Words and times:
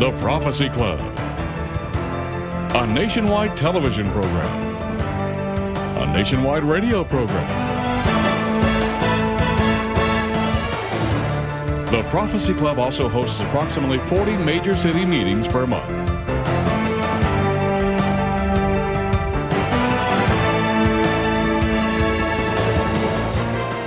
The 0.00 0.12
Prophecy 0.12 0.70
Club, 0.70 0.98
a 2.74 2.86
nationwide 2.86 3.54
television 3.54 4.10
program, 4.12 4.76
a 5.98 6.06
nationwide 6.06 6.64
radio 6.64 7.04
program. 7.04 7.46
The 11.92 12.02
Prophecy 12.04 12.54
Club 12.54 12.78
also 12.78 13.10
hosts 13.10 13.42
approximately 13.42 13.98
40 14.08 14.38
major 14.38 14.74
city 14.74 15.04
meetings 15.04 15.46
per 15.46 15.66
month. 15.66 15.90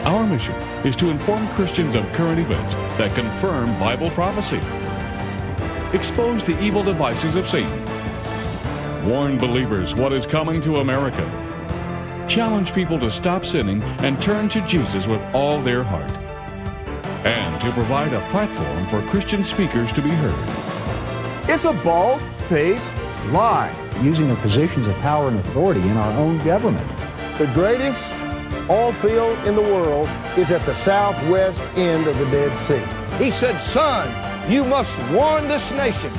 Our 0.05 0.27
mission 0.27 0.53
is 0.85 0.95
to 0.97 1.09
inform 1.09 1.47
Christians 1.55 1.95
of 1.95 2.05
current 2.13 2.39
events 2.39 2.75
that 2.99 3.15
confirm 3.15 3.65
Bible 3.79 4.11
prophecy, 4.11 4.61
expose 5.93 6.45
the 6.45 6.59
evil 6.61 6.83
devices 6.83 7.35
of 7.35 7.47
Satan, 7.47 7.71
warn 9.07 9.37
believers 9.37 9.95
what 9.95 10.11
is 10.11 10.25
coming 10.25 10.61
to 10.61 10.77
America, 10.77 11.23
challenge 12.27 12.73
people 12.73 12.99
to 12.99 13.11
stop 13.11 13.45
sinning 13.45 13.81
and 13.99 14.21
turn 14.21 14.49
to 14.49 14.61
Jesus 14.67 15.07
with 15.07 15.21
all 15.33 15.61
their 15.61 15.83
heart, 15.83 16.09
and 17.25 17.61
to 17.61 17.71
provide 17.71 18.13
a 18.13 18.29
platform 18.31 18.87
for 18.87 19.01
Christian 19.09 19.43
speakers 19.43 19.91
to 19.93 20.01
be 20.01 20.09
heard. 20.09 21.49
It's 21.49 21.65
a 21.65 21.73
bald 21.73 22.21
faced 22.49 22.91
lie. 23.27 23.73
Using 24.01 24.27
their 24.27 24.37
positions 24.37 24.87
of 24.87 24.95
power 24.95 25.27
and 25.27 25.37
authority 25.39 25.81
in 25.81 25.95
our 25.97 26.17
own 26.17 26.43
government. 26.43 26.87
The 27.37 27.45
greatest 27.53 28.11
oil 28.67 28.91
field 28.93 29.37
in 29.47 29.55
the 29.55 29.61
world 29.61 30.09
is 30.35 30.49
at 30.49 30.65
the 30.65 30.73
southwest 30.73 31.61
end 31.75 32.07
of 32.07 32.17
the 32.17 32.25
Dead 32.25 32.57
Sea. 32.59 32.81
He 33.23 33.29
said, 33.29 33.59
Son, 33.59 34.09
you 34.49 34.65
must 34.65 34.97
warn 35.11 35.47
this 35.47 35.71
nation. 35.71 36.11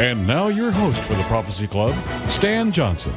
And 0.00 0.26
now, 0.26 0.48
your 0.48 0.72
host 0.72 1.00
for 1.02 1.14
the 1.14 1.22
Prophecy 1.24 1.68
Club, 1.68 1.94
Stan 2.28 2.72
Johnson. 2.72 3.12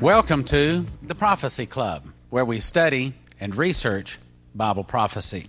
Welcome 0.00 0.44
to 0.44 0.86
the 1.02 1.14
Prophecy 1.14 1.66
Club, 1.66 2.04
where 2.30 2.44
we 2.44 2.60
study 2.60 3.12
and 3.38 3.54
research 3.54 4.18
Bible 4.54 4.84
prophecy. 4.84 5.48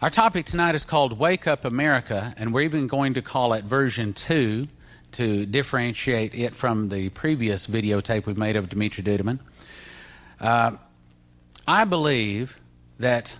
Our 0.00 0.10
topic 0.10 0.46
tonight 0.46 0.76
is 0.76 0.84
called 0.84 1.18
Wake 1.18 1.48
Up 1.48 1.64
America, 1.64 2.32
and 2.36 2.54
we're 2.54 2.60
even 2.60 2.86
going 2.86 3.14
to 3.14 3.22
call 3.22 3.52
it 3.54 3.64
version 3.64 4.12
2 4.12 4.68
to 5.12 5.46
differentiate 5.46 6.34
it 6.34 6.54
from 6.54 6.88
the 6.88 7.08
previous 7.10 7.66
videotape 7.66 8.26
we 8.26 8.34
made 8.34 8.54
of 8.54 8.68
Dimitri 8.68 9.02
Duduman. 9.02 9.38
Uh, 10.40 10.72
I 11.66 11.84
believe 11.84 12.60
that 12.98 13.36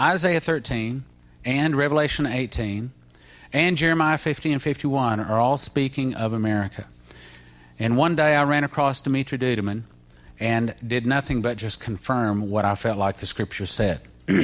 Isaiah 0.00 0.40
13 0.40 1.04
and 1.44 1.76
Revelation 1.76 2.26
18 2.26 2.92
and 3.52 3.76
Jeremiah 3.76 4.18
50 4.18 4.52
and 4.52 4.62
51 4.62 5.20
are 5.20 5.38
all 5.38 5.58
speaking 5.58 6.14
of 6.14 6.32
America. 6.32 6.86
And 7.78 7.96
one 7.96 8.16
day 8.16 8.34
I 8.34 8.44
ran 8.44 8.64
across 8.64 9.00
Dimitri 9.00 9.38
Duduman 9.38 9.82
and 10.38 10.74
did 10.86 11.06
nothing 11.06 11.42
but 11.42 11.56
just 11.56 11.80
confirm 11.80 12.50
what 12.50 12.64
I 12.64 12.74
felt 12.74 12.98
like 12.98 13.18
the 13.18 13.26
scripture 13.26 13.66
said. 13.66 14.00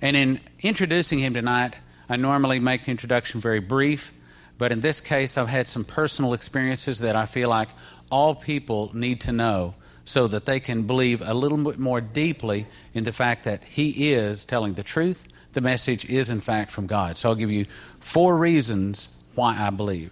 And 0.00 0.16
in 0.16 0.40
introducing 0.60 1.18
him 1.18 1.34
tonight, 1.34 1.76
I 2.08 2.16
normally 2.16 2.58
make 2.58 2.84
the 2.84 2.90
introduction 2.90 3.40
very 3.40 3.60
brief, 3.60 4.12
but 4.56 4.72
in 4.72 4.80
this 4.80 5.00
case, 5.00 5.36
I've 5.36 5.48
had 5.48 5.66
some 5.66 5.84
personal 5.84 6.34
experiences 6.34 7.00
that 7.00 7.16
I 7.16 7.26
feel 7.26 7.48
like 7.48 7.68
all 8.10 8.34
people 8.34 8.90
need 8.94 9.22
to 9.22 9.32
know 9.32 9.74
so 10.08 10.26
that 10.26 10.46
they 10.46 10.58
can 10.58 10.84
believe 10.84 11.20
a 11.20 11.34
little 11.34 11.58
bit 11.58 11.78
more 11.78 12.00
deeply 12.00 12.66
in 12.94 13.04
the 13.04 13.12
fact 13.12 13.44
that 13.44 13.62
he 13.62 14.12
is 14.14 14.46
telling 14.46 14.72
the 14.72 14.82
truth. 14.82 15.28
The 15.52 15.60
message 15.60 16.08
is, 16.08 16.30
in 16.30 16.40
fact, 16.40 16.70
from 16.70 16.86
God. 16.86 17.18
So 17.18 17.28
I'll 17.28 17.34
give 17.34 17.50
you 17.50 17.66
four 18.00 18.34
reasons 18.34 19.14
why 19.34 19.54
I 19.58 19.68
believe. 19.68 20.10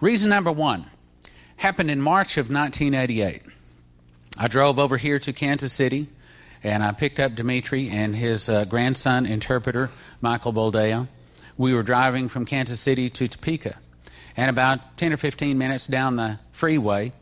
Reason 0.00 0.30
number 0.30 0.52
one 0.52 0.86
happened 1.56 1.90
in 1.90 2.00
March 2.00 2.36
of 2.36 2.52
1988. 2.52 3.42
I 4.38 4.46
drove 4.46 4.78
over 4.78 4.96
here 4.96 5.18
to 5.18 5.32
Kansas 5.32 5.72
City 5.72 6.06
and 6.62 6.84
I 6.84 6.92
picked 6.92 7.18
up 7.18 7.34
Dimitri 7.34 7.88
and 7.88 8.14
his 8.14 8.48
uh, 8.48 8.64
grandson 8.64 9.26
interpreter, 9.26 9.90
Michael 10.20 10.52
Boldea. 10.52 11.08
We 11.56 11.74
were 11.74 11.82
driving 11.82 12.28
from 12.28 12.44
Kansas 12.44 12.78
City 12.78 13.10
to 13.10 13.26
Topeka, 13.26 13.76
and 14.36 14.48
about 14.48 14.98
10 14.98 15.12
or 15.12 15.16
15 15.16 15.58
minutes 15.58 15.88
down 15.88 16.16
the 16.16 16.38
freeway, 16.52 17.12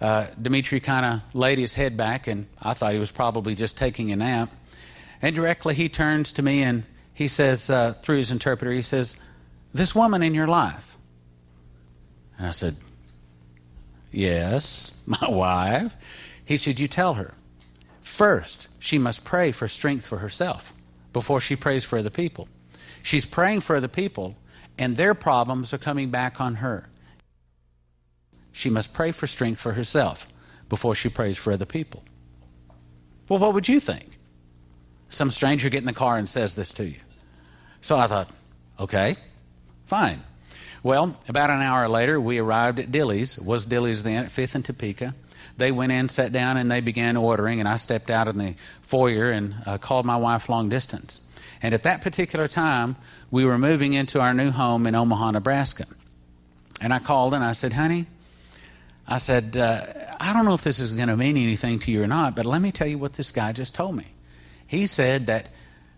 uh, 0.00 0.26
Dimitri 0.40 0.80
kind 0.80 1.06
of 1.06 1.34
laid 1.34 1.58
his 1.58 1.74
head 1.74 1.96
back, 1.96 2.26
and 2.26 2.46
I 2.60 2.74
thought 2.74 2.92
he 2.92 2.98
was 2.98 3.10
probably 3.10 3.54
just 3.54 3.78
taking 3.78 4.12
a 4.12 4.16
nap. 4.16 4.50
And 5.22 5.34
directly 5.34 5.74
he 5.74 5.88
turns 5.88 6.32
to 6.34 6.42
me 6.42 6.62
and 6.62 6.84
he 7.14 7.28
says, 7.28 7.70
uh, 7.70 7.94
through 8.02 8.18
his 8.18 8.30
interpreter, 8.30 8.72
he 8.72 8.82
says, 8.82 9.16
This 9.72 9.94
woman 9.94 10.22
in 10.22 10.34
your 10.34 10.48
life. 10.48 10.96
And 12.36 12.46
I 12.46 12.50
said, 12.50 12.76
Yes, 14.10 15.02
my 15.06 15.28
wife. 15.28 15.96
He 16.44 16.56
said, 16.56 16.78
You 16.78 16.88
tell 16.88 17.14
her. 17.14 17.34
First, 18.02 18.68
she 18.78 18.98
must 18.98 19.24
pray 19.24 19.50
for 19.50 19.66
strength 19.66 20.06
for 20.06 20.18
herself 20.18 20.72
before 21.12 21.40
she 21.40 21.56
prays 21.56 21.84
for 21.84 21.98
other 21.98 22.10
people. 22.10 22.48
She's 23.02 23.24
praying 23.24 23.60
for 23.60 23.76
other 23.76 23.88
people, 23.88 24.36
and 24.76 24.96
their 24.96 25.14
problems 25.14 25.72
are 25.72 25.78
coming 25.78 26.10
back 26.10 26.40
on 26.40 26.56
her. 26.56 26.88
She 28.54 28.70
must 28.70 28.94
pray 28.94 29.12
for 29.12 29.26
strength 29.26 29.60
for 29.60 29.74
herself 29.74 30.26
before 30.70 30.94
she 30.94 31.10
prays 31.10 31.36
for 31.36 31.52
other 31.52 31.66
people. 31.66 32.02
Well, 33.28 33.38
what 33.38 33.52
would 33.52 33.68
you 33.68 33.80
think? 33.80 34.18
Some 35.10 35.30
stranger 35.30 35.68
get 35.68 35.80
in 35.80 35.84
the 35.84 35.92
car 35.92 36.16
and 36.16 36.26
says 36.26 36.54
this 36.54 36.72
to 36.74 36.88
you. 36.88 36.96
So 37.82 37.98
I 37.98 38.06
thought, 38.06 38.30
okay, 38.80 39.16
fine. 39.84 40.22
Well, 40.82 41.16
about 41.28 41.50
an 41.50 41.60
hour 41.60 41.86
later, 41.88 42.18
we 42.18 42.38
arrived 42.38 42.78
at 42.78 42.90
Dilly's. 42.90 43.38
Was 43.38 43.66
Dilly's 43.66 44.02
then 44.02 44.24
at 44.24 44.30
5th 44.30 44.54
and 44.54 44.64
Topeka 44.64 45.14
they 45.56 45.70
went 45.70 45.92
in, 45.92 46.08
sat 46.08 46.32
down, 46.32 46.56
and 46.56 46.70
they 46.70 46.80
began 46.80 47.16
ordering. 47.16 47.60
And 47.60 47.68
I 47.68 47.76
stepped 47.76 48.10
out 48.10 48.28
in 48.28 48.38
the 48.38 48.54
foyer 48.82 49.30
and 49.30 49.54
uh, 49.66 49.78
called 49.78 50.06
my 50.06 50.16
wife 50.16 50.48
long 50.48 50.68
distance. 50.68 51.20
And 51.62 51.74
at 51.74 51.84
that 51.84 52.02
particular 52.02 52.48
time, 52.48 52.96
we 53.30 53.44
were 53.44 53.58
moving 53.58 53.92
into 53.92 54.20
our 54.20 54.34
new 54.34 54.50
home 54.50 54.86
in 54.86 54.94
Omaha, 54.94 55.32
Nebraska. 55.32 55.86
And 56.80 56.92
I 56.92 56.98
called 56.98 57.34
and 57.34 57.44
I 57.44 57.52
said, 57.52 57.72
honey, 57.72 58.06
I 59.06 59.18
said, 59.18 59.56
uh, 59.56 59.84
I 60.18 60.32
don't 60.32 60.44
know 60.44 60.54
if 60.54 60.64
this 60.64 60.80
is 60.80 60.92
going 60.92 61.08
to 61.08 61.16
mean 61.16 61.36
anything 61.36 61.78
to 61.80 61.90
you 61.90 62.02
or 62.02 62.06
not, 62.06 62.34
but 62.34 62.46
let 62.46 62.60
me 62.62 62.72
tell 62.72 62.86
you 62.86 62.98
what 62.98 63.12
this 63.14 63.32
guy 63.32 63.52
just 63.52 63.74
told 63.74 63.96
me. 63.96 64.06
He 64.66 64.86
said 64.86 65.26
that 65.26 65.48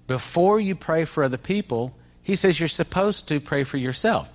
before 0.06 0.58
you 0.60 0.74
pray 0.74 1.04
for 1.04 1.22
other 1.22 1.36
people, 1.36 1.94
he 2.22 2.36
says 2.36 2.58
you're 2.58 2.68
supposed 2.68 3.28
to 3.28 3.40
pray 3.40 3.64
for 3.64 3.76
yourself. 3.76 4.28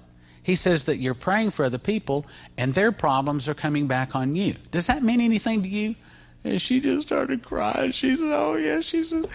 He 0.44 0.56
says 0.56 0.86
that 0.86 0.98
you're 0.98 1.14
praying 1.14 1.52
for 1.52 1.66
other 1.66 1.78
people 1.78 2.26
and 2.58 2.74
their 2.74 2.92
problems 2.92 3.48
are 3.48 3.54
coming 3.54 3.88
back 3.88 4.16
on 4.16 4.36
you. 4.36 4.56
Does 4.72 4.88
that 4.88 5.04
mean 5.04 5.22
anything 5.22 5.62
to 5.64 5.68
you? 5.68 5.96
And 6.44 6.60
she 6.60 6.80
just 6.80 7.08
started 7.08 7.44
crying. 7.44 7.92
She 7.92 8.16
said, 8.16 8.32
Oh, 8.32 8.56
yeah. 8.56 8.80
She 8.80 9.04
said, 9.04 9.28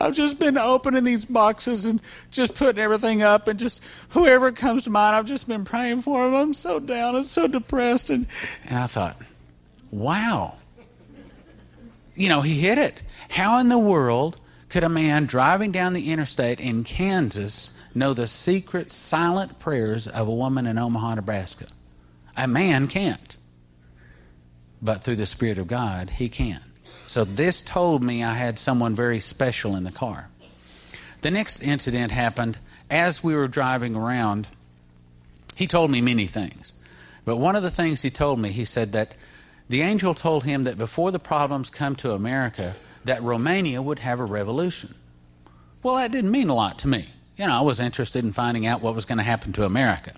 I've 0.00 0.14
just 0.14 0.38
been 0.38 0.56
opening 0.56 1.04
these 1.04 1.24
boxes 1.24 1.86
and 1.86 2.00
just 2.30 2.54
putting 2.54 2.80
everything 2.80 3.22
up, 3.22 3.48
and 3.48 3.58
just 3.58 3.82
whoever 4.10 4.52
comes 4.52 4.84
to 4.84 4.90
mind, 4.90 5.16
I've 5.16 5.26
just 5.26 5.48
been 5.48 5.64
praying 5.64 6.02
for 6.02 6.24
them. 6.24 6.34
I'm 6.34 6.54
so 6.54 6.78
down 6.78 7.16
and 7.16 7.24
so 7.24 7.48
depressed. 7.48 8.10
And, 8.10 8.26
and 8.66 8.78
I 8.78 8.86
thought, 8.86 9.16
Wow. 9.90 10.54
You 12.14 12.28
know, 12.28 12.42
he 12.42 12.60
hit 12.60 12.78
it. 12.78 13.02
How 13.30 13.58
in 13.58 13.68
the 13.68 13.78
world 13.78 14.38
could 14.68 14.84
a 14.84 14.88
man 14.88 15.26
driving 15.26 15.72
down 15.72 15.92
the 15.92 16.10
interstate 16.10 16.60
in 16.60 16.84
Kansas 16.84 17.78
know 17.94 18.14
the 18.14 18.26
secret, 18.26 18.90
silent 18.90 19.58
prayers 19.58 20.08
of 20.08 20.28
a 20.28 20.34
woman 20.34 20.66
in 20.66 20.78
Omaha, 20.78 21.16
Nebraska. 21.16 21.66
A 22.36 22.46
man 22.46 22.88
can't. 22.88 23.36
But 24.82 25.02
through 25.02 25.16
the 25.16 25.26
Spirit 25.26 25.58
of 25.58 25.68
God, 25.68 26.10
he 26.10 26.28
can. 26.28 26.60
So 27.06 27.24
this 27.24 27.62
told 27.62 28.02
me 28.02 28.22
I 28.24 28.34
had 28.34 28.58
someone 28.58 28.94
very 28.94 29.20
special 29.20 29.76
in 29.76 29.84
the 29.84 29.92
car. 29.92 30.28
The 31.20 31.30
next 31.30 31.62
incident 31.62 32.10
happened 32.10 32.58
as 32.90 33.22
we 33.22 33.34
were 33.34 33.48
driving 33.48 33.94
around. 33.94 34.48
He 35.54 35.66
told 35.66 35.90
me 35.90 36.00
many 36.00 36.26
things. 36.26 36.72
But 37.24 37.36
one 37.36 37.54
of 37.54 37.62
the 37.62 37.70
things 37.70 38.02
he 38.02 38.10
told 38.10 38.40
me, 38.40 38.50
he 38.50 38.64
said 38.64 38.92
that 38.92 39.14
the 39.68 39.82
angel 39.82 40.14
told 40.14 40.42
him 40.42 40.64
that 40.64 40.76
before 40.76 41.12
the 41.12 41.20
problems 41.20 41.70
come 41.70 41.94
to 41.96 42.12
America, 42.12 42.74
that 43.04 43.22
Romania 43.22 43.80
would 43.80 44.00
have 44.00 44.18
a 44.18 44.24
revolution. 44.24 44.94
Well, 45.82 45.96
that 45.96 46.10
didn't 46.10 46.32
mean 46.32 46.48
a 46.48 46.54
lot 46.54 46.78
to 46.80 46.88
me 46.88 47.08
you 47.36 47.46
know, 47.46 47.54
I 47.54 47.62
was 47.62 47.80
interested 47.80 48.24
in 48.24 48.32
finding 48.32 48.66
out 48.66 48.82
what 48.82 48.94
was 48.94 49.04
going 49.04 49.18
to 49.18 49.24
happen 49.24 49.52
to 49.54 49.64
America. 49.64 50.12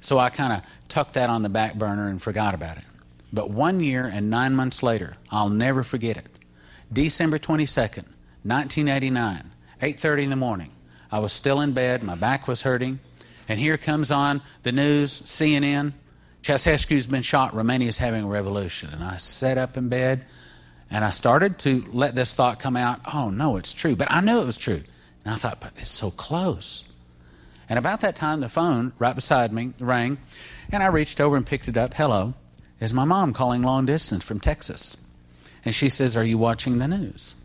So 0.00 0.18
I 0.18 0.30
kind 0.30 0.52
of 0.52 0.62
tucked 0.88 1.14
that 1.14 1.30
on 1.30 1.42
the 1.42 1.48
back 1.48 1.74
burner 1.74 2.08
and 2.08 2.20
forgot 2.20 2.54
about 2.54 2.78
it. 2.78 2.84
But 3.32 3.50
one 3.50 3.80
year 3.80 4.04
and 4.04 4.28
nine 4.28 4.54
months 4.54 4.82
later, 4.82 5.16
I'll 5.30 5.48
never 5.48 5.82
forget 5.82 6.16
it. 6.16 6.26
December 6.92 7.38
22nd, 7.38 8.04
1989, 8.44 9.50
8.30 9.80 10.22
in 10.22 10.30
the 10.30 10.36
morning. 10.36 10.70
I 11.10 11.18
was 11.20 11.32
still 11.32 11.60
in 11.60 11.72
bed, 11.72 12.02
my 12.02 12.14
back 12.14 12.46
was 12.46 12.62
hurting, 12.62 13.00
and 13.48 13.58
here 13.58 13.78
comes 13.78 14.10
on 14.10 14.42
the 14.62 14.72
news, 14.72 15.22
CNN, 15.22 15.92
Ceausescu's 16.42 17.06
been 17.06 17.22
shot, 17.22 17.54
Romania's 17.54 17.98
having 17.98 18.24
a 18.24 18.26
revolution. 18.26 18.90
And 18.92 19.02
I 19.02 19.18
sat 19.18 19.58
up 19.58 19.76
in 19.76 19.88
bed, 19.88 20.24
And 20.90 21.04
I 21.04 21.10
started 21.10 21.58
to 21.60 21.86
let 21.92 22.14
this 22.14 22.34
thought 22.34 22.58
come 22.58 22.76
out 22.76 23.00
oh, 23.14 23.30
no, 23.30 23.56
it's 23.56 23.72
true. 23.72 23.96
But 23.96 24.10
I 24.10 24.20
knew 24.20 24.40
it 24.40 24.46
was 24.46 24.58
true. 24.58 24.82
And 25.24 25.34
I 25.34 25.36
thought, 25.36 25.60
but 25.60 25.72
it's 25.78 25.90
so 25.90 26.10
close. 26.10 26.84
And 27.68 27.78
about 27.78 28.02
that 28.02 28.16
time, 28.16 28.40
the 28.40 28.48
phone 28.48 28.92
right 28.98 29.14
beside 29.14 29.52
me 29.52 29.72
rang, 29.80 30.18
and 30.70 30.82
I 30.82 30.88
reached 30.88 31.20
over 31.20 31.36
and 31.36 31.46
picked 31.46 31.68
it 31.68 31.76
up. 31.76 31.94
Hello, 31.94 32.34
is 32.82 32.92
my 32.92 33.04
mom 33.04 33.32
calling 33.32 33.62
long 33.62 33.86
distance 33.86 34.24
from 34.24 34.40
Texas. 34.40 34.96
And 35.64 35.72
she 35.72 35.88
says, 35.88 36.16
Are 36.16 36.24
you 36.24 36.36
watching 36.36 36.78
the 36.78 36.88
news? 36.88 37.36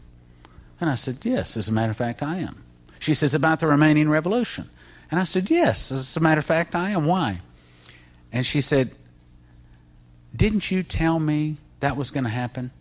And 0.81 0.89
I 0.89 0.95
said, 0.95 1.19
Yes, 1.24 1.56
as 1.56 1.69
a 1.69 1.72
matter 1.72 1.92
of 1.92 1.98
fact, 1.98 2.24
I 2.24 2.38
am. 2.38 2.63
She 2.98 3.13
says, 3.13 3.36
About 3.36 3.60
the 3.60 3.68
Romanian 3.68 4.10
Revolution. 4.10 4.68
And 5.12 5.19
I 5.19 5.25
said, 5.25 5.51
Yes, 5.51 5.92
as 5.92 6.18
a 6.18 6.19
matter 6.19 6.39
of 6.39 6.45
fact, 6.45 6.74
I 6.74 6.89
am. 6.89 7.06
Why? 7.06 7.39
And 8.31 8.45
she 8.48 8.62
said, 8.62 8.92
Didn't 10.36 10.72
you 10.72 10.81
tell 10.81 11.19
me 11.19 11.57
that 11.81 11.95
was 11.95 12.10
going 12.10 12.24
to 12.24 12.31
happen? 12.31 12.72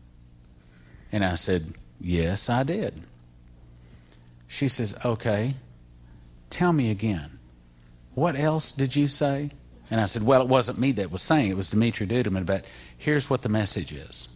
And 1.13 1.23
I 1.27 1.35
said, 1.35 1.75
Yes, 2.01 2.49
I 2.49 2.63
did. 2.63 3.03
She 4.49 4.69
says, 4.69 4.97
Okay, 5.05 5.57
tell 6.49 6.73
me 6.73 6.91
again. 6.91 7.39
What 8.15 8.35
else 8.35 8.73
did 8.73 8.97
you 8.97 9.09
say? 9.09 9.51
And 9.91 10.01
I 10.01 10.07
said, 10.07 10.25
Well, 10.25 10.43
it 10.43 10.49
wasn't 10.49 10.79
me 10.79 10.93
that 10.93 11.11
was 11.11 11.23
saying 11.23 11.51
it, 11.51 11.57
was 11.57 11.71
Dimitri 11.71 12.07
Duduman, 12.07 12.47
but 12.47 12.65
here's 12.99 13.31
what 13.31 13.43
the 13.43 13.49
message 13.49 13.93
is. 13.93 14.29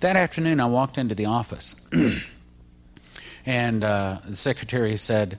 That 0.00 0.16
afternoon, 0.16 0.60
I 0.60 0.66
walked 0.66 0.98
into 0.98 1.14
the 1.14 1.26
office, 1.26 1.74
and 3.46 3.82
uh, 3.82 4.18
the 4.26 4.36
secretary 4.36 4.96
said, 4.96 5.38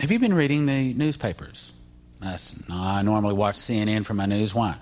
Have 0.00 0.10
you 0.10 0.18
been 0.18 0.34
reading 0.34 0.66
the 0.66 0.92
newspapers? 0.94 1.72
I 2.20 2.36
said, 2.36 2.68
No, 2.68 2.76
I 2.76 3.02
normally 3.02 3.34
watch 3.34 3.56
CNN 3.56 4.04
for 4.04 4.14
my 4.14 4.26
news. 4.26 4.54
Why? 4.54 4.76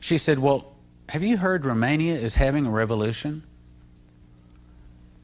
She 0.00 0.18
said, 0.18 0.38
Well, 0.38 0.72
have 1.08 1.22
you 1.22 1.36
heard 1.36 1.64
Romania 1.64 2.14
is 2.16 2.34
having 2.34 2.66
a 2.66 2.70
revolution? 2.70 3.42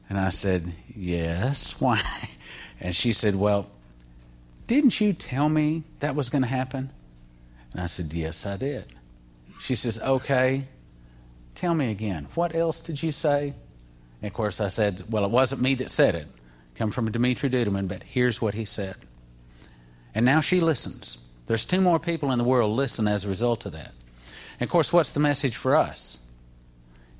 And 0.09 0.19
I 0.19 0.29
said, 0.29 0.71
Yes. 0.95 1.79
Why? 1.79 2.01
And 2.79 2.95
she 2.95 3.13
said, 3.13 3.35
Well, 3.35 3.67
didn't 4.67 4.99
you 4.99 5.13
tell 5.13 5.47
me 5.47 5.83
that 5.99 6.15
was 6.15 6.29
going 6.29 6.41
to 6.41 6.47
happen? 6.47 6.89
And 7.75 7.83
I 7.83 7.87
said, 7.87 8.13
Yes, 8.13 8.45
I 8.45 8.55
did. 8.55 8.85
She 9.59 9.75
says, 9.75 9.99
Okay, 10.01 10.65
tell 11.55 11.75
me 11.75 11.91
again. 11.91 12.29
What 12.33 12.55
else 12.55 12.79
did 12.79 13.03
you 13.03 13.11
say? 13.11 13.53
And 14.21 14.27
of 14.29 14.33
course, 14.33 14.61
I 14.61 14.69
said, 14.69 15.03
Well, 15.09 15.25
it 15.25 15.31
wasn't 15.31 15.61
me 15.61 15.75
that 15.75 15.91
said 15.91 16.15
it. 16.15 16.29
Come 16.75 16.89
from 16.89 17.11
Dimitri 17.11 17.49
Duduman, 17.49 17.89
but 17.89 18.01
here's 18.01 18.41
what 18.41 18.53
he 18.53 18.63
said. 18.63 18.95
And 20.13 20.25
now 20.25 20.39
she 20.39 20.61
listens. 20.61 21.17
There's 21.47 21.65
two 21.65 21.81
more 21.81 21.99
people 21.99 22.31
in 22.31 22.37
the 22.37 22.45
world 22.45 22.71
listen 22.71 23.09
as 23.09 23.25
a 23.25 23.27
result 23.27 23.65
of 23.65 23.73
that. 23.73 23.91
And 24.57 24.69
of 24.69 24.71
course, 24.71 24.93
what's 24.93 25.11
the 25.11 25.19
message 25.19 25.57
for 25.57 25.75
us? 25.75 26.19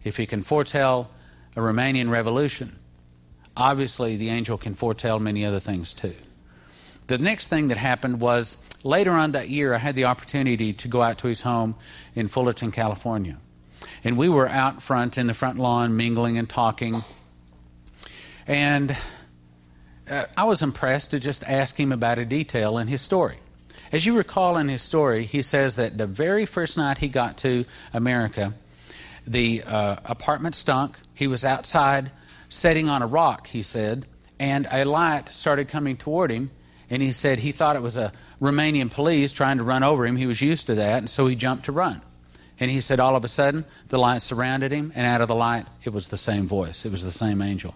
If 0.05 0.15
he 0.15 0.25
can 0.25 0.41
foretell 0.41 1.11
a 1.57 1.59
Romanian 1.59 2.09
revolution, 2.09 2.79
obviously 3.57 4.15
the 4.15 4.29
angel 4.29 4.57
can 4.57 4.73
foretell 4.73 5.19
many 5.19 5.45
other 5.45 5.59
things 5.59 5.91
too. 5.91 6.15
The 7.07 7.17
next 7.19 7.47
thing 7.47 7.67
that 7.67 7.77
happened 7.77 8.19
was 8.19 8.57
later 8.83 9.11
on 9.11 9.33
that 9.33 9.49
year, 9.49 9.73
I 9.73 9.77
had 9.77 9.95
the 9.95 10.05
opportunity 10.05 10.73
to 10.73 10.87
go 10.87 11.01
out 11.01 11.19
to 11.19 11.27
his 11.27 11.41
home 11.41 11.75
in 12.15 12.27
Fullerton, 12.27 12.71
California. 12.71 13.37
And 14.03 14.17
we 14.17 14.27
were 14.27 14.47
out 14.47 14.81
front 14.81 15.17
in 15.17 15.27
the 15.27 15.33
front 15.33 15.59
lawn 15.59 15.95
mingling 15.95 16.37
and 16.37 16.49
talking. 16.49 17.03
And 18.47 18.95
uh, 20.09 20.23
I 20.35 20.45
was 20.45 20.63
impressed 20.63 21.11
to 21.11 21.19
just 21.19 21.43
ask 21.43 21.79
him 21.79 21.91
about 21.91 22.17
a 22.17 22.25
detail 22.25 22.79
in 22.79 22.87
his 22.87 23.01
story. 23.01 23.37
As 23.91 24.05
you 24.05 24.17
recall 24.17 24.57
in 24.57 24.67
his 24.67 24.81
story, 24.81 25.25
he 25.25 25.43
says 25.43 25.75
that 25.75 25.97
the 25.97 26.07
very 26.07 26.45
first 26.45 26.75
night 26.75 26.97
he 26.97 27.07
got 27.07 27.37
to 27.39 27.65
America, 27.93 28.53
the 29.27 29.63
uh, 29.63 29.97
apartment 30.05 30.55
stunk. 30.55 30.97
He 31.13 31.27
was 31.27 31.45
outside 31.45 32.11
sitting 32.49 32.89
on 32.89 33.03
a 33.03 33.07
rock, 33.07 33.47
he 33.47 33.61
said, 33.61 34.07
and 34.39 34.67
a 34.71 34.85
light 34.85 35.33
started 35.33 35.67
coming 35.67 35.97
toward 35.97 36.31
him 36.31 36.49
and 36.95 37.03
he 37.03 37.11
said 37.11 37.39
he 37.39 37.51
thought 37.51 37.75
it 37.75 37.81
was 37.81 37.97
a 37.97 38.13
Romanian 38.41 38.89
police 38.89 39.33
trying 39.33 39.57
to 39.57 39.63
run 39.63 39.83
over 39.83 40.05
him. 40.05 40.15
He 40.15 40.25
was 40.25 40.41
used 40.41 40.67
to 40.67 40.75
that, 40.75 40.99
and 40.99 41.09
so 41.09 41.27
he 41.27 41.35
jumped 41.35 41.65
to 41.65 41.73
run. 41.73 42.01
And 42.57 42.71
he 42.71 42.79
said 42.79 43.01
all 43.01 43.17
of 43.17 43.25
a 43.25 43.27
sudden 43.27 43.65
the 43.89 43.99
light 43.99 44.21
surrounded 44.21 44.71
him, 44.71 44.93
and 44.95 45.05
out 45.05 45.19
of 45.19 45.27
the 45.27 45.35
light 45.35 45.65
it 45.83 45.89
was 45.89 46.07
the 46.07 46.17
same 46.17 46.47
voice. 46.47 46.85
It 46.85 46.91
was 46.91 47.03
the 47.03 47.11
same 47.11 47.41
angel. 47.41 47.75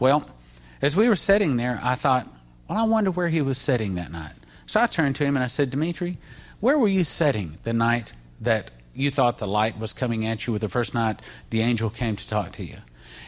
Well, 0.00 0.28
as 0.82 0.96
we 0.96 1.08
were 1.08 1.16
sitting 1.16 1.56
there, 1.56 1.78
I 1.84 1.94
thought, 1.94 2.26
well, 2.68 2.78
I 2.78 2.82
wonder 2.82 3.12
where 3.12 3.28
he 3.28 3.42
was 3.42 3.58
sitting 3.58 3.94
that 3.94 4.10
night. 4.10 4.34
So 4.66 4.80
I 4.80 4.88
turned 4.88 5.14
to 5.16 5.24
him 5.24 5.36
and 5.36 5.44
I 5.44 5.48
said, 5.48 5.70
Dimitri, 5.70 6.18
where 6.58 6.78
were 6.78 6.88
you 6.88 7.04
sitting 7.04 7.56
the 7.62 7.72
night 7.72 8.12
that 8.40 8.72
you 8.92 9.12
thought 9.12 9.38
the 9.38 9.46
light 9.46 9.78
was 9.78 9.92
coming 9.92 10.26
at 10.26 10.46
you 10.46 10.52
with 10.52 10.62
the 10.62 10.68
first 10.68 10.94
night 10.94 11.22
the 11.50 11.60
angel 11.60 11.90
came 11.90 12.16
to 12.16 12.28
talk 12.28 12.52
to 12.52 12.64
you? 12.64 12.78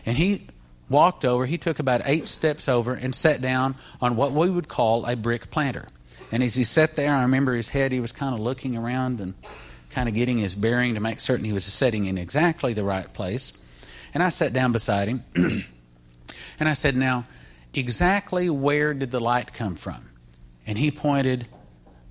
And 0.05 0.17
he 0.19 0.49
walked 0.89 1.25
over, 1.25 1.47
he 1.47 1.59
took 1.59 1.79
about 1.79 2.03
eight 2.05 2.29
steps 2.29 2.69
over 2.69 2.95
and 2.95 3.15
sat 3.15 3.41
down 3.41 3.77
on 4.01 4.17
what 4.17 4.33
we 4.33 4.51
would 4.51 4.69
call 4.69 5.07
a 5.07 5.17
brick 5.17 5.51
planter. 5.51 5.89
And 6.31 6.43
as 6.43 6.55
he 6.55 6.65
sat 6.65 6.97
there, 6.97 7.15
I 7.15 7.23
remember 7.23 7.55
his 7.55 7.69
head, 7.69 7.93
he 7.93 8.01
was 8.01 8.13
kind 8.13 8.35
of 8.35 8.41
looking 8.41 8.77
around 8.77 9.21
and 9.21 9.35
kind 9.91 10.09
of 10.09 10.15
getting 10.15 10.39
his 10.39 10.55
bearing 10.55 10.95
to 10.95 11.01
make 11.01 11.21
certain 11.21 11.45
he 11.45 11.53
was 11.53 11.65
sitting 11.65 12.07
in 12.07 12.19
exactly 12.19 12.73
the 12.73 12.85
right 12.85 13.11
place. 13.13 13.53
And 14.13 14.23
I 14.23 14.29
sat 14.29 14.53
down 14.53 14.73
beside 14.73 15.09
him 15.09 15.25
and 15.35 16.69
I 16.69 16.73
said, 16.73 16.97
Now, 16.97 17.25
exactly 17.73 18.51
where 18.51 18.95
did 18.95 19.11
the 19.11 19.21
light 19.21 19.53
come 19.53 19.77
from? 19.77 20.11
And 20.67 20.79
he 20.79 20.91
pointed 20.91 21.47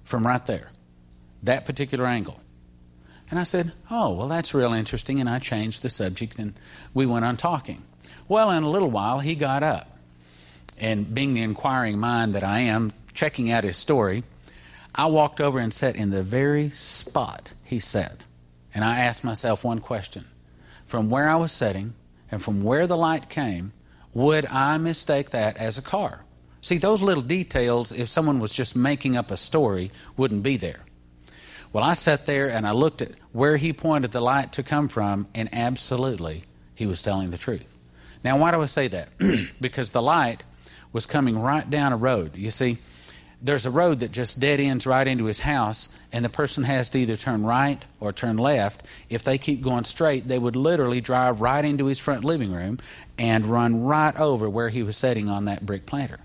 from 0.03 0.25
right 0.25 0.45
there, 0.45 0.69
that 1.43 1.65
particular 1.65 2.05
angle. 2.05 2.39
And 3.29 3.39
I 3.39 3.43
said, 3.43 3.71
Oh, 3.89 4.13
well, 4.13 4.27
that's 4.27 4.53
real 4.53 4.73
interesting. 4.73 5.19
And 5.19 5.29
I 5.29 5.39
changed 5.39 5.81
the 5.81 5.89
subject 5.89 6.39
and 6.39 6.53
we 6.93 7.05
went 7.05 7.25
on 7.25 7.35
talking. 7.35 7.83
Well, 8.33 8.49
in 8.49 8.63
a 8.63 8.69
little 8.71 8.89
while, 8.89 9.19
he 9.19 9.35
got 9.35 9.61
up. 9.61 9.95
And 10.79 11.13
being 11.13 11.35
the 11.35 11.43
inquiring 11.43 11.99
mind 11.99 12.33
that 12.33 12.43
I 12.43 12.61
am, 12.61 12.89
checking 13.13 13.51
out 13.51 13.63
his 13.63 13.77
story, 13.77 14.23
I 14.95 15.05
walked 15.05 15.39
over 15.39 15.59
and 15.59 15.71
sat 15.71 15.95
in 15.95 16.09
the 16.09 16.23
very 16.23 16.71
spot 16.71 17.51
he 17.63 17.79
sat. 17.79 18.23
And 18.73 18.83
I 18.83 19.01
asked 19.01 19.23
myself 19.23 19.63
one 19.63 19.77
question 19.77 20.25
From 20.87 21.11
where 21.11 21.29
I 21.29 21.35
was 21.35 21.51
sitting 21.51 21.93
and 22.31 22.41
from 22.41 22.63
where 22.63 22.87
the 22.87 22.97
light 22.97 23.29
came, 23.29 23.71
would 24.15 24.47
I 24.47 24.79
mistake 24.79 25.29
that 25.29 25.55
as 25.57 25.77
a 25.77 25.83
car? 25.83 26.25
See, 26.59 26.79
those 26.79 27.03
little 27.03 27.21
details, 27.21 27.91
if 27.91 28.09
someone 28.09 28.39
was 28.39 28.51
just 28.51 28.75
making 28.75 29.15
up 29.15 29.29
a 29.29 29.37
story, 29.37 29.91
wouldn't 30.17 30.41
be 30.41 30.57
there. 30.57 30.79
Well, 31.71 31.83
I 31.83 31.93
sat 31.93 32.25
there 32.25 32.49
and 32.49 32.65
I 32.65 32.71
looked 32.71 33.03
at 33.03 33.11
where 33.31 33.57
he 33.57 33.73
pointed 33.73 34.11
the 34.11 34.21
light 34.21 34.53
to 34.53 34.63
come 34.63 34.87
from, 34.87 35.27
and 35.35 35.49
absolutely, 35.53 36.45
he 36.73 36.87
was 36.87 37.03
telling 37.03 37.29
the 37.29 37.37
truth. 37.37 37.77
Now, 38.23 38.37
why 38.37 38.51
do 38.51 38.61
I 38.61 38.67
say 38.67 38.87
that? 38.89 39.09
because 39.61 39.91
the 39.91 40.01
light 40.01 40.43
was 40.91 41.05
coming 41.05 41.37
right 41.37 41.69
down 41.69 41.91
a 41.91 41.97
road. 41.97 42.35
You 42.35 42.51
see, 42.51 42.77
there's 43.41 43.65
a 43.65 43.71
road 43.71 43.99
that 43.99 44.13
just 44.13 44.39
dead 44.39 44.61
ends 44.61 44.87
right 44.87 45.05
into 45.05 45.25
his 45.25 45.39
house, 45.39 45.89
and 46.13 46.23
the 46.23 46.29
person 46.29 46.63
has 46.63 46.87
to 46.89 46.99
either 46.99 47.17
turn 47.17 47.43
right 47.43 47.83
or 47.99 48.13
turn 48.13 48.37
left. 48.37 48.85
If 49.09 49.23
they 49.23 49.37
keep 49.37 49.61
going 49.61 49.83
straight, 49.83 50.29
they 50.29 50.39
would 50.39 50.55
literally 50.55 51.01
drive 51.01 51.41
right 51.41 51.65
into 51.65 51.87
his 51.87 51.99
front 51.99 52.23
living 52.23 52.53
room 52.53 52.79
and 53.17 53.45
run 53.45 53.83
right 53.83 54.15
over 54.15 54.49
where 54.49 54.69
he 54.69 54.81
was 54.81 54.95
sitting 54.95 55.27
on 55.27 55.45
that 55.45 55.65
brick 55.65 55.85
planter. 55.85 56.19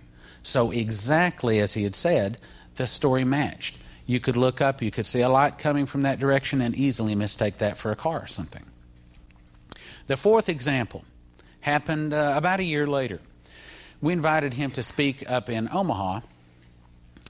So, 0.44 0.70
exactly 0.70 1.58
as 1.58 1.74
he 1.74 1.82
had 1.82 1.96
said, 1.96 2.38
the 2.76 2.86
story 2.86 3.24
matched. 3.24 3.76
You 4.06 4.20
could 4.20 4.36
look 4.36 4.60
up, 4.60 4.80
you 4.80 4.92
could 4.92 5.06
see 5.06 5.20
a 5.20 5.28
light 5.28 5.58
coming 5.58 5.86
from 5.86 6.02
that 6.02 6.20
direction, 6.20 6.62
and 6.62 6.74
easily 6.76 7.16
mistake 7.16 7.58
that 7.58 7.78
for 7.78 7.90
a 7.90 7.96
car 7.96 8.22
or 8.22 8.26
something. 8.28 8.62
The 10.06 10.16
fourth 10.16 10.48
example 10.48 11.04
happened 11.60 12.12
uh, 12.12 12.34
about 12.36 12.60
a 12.60 12.64
year 12.64 12.86
later. 12.86 13.20
We 14.00 14.12
invited 14.12 14.54
him 14.54 14.70
to 14.72 14.82
speak 14.82 15.28
up 15.28 15.50
in 15.50 15.68
Omaha, 15.72 16.20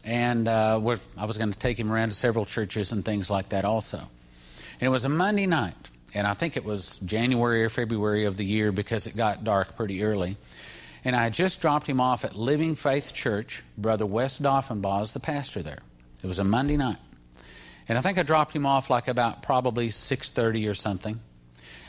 and 0.04 0.46
uh, 0.46 0.80
I 1.16 1.24
was 1.24 1.38
going 1.38 1.52
to 1.52 1.58
take 1.58 1.78
him 1.78 1.90
around 1.90 2.10
to 2.10 2.14
several 2.14 2.44
churches 2.44 2.92
and 2.92 3.04
things 3.04 3.30
like 3.30 3.50
that 3.50 3.64
also. 3.64 3.98
And 3.98 4.86
it 4.86 4.90
was 4.90 5.04
a 5.04 5.08
Monday 5.08 5.46
night, 5.46 5.74
and 6.14 6.26
I 6.26 6.34
think 6.34 6.56
it 6.56 6.64
was 6.64 6.98
January 6.98 7.64
or 7.64 7.70
February 7.70 8.24
of 8.24 8.36
the 8.36 8.44
year 8.44 8.70
because 8.70 9.06
it 9.06 9.16
got 9.16 9.44
dark 9.44 9.76
pretty 9.76 10.02
early. 10.02 10.36
And 11.04 11.16
I 11.16 11.24
had 11.24 11.34
just 11.34 11.60
dropped 11.60 11.86
him 11.86 12.00
off 12.00 12.24
at 12.24 12.34
Living 12.34 12.74
Faith 12.74 13.14
Church. 13.14 13.62
Brother 13.78 14.04
Wes 14.04 14.38
Doffenbaugh 14.38 15.04
is 15.04 15.12
the 15.12 15.20
pastor 15.20 15.62
there. 15.62 15.78
It 16.22 16.26
was 16.26 16.38
a 16.38 16.44
Monday 16.44 16.76
night. 16.76 16.98
And 17.88 17.96
I 17.96 18.02
think 18.02 18.18
I 18.18 18.24
dropped 18.24 18.54
him 18.54 18.66
off 18.66 18.90
like 18.90 19.08
about 19.08 19.42
probably 19.42 19.88
6.30 19.88 20.68
or 20.68 20.74
something. 20.74 21.20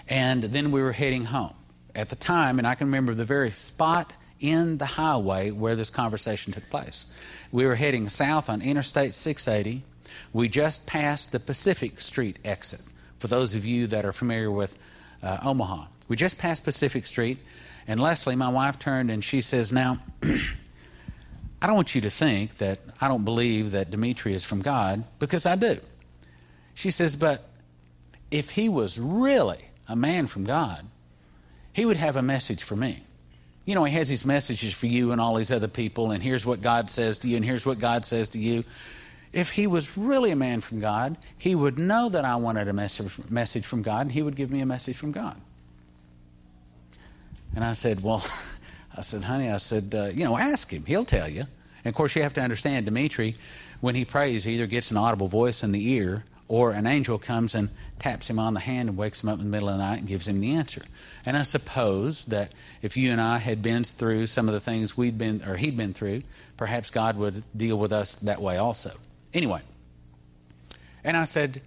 And 0.08 0.44
then 0.44 0.72
we 0.72 0.82
were 0.82 0.94
heading 0.94 1.26
home 1.26 1.54
at 1.96 2.10
the 2.10 2.16
time, 2.16 2.60
and 2.60 2.68
I 2.68 2.76
can 2.76 2.88
remember 2.88 3.14
the 3.14 3.26
very 3.26 3.52
spot 3.52 4.14
in 4.40 4.78
the 4.78 4.86
highway 4.86 5.52
where 5.52 5.76
this 5.76 5.90
conversation 5.90 6.54
took 6.54 6.70
place. 6.70 7.06
We 7.52 7.66
were 7.66 7.76
heading 7.76 8.10
south 8.10 8.50
on 8.50 8.62
Interstate 8.62 9.16
680. 9.16 9.84
We 10.34 10.48
just 10.48 10.86
passed 10.86 11.32
the 11.32 11.40
Pacific 11.40 12.02
Street 12.02 12.38
exit. 12.46 12.82
For 13.18 13.28
those 13.28 13.56
of 13.56 13.66
you 13.66 13.88
that 13.88 14.06
are 14.06 14.14
familiar 14.14 14.50
with 14.50 14.78
uh, 15.22 15.40
Omaha, 15.44 15.86
we 16.08 16.16
just 16.16 16.38
passed 16.38 16.64
Pacific 16.64 17.06
Street, 17.06 17.38
and 17.88 18.00
Leslie, 18.00 18.36
my 18.36 18.50
wife, 18.50 18.80
turned 18.80 19.12
and 19.12 19.24
she 19.24 19.42
says, 19.42 19.74
Now, 19.74 20.00
I 20.24 21.68
don't 21.68 21.76
want 21.76 21.96
you 21.96 22.02
to 22.02 22.10
think 22.10 22.58
that 22.58 22.80
I 23.02 23.08
don't 23.08 23.26
believe 23.26 23.72
that 23.72 23.92
Dimitri 23.92 24.34
is 24.34 24.46
from 24.46 24.62
God, 24.62 25.04
because 25.20 25.46
I 25.46 25.56
do. 25.56 25.80
She 26.74 26.92
says, 26.92 27.16
But 27.16 27.48
if 28.32 28.52
he 28.52 28.70
was 28.70 29.00
really 29.00 29.66
a 29.88 29.96
man 29.96 30.28
from 30.28 30.46
God, 30.46 30.86
he 31.80 31.86
would 31.86 31.96
have 31.96 32.18
a 32.18 32.22
message 32.22 32.62
for 32.62 32.76
me. 32.76 33.02
You 33.64 33.74
know, 33.74 33.86
he 33.86 33.94
has 33.94 34.10
these 34.10 34.26
messages 34.26 34.74
for 34.74 34.88
you 34.88 35.14
and 35.14 35.22
all 35.22 35.36
these 35.36 35.50
other 35.50 35.70
people, 35.70 36.12
and 36.12 36.22
here's 36.22 36.46
what 36.46 36.60
God 36.60 36.90
says 36.90 37.20
to 37.20 37.30
you, 37.30 37.38
and 37.38 37.46
here's 37.46 37.66
what 37.66 37.80
God 37.80 38.04
says 38.04 38.28
to 38.30 38.40
you. 38.40 38.66
If 39.32 39.50
he 39.50 39.66
was 39.66 39.98
really 39.98 40.32
a 40.32 40.36
man 40.36 40.60
from 40.60 40.82
God, 40.82 41.16
he 41.38 41.56
would 41.56 41.80
know 41.80 42.10
that 42.10 42.26
I 42.26 42.36
wanted 42.36 42.68
a 42.68 42.74
message 42.74 43.66
from 43.66 43.82
God, 43.82 44.02
and 44.02 44.12
he 44.12 44.22
would 44.22 44.36
give 44.36 44.52
me 44.52 44.60
a 44.60 44.66
message 44.66 44.98
from 44.98 45.14
God. 45.14 45.38
And 47.56 47.64
I 47.64 47.72
said, 47.72 48.04
Well, 48.04 48.26
I 48.98 49.00
said, 49.00 49.24
honey, 49.24 49.50
I 49.50 49.58
said, 49.58 49.96
uh, 49.96 50.06
you 50.08 50.26
know, 50.26 50.38
ask 50.38 50.70
him. 50.74 50.84
He'll 50.84 51.06
tell 51.06 51.30
you. 51.30 51.46
And 51.86 51.86
of 51.86 51.96
course, 51.96 52.14
you 52.14 52.24
have 52.24 52.34
to 52.34 52.42
understand, 52.42 52.88
Dimitri, 52.88 53.38
when 53.80 53.96
he 53.96 54.04
prays, 54.04 54.44
he 54.44 54.56
either 54.56 54.68
gets 54.68 54.92
an 54.92 54.98
audible 54.98 55.30
voice 55.30 55.64
in 55.64 55.72
the 55.72 55.92
ear 55.92 56.26
or 56.50 56.72
an 56.72 56.88
angel 56.88 57.20
comes 57.20 57.54
and 57.56 57.70
taps 58.00 58.30
him 58.30 58.40
on 58.40 58.56
the 58.56 58.60
hand 58.60 58.90
and 58.90 58.98
wakes 58.98 59.24
him 59.24 59.30
up 59.30 59.38
in 59.38 59.46
the 59.46 59.52
middle 59.52 59.70
of 59.70 59.78
the 59.78 59.84
night 59.84 60.00
and 60.00 60.08
gives 60.08 60.28
him 60.28 60.42
the 60.42 60.56
answer. 60.56 60.82
And 61.26 61.38
I 61.38 61.44
suppose 61.44 62.26
that 62.26 62.52
if 62.82 62.98
you 62.98 63.12
and 63.12 63.22
I 63.22 63.38
had 63.38 63.62
been 63.62 63.84
through 63.84 64.28
some 64.28 64.50
of 64.50 64.54
the 64.54 64.60
things 64.60 64.98
we'd 64.98 65.18
been 65.18 65.44
or 65.46 65.56
he'd 65.56 65.78
been 65.78 65.94
through, 65.94 66.24
perhaps 66.58 66.90
God 66.90 67.18
would 67.18 67.44
deal 67.56 67.78
with 67.78 67.94
us 67.94 68.16
that 68.16 68.42
way 68.42 68.58
also. 68.58 68.92
Anyway, 69.32 69.62
and 71.04 71.16
I 71.16 71.24
said, 71.26 71.62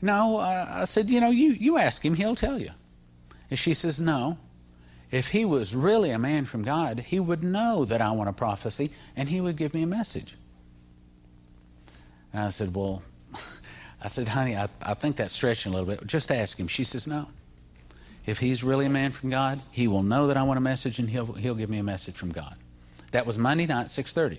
"No," 0.00 0.38
uh, 0.38 0.66
I 0.70 0.84
said, 0.84 1.10
"You 1.10 1.20
know, 1.20 1.30
you 1.30 1.50
you 1.50 1.76
ask 1.76 2.04
him; 2.04 2.14
he'll 2.14 2.36
tell 2.36 2.60
you." 2.60 2.70
And 3.50 3.58
she 3.58 3.74
says, 3.74 4.00
"No." 4.00 4.38
If 5.10 5.28
he 5.28 5.44
was 5.46 5.74
really 5.74 6.10
a 6.10 6.18
man 6.18 6.44
from 6.44 6.62
God, 6.62 7.00
he 7.00 7.18
would 7.18 7.42
know 7.42 7.86
that 7.86 8.02
I 8.02 8.10
want 8.10 8.28
a 8.28 8.32
prophecy 8.34 8.90
and 9.16 9.26
he 9.28 9.40
would 9.40 9.56
give 9.56 9.72
me 9.72 9.82
a 9.82 9.86
message. 9.86 10.36
And 12.30 12.42
I 12.42 12.50
said, 12.50 12.74
Well, 12.74 13.02
I 14.02 14.08
said, 14.08 14.28
honey, 14.28 14.56
I, 14.56 14.68
I 14.82 14.94
think 14.94 15.16
that's 15.16 15.34
stretching 15.34 15.72
a 15.72 15.76
little 15.76 15.88
bit. 15.88 16.06
Just 16.06 16.30
ask 16.30 16.58
him. 16.58 16.68
She 16.68 16.84
says, 16.84 17.06
No. 17.06 17.26
If 18.26 18.38
he's 18.38 18.62
really 18.62 18.86
a 18.86 18.90
man 18.90 19.12
from 19.12 19.30
God, 19.30 19.60
he 19.70 19.88
will 19.88 20.02
know 20.02 20.26
that 20.26 20.36
I 20.36 20.42
want 20.42 20.58
a 20.58 20.60
message 20.60 20.98
and 20.98 21.08
he'll, 21.08 21.32
he'll 21.32 21.54
give 21.54 21.70
me 21.70 21.78
a 21.78 21.82
message 21.82 22.14
from 22.14 22.30
God. 22.30 22.56
That 23.12 23.24
was 23.24 23.38
Monday 23.38 23.64
night, 23.64 23.86
6.30. 23.86 24.38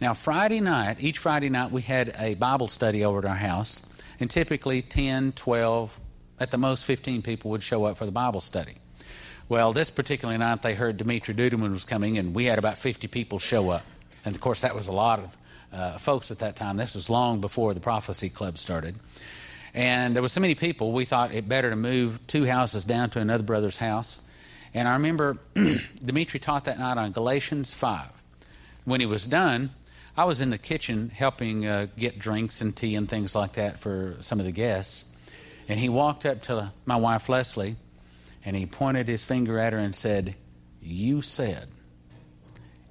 Now, 0.00 0.14
Friday 0.14 0.60
night, 0.60 1.02
each 1.02 1.18
Friday 1.18 1.48
night, 1.48 1.72
we 1.72 1.82
had 1.82 2.14
a 2.16 2.34
Bible 2.34 2.68
study 2.68 3.04
over 3.04 3.18
at 3.18 3.24
our 3.24 3.34
house. 3.34 3.84
And 4.20 4.30
typically 4.30 4.82
10, 4.82 5.32
12, 5.32 6.00
at 6.38 6.52
the 6.52 6.58
most 6.58 6.84
15 6.84 7.22
people 7.22 7.50
would 7.50 7.62
show 7.62 7.84
up 7.86 7.98
for 7.98 8.06
the 8.06 8.12
Bible 8.12 8.40
study. 8.40 8.76
Well, 9.48 9.72
this 9.72 9.90
particular 9.90 10.38
night, 10.38 10.62
they 10.62 10.74
heard 10.74 10.96
Dimitri 10.96 11.34
Duduman 11.34 11.72
was 11.72 11.84
coming, 11.84 12.18
and 12.18 12.34
we 12.34 12.44
had 12.44 12.58
about 12.58 12.78
50 12.78 13.08
people 13.08 13.38
show 13.38 13.70
up. 13.70 13.82
And 14.24 14.34
of 14.34 14.40
course, 14.40 14.62
that 14.62 14.74
was 14.74 14.86
a 14.86 14.92
lot 14.92 15.18
of 15.18 15.36
uh, 15.72 15.98
folks 15.98 16.30
at 16.30 16.40
that 16.40 16.56
time. 16.56 16.76
This 16.76 16.94
was 16.94 17.08
long 17.08 17.40
before 17.40 17.74
the 17.74 17.80
Prophecy 17.80 18.28
Club 18.28 18.58
started. 18.58 18.94
And 19.74 20.14
there 20.14 20.22
was 20.22 20.32
so 20.32 20.40
many 20.40 20.54
people, 20.54 20.92
we 20.92 21.04
thought 21.04 21.32
it 21.32 21.48
better 21.48 21.70
to 21.70 21.76
move 21.76 22.26
two 22.26 22.44
houses 22.44 22.84
down 22.84 23.10
to 23.10 23.20
another 23.20 23.42
brother's 23.42 23.78
house. 23.78 24.20
And 24.74 24.86
I 24.86 24.94
remember 24.94 25.38
Dimitri 26.04 26.40
taught 26.40 26.64
that 26.64 26.78
night 26.78 26.98
on 26.98 27.12
Galatians 27.12 27.72
5. 27.72 28.08
When 28.84 29.00
he 29.00 29.06
was 29.06 29.24
done, 29.24 29.70
I 30.16 30.24
was 30.24 30.40
in 30.40 30.50
the 30.50 30.58
kitchen 30.58 31.10
helping 31.14 31.66
uh, 31.66 31.86
get 31.96 32.18
drinks 32.18 32.60
and 32.60 32.76
tea 32.76 32.96
and 32.96 33.08
things 33.08 33.34
like 33.34 33.52
that 33.52 33.78
for 33.78 34.16
some 34.20 34.40
of 34.40 34.46
the 34.46 34.52
guests. 34.52 35.04
And 35.68 35.80
he 35.80 35.88
walked 35.88 36.26
up 36.26 36.42
to 36.42 36.72
my 36.84 36.96
wife, 36.96 37.28
Leslie, 37.28 37.76
and 38.44 38.54
he 38.54 38.66
pointed 38.66 39.08
his 39.08 39.24
finger 39.24 39.58
at 39.58 39.72
her 39.72 39.78
and 39.78 39.94
said, 39.94 40.34
You 40.82 41.22
said, 41.22 41.68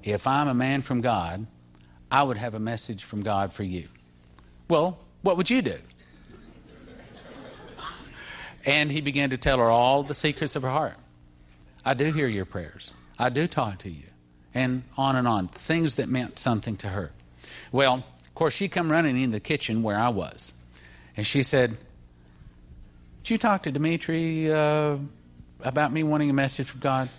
if 0.02 0.26
I'm 0.26 0.48
a 0.48 0.54
man 0.54 0.82
from 0.82 1.02
God, 1.02 1.46
I 2.12 2.22
would 2.22 2.38
have 2.38 2.54
a 2.54 2.60
message 2.60 3.06
from 3.06 3.22
God 3.22 3.54
for 3.54 3.64
you. 3.64 3.88
Well, 4.68 5.00
what 5.22 5.38
would 5.38 5.50
you 5.50 5.62
do? 5.62 5.78
and 8.66 8.92
he 8.92 9.02
began 9.02 9.30
to 9.30 9.38
tell 9.38 9.58
her 9.60 9.70
all 9.70 10.04
the 10.04 10.14
secrets 10.14 10.56
of 10.56 10.64
her 10.64 10.70
heart. 10.70 10.96
I 11.86 11.94
do 11.94 12.12
hear 12.12 12.28
your 12.28 12.46
prayers. 12.46 12.92
I 13.18 13.30
do 13.30 13.48
talk 13.48 13.80
to 13.80 13.90
you. 13.90 14.04
And 14.54 14.84
on 14.98 15.16
and 15.16 15.28
on. 15.28 15.48
Things 15.48 15.96
that 15.96 16.10
meant 16.10 16.38
something 16.38 16.76
to 16.78 16.90
her. 16.90 17.12
Well, 17.72 17.96
of 17.96 18.36
course, 18.36 18.54
she 18.54 18.68
come 18.68 18.92
running 18.92 19.18
in 19.18 19.32
the 19.32 19.40
kitchen 19.40 19.82
where 19.82 19.98
I 19.98 20.10
was. 20.10 20.54
And 21.16 21.26
she 21.26 21.44
said, 21.44 21.78
Did 23.24 23.30
you 23.30 23.38
talk 23.38 23.64
to 23.64 23.72
Dimitri 23.72 24.52
uh, 24.52 24.98
about 25.62 25.94
me 25.94 26.04
wanting 26.04 26.30
a 26.30 26.34
message 26.34 26.68
from 26.68 26.82
God? 26.82 27.10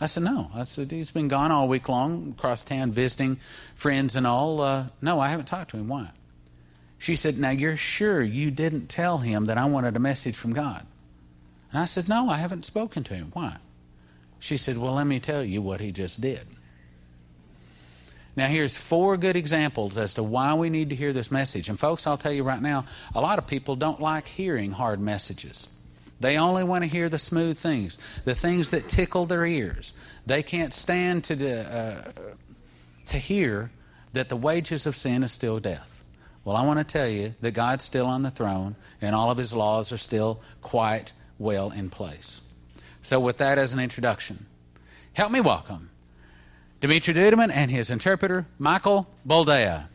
I 0.00 0.06
said, 0.06 0.22
No. 0.24 0.50
I 0.54 0.64
said, 0.64 0.90
He's 0.90 1.10
been 1.10 1.28
gone 1.28 1.50
all 1.50 1.68
week 1.68 1.88
long 1.88 2.34
across 2.36 2.64
town 2.64 2.92
visiting 2.92 3.38
friends 3.74 4.16
and 4.16 4.26
all. 4.26 4.60
Uh, 4.60 4.86
no, 5.00 5.20
I 5.20 5.28
haven't 5.28 5.46
talked 5.46 5.70
to 5.70 5.76
him. 5.76 5.88
Why? 5.88 6.10
She 6.98 7.16
said, 7.16 7.38
Now 7.38 7.50
you're 7.50 7.76
sure 7.76 8.22
you 8.22 8.50
didn't 8.50 8.88
tell 8.88 9.18
him 9.18 9.46
that 9.46 9.58
I 9.58 9.64
wanted 9.64 9.96
a 9.96 10.00
message 10.00 10.36
from 10.36 10.52
God? 10.52 10.86
And 11.72 11.80
I 11.80 11.86
said, 11.86 12.08
No, 12.08 12.28
I 12.28 12.36
haven't 12.36 12.64
spoken 12.64 13.04
to 13.04 13.14
him. 13.14 13.30
Why? 13.32 13.56
She 14.38 14.56
said, 14.56 14.78
Well, 14.78 14.94
let 14.94 15.06
me 15.06 15.20
tell 15.20 15.44
you 15.44 15.62
what 15.62 15.80
he 15.80 15.92
just 15.92 16.20
did. 16.20 16.46
Now, 18.36 18.48
here's 18.48 18.76
four 18.76 19.16
good 19.16 19.34
examples 19.34 19.96
as 19.96 20.12
to 20.14 20.22
why 20.22 20.52
we 20.52 20.68
need 20.68 20.90
to 20.90 20.94
hear 20.94 21.14
this 21.14 21.30
message. 21.30 21.70
And, 21.70 21.80
folks, 21.80 22.06
I'll 22.06 22.18
tell 22.18 22.32
you 22.32 22.42
right 22.42 22.60
now, 22.60 22.84
a 23.14 23.20
lot 23.22 23.38
of 23.38 23.46
people 23.46 23.76
don't 23.76 23.98
like 23.98 24.28
hearing 24.28 24.72
hard 24.72 25.00
messages. 25.00 25.68
They 26.20 26.38
only 26.38 26.64
want 26.64 26.84
to 26.84 26.90
hear 26.90 27.08
the 27.08 27.18
smooth 27.18 27.58
things, 27.58 27.98
the 28.24 28.34
things 28.34 28.70
that 28.70 28.88
tickle 28.88 29.26
their 29.26 29.44
ears. 29.44 29.92
They 30.24 30.42
can't 30.42 30.72
stand 30.72 31.24
to, 31.24 31.70
uh, 31.70 32.12
to 33.06 33.18
hear 33.18 33.70
that 34.12 34.28
the 34.28 34.36
wages 34.36 34.86
of 34.86 34.96
sin 34.96 35.22
is 35.22 35.32
still 35.32 35.60
death. 35.60 36.02
Well, 36.44 36.56
I 36.56 36.62
want 36.62 36.78
to 36.78 36.84
tell 36.84 37.08
you 37.08 37.34
that 37.40 37.52
God's 37.52 37.84
still 37.84 38.06
on 38.06 38.22
the 38.22 38.30
throne 38.30 38.76
and 39.02 39.14
all 39.14 39.30
of 39.30 39.36
his 39.36 39.52
laws 39.52 39.92
are 39.92 39.98
still 39.98 40.40
quite 40.62 41.12
well 41.38 41.70
in 41.70 41.90
place. 41.90 42.40
So, 43.02 43.20
with 43.20 43.36
that 43.38 43.58
as 43.58 43.72
an 43.72 43.80
introduction, 43.80 44.46
help 45.12 45.30
me 45.32 45.40
welcome 45.40 45.90
Dimitri 46.80 47.14
Duduman 47.14 47.50
and 47.52 47.70
his 47.70 47.90
interpreter, 47.90 48.46
Michael 48.58 49.08
Boldea. 49.26 49.86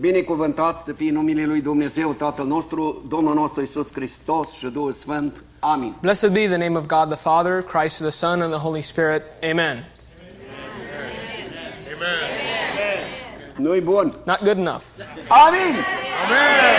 Binecuvântat 0.00 0.82
să 0.84 0.92
fie 0.92 1.10
numele 1.10 1.44
Lui 1.44 1.60
Dumnezeu, 1.60 2.12
Tatăl 2.12 2.46
nostru, 2.46 3.04
Domnul 3.08 3.34
nostru 3.34 3.62
Isus 3.62 3.86
Hristos 3.92 4.50
și 4.50 4.66
Duhul 4.66 4.92
Sfânt. 4.92 5.42
Amin. 5.58 5.94
Blessed 6.00 6.32
be 6.32 6.46
the 6.46 6.56
name 6.56 6.78
of 6.78 6.86
God 6.86 7.08
the 7.08 7.16
Father, 7.16 7.62
Christ 7.62 8.00
the 8.00 8.10
Son, 8.10 8.40
and 8.40 8.52
the 8.52 8.60
Holy 8.60 8.82
Spirit. 8.82 9.22
Amen. 9.50 9.84
Nu-i 13.56 13.80
bun. 13.80 14.14
Not 14.24 14.38
good 14.38 14.56
enough. 14.56 14.82
Amin! 15.28 15.74
Amin! 16.24 16.78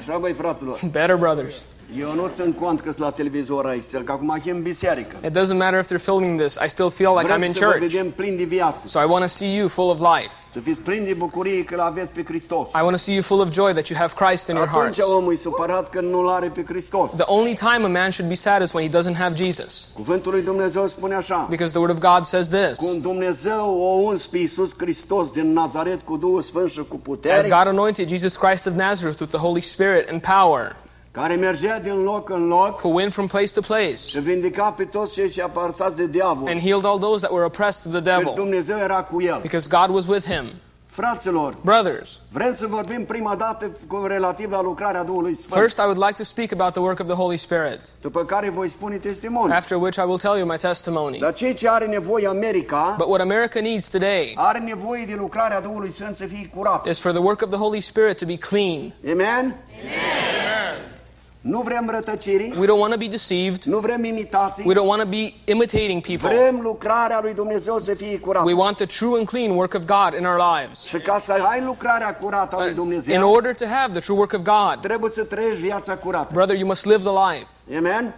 Așa, 0.00 0.18
băi, 0.18 0.32
fraților. 0.32 0.78
Better, 0.90 1.16
brothers. 1.16 1.62
Eu 1.96 2.14
nu 2.14 2.30
țin 2.32 2.52
cont 2.52 2.80
că 2.80 2.92
la 2.96 3.10
televizor 3.10 3.66
aici, 3.66 3.84
că 4.04 4.12
acum 4.12 4.40
biserică. 4.62 5.16
It 5.24 5.38
doesn't 5.38 5.56
matter 5.56 5.80
if 5.80 5.86
they're 5.86 6.04
filming 6.04 6.40
this. 6.40 6.58
I 6.64 6.68
still 6.68 6.90
feel 6.90 7.14
like 7.18 7.32
I'm 7.32 7.44
in 7.44 7.52
church. 7.52 7.78
vedem 7.78 8.10
plin 8.10 8.36
de 8.36 8.44
viață. 8.44 8.86
So 8.86 9.00
I 9.00 9.04
want 9.04 9.22
to 9.24 9.28
see 9.28 9.56
you 9.56 9.68
full 9.68 9.90
of 9.90 9.98
life. 9.98 10.32
Să 10.52 10.60
fiți 10.60 10.80
plini 10.80 11.06
de 11.06 11.14
bucurie 11.14 11.64
că 11.64 11.76
l-aveți 11.76 12.12
pe 12.12 12.22
Hristos. 12.24 12.66
I 12.68 12.80
want 12.80 12.90
to 12.90 12.96
see 12.96 13.14
you 13.14 13.22
full 13.22 13.40
of 13.40 13.52
joy 13.52 13.72
that 13.72 13.86
you 13.86 13.98
have 13.98 14.12
Christ 14.16 14.48
in 14.48 14.54
your 14.54 14.68
Atunci 14.72 14.98
omul 14.98 15.32
e 15.32 15.36
supărat 15.36 15.90
că 15.90 16.00
nu-L 16.00 16.28
are 16.28 16.46
pe 16.46 16.64
Hristos. 16.68 17.10
The 17.16 17.24
only 17.26 17.54
time 17.54 17.84
a 17.84 17.88
man 17.88 18.10
should 18.10 18.30
be 18.30 18.34
sad 18.34 18.62
is 18.62 18.72
when 18.72 18.90
he 18.90 18.98
doesn't 18.98 19.16
have 19.16 19.34
Jesus. 19.44 19.88
Cuvântul 19.94 20.32
lui 20.32 20.42
Dumnezeu 20.42 20.86
spune 20.86 21.14
așa. 21.14 21.46
Because 21.50 21.72
the 21.72 21.80
Word 21.80 21.92
of 21.92 22.14
God 22.14 22.24
says 22.24 22.48
this 22.48 22.78
Cum 22.78 23.00
Dumnezeu 23.00 23.76
o 23.80 23.86
uns 23.86 24.26
pe 24.26 24.38
Iisus 24.38 24.70
Hristos 24.76 25.30
din 25.30 25.52
Nazaret 25.52 26.02
cu 26.02 26.16
Duhul 26.16 26.42
Sfânt 26.42 26.70
și 26.70 26.84
cu 26.88 27.18
As 27.38 27.46
God 27.46 27.66
anointed 27.66 28.08
Jesus 28.08 28.36
Christ 28.36 28.66
of 28.66 28.72
Nazareth 28.74 29.20
with 29.20 29.32
the 29.32 29.40
Holy 29.40 29.60
Spirit 29.60 30.08
and 30.10 30.20
power, 30.20 30.76
care 31.10 31.34
mergea 31.34 31.78
din 31.78 32.02
loc 32.02 32.28
în 32.30 32.46
loc 32.46 32.78
who 32.82 32.88
went 32.88 33.12
from 33.12 33.26
place 33.26 33.52
to 33.52 33.60
place 33.60 33.96
și 33.96 34.20
vindica 34.20 34.70
pe 34.76 34.84
toți 34.84 35.12
cei 35.12 35.30
ce 35.30 35.42
aparțați 35.42 35.96
de 35.96 36.06
diavol. 36.06 36.48
and 36.48 36.60
healed 36.60 36.84
all 36.84 36.98
those 36.98 37.20
that 37.20 37.30
were 37.32 37.44
oppressed 37.44 37.92
of 37.94 38.02
the 38.02 38.12
devil. 38.14 38.32
Dumnezeu 38.34 38.78
era 38.78 39.02
cu 39.02 39.22
el. 39.22 39.38
Because 39.42 39.68
God 39.70 39.94
was 39.94 40.06
with 40.06 40.26
him. 40.26 40.44
Fraților, 40.90 41.54
Brothers, 41.60 42.20
vrem 42.32 42.54
să 42.54 42.66
vorbim 42.66 43.04
prima 43.04 43.34
dată 43.34 43.70
cu 43.86 44.04
relativ 44.06 44.50
la 44.50 44.62
lucrarea 44.62 45.02
Duhului 45.04 45.34
Sfânt, 45.34 45.60
first 45.60 45.78
I 45.78 45.80
would 45.82 45.96
like 45.96 46.12
to 46.12 46.22
speak 46.22 46.52
about 46.52 46.72
the 46.72 46.80
work 46.80 47.00
of 47.00 47.06
the 47.06 47.14
Holy 47.14 47.36
Spirit, 47.36 47.80
după 48.00 48.24
care 48.24 48.50
voi 48.50 48.68
spune 48.68 48.96
testimoni. 48.96 49.52
after 49.52 49.76
which 49.76 49.96
I 49.96 50.00
will 50.06 50.18
tell 50.18 50.36
you 50.36 50.46
my 50.46 50.56
testimony. 50.56 51.18
Dar 51.18 51.34
cei 51.34 51.54
ce 51.54 51.68
are 51.68 51.86
nevoie 51.86 52.26
America, 52.26 52.94
But 52.98 53.06
what 53.08 53.20
America 53.20 53.60
needs 53.60 53.88
today 53.88 54.32
are 54.36 54.58
nevoie 54.58 55.04
de 55.04 55.14
lucrarea 55.18 55.60
Duhului 55.60 55.92
Sfânt 55.92 56.16
să 56.16 56.24
fie 56.24 56.50
curată. 56.56 56.88
is 56.88 56.98
for 57.00 57.12
the 57.12 57.20
work 57.20 57.42
of 57.42 57.48
the 57.48 57.58
Holy 57.58 57.80
Spirit 57.80 58.18
to 58.18 58.26
be 58.26 58.36
clean. 58.36 58.92
Amen. 59.12 59.24
Amen? 59.24 60.97
Nu 61.40 61.60
vrem 61.60 61.90
rătăcirii, 61.90 62.54
We 62.58 62.66
don't 62.66 62.78
want 62.78 62.92
to 62.92 62.98
be 62.98 63.06
deceived. 63.06 63.62
nu 63.62 63.78
vrem 63.78 64.04
imitații, 64.04 64.64
We 64.66 64.74
don't 64.74 64.86
want 64.86 65.02
to 65.02 65.08
be 65.08 65.32
imitating 65.44 66.06
people. 66.06 66.28
vrem 66.28 66.60
lucrarea 66.62 67.18
lui 67.22 67.34
Dumnezeu 67.34 67.78
să 67.78 67.94
fie 67.94 68.18
curată. 68.18 68.44
We 68.46 68.54
want 68.54 68.76
the 68.76 68.86
true 68.86 69.18
and 69.18 69.28
clean 69.28 69.50
work 69.50 69.74
of 69.74 69.82
God 69.84 70.18
in 70.18 70.26
our 70.26 70.40
lives. 70.56 70.84
Și 70.84 70.96
ca 70.98 71.18
să 71.18 71.32
ai 71.32 71.62
lucrarea 71.62 72.16
curată 72.16 72.56
a 72.56 72.64
lui 72.64 72.96
uh, 72.96 73.04
In 73.06 73.22
order 73.22 73.54
to 73.54 73.64
have 73.66 73.92
the 73.92 74.00
true 74.00 74.16
work 74.16 74.32
of 74.32 74.40
God, 74.40 74.78
trebuie 74.80 75.10
să 75.10 75.22
trăiești 75.22 75.60
viața 75.60 75.94
curată. 75.94 76.28
brother, 76.32 76.56
you 76.56 76.66
must 76.66 76.84
live 76.84 77.02
the 77.02 77.32
life. 77.32 77.76
Amen? 77.78 78.14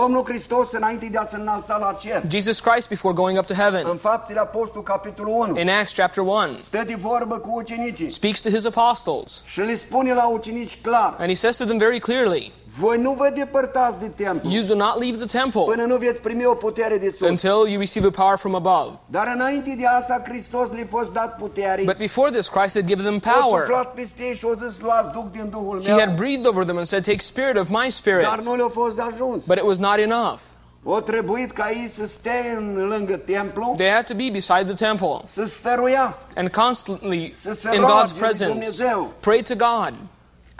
Domnul 0.00 0.24
Hristos, 0.24 0.72
înainte 0.72 1.06
de 1.06 1.18
a 1.18 1.26
se 1.26 1.36
înalța 1.36 1.76
la 1.76 1.92
cer, 2.00 2.22
Jesus 2.28 2.60
Christ, 2.60 2.88
before 2.88 3.14
going 3.14 3.38
up 3.38 3.46
to 3.46 3.54
heaven, 3.54 3.86
în 3.90 3.96
faptele 3.96 4.40
Apostol, 4.40 4.82
capitolul 4.82 5.32
1, 5.32 5.58
in 5.60 5.70
Acts 5.70 5.92
chapter 5.92 6.24
1, 6.24 6.56
stă 6.58 6.82
de 6.86 6.94
vorbă 6.94 7.38
cu 7.38 7.50
ucenicii. 7.52 8.10
Speaks 8.10 8.40
to 8.40 8.48
his 8.48 8.64
apostles. 8.66 9.42
și 9.46 9.60
le 9.60 9.74
spune 9.74 10.14
la 10.14 10.26
ucenici 10.26 10.78
clar, 10.82 11.14
And 11.18 11.28
he 11.28 11.34
says 11.34 11.56
to 11.56 11.64
them 11.64 11.78
very 11.78 11.98
clearly, 11.98 12.52
voi 12.78 12.98
nu 12.98 13.12
vă 13.12 13.32
depărtați 13.34 13.98
de 14.00 14.06
templu 14.06 14.50
You 14.50 14.64
do 14.64 14.74
not 14.74 14.98
leave 15.00 15.16
the 15.16 15.38
temple 15.38 15.62
până 15.66 15.84
nu 15.84 15.96
veți 15.96 16.20
primi 16.20 16.44
o 16.44 16.54
putere 16.54 16.98
de 16.98 17.10
sus. 17.10 17.28
until 17.28 17.72
you 17.72 17.78
receive 17.78 18.06
a 18.06 18.22
power 18.22 18.36
from 18.38 18.54
above. 18.54 18.98
Dar 19.06 19.32
înainte 19.34 19.74
de 19.78 19.86
asta, 19.86 20.22
Hristos 20.24 20.68
le-a 20.72 20.86
fost 20.90 21.12
dat 21.12 21.36
putere. 21.36 21.82
But 21.82 21.96
before 21.96 22.30
this, 22.30 22.48
Christ 22.48 22.74
had 22.74 22.86
given 22.86 23.04
them 23.04 23.18
power. 23.18 23.60
suflat 23.60 23.94
peste 23.94 24.22
ei 24.22 24.34
și 24.34 24.46
a 24.54 24.66
zis, 24.66 24.80
luați 24.80 25.08
Duh 25.12 25.24
din 25.32 25.48
Duhul 25.50 25.82
He 25.82 25.92
had 25.92 26.16
breathed 26.16 26.46
over 26.46 26.64
them 26.64 26.76
and 26.76 26.86
said, 26.86 27.04
Take 27.04 27.20
spirit 27.20 27.56
of 27.56 27.68
my 27.68 27.90
spirit. 27.90 28.22
Dar 28.22 28.40
nu 28.42 28.54
le-a 28.56 28.68
fost 28.68 28.98
ajuns. 28.98 29.44
But 29.44 29.56
it 29.56 29.64
was 29.64 29.78
not 29.78 29.98
enough. 29.98 30.38
O 30.82 31.00
trebuit 31.00 31.50
ca 31.50 31.70
ei 31.70 31.88
să 31.88 32.06
stea 32.06 32.40
în 32.56 32.86
lângă 32.88 33.16
templu, 33.16 33.74
They 33.76 33.90
had 33.90 34.06
to 34.06 34.14
be 34.14 34.28
beside 34.32 34.64
the 34.64 34.86
temple 34.86 35.20
să 35.26 35.44
stăruiască, 35.44 36.28
and 36.36 36.48
constantly 36.48 37.34
in 37.72 37.82
God's 37.82 38.18
presence 38.18 38.68
pray 39.20 39.42
to 39.42 39.54
God 39.54 39.94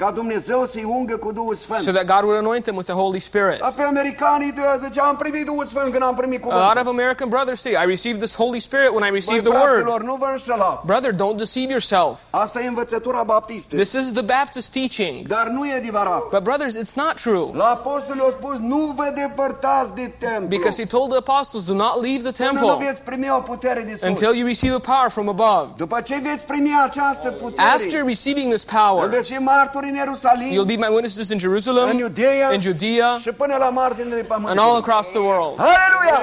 ca 0.01 0.11
Dumnezeu 0.11 0.65
să-i 0.65 0.85
ungă 0.85 1.17
cu 1.17 1.33
Duhul 1.33 1.55
Sfânt. 1.55 1.81
so 1.81 1.91
that 1.91 2.07
God 2.07 2.23
would 2.23 2.39
anoint 2.39 2.65
them 2.65 2.77
with 2.77 2.89
the 2.89 2.99
Holy 2.99 3.19
Spirit. 3.19 3.59
Pe 3.77 3.83
americanii 3.83 4.55
zice, 4.85 5.01
am 5.01 5.17
primit 5.17 5.45
Duhul 5.47 5.67
Sfânt 5.67 5.91
când 5.93 6.03
am 6.03 6.15
primit 6.15 6.45
A 6.49 6.73
lot 6.75 6.87
of 6.87 6.87
American 6.87 7.29
brothers 7.29 7.61
say, 7.61 7.73
I 7.73 7.87
received 7.87 8.19
this 8.21 8.35
Holy 8.37 8.61
Spirit 8.61 8.91
when 8.95 9.05
I 9.09 9.11
received 9.11 9.45
the 9.45 9.57
Word. 9.59 10.03
nu 10.03 10.15
vă 10.15 10.29
înșelați. 10.33 10.87
Brother, 10.87 11.13
don't 11.15 11.37
deceive 11.37 11.71
yourself. 11.71 12.19
Asta 12.31 12.61
e 12.61 12.67
învățătura 12.67 13.23
baptistă. 13.23 13.77
This 13.77 13.93
is 13.93 14.13
the 14.13 14.23
Baptist 14.23 14.73
teaching. 14.73 15.27
Dar 15.27 15.47
nu 15.47 15.67
e 15.67 15.75
adevărat. 15.75 16.23
But 16.31 16.43
brothers, 16.43 16.75
it's 16.83 16.95
not 16.95 17.15
true. 17.23 17.49
La 17.53 17.65
apostoli 17.65 18.21
au 18.21 18.31
spus, 18.39 18.57
nu 18.59 18.93
vă 18.97 19.13
depărtați 19.15 19.95
de 19.95 20.13
templu. 20.19 20.47
Because 20.47 20.83
he 20.83 20.87
told 20.87 21.09
the 21.09 21.19
apostles, 21.19 21.65
do 21.65 21.75
not 21.75 21.95
leave 22.03 22.23
the 22.31 22.33
Până 22.33 22.61
nu 22.61 22.67
temple 22.67 22.87
veți 22.87 23.03
primi 23.03 23.31
o 23.31 23.41
putere 23.41 23.81
de 23.81 23.95
sus. 23.99 24.09
until 24.09 24.33
you 24.39 24.47
receive 24.47 24.75
a 24.75 24.85
power 24.95 25.11
from 25.11 25.29
above. 25.29 25.67
După 25.77 26.01
ce 26.01 26.21
veți 26.23 26.45
primi 26.45 26.73
această 26.89 27.29
putere, 27.31 27.69
After 27.69 28.05
receiving 28.05 28.49
this 28.53 28.65
power, 28.65 29.09
veți 29.09 29.33
fi 29.33 29.39
martori 29.39 29.88
în 29.89 29.95
Ierusalim, 29.95 30.51
you'll 30.53 30.67
be 30.67 30.77
my 30.77 30.89
witnesses 30.91 31.29
in 31.29 31.33
în 31.33 31.39
Jerusalem, 31.39 31.99
Iudeea 31.99 32.53
in 32.53 32.61
Judea, 32.61 33.17
și 33.21 33.31
până 33.31 33.57
la 33.59 33.69
marginile 33.69 34.17
pământului. 34.17 34.63
and 34.63 34.71
all 34.71 34.77
across 34.77 35.09
the 35.11 35.19
world. 35.19 35.55
Aleluia! 35.59 36.19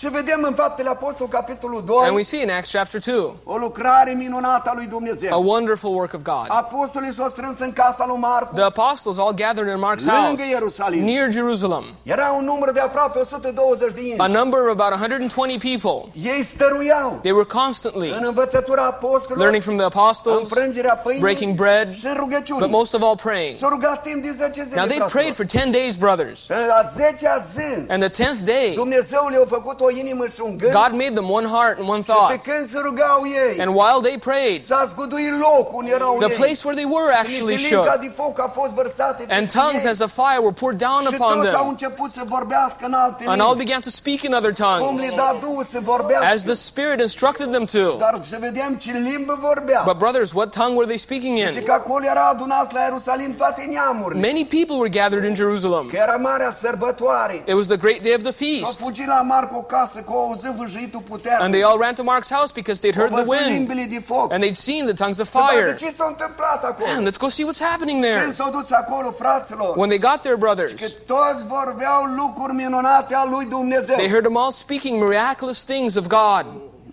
Și 0.00 0.08
vedem 0.08 0.42
în 0.48 0.54
Faptele 0.54 0.88
Apostol, 0.88 1.28
capitolul 1.28 1.82
2, 1.86 1.96
And 2.06 2.14
we 2.16 2.22
see 2.22 2.42
in 2.42 2.50
Acts 2.50 2.70
chapter 2.72 3.00
2 3.06 3.32
o 3.44 3.56
lucrare 3.56 4.12
minunată 4.12 4.68
a 4.70 4.72
lui 4.74 4.84
a 4.86 4.88
Dumnezeu. 4.90 5.42
wonderful 5.42 5.90
work 5.94 6.12
of 6.14 6.22
God. 6.22 6.44
Apostolii 6.48 7.14
s-au 7.14 7.28
strâns 7.28 7.58
în 7.58 7.72
casa 7.72 8.04
lui 8.06 8.16
Marcu. 8.18 8.54
The 8.54 8.62
apostles 8.62 9.18
all 9.18 9.34
gathered 9.34 9.68
in 9.74 9.78
Mark's 9.88 10.04
Lângă 10.04 10.26
house 10.26 10.48
Ierusalim. 10.50 11.04
near 11.04 11.30
Jerusalem. 11.30 11.84
Era 12.02 12.34
un 12.38 12.44
număr 12.44 12.70
de 12.72 12.80
aproape 12.80 13.18
120 13.18 13.92
de 13.92 14.00
A 14.00 14.02
inși. 14.26 14.36
number 14.36 14.60
of 14.60 14.80
about 14.80 14.92
120 15.00 15.58
people. 15.80 16.12
Ei 16.36 16.42
stăruiau 16.42 17.18
They 17.20 17.32
were 17.32 17.46
constantly 17.62 18.10
în 18.10 18.24
învățătura 18.24 18.82
apostolilor, 18.82 19.38
learning 19.38 19.62
from 19.62 19.76
the 19.76 19.84
în 19.84 19.90
apostles, 19.94 20.48
frângerea 20.48 20.94
pâinii 20.96 21.20
breaking 21.20 21.54
bread, 21.54 21.94
și 21.94 22.06
în 22.06 22.14
rugăciuni. 22.16 22.60
but 22.60 22.70
most 22.70 22.94
of 22.94 23.02
all 23.02 23.16
praying. 23.22 23.56
S-au 23.56 23.68
rugat 23.70 24.02
timp 24.02 24.22
de 24.22 24.30
10 24.30 24.62
zile, 24.64 24.76
Now 24.76 24.86
they 24.86 24.96
fraților. 24.96 25.08
prayed 25.10 25.34
for 25.34 25.44
10 25.46 25.70
days, 25.70 25.96
brothers. 25.96 26.40
Și 26.44 26.50
La 26.50 26.82
10-a 26.98 27.38
zi, 27.38 27.68
And 27.92 28.02
the 28.10 28.24
10th 28.24 28.40
day, 28.44 28.72
Dumnezeu 28.74 29.26
le-a 29.30 29.44
făcut 29.48 29.80
o 29.80 29.88
inimă 29.90 30.24
și 30.34 30.40
un 30.48 30.56
gând. 30.58 30.72
God 30.72 30.92
made 31.02 31.14
them 31.20 31.30
one 31.30 31.46
heart 31.46 31.78
and 31.78 31.88
one 31.88 32.02
Pe 32.06 32.12
thought. 32.12 32.42
când 32.44 32.68
se 32.68 32.78
rugau 32.84 33.20
ei, 33.44 33.54
And 33.62 33.70
while 33.80 34.00
they 34.02 34.16
prayed, 34.18 34.60
s-a 34.62 34.84
zguduit 34.92 35.32
locul 35.40 35.78
unde 35.80 35.90
erau 35.90 36.16
the 36.18 36.30
ei. 36.30 36.36
place 36.42 36.60
where 36.64 36.76
they 36.80 36.88
were 36.96 37.12
actually 37.22 37.56
shook. 37.56 37.86
de 38.00 38.10
foc 38.16 38.38
a 38.40 38.50
fost 38.58 38.70
vărsate 38.80 39.20
And 39.36 39.44
tongues 39.52 39.82
ei. 39.84 39.90
as 39.90 40.00
a 40.00 40.10
fire 40.20 40.38
were 40.46 40.56
poured 40.62 40.78
down 40.88 41.00
Și 41.06 41.14
upon 41.14 41.36
au 41.38 41.44
them. 41.44 41.68
început 41.68 42.10
să 42.12 42.22
vorbească 42.24 42.82
în 42.90 42.92
alte 42.92 43.24
And 43.26 43.40
all 43.40 43.54
began 43.64 43.80
to 43.80 43.90
speak 44.00 44.20
in 44.22 44.32
other 44.34 44.52
Cum 44.52 44.64
tongues 44.78 45.08
le 45.10 45.16
da 45.16 45.36
Duhul 45.40 45.64
să 45.64 45.78
vorbească. 45.82 46.26
as 46.34 46.42
the 46.44 46.54
Spirit 46.54 47.00
instructed 47.00 47.48
them 47.50 47.64
to. 47.64 47.96
Dar 47.98 48.14
să 48.32 48.36
vedem 48.40 48.74
ce 48.74 48.92
limbă 48.92 49.38
vorbea. 49.40 49.82
But 49.86 49.96
brothers, 49.98 50.30
what 50.32 50.48
tongue 50.56 50.74
were 50.78 50.86
they 50.86 50.98
speaking 50.98 51.36
in? 51.38 51.62
că 51.64 51.72
acolo 51.72 52.04
era 52.04 52.24
adunați 52.34 52.74
la 52.74 52.80
Ierusalim 52.82 53.34
toate 53.34 53.62
neamurile. 53.70 54.20
Many 54.28 54.44
people 54.56 54.76
were 54.76 54.88
gathered 55.00 55.24
in 55.24 55.34
Jerusalem. 55.34 55.86
Că 55.90 55.96
era 55.96 56.16
marea 56.16 56.50
sărbătoare. 56.50 57.42
It 57.46 57.54
was 57.54 57.66
the 57.66 57.76
great 57.76 58.00
day 58.02 58.12
of 58.16 58.22
the 58.22 58.34
Au 58.40 58.46
feast. 58.62 58.80
fugit 58.80 59.06
la 59.06 59.22
Marco 59.22 59.56
o 59.80 59.84
casă 59.84 59.98
că 60.00 60.12
au 60.12 60.26
auzit 60.26 60.50
vâjâitul 60.50 61.02
And 61.38 61.52
they 61.52 61.62
all 61.62 61.78
ran 61.78 61.94
to 61.94 62.02
Mark's 62.02 62.30
house 62.30 62.52
because 62.54 62.80
they'd 62.80 62.94
heard 62.94 63.12
the 63.12 63.24
wind 63.26 63.50
limbile 63.50 63.86
de 63.88 64.00
foc. 64.00 64.32
and 64.32 64.42
they'd 64.42 64.56
seen 64.56 64.84
the 64.84 64.94
tongues 65.04 65.18
of 65.18 65.28
fire. 65.28 65.74
ce 65.74 65.90
s-a 65.90 66.04
întâmplat 66.08 66.64
acolo. 66.64 66.86
Man, 66.86 67.04
let's 67.04 67.18
go 67.18 67.28
see 67.28 67.44
what's 67.44 67.62
happening 67.70 68.02
there. 68.02 68.20
Când 68.20 68.32
s-au 68.32 68.50
dus 68.50 68.70
acolo, 68.70 69.10
fraților, 69.10 69.76
When 69.76 69.88
they 69.88 69.98
got 69.98 70.20
there, 70.20 70.36
brothers, 70.36 70.72
toți 71.06 71.46
vorbeau 71.46 72.02
lucruri 72.16 72.52
minunate 72.52 73.14
a 73.14 73.24
lui 73.24 73.44
Dumnezeu. 73.44 73.96
they 73.96 74.08
heard 74.08 74.24
them 74.24 74.36
all 74.36 74.50
speaking 74.50 75.02
miraculous 75.04 75.62
things 75.62 75.94
of 75.96 76.06
God. 76.06 76.46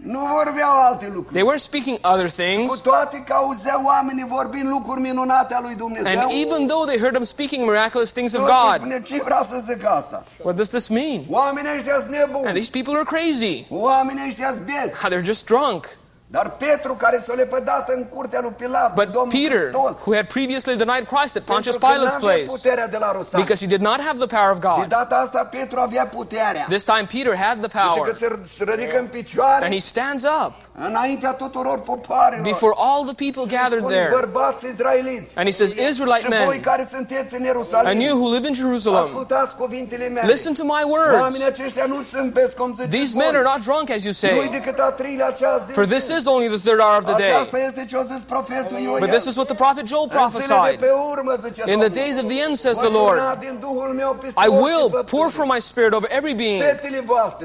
Nu 0.08 0.20
vorbeau 0.20 0.82
alte 0.82 1.12
lucruri. 1.14 1.34
They 1.34 1.44
weren't 1.44 1.68
speaking 1.72 1.98
other 2.02 2.26
Cu 2.26 2.42
things. 2.42 2.80
toate 2.80 3.24
că 3.28 3.34
auzeau 3.34 3.82
oamenii 3.86 4.26
vorbind 4.28 4.68
lucruri 4.68 5.02
minunate 5.02 5.54
a 5.54 5.60
lui 5.60 5.76
Dumnezeu. 5.76 6.20
And 6.20 6.32
even 6.32 6.68
though 6.68 6.86
they 6.86 6.98
heard 6.98 7.14
them 7.14 7.24
speaking 7.24 7.66
miraculous 7.66 8.12
things 8.12 8.34
of 8.34 8.42
God, 8.42 8.76
spune, 8.76 9.02
ce 9.02 9.22
vrea 9.24 9.44
să 9.48 9.64
zic 9.66 9.86
asta? 9.86 10.24
what 10.44 10.56
does 10.56 10.70
this 10.70 10.88
mean? 10.88 11.22
Oamenii 11.30 11.72
ăștia 11.78 12.00
sunt 12.00 12.46
And 12.46 12.54
these 12.54 12.70
people 12.72 12.94
are 12.94 13.04
crazy. 13.04 13.66
Oamenii 13.70 14.28
ăștia 14.28 14.52
sunt. 14.54 15.14
They're 15.14 15.26
just 15.26 15.46
drunk. 15.46 15.98
Dar 16.30 16.50
Petru, 16.50 16.94
care 16.94 17.20
s-a 17.20 17.34
lepădat 17.34 17.90
în 17.90 18.04
curtea 18.04 18.40
lui 18.42 18.52
Pilat, 18.58 18.94
But 18.94 19.12
Domnul 19.12 19.32
Peter, 19.32 19.58
Hristos, 19.60 19.96
who 20.06 20.14
had 20.16 20.26
previously 20.28 20.76
denied 20.76 21.06
Christ 21.14 21.36
at 21.36 21.44
Pontius 21.44 21.78
Pilate's 21.78 22.18
place, 22.20 22.46
puterea 22.46 22.88
de 22.88 22.98
la 22.98 23.12
Rusalem. 23.12 23.42
because 23.46 23.66
he 23.66 23.70
did 23.76 23.82
not 23.82 24.00
have 24.02 24.18
the 24.26 24.36
power 24.38 24.52
of 24.52 24.60
De 24.60 24.68
God. 24.68 24.88
data 24.88 25.16
asta 25.16 25.40
Petru 25.52 25.80
avea 25.80 26.06
puterea. 26.06 26.66
This 26.70 26.84
time 26.84 27.08
Peter 27.14 27.36
had 27.36 27.58
the 27.68 27.80
power. 27.82 28.16
se 28.16 28.40
se 28.58 28.64
ridică 28.64 29.00
în 29.00 29.08
picioare 29.08 29.64
And 29.66 29.74
he 29.74 29.80
stands 29.80 30.24
up 30.46 30.54
înaintea 30.86 31.32
tuturor 31.32 31.80
popoarelor. 31.82 32.44
before 32.44 32.74
all 32.78 33.04
the 33.14 33.32
people 33.32 33.58
gathered 33.58 33.84
Spune, 33.84 33.96
there. 33.96 35.28
And 35.36 35.46
he 35.46 35.52
says, 35.52 35.72
Israelite 35.90 36.28
men, 36.28 36.60
care 36.62 36.88
sunteți 36.92 37.36
în 37.36 37.44
Ierusalim. 37.44 37.88
and 37.90 38.02
you 38.02 38.18
who 38.18 38.30
live 38.34 38.48
in 38.48 38.54
Jerusalem, 38.54 39.04
Ascultați 39.04 39.56
cuvintele 39.56 40.08
mele. 40.08 40.28
listen 40.32 40.54
to 40.54 40.64
my 40.64 40.84
words. 40.86 41.42
Aceștia 41.46 41.86
nu 41.86 42.02
sunt 42.04 42.34
pe 42.34 42.54
cum 42.58 42.74
These 42.90 43.16
men 43.16 43.28
are 43.36 43.42
not 43.44 43.60
drunk, 43.64 43.90
as 43.90 44.04
you 44.04 44.14
say, 44.14 44.50
decât 44.52 44.80
a 44.80 44.90
treilea 44.90 45.32
ceas 45.32 45.66
din 45.66 45.74
for 45.74 45.86
this 45.86 46.06
zi. 46.06 46.14
Is 46.18 46.28
only 46.28 46.48
the 46.48 46.62
third 46.68 46.80
hour 46.80 46.98
of 46.98 47.06
the 47.06 47.16
day. 47.16 47.32
Aceasta 47.32 47.58
este 47.58 47.86
ce 47.86 47.98
a 47.98 48.04
zis 48.04 48.22
profetul 48.28 48.78
Ioel. 48.78 49.00
But 49.00 49.10
this 49.10 49.26
is 49.26 49.36
what 49.36 49.48
the 49.48 49.56
prophet 49.56 49.86
Joel 49.86 50.08
prophesied. 50.08 50.80
pe 50.80 50.92
urmă, 51.12 51.36
zice 51.42 51.64
In 51.66 51.80
the 51.80 51.90
days 51.90 52.18
of 52.18 52.28
the 52.28 52.40
end, 52.46 52.58
says 52.58 52.78
the 52.80 52.90
Lord, 52.90 53.18
turna 53.18 53.36
din 53.40 53.58
Duhul 53.60 53.94
meu 53.94 54.18
peste 54.22 54.40
I 54.46 54.50
will 54.50 55.04
pour 55.04 55.30
from 55.30 55.48
my 55.48 55.60
spirit 55.60 55.94
over 55.94 56.08
every 56.10 56.34
being. 56.34 56.64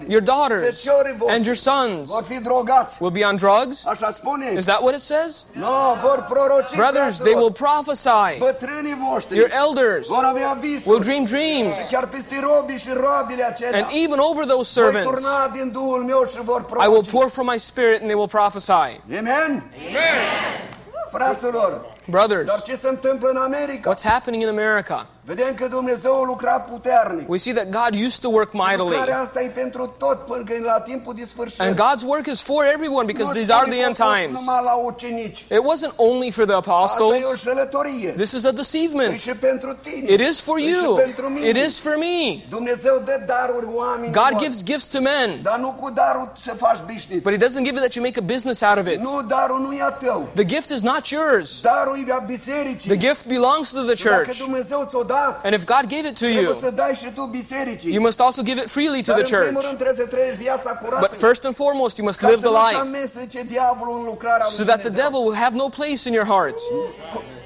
Your 0.08 0.20
daughters 0.20 0.88
and 1.28 1.44
your 1.44 1.56
sons 1.56 2.10
vor 2.10 2.22
fi 2.22 2.38
drogați. 2.40 2.96
will 3.00 3.10
be 3.10 3.24
on 3.24 3.36
drugs. 3.36 3.84
Is 4.56 4.66
that 4.66 4.82
what 4.82 4.94
it 4.94 5.00
says? 5.00 5.44
Nu, 5.52 5.66
vor 6.02 6.26
proroci, 6.28 6.74
Brothers, 6.76 7.20
they 7.20 7.34
will 7.34 7.50
prophesy. 7.50 8.40
Your 9.30 9.50
elders 9.52 10.06
vor 10.08 10.24
avea 10.24 10.58
visuri. 10.60 10.88
will 10.90 11.00
dream 11.00 11.24
dreams. 11.24 11.88
Chiar 11.90 12.06
peste 12.06 12.40
robii 12.40 12.78
și 12.78 12.90
roabile 12.92 13.44
acelea. 13.44 13.78
And 13.78 13.86
even 14.04 14.18
over 14.18 14.44
those 14.44 14.80
voi 14.80 14.84
servants, 14.84 15.20
turna 15.20 15.48
din 15.48 15.70
Duhul 15.70 16.02
meu 16.04 16.26
și 16.30 16.38
vor 16.42 16.66
I 16.84 16.88
will 16.88 17.04
pour 17.04 17.28
from 17.28 17.46
my 17.46 17.58
spirit 17.58 18.00
and 18.00 18.06
they 18.10 18.14
will 18.14 18.28
prophesy. 18.28 18.61
Amen? 19.18 19.64
Fraților, 21.10 21.88
Brothers, 22.06 22.46
dar 22.46 22.62
ce 22.62 22.76
se 22.76 22.88
întâmplă 22.88 23.28
în 23.28 23.36
America? 23.36 23.94
what's 23.94 24.04
happening 24.04 24.42
in 24.42 24.48
America? 24.48 25.06
Vedem 25.24 25.54
că 25.54 25.66
Dumnezeu 25.66 26.24
puternic. 26.70 27.28
We 27.28 27.38
see 27.38 27.52
that 27.52 27.68
God 27.70 27.94
used 28.06 28.20
to 28.20 28.28
work 28.28 28.52
mightily. 28.52 28.88
Lucrarea 28.88 29.20
asta 29.20 29.42
e 29.42 29.46
pentru 29.46 29.94
tot 29.98 30.18
până 30.26 30.42
la 30.64 30.80
timpul 30.80 31.14
de 31.14 31.24
sfârșit. 31.24 31.60
And 31.60 31.74
God's 31.74 32.04
work 32.06 32.26
is 32.26 32.42
for 32.42 32.64
everyone 32.64 33.04
because 33.06 33.32
these 33.32 33.52
are 33.52 33.70
the 33.70 33.78
end 33.78 33.94
times. 33.94 34.40
numai 34.40 34.62
la 34.64 34.74
ucenici. 34.74 35.38
It 35.38 35.62
wasn't 35.72 35.94
only 35.96 36.30
for 36.30 36.44
the 36.44 36.54
apostles. 36.54 37.24
This 38.16 38.32
is 38.32 38.44
a 38.44 38.50
deceivement. 38.50 39.20
și 39.20 39.30
pentru 39.30 39.76
tine. 39.82 40.12
It 40.12 40.20
is 40.20 40.40
for 40.40 40.58
you. 40.58 40.96
și 40.96 41.02
pentru 41.02 41.28
mine. 41.28 41.48
It 41.48 41.56
is 41.56 41.78
for 41.78 41.96
me. 41.96 42.44
Dumnezeu 42.48 43.02
dă 43.04 43.22
daruri 43.26 43.66
oamenilor. 43.74 44.28
God 44.28 44.40
gives 44.40 44.64
gifts 44.64 44.86
to 44.86 45.00
men, 45.00 45.42
Dar 45.42 45.58
nu 45.58 45.76
cu 45.80 45.90
darul 45.90 46.32
să 46.42 46.54
faci 46.56 46.78
bișniț. 46.86 47.22
but 47.22 47.32
He 47.32 47.38
doesn't 47.38 47.64
give 47.68 47.76
it 47.76 47.82
that 47.86 47.94
you 47.94 48.04
make 48.04 48.18
a 48.18 48.24
business 48.34 48.60
out 48.62 48.78
of 48.78 48.86
it. 48.86 48.98
Nu, 49.00 49.22
darul 49.22 49.60
nu 49.60 49.70
a 49.84 49.90
tău. 49.90 50.28
The 50.34 50.44
gift 50.44 50.70
is 50.70 50.80
not 50.80 51.06
yours. 51.08 51.60
Darul 51.92 52.20
a 52.22 52.24
bisericii. 52.26 52.88
The 52.96 52.98
gift 53.08 53.26
belongs 53.26 53.72
to 53.72 53.80
the 53.80 53.94
Dacă 53.94 54.22
church. 54.24 54.38
Dumnezeu 54.38 54.86
ți-o 54.90 55.02
dat, 55.02 55.40
And 55.44 55.54
if 55.54 55.64
God 55.64 55.84
gave 55.94 56.06
it 56.08 56.18
to 56.18 56.26
you, 56.26 56.52
să 56.60 56.70
dai 56.70 56.94
și 57.02 57.08
tu 57.14 57.22
bisericii. 57.22 57.92
you 57.92 58.02
must 58.02 58.20
also 58.20 58.42
give 58.42 58.60
it 58.60 58.68
freely 58.70 59.02
to 59.02 59.12
Dar 59.12 59.20
the 59.22 59.34
în 59.34 59.40
primul 59.42 59.52
church. 59.52 59.66
rând 59.66 59.76
trebuie 59.82 60.06
să 60.06 60.10
trăiești 60.14 60.42
viața 60.42 60.70
curată. 60.70 61.06
But 61.08 61.18
first 61.26 61.44
and 61.44 61.54
foremost, 61.54 61.96
you 61.98 62.06
must 62.06 62.20
live 62.20 62.40
the 62.48 62.54
life 62.62 62.76
amestece 62.80 63.42
diavolul 63.42 63.96
în 63.98 64.04
lucrarea 64.04 64.44
lui 64.48 64.54
so 64.54 64.64
that 64.64 64.80
the 64.80 64.94
devil 65.02 65.20
will 65.26 65.36
have 65.44 65.54
no 65.56 65.68
place 65.68 66.00
in 66.08 66.12
your 66.18 66.26
heart. 66.26 66.58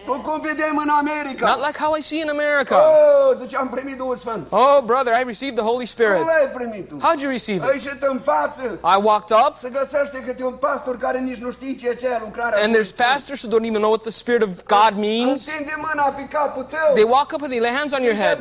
Nu 0.07 0.21
cum 0.27 0.41
vedem 0.41 0.77
în 0.85 0.89
America. 0.89 1.47
Not 1.47 1.67
like 1.67 1.79
how 1.85 1.95
I 1.95 2.03
see 2.03 2.21
in 2.21 2.29
America. 2.29 2.77
Oh, 2.77 3.37
zice, 3.41 3.57
am 3.57 3.69
primit 3.69 3.97
Duhul 3.97 4.17
Sfânt. 4.17 4.47
Oh, 4.51 4.79
brother, 4.85 5.13
I 5.21 5.23
received 5.25 5.57
the 5.57 5.65
Holy 5.65 5.87
Spirit. 5.87 6.19
Cum 6.19 6.31
ai 6.41 6.49
primit 6.55 6.89
tu? 6.89 6.97
How'd 7.07 7.21
you 7.21 7.31
receive 7.31 7.67
Ai 7.67 7.77
it? 7.77 7.85
ieșit 7.85 8.03
în 8.03 8.19
față 8.19 8.63
I 8.95 8.97
walked 9.03 9.37
up, 9.47 9.53
să 9.59 9.69
găsește 9.69 10.23
câte 10.27 10.45
un 10.45 10.53
pastor 10.53 10.97
care 10.97 11.19
nici 11.19 11.37
nu 11.37 11.51
știe 11.51 11.75
ce 11.77 11.95
ce 12.01 12.07
e 12.07 12.19
lucrarea 12.25 12.65
and 12.65 12.75
there's 12.75 12.93
pastors 13.07 13.39
who 13.43 13.49
don't 13.55 13.67
even 13.73 13.81
know 13.81 13.91
what 13.91 14.03
the 14.03 14.17
Spirit 14.23 14.43
of 14.43 14.51
God 14.77 14.93
means. 15.09 15.39
Întinde 15.47 15.75
mâna 15.87 16.07
pe 16.19 16.25
capul 16.37 16.67
tău. 16.75 16.89
They 16.95 17.09
walk 17.17 17.29
up 17.35 17.43
and 17.43 17.51
they 17.55 17.61
lay 17.61 17.75
hands 17.81 17.93
on 17.99 18.03
your 18.03 18.17
head. 18.23 18.37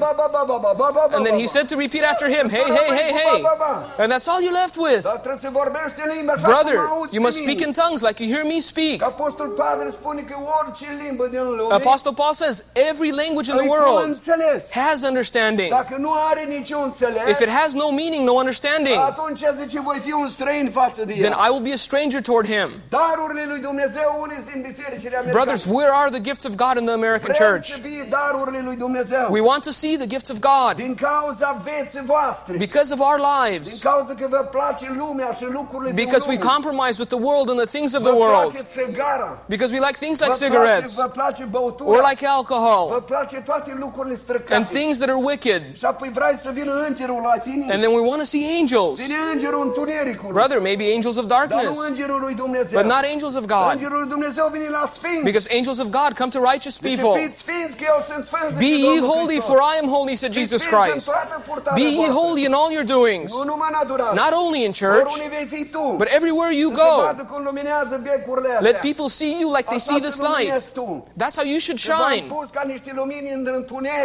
And 1.15 1.25
then 1.25 1.36
he 1.41 1.47
said 1.47 1.65
to 1.71 1.75
repeat 1.86 2.04
after 2.04 2.28
him, 2.36 2.45
hey, 2.49 2.67
hey, 2.78 2.89
hey, 2.99 3.12
hey. 3.21 3.43
And 4.01 4.08
that's 4.12 4.28
all 4.32 4.41
you're 4.45 4.60
left 4.63 4.78
with. 4.88 5.01
Dar 5.01 5.19
trebuie 5.25 5.41
să 5.47 5.49
vorbești 5.62 5.99
în 6.06 6.10
limba 6.15 6.34
așa 6.34 6.47
Brother, 6.47 6.75
you 7.15 7.21
must 7.28 7.38
speak 7.43 7.60
in 7.67 7.71
tongues 7.82 8.01
like 8.08 8.17
you 8.23 8.28
hear 8.34 8.45
me 8.54 8.60
speak. 8.60 8.97
Apostol 9.13 9.47
Pavel 9.47 9.89
spune 9.91 10.21
că 10.30 10.36
orice 10.60 10.88
limbă 11.04 11.25
din 11.28 11.43
lume 11.43 11.55
Apostle 11.70 12.13
Paul 12.13 12.34
says 12.34 12.65
every 12.74 13.12
language 13.12 13.50
in 13.50 13.58
the 13.58 13.68
world 13.68 14.18
has 14.72 15.04
understanding. 15.04 15.70
Dacă 15.70 15.96
nu 16.00 16.12
are 16.30 16.44
niciun 16.48 16.82
înțeles, 16.84 17.30
If 17.30 17.39
it 17.39 17.50
has 17.50 17.74
no 17.74 17.89
meaning, 17.91 18.28
no 18.28 18.34
understanding, 18.34 18.98
atunci 18.98 19.39
zice, 19.60 19.80
voi 19.80 20.00
fi 20.04 20.12
un 20.12 20.28
străin 20.28 20.70
față 20.72 21.06
de 21.06 21.13
then. 21.13 21.32
I 21.32 21.50
will 21.50 21.62
be 21.62 21.74
a 21.74 21.78
stranger 21.78 22.22
toward 22.22 22.48
him. 22.48 22.70
Darurile 22.89 23.46
lui 23.48 23.60
Dumnezeu 23.60 24.18
unii 24.22 24.38
din 24.52 24.62
bisericile 24.62 25.18
americane. 25.18 25.32
Brothers, 25.32 25.65
where 25.65 25.91
are 25.94 26.10
the 26.10 26.20
gifts 26.20 26.46
of 26.46 26.54
God 26.56 26.78
in 26.78 26.86
the 26.86 26.94
American 26.94 27.34
church? 27.34 27.65
să 27.65 27.78
fie 27.82 28.08
darurile 28.10 28.62
lui 28.63 28.76
Dumnezeu. 28.76 29.28
We 29.30 29.41
want 29.41 29.63
to 29.63 29.72
see 29.72 29.98
the 29.98 30.08
gifts 30.08 30.30
of 30.30 30.38
God 30.39 30.74
Din 30.76 30.96
cauza 30.96 31.62
vieții 31.63 32.02
voastre. 32.06 32.58
because 32.58 32.94
of 32.94 33.00
our 33.00 33.15
Din 33.15 33.26
lives, 33.44 33.82
cauza 33.82 34.13
că 34.20 34.28
vă 34.30 34.48
place 34.52 34.94
lumea 34.98 35.34
și 35.38 35.46
lucrurile 35.46 35.91
din 35.91 36.04
because 36.06 36.26
we 36.30 36.38
compromise 36.38 36.96
with 37.02 37.12
the 37.15 37.22
world 37.28 37.50
and 37.50 37.60
the 37.60 37.72
things 37.78 37.94
of 37.94 38.04
the 38.04 38.15
world, 38.24 38.52
because 39.46 39.72
we 39.74 39.80
like 39.88 39.98
things 39.98 40.20
like 40.20 40.34
cigarettes 40.34 40.98
place 41.51 41.58
băutura. 41.58 41.89
or 41.89 42.01
like 42.10 42.25
Vă 42.25 42.31
alcohol 42.38 43.01
place 43.01 43.38
toate 43.45 43.75
lucrurile 43.79 44.15
străcate. 44.15 44.53
and 44.55 44.65
things 44.67 44.97
that 44.97 45.10
are 45.10 45.19
wicked. 45.23 45.62
Și 45.79 45.86
apoi 45.86 46.10
vrei 46.13 46.36
să 46.45 46.49
vină 46.53 46.71
îngerul 46.88 47.21
la 47.34 47.38
tine. 47.41 47.65
And 47.73 47.79
then 47.84 47.91
we 47.97 48.03
want 48.12 48.19
to 48.19 48.27
see 48.34 48.43
angels. 48.60 48.99
Vine 49.05 49.17
îngerul 49.34 49.62
întunericului. 49.65 50.34
Brother, 50.34 50.60
maybe 50.60 50.84
angels 50.95 51.17
of 51.17 51.25
Dar 51.25 51.34
darkness, 51.47 51.77
nu 51.79 51.86
îngerul 51.89 52.19
lui 52.25 52.34
Dumnezeu. 52.34 52.81
but 52.81 52.88
not 52.93 53.03
angels 53.13 53.36
of 53.36 53.45
God. 53.55 53.69
Îngerul 53.71 53.97
lui 53.97 54.10
Dumnezeu 54.15 54.45
vine 54.51 54.69
la 54.69 54.84
sfinți. 54.91 55.23
Because 55.29 55.47
angels 55.58 55.79
of 55.79 55.88
God 55.99 56.10
come 56.19 56.29
to 56.36 56.39
righteous 56.51 56.77
people. 56.89 57.12
fiți 57.21 57.39
sfinți 57.39 57.75
că 57.79 57.84
eu 57.93 57.99
sunt 58.12 58.23
sfânt. 58.25 58.49
Be 58.65 58.73
ye 58.88 58.99
holy, 59.13 59.39
for 59.49 59.58
I 59.73 59.75
am 59.81 59.88
holy, 59.95 60.15
said 60.15 60.34
Jesus 60.34 60.62
Christ. 60.73 61.05
Be 61.73 61.88
ye 62.01 62.08
holy 62.19 62.43
in 62.45 62.53
all 62.53 62.71
your 62.77 62.84
doings, 62.97 63.29
Nu 63.38 63.43
numai 63.43 63.69
natural. 63.79 64.12
not 64.23 64.34
only 64.45 64.60
in 64.67 64.71
church, 64.71 65.05
Oriunde 65.12 65.27
vei 65.38 65.45
fi 65.60 65.65
tu. 65.65 65.93
but 65.97 66.08
everywhere 66.17 66.51
you 66.62 66.69
go. 66.71 66.91
vadă 67.05 67.23
cum 67.31 67.43
luminează 67.43 67.99
becurile 68.03 68.47
astea. 68.49 68.69
Let 68.69 68.77
people 68.89 69.08
see 69.08 69.34
you 69.41 69.49
like 69.58 69.67
they 69.73 69.79
see 69.79 69.99
this 69.99 70.17
light. 70.19 70.63
tu. 70.73 71.03
That's 71.36 71.43
how 71.43 71.52
you 71.54 71.60
should 71.60 71.80
shine. 71.80 72.28
pus 72.30 72.50
ca 72.50 72.63
niște 72.65 72.91
lumini 72.95 73.30
în 73.34 73.43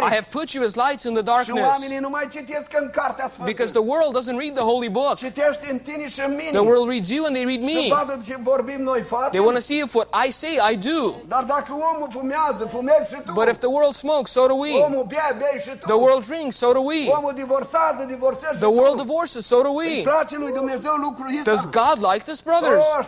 I 0.07 0.13
have 0.17 0.27
put 0.29 0.53
you 0.53 0.63
as 0.65 0.75
lights 0.75 1.03
in 1.03 1.13
the 1.13 1.21
darkness 1.21 1.67
oamenii 1.67 1.99
nu 1.99 2.09
mai 2.09 2.27
citesc 2.31 2.69
în 2.81 2.89
Cartea 2.89 3.27
Sfântă. 3.27 3.51
because 3.51 3.71
the 3.71 3.85
world 3.91 4.11
doesn't 4.17 4.37
read 4.37 4.55
the 4.55 4.63
holy 4.71 4.89
book. 4.89 5.15
Citește 5.15 5.67
în 5.71 5.79
tine 5.79 6.07
și 6.07 6.21
în 6.27 6.31
mine. 6.35 6.49
The 6.51 6.65
world 6.71 6.87
reads 6.89 7.09
you 7.09 7.25
and 7.25 7.33
they 7.35 7.45
read 7.51 7.63
me. 7.63 7.81
vadă 7.95 8.19
ce 8.27 8.35
vorbim 8.43 8.81
noi 8.81 9.01
facem. 9.01 9.29
They 9.35 9.43
want 9.47 9.55
to 9.61 9.63
see 9.69 9.77
if 9.85 9.93
what 9.93 10.07
I 10.25 10.31
say 10.31 10.53
I 10.71 10.75
do. 10.91 10.99
Dar 11.33 11.43
dacă 11.43 11.71
omul 11.71 12.09
fumează, 12.17 12.61
fumezi 12.75 13.05
și 13.13 13.19
tu. 13.25 13.31
But 13.31 13.47
if 13.53 13.57
the 13.65 13.71
world 13.77 13.93
smokes, 13.93 14.31
so 14.31 14.43
do 14.47 14.55
we. 14.63 14.71
Omul 14.87 15.05
bea, 15.13 15.29
bei 15.41 15.59
și 15.65 15.71
tu. 15.79 15.85
The 15.93 15.99
world 16.05 16.23
drinks, 16.27 16.55
so 16.57 16.71
do 16.77 16.81
we. 16.91 16.99
Omul 17.17 17.33
divorțează, 17.33 18.01
divorțează 18.07 18.55
și 18.55 18.61
The 18.67 18.73
world 18.79 18.97
divorces, 19.05 19.43
so 19.53 19.61
do 19.61 19.71
we. 19.81 20.01
place 20.01 20.35
lui 20.43 20.51
Dumnezeu 20.51 20.93
lucrul 21.07 21.27
ăsta. 21.39 21.51
Does 21.51 21.63
God 21.81 21.97
like 22.11 22.23
this, 22.29 22.39
brothers? 22.49 22.85
Oh. 22.85 22.99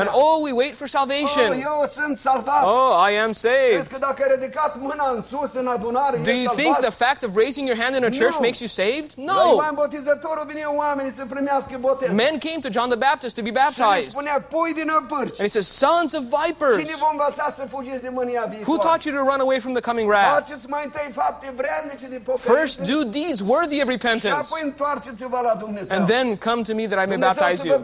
And 0.00 0.08
oh, 0.12 0.36
we 0.46 0.52
wait 0.52 0.74
for 0.74 0.86
Oh, 0.86 0.90
salvation. 0.98 1.48
sunt. 1.92 2.18
Oh, 2.64 3.08
I 3.10 3.12
am 3.23 3.23
Crezi 3.32 3.40
saved. 3.40 3.86
că 3.92 3.98
dacă 3.98 4.22
ai 4.22 4.36
ridicat 4.38 4.72
mâna 4.80 5.06
în 5.14 5.22
sus 5.22 5.50
în 5.54 5.66
adunare, 5.66 6.16
Do 6.16 6.30
you 6.30 6.52
think 6.54 6.76
the 6.78 6.90
fact 6.90 7.22
of 7.22 7.30
raising 7.36 7.68
your 7.68 7.78
hand 7.82 7.94
in 7.96 8.04
a 8.04 8.12
church 8.20 8.38
makes 8.46 8.60
you 8.64 8.68
saved? 8.68 9.10
No. 9.14 9.32
Ioan 9.54 9.74
Botezătorul 9.74 10.44
vine 10.46 10.64
oamenii 10.64 11.12
să 11.12 11.24
primească 11.28 11.74
botez. 11.80 12.08
Men 12.10 12.34
came 12.46 12.58
to 12.66 12.68
John 12.76 12.88
the 12.94 13.00
Baptist 13.08 13.34
to 13.38 13.42
be 13.42 13.54
baptized. 13.64 14.10
spunea, 14.10 14.36
pui 14.54 14.72
din 14.80 14.88
împârci. 15.00 15.38
And 15.40 15.46
he 15.48 15.52
says, 15.58 15.68
Sons 15.84 16.10
of 16.18 16.22
vipers, 16.38 16.76
Cine 16.82 16.96
vă 17.04 17.08
învăța 17.10 17.46
să 17.58 17.62
fugiți 17.74 18.02
de 18.06 18.10
mânia 18.18 18.42
who 18.68 18.76
taught 18.86 19.02
you 19.04 19.12
to 19.16 19.22
run 19.30 19.40
away 19.46 19.58
from 19.64 19.72
the 19.78 19.84
coming 19.90 20.06
wrath? 20.10 20.32
Faceți 20.40 20.66
mai 20.74 20.82
întâi 20.84 21.08
fapte 21.20 21.46
vrednice 21.60 22.06
de 22.14 22.18
First, 22.52 22.76
do 22.92 22.98
deeds 23.16 23.40
worthy 23.52 23.82
of 23.82 23.88
repentance, 23.88 24.42
apoi 24.44 24.60
întoarceți-vă 24.62 25.40
la 25.48 25.54
Dumnezeu. 25.64 25.96
and 25.96 26.06
then 26.08 26.26
come 26.48 26.60
to 26.62 26.74
me 26.74 26.84
that 26.86 26.98
I 27.04 27.06
may 27.12 27.18
baptize 27.28 27.66
you. 27.68 27.80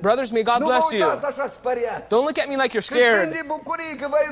Brothers, 0.00 0.30
may 0.30 0.42
God 0.42 0.60
bless 0.70 0.90
you. 0.90 1.08
uitați 1.08 1.26
așa 1.26 1.46
spăriați. 1.48 2.04
Don't 2.14 2.24
look 2.28 2.38
at 2.42 2.48
me 2.48 2.56
like 2.62 2.72
you're 2.76 2.88
scared. 2.92 3.28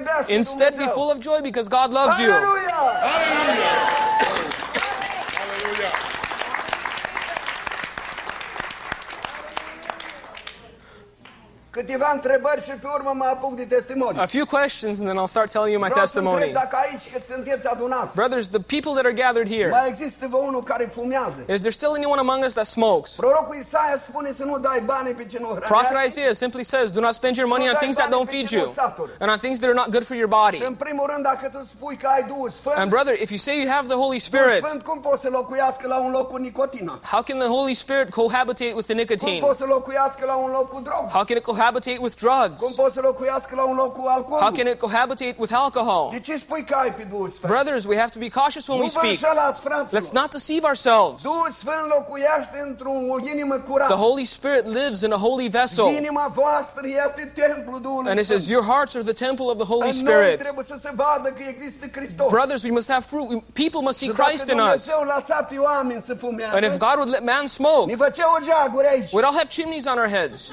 De 0.02 0.10
bucurie 0.18 0.36
că 0.38 0.48
vă 0.48 0.58
iubește 0.58 0.62
Instead, 0.62 0.74
be 0.76 0.88
full 0.98 1.10
of 1.14 1.18
joy 1.28 1.40
because 1.42 1.68
God 1.68 1.88
loves 1.98 2.16
you. 2.18 2.32
Aleluia! 2.32 2.78
Câteva 11.78 12.10
întrebări 12.14 12.62
și 12.62 12.70
pe 12.70 12.88
urmă 12.94 13.12
mă 13.14 13.24
apuc 13.24 13.56
de. 13.56 13.66
A 14.16 14.26
few 14.26 14.46
questions, 14.46 14.98
and 14.98 15.06
then 15.08 15.18
I'll 15.18 15.32
start 15.36 15.50
telling 15.50 15.72
you 15.72 15.80
my 15.80 15.88
Vreau 15.88 16.04
testimony. 16.04 16.50
dacă 16.52 16.76
aici 16.84 17.24
sunteți 17.32 17.66
adunați, 17.66 18.14
Brothers, 18.14 18.48
the 18.48 18.62
people 18.74 18.92
that 18.96 19.04
are 19.04 19.16
gathered 19.24 19.48
here, 19.56 19.68
mai 19.68 19.88
există 19.88 20.26
vă 20.30 20.36
unul 20.36 20.62
care 20.62 20.90
fumează. 20.92 21.40
is 21.56 21.60
there 21.66 21.70
still 21.80 21.92
anyone 22.00 22.20
among 22.20 22.44
us 22.44 22.52
that 22.52 22.66
smokes? 22.66 23.10
Prorocul 23.14 23.56
Isaia 23.56 23.96
spune 23.98 24.32
să 24.32 24.44
nu 24.44 24.58
dai 24.58 24.82
bani 24.84 25.08
pe 25.10 25.24
ce 25.24 25.38
nu 25.40 25.46
Prophet. 25.46 25.96
Isaiah 26.06 26.34
simply 26.34 26.64
says, 26.64 26.90
Do 26.90 27.00
not 27.00 27.14
spend 27.14 27.36
your 27.36 27.48
money 27.48 27.68
on 27.68 27.74
things 27.74 27.96
that 27.96 28.10
don't 28.16 28.28
feed 28.28 28.48
you 28.50 28.64
and 29.20 29.30
on 29.30 29.38
things 29.38 29.58
that 29.58 29.68
are 29.70 29.78
not 29.82 29.88
good 29.90 30.04
for 30.04 30.16
your 30.16 30.28
body. 30.28 30.56
Și 30.56 30.64
în 30.64 30.74
primul 30.74 31.06
rând, 31.12 31.22
dacă 31.22 31.48
tu 31.52 31.64
spui 31.64 31.96
că 31.96 32.06
ai 32.14 32.22
Duhul 32.22 32.50
Sfânt, 32.50 32.76
And 32.76 32.90
brother, 32.90 33.14
if 33.24 33.30
you 33.30 33.38
say 33.38 33.54
you 33.62 33.68
have 33.76 33.86
the 33.86 33.96
Holy 34.04 34.18
Spirit, 34.18 34.64
Sfânt 34.64 34.82
cum 34.82 35.00
poți 35.00 35.22
să 35.22 35.28
locuiască 35.30 35.86
la 35.86 35.98
un 35.98 36.10
loc 36.10 36.28
cu 36.30 36.36
nicotină? 36.36 36.98
how 37.12 37.22
can 37.22 37.38
the 37.38 37.48
Holy 37.48 37.74
Spirit 37.74 38.08
cohabitate 38.10 38.72
with 38.78 38.86
the 38.90 38.96
Cum 38.96 39.02
nicotine? 39.02 39.38
poți 39.46 39.58
să 39.58 39.64
locuiască 39.64 40.24
la 40.26 40.34
un 40.34 40.50
loc 40.50 40.68
cu 40.68 40.80
drog? 40.80 41.04
How 41.16 41.24
can 41.24 41.36
it 41.36 41.42
cohabitate 41.42 41.66
with 41.74 42.14
Cum 42.20 42.28
drugs? 42.28 42.74
poți 42.74 42.94
să 42.94 43.00
locuiască 43.00 43.54
la 43.54 43.64
un 43.64 43.76
loc 43.76 43.92
cu 43.98 44.04
alcool? 44.06 44.40
How 44.40 44.50
can 44.50 44.66
it 44.66 44.78
cohabitate 44.78 45.34
with 45.38 45.52
alcohol? 45.56 46.10
De 46.10 46.20
ce 46.20 46.36
spui 46.36 46.64
că 46.64 46.74
ai 46.74 46.92
pe 46.92 47.02
Duhul 47.10 47.28
Sfânt? 47.28 47.52
Brothers, 47.52 47.84
we 47.84 47.96
have 47.96 48.10
to 48.10 48.18
be 48.18 48.28
cautious 48.28 48.66
when 48.68 48.78
nu 48.78 48.84
we 48.84 48.90
speak. 48.90 49.18
Let's 49.98 50.12
not 50.12 50.30
deceive 50.30 50.64
ourselves. 50.66 51.22
Duhul 51.22 51.50
Sfânt 51.56 51.86
locuiește 51.96 52.58
într-o 52.68 52.92
inimă 53.32 53.54
curată. 53.54 53.92
The 53.94 54.02
Holy 54.02 54.24
Spirit 54.24 54.64
lives 54.66 55.00
in 55.00 55.12
a 55.12 55.16
holy 55.16 55.48
vessel. 55.48 55.84
Inima 55.84 56.26
voastră 56.34 56.86
este 57.06 57.32
templul 57.34 57.80
Duhului 57.80 58.10
And 58.10 58.18
it 58.18 58.26
says, 58.26 58.48
Your 58.48 58.64
hearts 58.64 58.94
are 58.94 59.04
the 59.12 59.24
temple 59.26 59.44
of 59.44 59.56
the 59.56 59.66
Holy 59.66 59.90
noi 59.90 59.92
Spirit. 59.92 60.38
trebuie 60.38 60.64
să 60.64 60.76
se 60.80 60.90
vadă 60.94 61.28
că 61.28 61.42
există 61.48 61.86
Hristos. 61.92 62.28
Brothers, 62.30 62.62
we 62.62 62.70
must 62.70 62.90
have 62.90 63.04
fruit. 63.08 63.42
People 63.52 63.80
must 63.80 63.98
see 63.98 64.12
Christ 64.12 64.46
in 64.48 64.58
us. 64.58 64.86
Dumnezeu 64.86 65.02
lăsa 65.14 65.42
pe 65.42 65.56
oameni 65.58 66.02
să 66.02 66.14
fumează, 66.14 66.54
And 66.56 66.64
if 66.64 66.76
God 66.76 66.94
would 66.96 67.08
let 67.10 67.24
man 67.24 67.46
smoke, 67.46 67.90
ne 67.90 67.96
făcea 67.96 68.26
o 68.36 68.38
geaguri 68.44 68.86
aici. 68.86 69.08
we'd 69.08 69.24
all 69.28 69.36
have 69.36 69.48
chimneys 69.48 69.86
on 69.86 69.98
our 69.98 70.08
heads. 70.08 70.52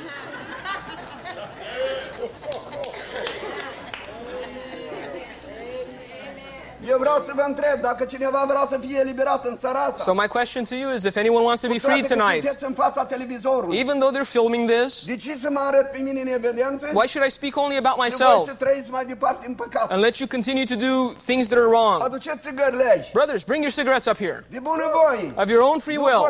Eu 6.87 6.97
vreau 6.99 7.17
să 7.25 7.31
vă 7.35 7.43
întreb 7.47 7.81
dacă 7.81 8.03
cineva 8.05 8.45
vrea 8.47 8.65
să 8.69 8.77
fie 8.87 8.99
eliberat 8.99 9.45
în 9.45 9.55
seara 9.57 9.79
asta. 9.79 10.03
So 10.03 10.13
my 10.13 10.27
question 10.27 10.63
to 10.63 10.75
you 10.75 10.93
is 10.93 11.03
if 11.03 11.15
anyone 11.17 11.43
wants 11.45 11.61
to 11.61 11.67
be 11.67 11.79
free 11.79 12.01
tonight, 12.01 12.61
în 12.61 12.73
fața 12.73 13.05
televizorului. 13.05 13.77
even 13.79 13.99
though 13.99 14.13
they're 14.15 14.29
filming 14.29 14.69
this, 14.71 15.05
De 15.05 15.15
ce 15.15 15.35
să 15.37 15.49
mă 15.51 15.59
arăt 15.63 15.91
pe 15.91 15.97
mine 15.97 16.21
în 16.21 16.27
evidență? 16.27 16.89
why 16.93 17.07
should 17.07 17.27
I 17.27 17.31
speak 17.31 17.55
only 17.57 17.77
about 17.77 17.93
Și 17.93 17.99
myself 18.03 18.45
să 18.45 18.53
trăiți 18.57 18.91
mai 18.91 19.05
departe 19.05 19.45
în 19.47 19.53
păcat. 19.53 19.91
and 19.91 20.01
let 20.01 20.15
you 20.17 20.27
continue 20.31 20.63
to 20.63 20.75
do 20.75 20.93
things 21.25 21.47
that 21.47 21.59
are 21.59 21.67
wrong? 21.67 22.03
Aduceți 22.03 22.37
țigările 22.47 22.85
aici. 22.93 23.11
Brothers, 23.11 23.43
bring 23.43 23.61
your 23.63 23.73
cigarettes 23.73 24.05
up 24.11 24.17
here. 24.17 24.45
De 24.49 24.59
bună 24.59 24.83
voie. 24.99 25.33
Of 25.43 25.47
your 25.49 25.61
own 25.69 25.79
free 25.79 25.97
will, 25.97 26.23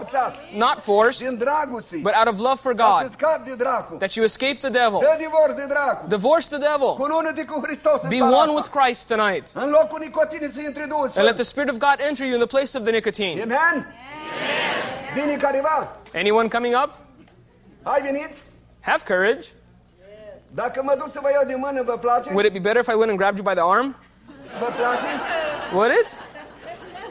not 0.66 0.78
forced, 0.82 1.28
Din 1.28 1.38
dragoste. 1.38 1.96
but 2.08 2.14
out 2.20 2.28
of 2.34 2.38
love 2.40 2.60
for 2.66 2.74
Ca 2.76 3.06
să 3.10 3.16
God, 3.26 3.40
de 3.46 3.54
dracu. 3.64 3.94
that 3.96 4.12
you 4.14 4.26
escape 4.26 4.58
the 4.66 4.70
devil. 4.70 5.00
Dă 5.00 5.16
divorț 5.18 5.56
de 5.56 5.66
dracu. 5.68 6.06
Divorce 6.08 6.48
the 6.48 6.58
devil. 6.58 6.92
Cunună-te 7.04 7.44
cu 7.46 7.60
Hristos 7.66 8.00
în 8.02 8.10
Be 8.10 8.22
one 8.22 8.52
with 8.58 8.68
Christ 8.78 9.08
tonight. 9.08 9.46
În 9.54 9.70
locul 9.70 10.00
nicotinei 10.00 10.45
And 11.18 11.26
let 11.26 11.36
the 11.36 11.44
Spirit 11.44 11.70
of 11.70 11.78
God 11.80 12.00
enter 12.00 12.26
you 12.26 12.34
in 12.34 12.40
the 12.40 12.48
place 12.48 12.78
of 12.78 12.84
the 12.86 12.92
nicotine. 12.92 13.42
Amen? 13.42 13.86
Careva? 15.40 15.88
Anyone 16.14 16.50
coming 16.50 16.74
up? 16.74 16.98
Hai 17.84 18.02
veniți? 18.02 18.42
Have 18.82 19.04
courage. 19.04 19.48
Dacă 20.54 20.82
mă 20.84 20.96
duc 20.98 21.12
să 21.12 21.20
vă 21.22 21.30
iau 21.32 21.46
de 21.46 21.56
mână, 21.56 21.84
vă 21.84 21.98
place? 21.98 22.30
Would 22.30 22.46
it 22.46 22.54
be 22.54 22.60
better 22.60 22.82
if 22.82 22.88
I 22.88 22.96
went 22.96 23.10
and 23.10 23.18
grabbed 23.18 23.38
you 23.38 23.46
by 23.54 23.54
the 23.62 23.68
arm? 23.76 23.96
Vă 24.60 24.66
place? 24.66 25.08
Would 25.74 25.92
it? 26.02 26.20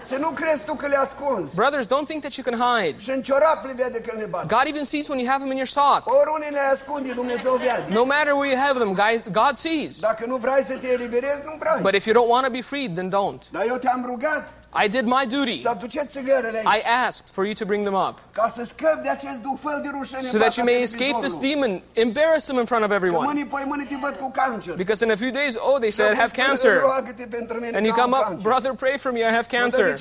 Să 0.08 0.16
nu 0.16 0.28
crezi 0.28 0.64
tu 0.64 0.74
că 0.74 0.86
le 0.86 0.96
ascunzi. 0.96 1.54
Brothers, 1.54 1.86
don't 1.86 2.06
think 2.06 2.20
that 2.20 2.32
you 2.34 2.44
can 2.50 2.56
hide. 2.66 2.98
Și 2.98 3.10
în 3.10 3.22
ciorap 3.22 3.64
le 3.64 3.72
vede 3.76 4.00
că 4.00 4.12
le 4.18 4.24
bate. 4.24 4.46
God 4.48 4.62
even 4.66 4.84
sees 4.84 5.08
when 5.08 5.18
you 5.18 5.28
have 5.28 5.40
them 5.42 5.50
in 5.50 5.56
your 5.56 5.68
sock. 5.68 6.02
Oriunde 6.20 6.48
le 6.50 6.58
ascunde, 6.58 7.12
Dumnezeu 7.12 7.54
vede. 7.54 7.84
No 7.88 8.04
matter 8.04 8.32
where 8.32 8.50
you 8.52 8.60
have 8.66 8.78
them, 8.78 8.92
guys, 8.92 9.22
God 9.32 9.54
sees. 9.54 10.00
Dacă 10.00 10.24
nu 10.26 10.36
vrei 10.36 10.64
să 10.64 10.74
te 10.80 10.88
eliberezi, 10.92 11.40
nu 11.44 11.54
vrei. 11.58 11.80
But 11.82 11.94
if 11.94 12.04
you 12.06 12.14
don't 12.20 12.30
want 12.30 12.44
to 12.44 12.50
be 12.50 12.60
freed, 12.60 12.94
then 12.94 13.08
don't. 13.08 13.42
Dar 13.50 13.64
eu 13.66 13.76
te-am 13.76 14.04
rugat 14.06 14.42
I 14.74 14.88
did 14.88 15.04
my 15.04 15.26
duty. 15.28 15.60
să 15.60 15.68
aduceți 15.68 16.06
țigărele 16.06 16.62
aici. 16.64 16.76
I 16.76 16.82
asked 17.06 17.28
for 17.34 17.44
you 17.44 17.54
to 17.54 17.64
bring 17.64 17.84
them 17.84 17.94
up 17.94 18.18
Ca 18.32 18.48
să 18.48 18.64
scăpi 18.64 19.02
de 19.02 19.08
acest 19.08 19.38
duh 19.42 19.58
de 19.82 19.90
rușine 19.98 20.20
so 20.20 20.38
that 20.38 20.54
you 20.56 20.64
may 20.66 20.82
escape 20.82 21.16
this 21.20 21.36
demon, 21.36 21.82
embarrass 21.92 22.44
them 22.46 22.58
in 22.58 22.64
front 22.64 22.82
of 22.82 22.88
Că 22.88 22.94
everyone. 22.94 23.26
mâine, 23.26 23.46
păi 23.50 23.64
mâine 23.66 23.84
te 23.84 23.96
văd 24.00 24.16
cu 24.16 24.30
cancer. 24.30 24.74
Because 24.74 25.04
in 25.04 25.10
a 25.10 25.16
few 25.16 25.30
days, 25.30 25.56
oh, 25.56 25.76
they 25.78 25.90
said, 25.90 26.12
I 26.12 26.18
have 26.18 26.42
cancer. 26.42 26.80
Roagă-te 26.80 27.26
pentru 27.26 27.60
mine 27.60 27.76
And 27.76 27.86
you 27.86 27.94
come 27.94 28.16
up, 28.16 28.42
brother, 28.42 28.72
pray 28.72 28.96
for 28.98 29.12
me, 29.12 29.20
I 29.20 29.32
have 29.38 29.46
cancer. 29.58 29.96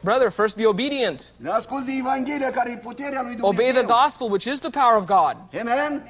Brother, 0.00 0.30
first 0.30 0.56
be 0.56 0.66
obedient. 0.66 1.32
Asculți 1.48 1.86
de 1.86 1.92
Evanghelia 1.98 2.50
care 2.50 2.80
puterea 2.82 3.22
lui 3.22 3.34
Dumnezeu. 3.34 3.48
Obey 3.48 3.82
the 3.82 3.94
gospel, 4.02 4.26
which 4.28 4.44
is 4.44 4.60
the 4.60 4.70
power 4.70 4.96
of 4.96 5.04
God. 5.04 5.36
Amen? 5.60 6.02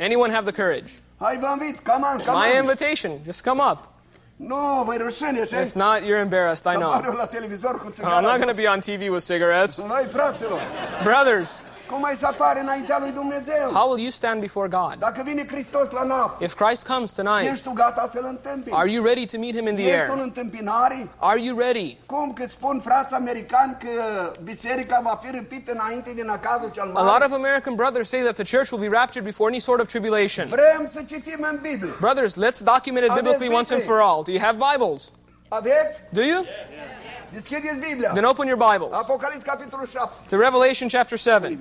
Anyone 0.00 0.32
have 0.32 0.50
the 0.50 0.62
courage? 0.62 0.92
Hai, 1.18 1.38
vă 1.38 1.46
invit. 1.52 1.78
Come 1.80 2.04
on, 2.12 2.22
come 2.24 2.46
My 2.46 2.58
invitation, 2.58 3.10
just 3.24 3.42
come 3.44 3.62
up. 3.70 3.95
Nu, 4.36 4.82
vă 4.84 4.94
rușine, 4.98 5.44
și 5.44 5.54
If 5.54 5.72
not, 5.72 5.98
you're 6.00 6.20
embarrassed, 6.20 6.72
I 6.72 6.76
know. 6.76 7.14
la 7.16 7.26
televizor 7.26 7.80
cu 7.80 7.90
țigara. 7.90 8.18
I'm 8.18 8.22
not 8.22 8.36
going 8.36 8.50
to 8.50 8.62
be 8.62 8.68
on 8.68 8.80
TV 8.80 9.10
with 9.12 9.24
cigarettes. 9.26 9.76
Noi, 9.86 10.06
fraților, 10.12 10.60
Brothers, 11.04 11.50
cum 11.90 12.00
mai 12.00 12.14
să 12.14 12.26
apare 12.26 12.60
înaintea 12.60 12.98
lui 13.00 13.10
Dumnezeu? 13.10 13.68
how 13.72 13.88
will 13.88 14.00
you 14.00 14.10
stand 14.10 14.40
before 14.40 14.68
God? 14.68 14.94
Dacă 14.98 15.22
vine 15.24 15.46
Hristos 15.46 15.90
la 15.90 16.02
noapte, 16.02 16.44
If 16.44 16.54
Christ 16.54 16.86
comes 16.86 17.10
tonight, 17.12 17.50
ești 17.52 17.64
tu 17.64 17.70
gata 17.70 18.08
să-L 18.12 18.26
întâmpini? 18.28 18.76
are 18.76 18.90
you 18.90 19.04
ready 19.04 19.26
to 19.26 19.38
meet 19.38 19.54
him 19.54 19.66
in 19.66 19.74
the 19.74 19.84
Ești 19.86 20.10
în 20.10 20.10
air? 20.10 20.22
întâmpinare? 20.22 21.08
Are 21.18 21.40
you 21.42 21.58
ready? 21.58 21.96
Cum 22.06 22.32
că 22.32 22.46
spun 22.46 22.80
frați 22.80 23.14
americani 23.14 23.76
că 23.78 23.90
biserica 24.42 25.00
va 25.02 25.20
fi 25.22 25.30
răpită 25.30 25.72
înainte 25.72 26.10
din 26.14 26.28
acazul 26.28 26.70
cel 26.70 26.90
A 26.94 27.02
lot 27.02 27.22
of 27.26 27.32
American 27.32 27.74
brothers 27.74 28.08
say 28.08 28.20
that 28.20 28.34
the 28.34 28.56
church 28.56 28.70
will 28.72 28.88
be 28.88 28.96
raptured 28.96 29.24
before 29.24 29.50
any 29.50 29.60
sort 29.60 29.80
of 29.80 29.86
tribulation. 29.86 30.46
Vrem 30.48 30.86
să 30.88 31.00
citim 31.06 31.46
în 31.50 31.58
Biblie. 31.62 31.92
Brothers, 32.00 32.32
let's 32.34 32.60
document 32.74 33.04
it 33.06 33.12
biblically 33.14 33.54
once 33.54 33.74
and 33.74 33.82
for 33.82 34.00
all. 34.00 34.22
Do 34.22 34.30
you 34.32 34.40
have 34.40 34.58
Bibles? 34.72 35.10
Aveți? 35.48 36.00
Do 36.10 36.22
you? 36.22 36.40
Biblia. 36.40 37.05
Then 38.14 38.24
open 38.24 38.46
your 38.46 38.56
Bibles 38.56 38.92
Apocalips, 38.92 39.42
capitolul 39.42 39.86
7. 39.86 40.08
to 40.28 40.36
Revelation 40.36 40.88
chapter 40.88 41.18
7. 41.18 41.58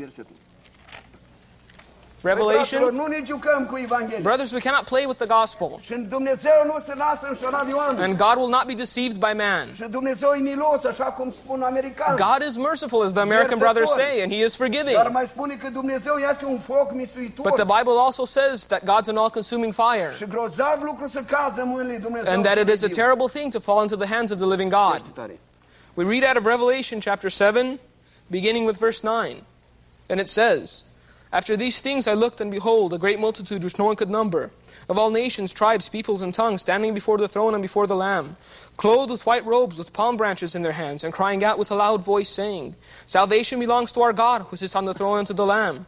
Revelation. 2.26 2.80
Fraților, 2.80 2.92
nu 2.92 3.06
ne 3.06 3.22
jucăm 3.26 3.66
cu 3.66 3.78
Evanghelia. 3.78 4.20
Brothers, 4.22 4.52
we 4.52 4.60
cannot 4.60 4.84
play 4.84 5.06
with 5.06 5.18
the 5.24 5.28
gospel. 5.40 5.78
Și 5.82 5.94
Dumnezeu 5.94 6.52
nu 6.66 6.76
se 6.86 6.94
lasă 6.96 7.28
înșelat 7.30 7.66
de 7.66 7.74
oameni. 7.74 8.04
And 8.04 8.18
God 8.18 8.36
will 8.36 8.50
not 8.50 8.66
be 8.66 8.74
deceived 8.74 9.18
by 9.18 9.34
man. 9.36 9.74
Și 9.74 9.84
Dumnezeu 9.90 10.30
milos, 10.30 10.84
așa 10.84 11.04
cum 11.04 11.32
spun 11.32 11.62
americani. 11.62 12.18
God 12.18 12.48
is 12.48 12.58
merciful, 12.58 13.04
as 13.06 13.12
the 13.12 13.22
American 13.22 13.58
brothers 13.58 13.92
say, 13.92 14.22
and 14.22 14.32
He 14.32 14.44
is 14.46 14.56
forgiving. 14.56 14.96
Dar 14.96 15.08
mai 15.10 15.28
spune 15.28 15.56
că 15.56 15.70
Dumnezeu 15.70 16.16
este 16.32 16.46
un 16.46 16.60
foc 16.60 16.92
mistuitor. 16.94 17.46
But 17.50 17.56
the 17.66 17.78
Bible 17.78 17.98
also 18.06 18.26
says 18.26 18.66
that 18.66 18.82
God's 18.84 19.08
an 19.10 19.18
all 19.18 19.30
consuming 19.30 19.74
fire, 19.74 20.14
Și 20.18 20.26
grozav 20.26 20.78
lucru 20.84 21.08
să 21.08 21.22
cază 21.28 21.62
în 21.62 21.68
mâinile 21.68 21.92
lui 21.94 22.02
Dumnezeu. 22.02 22.34
and 22.34 22.44
that 22.44 22.58
it 22.58 22.70
is 22.70 22.84
a 22.84 22.88
terrible 23.02 23.28
thing 23.34 23.52
to 23.52 23.60
fall 23.60 23.82
into 23.82 23.96
the 23.96 24.14
hands 24.16 24.32
of 24.32 24.38
the 24.38 24.48
living 24.48 24.72
God. 24.72 25.02
We 25.96 26.04
read 26.04 26.26
out 26.26 26.36
of 26.36 26.46
Revelation 26.46 27.00
chapter 27.00 27.30
7, 27.30 27.80
beginning 28.30 28.66
with 28.66 28.78
verse 28.78 29.02
9. 29.02 29.44
And 30.10 30.20
it 30.20 30.28
says, 30.28 30.84
After 31.32 31.56
these 31.56 31.80
things 31.80 32.06
I 32.06 32.14
looked, 32.14 32.42
and 32.42 32.52
behold, 32.52 32.94
a 32.94 32.98
great 32.98 33.18
multitude 33.18 33.64
which 33.64 33.80
no 33.80 33.86
one 33.86 33.96
could 33.96 34.10
number, 34.10 34.52
of 34.90 34.98
all 34.98 35.10
nations, 35.10 35.54
tribes, 35.54 35.88
peoples, 35.88 36.22
and 36.22 36.34
tongues, 36.34 36.60
standing 36.60 36.94
before 36.94 37.18
the 37.18 37.30
throne 37.30 37.54
and 37.54 37.62
before 37.62 37.88
the 37.88 37.96
Lamb, 37.96 38.36
clothed 38.76 39.10
with 39.10 39.26
white 39.26 39.46
robes, 39.46 39.78
with 39.78 39.94
palm 39.94 40.18
branches 40.18 40.54
in 40.54 40.64
their 40.64 40.74
hands, 40.74 41.06
and 41.06 41.14
crying 41.14 41.46
out 41.46 41.58
with 41.58 41.72
a 41.72 41.76
loud 41.76 42.04
voice, 42.04 42.28
saying, 42.28 42.76
Salvation 43.06 43.58
belongs 43.58 43.94
to 43.94 44.02
our 44.02 44.12
God, 44.12 44.42
who 44.42 44.58
sits 44.58 44.76
on 44.76 44.84
the 44.84 44.94
throne, 44.94 45.20
and 45.20 45.28
to 45.28 45.34
the 45.34 45.46
Lamb. 45.46 45.86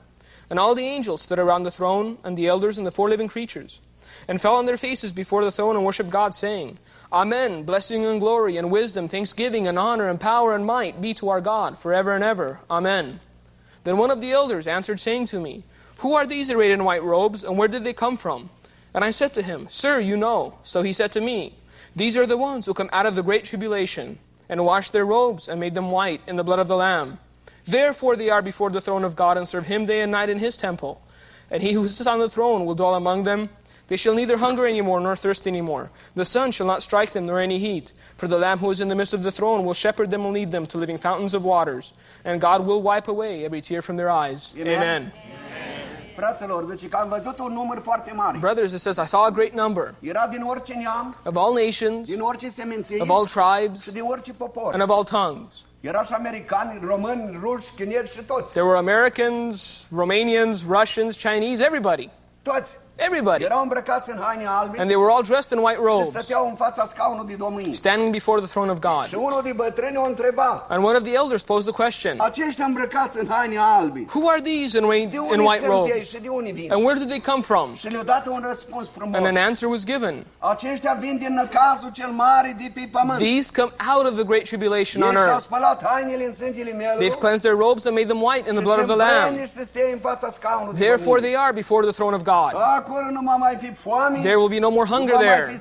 And 0.50 0.58
all 0.58 0.74
the 0.74 0.86
angels 0.86 1.24
stood 1.24 1.38
around 1.38 1.64
the 1.64 1.72
throne, 1.72 2.18
and 2.24 2.38
the 2.38 2.48
elders, 2.48 2.78
and 2.78 2.88
the 2.88 2.92
four 2.92 3.10
living 3.10 3.28
creatures, 3.28 3.82
and 4.26 4.40
fell 4.40 4.56
on 4.56 4.68
their 4.68 4.78
faces 4.78 5.12
before 5.12 5.44
the 5.44 5.52
throne 5.52 5.76
and 5.76 5.84
worshipped 5.84 6.10
God, 6.10 6.34
saying, 6.34 6.80
Amen, 7.12 7.64
blessing 7.64 8.06
and 8.06 8.20
glory 8.20 8.58
and 8.58 8.70
wisdom, 8.70 9.08
thanksgiving 9.08 9.66
and 9.66 9.80
honor 9.80 10.10
and 10.10 10.20
power 10.20 10.54
and 10.54 10.66
might 10.66 11.00
be 11.00 11.14
to 11.14 11.30
our 11.30 11.40
God 11.40 11.78
forever 11.78 12.14
and 12.14 12.24
ever. 12.24 12.60
Amen. 12.70 13.22
Then 13.86 13.98
one 13.98 14.12
of 14.12 14.20
the 14.20 14.32
elders 14.32 14.68
answered, 14.68 15.00
saying 15.00 15.28
to 15.28 15.40
me, 15.40 15.64
Who 16.00 16.16
are 16.16 16.28
these 16.28 16.52
arrayed 16.52 16.72
in 16.72 16.84
white 16.84 17.04
robes, 17.04 17.46
and 17.46 17.58
where 17.58 17.70
did 17.70 17.86
they 17.86 17.94
come 17.94 18.18
from? 18.18 18.50
And 18.94 19.06
I 19.06 19.12
said 19.12 19.34
to 19.36 19.42
him, 19.42 19.68
Sir, 19.70 20.02
you 20.02 20.18
know. 20.18 20.56
So 20.64 20.82
he 20.82 20.92
said 20.92 21.14
to 21.14 21.22
me, 21.22 21.56
These 21.96 22.18
are 22.18 22.26
the 22.26 22.36
ones 22.36 22.66
who 22.66 22.74
come 22.74 22.90
out 22.92 23.06
of 23.06 23.16
the 23.16 23.24
great 23.24 23.46
tribulation, 23.46 24.20
and 24.50 24.66
washed 24.66 24.92
their 24.92 25.06
robes, 25.06 25.48
and 25.48 25.62
made 25.62 25.76
them 25.76 25.90
white 25.90 26.20
in 26.28 26.36
the 26.36 26.44
blood 26.44 26.60
of 26.60 26.68
the 26.68 26.76
Lamb. 26.76 27.20
Therefore 27.64 28.18
they 28.18 28.30
are 28.30 28.42
before 28.42 28.70
the 28.70 28.82
throne 28.82 29.06
of 29.06 29.16
God, 29.16 29.38
and 29.38 29.48
serve 29.48 29.68
him 29.68 29.86
day 29.86 30.02
and 30.02 30.12
night 30.12 30.28
in 30.28 30.40
his 30.40 30.58
temple. 30.58 31.02
And 31.50 31.64
he 31.64 31.72
who 31.72 31.88
sits 31.88 32.08
on 32.08 32.20
the 32.20 32.30
throne 32.30 32.66
will 32.66 32.76
dwell 32.76 32.96
among 32.96 33.24
them. 33.24 33.50
They 33.88 33.98
shall 33.98 34.14
neither 34.16 34.38
hunger 34.38 34.66
any 34.66 34.82
more 34.82 35.00
nor 35.00 35.16
thirst 35.16 35.48
any 35.48 35.62
more. 35.62 35.90
The 36.16 36.26
sun 36.26 36.52
shall 36.52 36.68
not 36.68 36.82
strike 36.82 37.12
them 37.12 37.26
nor 37.26 37.40
any 37.40 37.58
heat. 37.58 37.94
For 38.18 38.28
the 38.28 38.38
Lamb 38.38 38.60
who 38.60 38.70
is 38.72 38.80
in 38.80 38.88
the 38.90 38.96
midst 38.96 39.14
of 39.14 39.24
the 39.24 39.32
throne 39.32 39.64
will 39.66 39.74
shepherd 39.74 40.10
them 40.10 40.26
and 40.26 40.34
lead 40.34 40.52
them 40.52 40.66
to 40.66 40.78
living 40.78 40.98
fountains 40.98 41.34
of 41.34 41.44
waters. 41.44 41.94
And 42.26 42.42
God 42.42 42.66
will 42.66 42.82
wipe 42.82 43.08
away 43.08 43.46
every 43.46 43.62
tear 43.62 43.82
from 43.82 43.96
their 43.96 44.10
eyes. 44.10 44.54
Amen. 44.60 44.78
Amen. 44.78 45.14
Fraților, 46.16 46.64
deci 46.64 46.88
că 46.90 46.98
am 46.98 47.10
văzut 47.10 47.40
un 47.40 47.54
număr 47.54 47.80
foarte 47.84 48.14
mare. 48.16 48.38
Brothers, 48.38 48.72
it 48.72 48.80
says, 48.80 48.98
I 48.98 49.06
saw 49.06 49.24
a 49.24 49.30
great 49.30 49.54
number 49.54 49.94
Era 50.00 50.28
din 50.28 50.42
orice 50.42 50.74
neam, 50.74 51.16
of 51.26 51.36
all 51.36 51.54
nations, 51.66 52.08
din 52.08 52.20
orice 52.22 52.50
seminție 52.50 53.02
of 53.02 53.10
all 53.10 53.26
tribes, 53.26 53.82
și 53.82 53.92
din 53.92 54.04
orice 54.08 54.34
popor. 54.34 54.74
and 54.74 54.82
of 54.82 54.90
all 54.90 55.04
tongues. 55.04 55.54
Era 55.82 56.04
și 56.04 56.14
americani, 56.14 56.80
români, 56.84 57.40
ruși, 57.42 57.72
chinezi 57.76 58.14
și 58.14 58.22
toți. 58.24 58.52
There 58.52 58.66
were 58.66 58.78
Americans, 58.78 59.88
Romanians, 59.96 60.64
Russians, 60.70 61.16
Chinese, 61.18 61.64
everybody. 61.66 62.10
Toți. 62.42 62.76
Everybody. 63.00 63.44
Erau 63.44 63.62
îmbrăcați 63.62 64.10
în 64.10 64.18
haine 64.22 64.46
albe 64.48 64.80
And 64.80 64.90
they 64.90 65.00
were 65.02 65.12
all 65.12 65.24
dressed 65.24 65.58
in 65.58 65.64
white 65.64 65.80
robes, 65.84 66.08
stăteau 66.08 66.48
în 66.50 66.56
fața 66.56 66.86
scaunului 66.86 67.30
de 67.30 67.36
domnie. 67.36 67.74
standing 67.74 68.12
before 68.12 68.42
the 68.42 68.50
throne 68.50 68.72
of 68.72 68.80
God. 68.80 69.08
unul 69.16 69.42
din 69.44 69.54
bătrâni 69.56 69.98
o 69.98 70.06
întreba, 70.06 70.66
And 70.70 70.84
one 70.84 70.98
of 70.98 71.04
the 71.04 71.14
elders 71.14 71.44
posed 71.44 71.66
the 71.74 71.84
question 71.84 72.16
aceștia 72.20 72.66
îmbrăcați 72.66 73.20
în 73.20 73.28
haine 73.30 73.58
albe, 73.60 74.06
Who 74.16 74.30
are 74.30 74.42
these 74.42 74.78
in, 74.78 74.84
white, 74.84 75.16
in 75.34 75.40
white 75.40 75.66
robes? 75.68 76.08
și 76.10 76.20
de 76.22 76.30
unde 76.30 76.52
vin? 76.52 76.72
And 76.72 76.84
where 76.84 77.00
did 77.00 77.08
they 77.08 77.22
come 77.22 77.42
from? 77.42 77.76
Și 77.76 77.88
le-a 77.88 78.04
dat 78.04 78.28
un 78.28 78.44
răspuns 78.48 78.90
frumos. 78.90 79.16
And 79.18 79.26
an 79.26 79.38
answer 79.38 79.70
was 79.70 79.84
given. 79.86 80.26
Aceștia 80.40 80.98
vin 81.00 81.18
din 81.18 81.34
năcazul 81.34 81.90
cel 81.92 82.10
mare 82.10 82.56
de 82.58 82.72
pe 82.74 82.90
pământ. 82.92 83.20
These 83.20 83.52
come 83.62 83.72
out 83.96 84.06
of 84.06 84.14
the 84.14 84.24
great 84.24 84.44
tribulation 84.44 85.02
on 85.02 85.16
earth. 85.16 85.42
spălat 85.42 85.84
hainele 85.84 86.26
în 86.26 86.34
sângele 86.34 86.72
meu. 86.72 86.94
They've 87.02 87.20
cleansed 87.20 87.42
their 87.48 87.58
robes 87.66 87.86
and 87.86 87.96
made 87.96 88.08
them 88.08 88.22
white 88.22 88.50
in 88.50 88.54
the 88.56 88.64
blood 88.64 88.80
of 88.80 88.88
the 88.88 88.96
Lamb. 88.96 89.38
Și 89.38 89.54
să 89.54 89.64
stea 89.66 89.84
în 89.92 90.00
fața 90.00 90.28
scaunului 90.30 90.80
de 90.80 90.86
Therefore 90.86 91.22
they 91.22 91.36
are 91.38 91.54
before 91.54 91.82
the 91.88 91.96
throne 92.00 92.16
of 92.16 92.22
God. 92.22 92.52
Acolo 92.88 93.10
nu 93.12 93.22
va 93.26 93.36
mai 93.36 93.58
fi 93.60 93.74
foame, 93.74 94.20
There 94.20 94.36
will 94.36 94.50
be 94.50 94.60
no 94.60 94.70
more 94.70 94.88
hunger 94.88 95.18
there, 95.18 95.60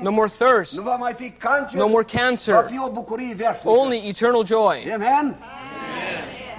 no 0.00 0.10
more 0.10 0.28
thirst, 0.28 0.76
nu 0.76 0.82
va 0.82 0.96
mai 0.96 1.12
fi 1.12 1.30
cancer, 1.30 1.78
no 1.78 1.88
more 1.88 2.04
cancer, 2.04 2.64
fi 2.68 2.80
o 2.84 2.90
bucurie 2.90 3.34
veșnică. 3.34 3.68
only 3.68 4.08
eternal 4.08 4.44
joy. 4.44 4.90
Amen? 4.94 5.36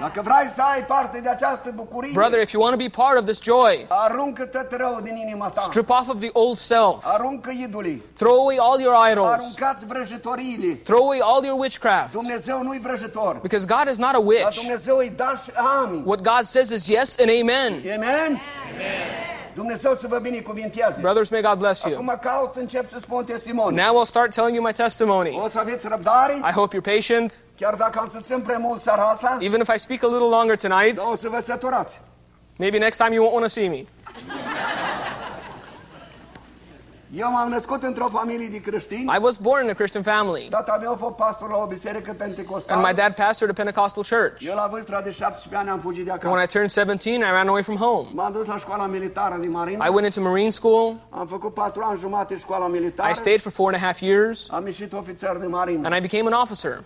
Dacă 0.00 0.22
vrei 0.22 0.48
să 0.54 0.62
ai 0.62 0.84
parte 0.84 1.18
de 1.18 1.28
această 1.28 1.72
bucurie, 1.74 2.10
Brother, 2.12 2.40
if 2.40 2.50
you 2.50 2.62
want 2.62 2.78
to 2.78 2.84
be 2.84 2.90
part 3.02 3.18
of 3.18 3.24
this 3.24 3.42
joy, 3.42 3.86
aruncă 3.88 4.44
tot 4.44 4.66
rău 4.70 5.00
din 5.02 5.16
inima 5.16 5.48
ta. 5.48 5.60
strip 5.60 5.90
off 5.90 6.08
of 6.08 6.20
the 6.20 6.30
old 6.32 6.56
self, 6.56 7.04
throw 8.14 8.40
away 8.40 8.56
all 8.58 8.80
your 8.80 8.94
idols, 9.10 9.54
throw 10.84 11.02
away 11.02 11.20
all 11.22 11.44
your 11.44 11.60
witchcraft, 11.60 12.12
Dumnezeu 12.12 12.62
nu-i 12.62 12.78
vrăjitor. 12.78 13.38
because 13.42 13.66
God 13.66 13.88
is 13.90 13.96
not 13.96 14.14
a 14.14 14.20
witch. 14.24 14.60
Dumnezeu 14.60 14.96
îi 14.96 15.12
da 15.16 15.40
și 15.44 15.50
amin. 15.84 16.02
What 16.04 16.20
God 16.20 16.42
says 16.42 16.70
is 16.70 16.86
yes 16.86 17.16
and 17.20 17.30
amen. 17.40 17.82
Amen? 17.94 18.40
Dumnezeu 19.56 19.94
să 19.94 20.06
vă 20.06 20.18
binecuvinteze. 20.18 21.00
Brothers, 21.00 21.28
may 21.28 21.42
God 21.42 21.58
bless 21.58 21.82
you. 21.82 21.94
Acum 21.94 22.18
caut 22.20 22.52
să 22.52 22.60
încep 22.60 22.88
să 22.90 22.98
spun. 22.98 23.24
Now 23.74 24.02
I'll 24.02 24.08
start 24.08 24.34
telling 24.34 24.54
you 24.54 24.64
my 24.64 24.72
testimony. 24.72 25.40
O 25.44 25.48
să 25.48 25.58
aveți 25.58 25.88
răbdare, 25.88 26.32
I 26.32 26.52
hope 26.52 26.76
you're 26.76 26.94
patient, 26.94 27.34
chiar 27.56 27.74
dacă 27.74 27.98
am 27.98 28.08
să 28.12 28.20
țin 28.20 28.40
prea 28.40 28.58
mult 28.58 28.80
seara 28.80 29.02
asta, 29.02 29.38
even 29.40 29.60
if 29.60 29.74
I 29.74 29.78
speak 29.78 30.02
a 30.02 30.06
little 30.06 30.28
longer 30.28 30.56
tonight. 30.56 30.96
dar 30.96 31.06
o 31.10 31.16
să 31.16 31.28
vă 31.28 31.40
săturați. 31.40 32.00
Maybe 32.58 32.78
next 32.78 33.02
time 33.02 33.14
you 33.14 33.28
won't 33.28 33.32
want 33.32 33.44
to 33.44 33.50
see 33.50 33.68
me. 33.68 33.84
Eu 37.18 37.30
m-am 37.30 37.48
născut 37.48 37.82
într-o 37.82 38.08
familie 38.08 38.48
de 38.48 38.60
creștini. 38.60 39.02
I 39.16 39.18
was 39.20 39.36
born 39.36 39.64
in 39.64 39.70
a 39.70 39.72
Christian 39.72 40.02
family, 40.02 40.46
Tata 40.50 40.78
meu 40.80 40.92
a 40.92 40.96
fost 40.96 41.14
pastor 41.14 41.50
la 41.50 41.56
o 41.56 41.66
biserică 41.66 42.16
and 42.66 42.82
my 42.86 42.92
dad 42.94 43.14
pastored 43.14 43.58
a 43.58 43.62
Pentecostal 43.62 44.04
church. 44.04 44.46
Eu 44.46 44.54
la 44.54 44.68
vârsta 44.70 45.00
de 45.00 45.10
17 45.10 45.56
ani 45.56 45.68
am 45.68 45.78
fugit 45.78 46.04
de 46.04 46.10
And 46.10 46.22
when. 46.22 46.42
I 46.42 46.46
turned 46.46 46.70
17, 46.70 47.22
I 47.22 47.30
ran 47.30 47.48
away 47.48 47.62
from 47.62 47.76
home. 47.76 48.08
M-am 48.12 48.32
dus 48.32 48.46
la 48.46 48.58
școala 48.58 48.86
militară 48.86 49.36
din 49.40 49.50
Marin. 49.50 49.82
I 49.86 49.88
went 49.88 50.04
into 50.04 50.20
Marine 50.28 50.50
school. 50.50 50.96
Am 51.10 51.26
făcut 51.26 51.54
patru 51.54 51.82
ani 51.84 51.98
jumate 51.98 52.38
școala 52.38 52.66
militară. 52.66 53.10
I 53.10 53.14
stayed 53.14 53.40
for 53.40 53.52
four 53.52 53.72
and 53.72 53.82
a 53.82 53.86
half 53.86 54.00
years, 54.00 54.46
Am 54.50 54.66
ieșit 54.66 54.92
ofițer 54.92 55.36
de 55.36 55.46
marină. 55.46 55.86
and 55.86 55.96
I 55.96 56.00
became 56.00 56.34
an 56.34 56.40
officer. 56.42 56.82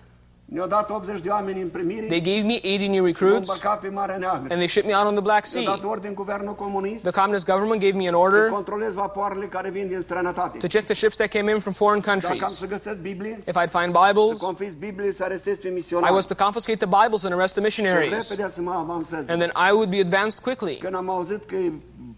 Ne-au 0.54 0.66
dat 0.66 0.90
80 0.90 1.20
de 1.20 1.28
oameni 1.28 1.60
în 1.60 1.68
primire. 1.68 2.06
They 2.06 2.20
gave 2.20 2.40
me 2.46 2.54
80 2.74 2.88
new 2.88 3.04
recruits, 3.04 3.48
pe 3.80 3.88
Marea 3.88 4.16
Neagră. 4.16 4.38
and 4.38 4.58
they 4.60 4.66
shipped 4.68 4.90
me 4.90 4.96
out 4.96 5.06
on 5.06 5.12
the 5.12 5.22
Black 5.22 5.46
Sea. 5.46 5.62
dat 5.62 5.84
ordin 5.84 6.14
guvernul 6.14 6.54
comunist 6.54 7.02
The 7.02 7.10
communist 7.20 7.44
government 7.46 7.80
gave 7.80 7.96
me 7.96 8.06
an 8.08 8.12
să 8.12 8.16
order 8.18 8.48
controlez 8.48 8.92
vapoarele 8.94 9.44
care 9.46 9.70
vin 9.70 9.88
din 9.88 10.00
străinătate. 10.00 10.58
to 10.58 10.66
check 10.66 10.84
the 10.84 10.94
ships 10.94 11.16
that 11.16 11.28
came 11.28 11.50
in 11.52 11.58
from 11.58 11.72
foreign 11.72 12.02
Dacă 12.04 12.10
am 12.16 12.20
countries. 12.38 12.58
să 12.58 12.66
găsesc 12.66 12.98
Biblie, 13.00 13.38
If 13.48 13.56
I'd 13.62 13.70
find 13.78 13.94
să 13.94 14.00
Bibles, 14.06 14.38
Biblie, 14.78 15.12
să 15.12 15.24
arestez 15.24 15.56
pe 15.56 15.68
I 16.10 16.12
was 16.12 16.26
to 16.26 16.34
confiscate 16.44 16.78
the 16.86 16.90
Bibles 17.02 17.22
and 17.24 17.32
arrest 17.34 17.54
the 17.54 17.68
Și 17.68 17.80
missionaries. 17.80 18.28
repede 18.28 18.48
să 18.48 18.60
mă 18.60 18.72
avansez. 18.72 19.18
And 19.28 19.38
then 19.42 19.52
I 19.68 19.70
would 19.72 19.90
be 19.90 20.00
advanced 20.00 20.38
quickly. 20.40 20.76
Când 20.76 20.94
am 20.94 21.10
auzit 21.10 21.44
că 21.44 21.56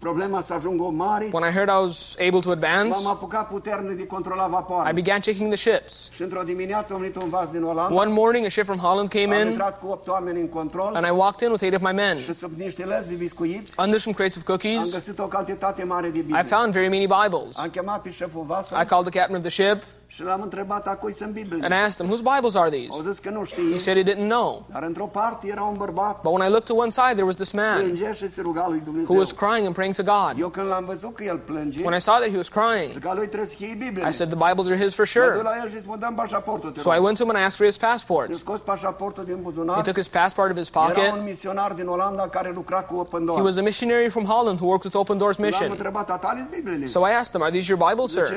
problema 0.03 0.41
să 0.41 0.53
ajungă 0.53 0.83
mare, 0.83 1.29
When 1.31 1.49
I 1.49 1.53
heard 1.53 1.69
I 1.69 1.79
was 1.85 2.15
able 2.27 2.39
to 2.39 2.51
advance, 2.51 2.89
m-am 2.89 3.07
apucat 3.07 3.47
puternic 3.47 3.97
de 3.97 4.05
controla 4.05 4.47
I 4.89 4.93
began 4.93 5.19
checking 5.19 5.53
the 5.53 5.57
ships. 5.57 6.09
Și 6.15 6.21
într-o 6.21 6.41
dimineață 6.41 6.93
am 6.93 6.99
venit 6.99 7.15
un 7.21 7.29
vas 7.29 7.47
din 7.51 7.63
Olanda, 7.63 7.95
One 8.01 8.11
morning, 8.11 8.45
a 8.45 8.49
ship 8.49 8.65
from 8.65 8.77
Holland 8.77 9.07
came 9.07 9.35
am 9.35 9.41
in, 9.41 9.47
intrat 9.47 9.79
cu 9.79 9.87
opt 9.87 10.07
oameni 10.07 10.39
în 10.39 10.49
control 10.49 10.95
and 10.95 11.05
I 11.05 11.09
walked 11.09 11.41
in 11.41 11.51
with 11.51 11.63
eight 11.63 11.75
of 11.75 11.81
my 11.81 11.93
men. 11.93 12.19
și 12.19 12.33
sub 12.33 12.51
niște 12.57 12.85
lăzi 12.85 13.07
de 13.07 13.15
biscuiți 13.15 13.73
Under 13.77 13.99
some 13.99 14.15
crates 14.15 14.35
of 14.35 14.43
am 14.49 14.55
cookies, 14.55 14.91
găsit 14.91 15.19
o 15.19 15.27
cantitate 15.27 15.83
mare 15.83 16.07
de 16.07 16.19
Biblie. 16.19 16.39
I 16.39 16.43
found 16.43 16.73
very 16.73 16.89
many 16.89 17.07
Bibles. 17.21 17.57
Am 17.57 17.69
chemat 17.69 18.01
pe 18.01 18.11
șeful 18.11 18.45
I 18.81 18.85
called 18.85 19.05
the 19.09 19.19
captain 19.19 19.35
of 19.35 19.41
the 19.41 19.49
ship, 19.49 19.83
și 20.15 20.23
l-am 20.23 20.41
întrebat 20.41 20.87
a 20.87 20.89
cui 20.91 21.13
sunt 21.13 21.31
Biblie. 21.31 21.63
and 21.63 21.73
I 21.73 21.77
asked 21.77 21.99
him, 22.01 22.05
whose 22.05 22.23
Bibles 22.33 22.55
are 22.55 22.69
these? 22.69 22.87
Au 22.91 23.01
zis 23.01 23.19
că 23.19 23.29
nu 23.29 23.43
He 23.71 23.77
said 23.77 23.97
he 23.97 24.13
didn't 24.13 24.27
know. 24.27 24.65
dar 24.71 24.83
într-o 24.83 25.05
parte 25.05 25.47
era 25.47 25.61
un 25.61 25.75
bărbat 25.77 26.21
But 26.21 26.31
when 26.31 26.47
I 26.47 26.51
looked 26.51 26.67
to 26.67 26.75
one 26.75 26.89
side, 26.89 27.13
there 27.13 27.25
was 27.25 27.35
this 27.35 27.51
man 27.51 27.77
plângea 27.81 28.11
și 28.11 28.29
se 28.29 28.41
ruga 28.41 28.65
lui 28.67 28.81
who 29.07 29.15
was 29.17 29.31
crying 29.31 29.65
and 29.65 29.75
praying 29.75 29.95
to 29.95 30.03
God. 30.03 30.33
Eu 30.39 30.49
când 30.49 30.67
l-am 30.67 30.85
văzut 30.85 31.15
că 31.15 31.23
el 31.23 31.37
plânge, 31.37 31.83
When 31.83 31.95
I 31.97 32.01
saw 32.01 32.17
that 32.17 32.29
he 32.29 32.37
was 32.37 32.47
crying, 32.47 32.91
zic 32.91 33.01
că 33.01 33.11
lui 33.13 33.27
trebuie 33.27 33.49
să 33.49 33.55
fie 33.55 33.75
Biblie. 33.79 34.07
I 34.07 34.11
said, 34.11 34.29
The 34.35 34.41
Bibles 34.47 34.65
are 34.71 34.79
his 34.83 34.93
for 34.93 35.07
sure. 35.07 35.41
la 35.41 35.51
el 35.61 35.69
și 35.69 35.79
spun, 35.79 35.99
dăm 35.99 36.13
pașaportul, 36.15 36.71
te 36.71 36.79
So 36.79 36.93
I 36.93 36.99
went 37.05 37.17
to 37.17 37.23
him 37.23 37.29
and 37.33 37.39
I 37.41 37.45
asked 37.49 37.57
for 37.61 37.65
his 37.65 37.77
passport. 37.77 38.27
Ne 38.29 38.37
scos 38.37 38.59
pașaportul 38.59 39.23
din 39.23 39.37
He 39.75 39.81
took 39.81 39.95
his 39.95 40.07
passport 40.07 40.47
out 40.47 40.57
of 40.57 40.63
his 40.63 40.69
pocket. 40.69 41.11
un 41.11 41.23
misionar 41.23 41.71
din 41.71 41.87
Olanda 41.87 42.27
care 42.27 42.51
lucra 42.55 42.81
cu 42.81 42.95
Open 42.95 43.27
He 43.27 43.41
was 43.41 43.57
a 43.57 43.61
missionary 43.61 44.09
from 44.09 44.25
Holland 44.25 44.59
who 44.59 44.67
worked 44.67 44.83
with 44.83 44.95
Open 44.95 45.17
Doors 45.17 45.37
Mission. 45.37 45.71
întrebat, 45.71 46.09
a 46.09 46.17
tale 46.17 46.47
Bibliile? 46.49 46.85
So 46.85 46.99
I 46.99 47.11
asked 47.19 47.35
him, 47.35 47.41
Are 47.41 47.51
these 47.51 47.67
your 47.71 47.89
Bibles, 47.89 48.11
sir? 48.11 48.27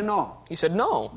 He 0.49 0.55
said, 0.55 0.73
No. 0.75 1.11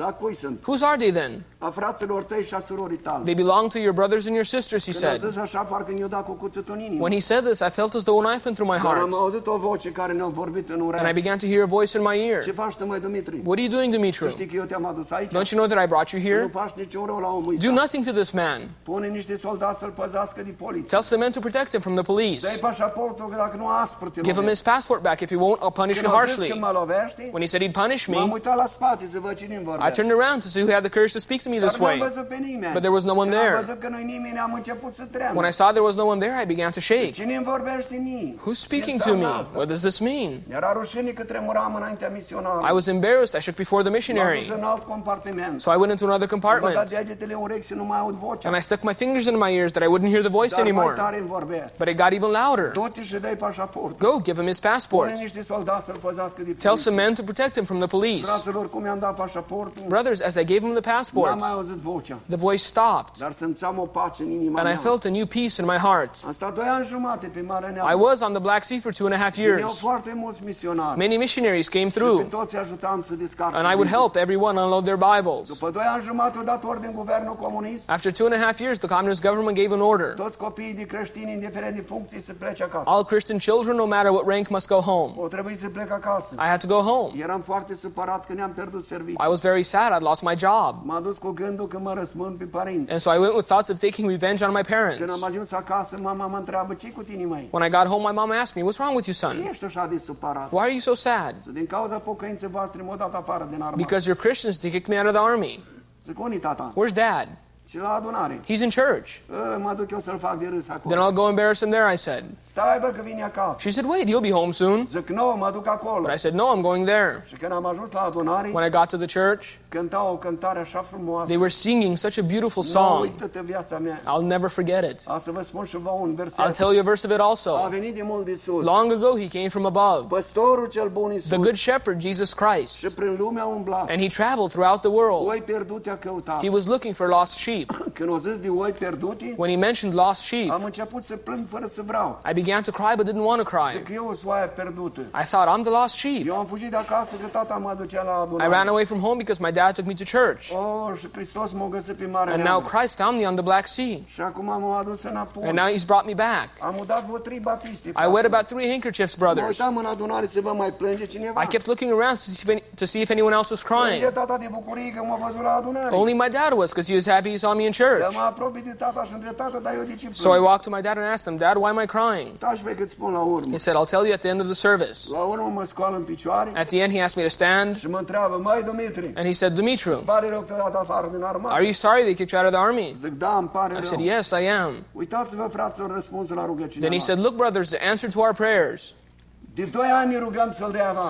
Sunt? 0.49 0.65
Whose 0.67 0.85
are 0.85 0.97
they 0.97 1.11
then? 1.11 1.43
A 1.57 1.69
fraților 1.69 2.23
tăi 2.23 2.43
și 2.47 2.53
a 2.53 2.59
surorii 2.59 2.97
tale. 2.97 3.21
They 3.23 3.33
belong 3.33 3.71
to 3.71 3.77
your 3.77 3.93
brothers 3.93 4.25
and 4.25 4.33
your 4.33 4.45
sisters, 4.45 4.83
he 4.85 4.91
Când 4.91 5.03
said. 5.33 5.39
așa, 5.41 5.61
parcă 5.61 5.91
mi-o 5.95 6.07
dat 6.07 6.25
cu 6.25 6.31
cuțitul 6.31 6.73
în 6.73 6.79
inimă. 6.79 7.01
When 7.01 7.13
he 7.13 7.19
said 7.19 7.43
this, 7.43 7.59
I 7.59 7.69
felt 7.69 7.93
as 7.93 8.03
though 8.03 8.19
a 8.25 8.29
knife 8.29 8.41
went 8.45 8.57
through 8.57 8.71
my 8.73 8.79
Dar 8.83 8.93
am 8.95 8.99
heart. 8.99 9.13
auzit 9.13 9.47
o 9.47 9.57
voce 9.57 9.89
care 9.91 10.13
ne-a 10.13 10.25
vorbit 10.25 10.69
în 10.69 10.93
And 10.97 11.07
I 11.09 11.13
began 11.21 11.37
to 11.37 11.45
hear 11.45 11.61
a 11.61 11.65
voice 11.65 11.97
in 11.97 12.03
my 12.03 12.15
Ce 12.17 12.29
ear. 12.31 12.43
faci 12.55 12.75
tu, 12.75 12.85
măi, 12.85 12.99
Dumitru? 12.99 13.35
What 13.45 13.57
are 13.59 13.61
you 13.61 13.71
doing, 13.77 14.13
Să 14.15 14.27
știi 14.29 14.45
că 14.45 14.55
eu 14.55 14.63
te-am 14.63 14.85
adus 14.85 15.11
aici? 15.11 15.29
Don't 15.29 15.49
you 15.51 15.57
know 15.61 15.65
that 15.67 15.83
I 15.83 15.87
brought 15.87 16.09
you 16.11 16.21
Să 16.21 16.27
nu 16.29 16.33
here? 16.35 16.49
faci 16.51 16.73
niciun 16.75 17.05
rău 17.05 17.19
la 17.19 17.27
omul 17.27 17.55
Do 17.61 17.71
nothing 17.71 18.05
to 18.05 18.11
this 18.11 18.31
man. 18.31 18.59
Pune 18.83 19.07
niște 19.07 19.35
soldați 19.37 19.79
să-l 19.79 19.93
păzească 20.01 20.41
de 20.43 20.53
poliție. 20.63 20.87
Tell 20.87 21.01
some 21.01 21.21
men 21.23 21.31
to 21.31 21.39
protect 21.39 21.69
him 21.71 21.79
from 21.79 21.93
the 21.95 22.03
police. 22.03 22.39
Dă-i 22.47 22.57
pașaportul, 22.61 23.27
că 23.29 23.35
dacă 23.35 23.55
nu 23.57 23.67
aspru 23.67 24.09
te 24.09 24.21
Give 24.21 24.39
him 24.39 24.47
his 24.49 24.61
passport 24.61 25.01
back. 25.01 25.19
If 25.19 25.29
he 25.29 25.37
won't, 25.37 25.59
I'll 25.65 25.73
punish 25.81 25.99
Când 25.99 26.11
you 26.11 26.19
a 26.21 26.25
zis 26.25 26.33
harshly. 26.35 26.47
că 26.49 26.55
mă 26.65 26.71
lovește, 26.73 27.21
When 27.33 27.41
he 27.41 27.47
said 27.47 27.61
he'd 27.65 27.77
punish 27.83 28.05
m-am 28.05 28.25
me, 28.27 28.33
uitat 28.33 28.55
la 28.55 28.65
spate 28.65 29.07
să 29.11 29.19
văd 29.19 29.33
cine 29.35 29.55
îmi 29.55 29.67
I 29.87 29.91
turned 29.91 30.13
around 30.19 30.38
to 30.39 30.47
see 30.47 30.61
who 30.61 30.71
had 30.71 30.83
the 30.83 30.89
courage 30.89 31.13
to 31.13 31.19
speak 31.19 31.41
to 31.41 31.49
me 31.49 31.57
this 31.59 31.77
way. 31.77 31.97
văzut 31.97 32.27
pe 32.27 32.37
nimeni. 32.39 32.73
But 32.73 32.81
there 32.81 32.93
was 32.93 33.03
no 33.03 33.13
one 33.15 33.29
there. 33.29 33.55
văzut 33.65 33.79
că 33.79 33.87
nu-i 33.89 34.03
nimeni, 34.03 34.37
am 34.37 34.53
început 34.53 34.95
să 34.95 35.03
tremur. 35.11 35.35
When 35.35 35.49
I 35.49 35.53
saw 35.53 35.69
there 35.69 35.83
was 35.89 35.95
no 35.95 36.05
one 36.05 36.19
there, 36.25 36.41
I 36.43 36.45
began 36.45 36.71
to 36.71 36.79
shake. 36.79 37.11
Cine 37.11 37.35
îmi 37.35 37.45
vorbește 37.45 37.95
mie? 38.03 38.35
Who's 38.45 38.59
speaking 38.59 39.01
to 39.01 39.13
me? 39.13 39.25
What 39.53 39.67
does 39.67 39.81
this 39.81 39.99
mean? 39.99 40.31
Era 40.49 40.71
rușine 40.73 41.11
că 41.11 41.23
tremuram 41.23 41.75
înaintea 41.75 42.09
misionarului. 42.09 42.69
I 42.69 42.73
was 42.73 42.85
embarrassed. 42.87 43.39
I 43.39 43.41
shook 43.41 43.57
before 43.57 43.83
the 43.83 43.91
missionary. 43.91 44.53
în 44.57 44.63
alt 44.63 44.83
compartiment. 44.83 45.61
So 45.61 45.71
I 45.71 45.75
went 45.75 45.91
into 45.91 46.05
another 46.05 46.27
compartment. 46.27 46.89
degetele 46.89 47.33
în 47.33 47.41
urechi 47.41 47.65
să 47.65 47.73
nu 47.75 47.83
mai 47.83 47.99
aud 47.99 48.13
vocea. 48.13 48.47
And 48.47 48.57
I 48.57 48.61
stuck 48.61 48.81
my 48.83 48.93
fingers 48.93 49.25
in 49.25 49.37
my 49.37 49.55
ears 49.55 49.71
that 49.71 49.83
I 49.83 49.87
wouldn't 49.91 50.09
hear 50.09 50.21
the 50.21 50.29
voice 50.29 50.59
anymore. 50.59 50.93
tare 50.95 51.17
îmi 51.17 51.27
vorbea. 51.27 51.65
But 51.77 51.87
it 51.87 51.97
got 51.97 52.11
even 52.11 52.29
louder. 52.29 52.71
Du-te 52.71 53.03
și 53.03 53.15
dai 53.15 53.35
pașaport. 53.35 53.97
Go, 53.99 54.19
give 54.23 54.37
him 54.39 54.47
his 54.47 54.59
passport. 54.59 55.09
Pune 55.09 55.21
niște 55.21 55.41
soldați 55.41 55.85
să-l 55.85 55.95
păzească 55.95 56.41
de 56.41 56.51
Tell 56.51 56.75
some 56.75 56.95
men 57.01 57.13
to 57.13 57.23
protect 57.23 57.53
him 57.55 57.63
from 57.63 57.77
the 57.77 57.87
police. 57.87 58.25
Fraților, 58.25 58.69
cum 58.69 58.85
i-am 58.85 58.99
dat 58.99 59.15
pașaportul, 59.15 59.83
Brothers, 59.87 60.21
as 60.29 60.35
I 60.35 60.45
gave 60.51 60.59
him 60.65 60.73
the 60.79 60.83
n-am 60.85 60.95
passport, 60.95 61.39
mai 61.39 61.49
auzit 61.57 61.75
vocea. 61.91 62.17
the 62.27 62.35
voice 62.47 62.63
stopped. 62.73 63.13
Dar 63.17 63.31
simțeam 63.31 63.75
o 63.79 63.85
pace 63.85 64.23
în 64.23 64.31
inima 64.31 64.59
And 64.61 64.69
I 64.73 64.77
felt 64.87 65.03
a 65.05 65.09
new 65.09 65.25
peace 65.25 65.55
in 65.61 65.65
my 65.73 65.77
heart. 65.87 66.11
Am 66.25 66.33
stat 66.33 66.53
doi 66.55 66.65
ani 66.67 66.85
jumate 66.85 67.25
pe 67.33 67.41
Marea 67.47 67.69
I 67.93 67.95
was 67.95 68.21
on 68.21 68.31
the 68.31 68.41
Black 68.41 68.63
Sea 68.63 68.77
for 68.81 68.93
two 68.93 69.05
and 69.05 69.15
a 69.15 69.17
half 69.17 69.35
Veneau 69.35 69.57
years. 69.57 69.77
foarte 69.79 70.11
mulți 70.15 70.39
misionari. 70.45 70.97
Many 70.97 71.17
missionaries 71.17 71.67
came 71.67 71.89
Și 71.89 71.93
pe 71.93 71.99
through, 71.99 72.27
toți 72.29 72.55
ajutam 72.57 73.01
să 73.01 73.13
descarce. 73.13 73.57
and 73.57 73.65
I 73.71 73.73
would 73.73 73.89
help 73.89 74.15
everyone 74.15 74.61
unload 74.61 74.83
their 74.83 74.97
Bibles. 75.15 75.47
După 75.47 75.69
doi 75.69 75.83
ani 75.93 76.03
jumate 76.03 76.37
au 76.37 76.43
dat 76.43 76.63
ordin 76.63 76.91
guvernul 76.95 77.35
comunist. 77.35 77.89
After 77.89 78.11
two 78.13 78.25
and 78.25 78.35
a 78.41 78.45
half 78.45 78.59
years, 78.59 78.77
the 78.77 78.87
communist 78.87 79.21
government 79.21 79.57
gave 79.57 79.73
an 79.73 79.81
order. 79.81 80.13
Toți 80.13 80.37
copiii 80.37 80.73
de 80.73 80.83
creștini, 80.83 81.31
indiferent 81.31 81.75
de 81.75 81.81
funcții, 81.81 82.21
să 82.21 82.33
plece 82.39 82.63
acasă. 82.63 82.83
All 82.85 83.03
Christian 83.03 83.37
children, 83.37 83.75
no 83.75 83.85
matter 83.85 84.11
what 84.11 84.27
rank, 84.27 84.47
must 84.47 84.67
go 84.67 84.75
home. 84.79 85.13
O 85.17 85.27
trebuie 85.27 85.55
să 85.55 85.67
plec 85.69 85.91
acasă. 85.91 86.33
I 86.37 86.47
had 86.53 86.59
to 86.59 86.67
go 86.67 86.79
home. 86.91 87.11
Eram 87.21 87.41
foarte 87.41 87.75
supărat 87.75 88.25
că 88.25 88.33
ne-am 88.33 88.51
pierdut 88.51 88.85
serviciul. 88.85 89.25
I 89.25 89.29
was 89.29 89.41
very 89.41 89.63
sad. 89.63 89.91
I'd 89.97 90.01
lost 90.09 90.23
my 90.23 90.35
job. 90.37 90.73
M-a 90.83 90.99
dus 90.99 91.17
cu 91.17 91.29
gândul 91.31 91.67
că 91.67 91.79
mă 91.79 91.93
răspund 91.93 92.37
pe 92.37 92.43
părinți. 92.43 92.91
And 92.91 93.01
so 93.01 93.13
I 93.13 93.17
went 93.17 93.33
with 93.35 93.47
thoughts 93.47 93.69
of 93.69 93.79
taking 93.79 94.09
revenge 94.09 94.45
on 94.45 94.51
my 94.51 94.61
Când 94.61 94.73
am 94.75 94.97
parents. 94.99 95.23
ajuns 95.23 95.51
acasă, 95.51 95.97
mama 96.01 96.25
mă 96.25 96.37
întreabă, 96.37 96.73
ce 96.73 96.87
cu 96.91 97.01
tine, 97.03 97.25
mai? 97.25 97.47
When 97.51 97.67
I 97.67 97.69
got 97.69 97.85
home, 97.87 98.03
my 98.09 98.15
mom 98.15 98.31
asked 98.41 98.55
me, 98.63 98.69
What's 98.69 98.77
wrong 98.79 98.95
with 98.95 99.07
you, 99.07 99.15
Ce 99.15 99.25
son? 99.37 99.47
ești 99.51 99.65
așa 99.65 99.87
de 99.91 99.97
supărat? 99.97 100.47
Why 100.51 100.59
are 100.61 100.71
you 100.71 100.79
so 100.79 100.93
sad? 100.93 101.35
Din 101.53 101.65
cauza 101.67 101.97
pocăinței 101.97 102.49
voastre 102.49 102.81
m-au 102.81 102.95
dat 102.97 103.13
afară 103.13 103.43
din 103.51 103.61
armată. 103.61 103.75
Because 103.75 104.11
you're 104.11 104.19
Christians, 104.19 104.57
they 104.57 104.71
kicked 104.71 104.87
me 104.95 104.97
out 105.01 105.07
of 105.07 105.21
the 105.21 105.31
army. 105.31 105.63
Zic, 106.05 106.19
unii 106.19 106.37
tata? 106.39 106.69
Where's 106.73 106.93
dad? 106.93 107.27
Și 107.69 107.77
la 107.77 107.93
adunare. 107.93 108.39
He's 108.43 108.61
in 108.63 108.69
church. 108.69 109.09
Mă 109.57 109.73
duc 109.77 109.91
eu 109.91 109.99
să-l 109.99 110.17
fac 110.17 110.39
de 110.39 110.47
râs 110.53 110.65
Then. 110.65 110.99
I'll 110.99 111.13
go 111.13 111.27
embarrass 111.27 111.59
him 111.61 111.69
there, 111.69 111.93
I 111.93 111.97
said. 111.97 112.23
Stai, 112.41 112.79
bă, 112.81 112.87
că 112.87 113.01
vine 113.03 113.23
acasă. 113.23 113.59
She 113.59 113.71
said, 113.71 113.89
Wait, 113.89 114.07
you'll 114.07 114.21
be 114.21 114.31
home 114.31 114.51
soon. 114.51 114.85
Zic, 114.85 115.09
nu, 115.09 115.35
mă 115.37 115.49
duc 115.53 115.67
acolo. 115.67 116.01
But 116.01 116.13
I 116.13 116.17
said, 116.17 116.33
No, 116.35 116.57
I'm 116.57 116.61
going 116.61 116.85
there. 116.87 117.25
Și 117.27 117.35
când 117.35 117.51
am 117.51 117.65
ajuns 117.65 117.91
la 117.91 117.99
adunare, 118.01 118.49
When 118.53 118.67
I 118.67 118.69
got 118.69 118.87
to 118.87 118.97
the 118.97 119.19
church, 119.19 119.45
cânta 119.69 120.03
o 120.11 120.15
cântare 120.15 120.59
așa 120.59 120.81
frumoasă. 120.81 121.25
they 121.25 121.37
were 121.37 121.49
singing 121.49 121.97
such 121.97 122.17
a 122.19 122.21
beautiful 122.27 122.63
Nu 122.63 122.69
song. 122.69 123.01
uită-te 123.01 123.39
viața 123.43 123.77
mea. 123.77 123.97
I'll 123.99 124.25
never 124.25 124.49
forget 124.49 124.91
it. 124.91 124.99
A 125.07 125.17
să 125.19 125.31
vă 125.31 125.41
spun 125.43 125.65
și 125.65 125.77
vă 125.77 125.89
un 125.89 126.17
I'll 126.37 126.51
tell 126.51 126.71
you 126.71 126.79
a 126.79 126.83
verse 126.83 127.07
of 127.07 127.13
it 127.13 127.19
A 127.19 127.23
also. 127.23 127.67
venit 127.69 127.95
de 127.95 128.01
mult 128.03 128.25
de 128.25 128.35
sus. 128.35 128.63
Long 128.63 128.91
ago, 128.91 129.17
he 129.17 129.27
came 129.27 129.47
from 129.47 129.65
above, 129.65 130.05
Păstorul 130.07 130.67
cel 130.67 130.87
bun 130.87 131.11
Iisus. 131.11 131.29
the 131.29 131.37
good 131.37 131.55
shepherd, 131.55 132.01
Jesus 132.01 132.33
Christ. 132.33 132.75
Și 132.75 132.85
prin 132.95 133.15
lumea 133.19 133.45
umblat. 133.45 133.89
And 133.89 133.99
he 134.01 134.07
traveled 134.07 134.49
throughout 134.49 134.79
the 134.79 134.89
world. 134.89 135.27
Oi 135.27 135.41
pierdute 135.45 135.89
a 135.89 135.97
căutat. 135.97 136.41
He 136.41 136.49
was 136.49 136.65
looking 136.65 136.95
for 136.95 137.07
lost 137.07 137.31
sheep. 137.31 137.58
Când 137.97 138.21
zis 138.21 138.37
de 138.37 138.49
oi 138.49 138.71
pierdute, 138.71 139.33
When 139.37 139.51
he 139.51 139.57
mentioned 139.57 139.97
lost 139.97 140.21
sheep, 140.21 140.51
am 140.51 140.63
început 140.63 141.03
să 141.03 141.15
plâng 141.15 141.45
fără 141.49 141.67
să 141.67 141.81
vreau. 141.85 142.19
I 142.29 142.33
began 142.33 142.61
to 142.61 142.71
cry 142.71 142.93
but 142.95 143.05
didn't 143.09 143.25
want 143.25 143.41
to 143.43 143.57
cry. 143.57 143.93
eu 143.93 144.11
sunt 144.13 144.31
oaia 144.31 144.45
pierdută. 144.45 145.01
I 145.01 145.25
thought, 145.31 145.47
I'm 145.49 145.61
the 145.61 145.71
lost 145.79 145.95
sheep. 145.95 146.27
Eu 146.27 146.35
am 146.35 146.45
fugit 146.45 146.69
de 146.69 146.75
acasă 146.75 147.15
că 147.21 147.27
tata 147.27 147.55
mă 147.55 147.77
la 148.03 148.45
I 148.45 148.49
ran 148.49 148.67
away 148.67 148.85
from 148.85 148.99
home 148.99 149.17
because 149.17 149.41
my 149.41 149.51
dad 149.51 149.73
took 149.73 149.87
me 149.87 149.93
to 149.93 150.03
church. 150.17 150.51
Oh, 150.51 150.97
și 150.97 151.55
m-a 151.55 151.67
găsit 151.69 151.95
pe 151.95 152.05
Marea 152.05 152.33
And 152.33 152.43
now 152.43 152.59
Christ 152.61 152.97
found 152.97 153.19
me 153.19 153.27
on 153.27 153.33
the 153.33 153.43
Black 153.43 153.67
Sea. 153.67 153.97
Și 154.07 154.21
acum 154.21 154.45
m-a 154.45 154.79
adus 154.79 155.03
înapoi. 155.03 155.47
And 155.47 155.57
now 155.57 155.67
he's 155.67 155.85
brought 155.85 156.05
me 156.05 156.13
back. 156.13 156.49
Am 156.59 156.75
udat 156.79 157.03
vreo 157.05 157.17
trei 157.17 157.39
batiste. 157.39 157.89
I 157.89 158.07
wet 158.11 158.25
about 158.25 158.45
three 158.47 158.69
handkerchiefs, 158.69 159.15
brothers. 159.15 159.47
uitam 159.47 159.77
în 159.77 160.27
să 160.27 160.41
vă 160.41 160.53
mai 160.57 160.71
plânge 160.71 161.05
cineva. 161.05 161.41
I 161.43 161.47
kept 161.47 161.65
looking 161.65 161.91
around 161.91 162.17
to 162.17 162.23
see 162.23 162.41
if, 162.43 162.49
any, 162.49 162.63
to 162.75 162.85
see 162.85 163.01
if 163.01 163.09
anyone 163.09 163.35
else 163.35 163.47
was 163.49 163.61
crying. 163.61 164.11
tata 164.13 164.37
de 164.37 164.47
bucurie 164.51 164.91
că 164.95 165.03
m-a 165.03 165.19
văzut 165.25 165.41
la 165.41 165.55
adunare. 165.55 165.95
Only 165.95 166.13
my 166.13 166.29
dad 166.29 166.51
was 166.55 166.69
because 166.69 166.89
he 166.91 166.95
was 166.95 167.07
happy 167.07 167.29
he 167.29 167.37
saw 167.37 167.48
me 167.55 167.63
in 167.63 167.71
church. 167.71 168.13
mă 168.13 168.21
apropii 168.21 168.61
de 168.61 168.75
tata 168.77 169.03
și 169.03 169.11
între 169.13 169.31
tata, 169.31 169.59
dar 169.63 169.73
eu 169.73 169.83
de 169.83 169.95
ce 169.95 170.07
plâng? 170.09 170.15
So 170.15 170.35
I 170.35 170.39
walked 170.39 170.63
to 170.67 170.69
my 170.75 170.81
dad 170.81 170.97
and 170.97 171.07
asked 171.13 171.27
him, 171.29 171.37
Dad, 171.45 171.55
why 171.55 171.69
am 171.69 171.79
I 171.83 171.85
crying? 171.85 172.37
Taci 172.37 172.61
pe 172.63 172.75
cât 172.75 172.89
spun 172.89 173.11
la 173.13 173.19
urmă. 173.19 173.51
He 173.51 173.57
said, 173.57 173.75
I'll 173.77 173.89
tell 173.89 174.03
you 174.05 174.13
at 174.13 174.19
the 174.19 174.29
end 174.29 174.39
of 174.41 174.45
the 174.45 174.55
service. 174.67 174.99
La 175.11 175.19
urmă 175.19 175.51
mă 175.53 175.63
scoală 175.63 175.95
în 175.95 176.03
picioare 176.03 176.51
At 176.55 176.67
the 176.67 176.79
end, 176.83 176.91
he 176.93 177.01
asked 177.01 177.17
me 177.23 177.23
to 177.29 177.33
stand, 177.39 177.77
și 177.77 177.87
mă 177.87 177.97
întreabă, 177.97 178.39
măi 178.43 178.63
Dumitri, 178.65 179.05
and 179.15 179.25
he 179.25 179.31
said, 179.31 179.53
Dimitru, 179.53 180.01
pare 180.05 180.29
rău 180.29 180.39
că 180.39 180.45
te-a 180.45 180.57
dat 180.57 180.75
afară 180.75 181.09
din 181.13 181.23
armată? 181.23 181.53
are 181.55 181.63
you 181.63 181.71
sorry 181.71 182.01
they 182.01 182.13
kicked 182.13 182.31
you 182.31 182.41
out 182.41 182.53
of 182.53 182.59
the 182.59 182.67
army? 182.67 182.93
Zic, 182.97 183.13
da, 183.17 183.35
îmi 183.39 183.49
pare 183.49 183.77
I 183.79 183.83
said, 183.83 183.99
Yes, 183.99 184.29
I 184.29 184.47
am. 184.63 184.71
Uitați-vă, 184.91 185.47
fraților, 185.51 185.91
răspunsul 185.93 186.35
la 186.35 186.45
rugăciunea 186.45 186.89
Then 186.89 186.99
he 186.99 187.05
said, 187.05 187.19
Look, 187.19 187.35
brothers, 187.35 187.69
the 187.69 187.89
answer 187.89 188.11
to 188.11 188.19
our 188.19 188.33
prayers. 188.33 188.93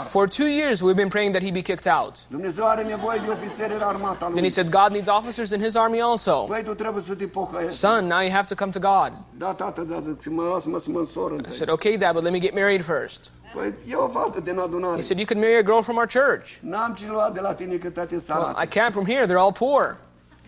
For 0.08 0.28
two 0.28 0.48
years, 0.48 0.82
we've 0.82 0.96
been 0.96 1.10
praying 1.10 1.32
that 1.34 1.44
he 1.44 1.52
be 1.52 1.62
kicked 1.62 1.88
out. 1.88 2.26
Dumnezeu 2.30 2.66
are 2.66 2.84
nevoie 2.84 3.22
de 3.26 3.32
ofițeri 3.32 3.74
în 3.74 3.82
armata 3.82 4.30
Then 4.34 4.44
he 4.44 4.50
said, 4.50 4.70
God 4.70 4.92
needs 4.92 5.08
officers 5.08 5.52
in 5.52 5.62
his 5.62 5.76
army 5.76 6.02
also. 6.02 6.46
Băi, 6.48 6.64
tu 6.64 6.74
trebuie 6.74 7.04
să 7.04 7.14
te 7.14 7.26
pocăiești. 7.26 7.78
Son, 7.78 8.08
now 8.08 8.20
you 8.22 8.32
have 8.32 8.46
to 8.48 8.56
come 8.56 8.72
to 8.72 8.80
God. 8.80 9.12
Da, 9.38 9.54
tată, 9.54 9.82
da, 9.82 10.04
zic, 10.20 10.32
mă 10.32 10.44
las 10.54 10.66
mă 10.66 10.80
să 10.80 10.90
mă 10.90 11.00
însor 11.00 11.32
I 11.32 11.52
said, 11.52 11.70
Okay, 11.70 11.98
Dad, 11.98 12.14
but 12.14 12.24
let 12.24 12.32
me 12.32 12.40
get 12.40 12.54
married 12.54 12.84
first. 12.84 13.30
Păi, 13.54 13.74
o 13.96 14.08
fată 14.08 14.40
din 14.40 14.60
adunare. 14.60 14.96
He 14.96 15.02
said, 15.02 15.18
You 15.18 15.28
can 15.28 15.40
marry 15.40 15.58
a 15.58 15.64
girl 15.64 15.82
from 15.82 15.98
our 15.98 16.08
church. 16.08 16.48
N-am 16.62 16.94
ce 16.94 17.08
lua 17.08 17.32
de 17.34 17.40
la 17.40 17.54
tine 17.54 17.76
că 17.76 17.90
toate 17.90 18.24
Well. 18.28 18.58
I 18.64 18.68
can't 18.68 18.92
from 18.92 19.06
here. 19.06 19.26
They're 19.26 19.44
all 19.46 19.52
poor. 19.52 19.98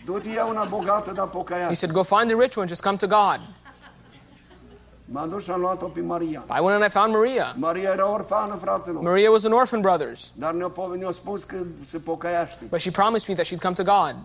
Du-te 0.06 0.30
ia 0.30 0.46
una 0.46 0.64
bogată, 0.64 1.12
dar 1.12 1.30
He 1.68 1.76
said, 1.76 1.92
Go 1.92 2.04
find 2.04 2.28
the 2.28 2.36
rich 2.36 2.58
one, 2.58 2.68
just 2.68 2.82
come 2.82 2.98
to 2.98 3.08
God. 3.08 3.40
M-am 5.14 5.30
dus 5.30 5.44
și 5.44 5.52
am 5.52 5.60
luat-o 5.60 5.86
pe 5.86 6.02
Maria. 6.02 6.44
I 6.58 6.60
went 6.62 6.82
and 6.82 6.86
I 6.86 6.90
found 6.90 7.14
Maria. 7.14 7.56
Maria 7.58 7.90
era 7.90 8.12
orfană, 8.12 8.58
fraților. 8.62 9.02
Maria 9.02 9.30
was 9.32 9.44
an 9.44 9.52
orphan, 9.52 9.82
brothers. 9.82 10.32
Dar 10.36 10.52
ne-a, 10.52 10.72
ne-a 10.98 11.12
spus 11.12 11.44
că 11.44 11.56
se 11.90 11.98
pocăiaște. 11.98 12.66
But 12.70 12.80
she 12.80 12.92
promised 12.92 13.28
me 13.28 13.34
that 13.34 13.46
she'd 13.46 13.62
come 13.62 13.74
to 13.74 13.84
God. 13.84 14.16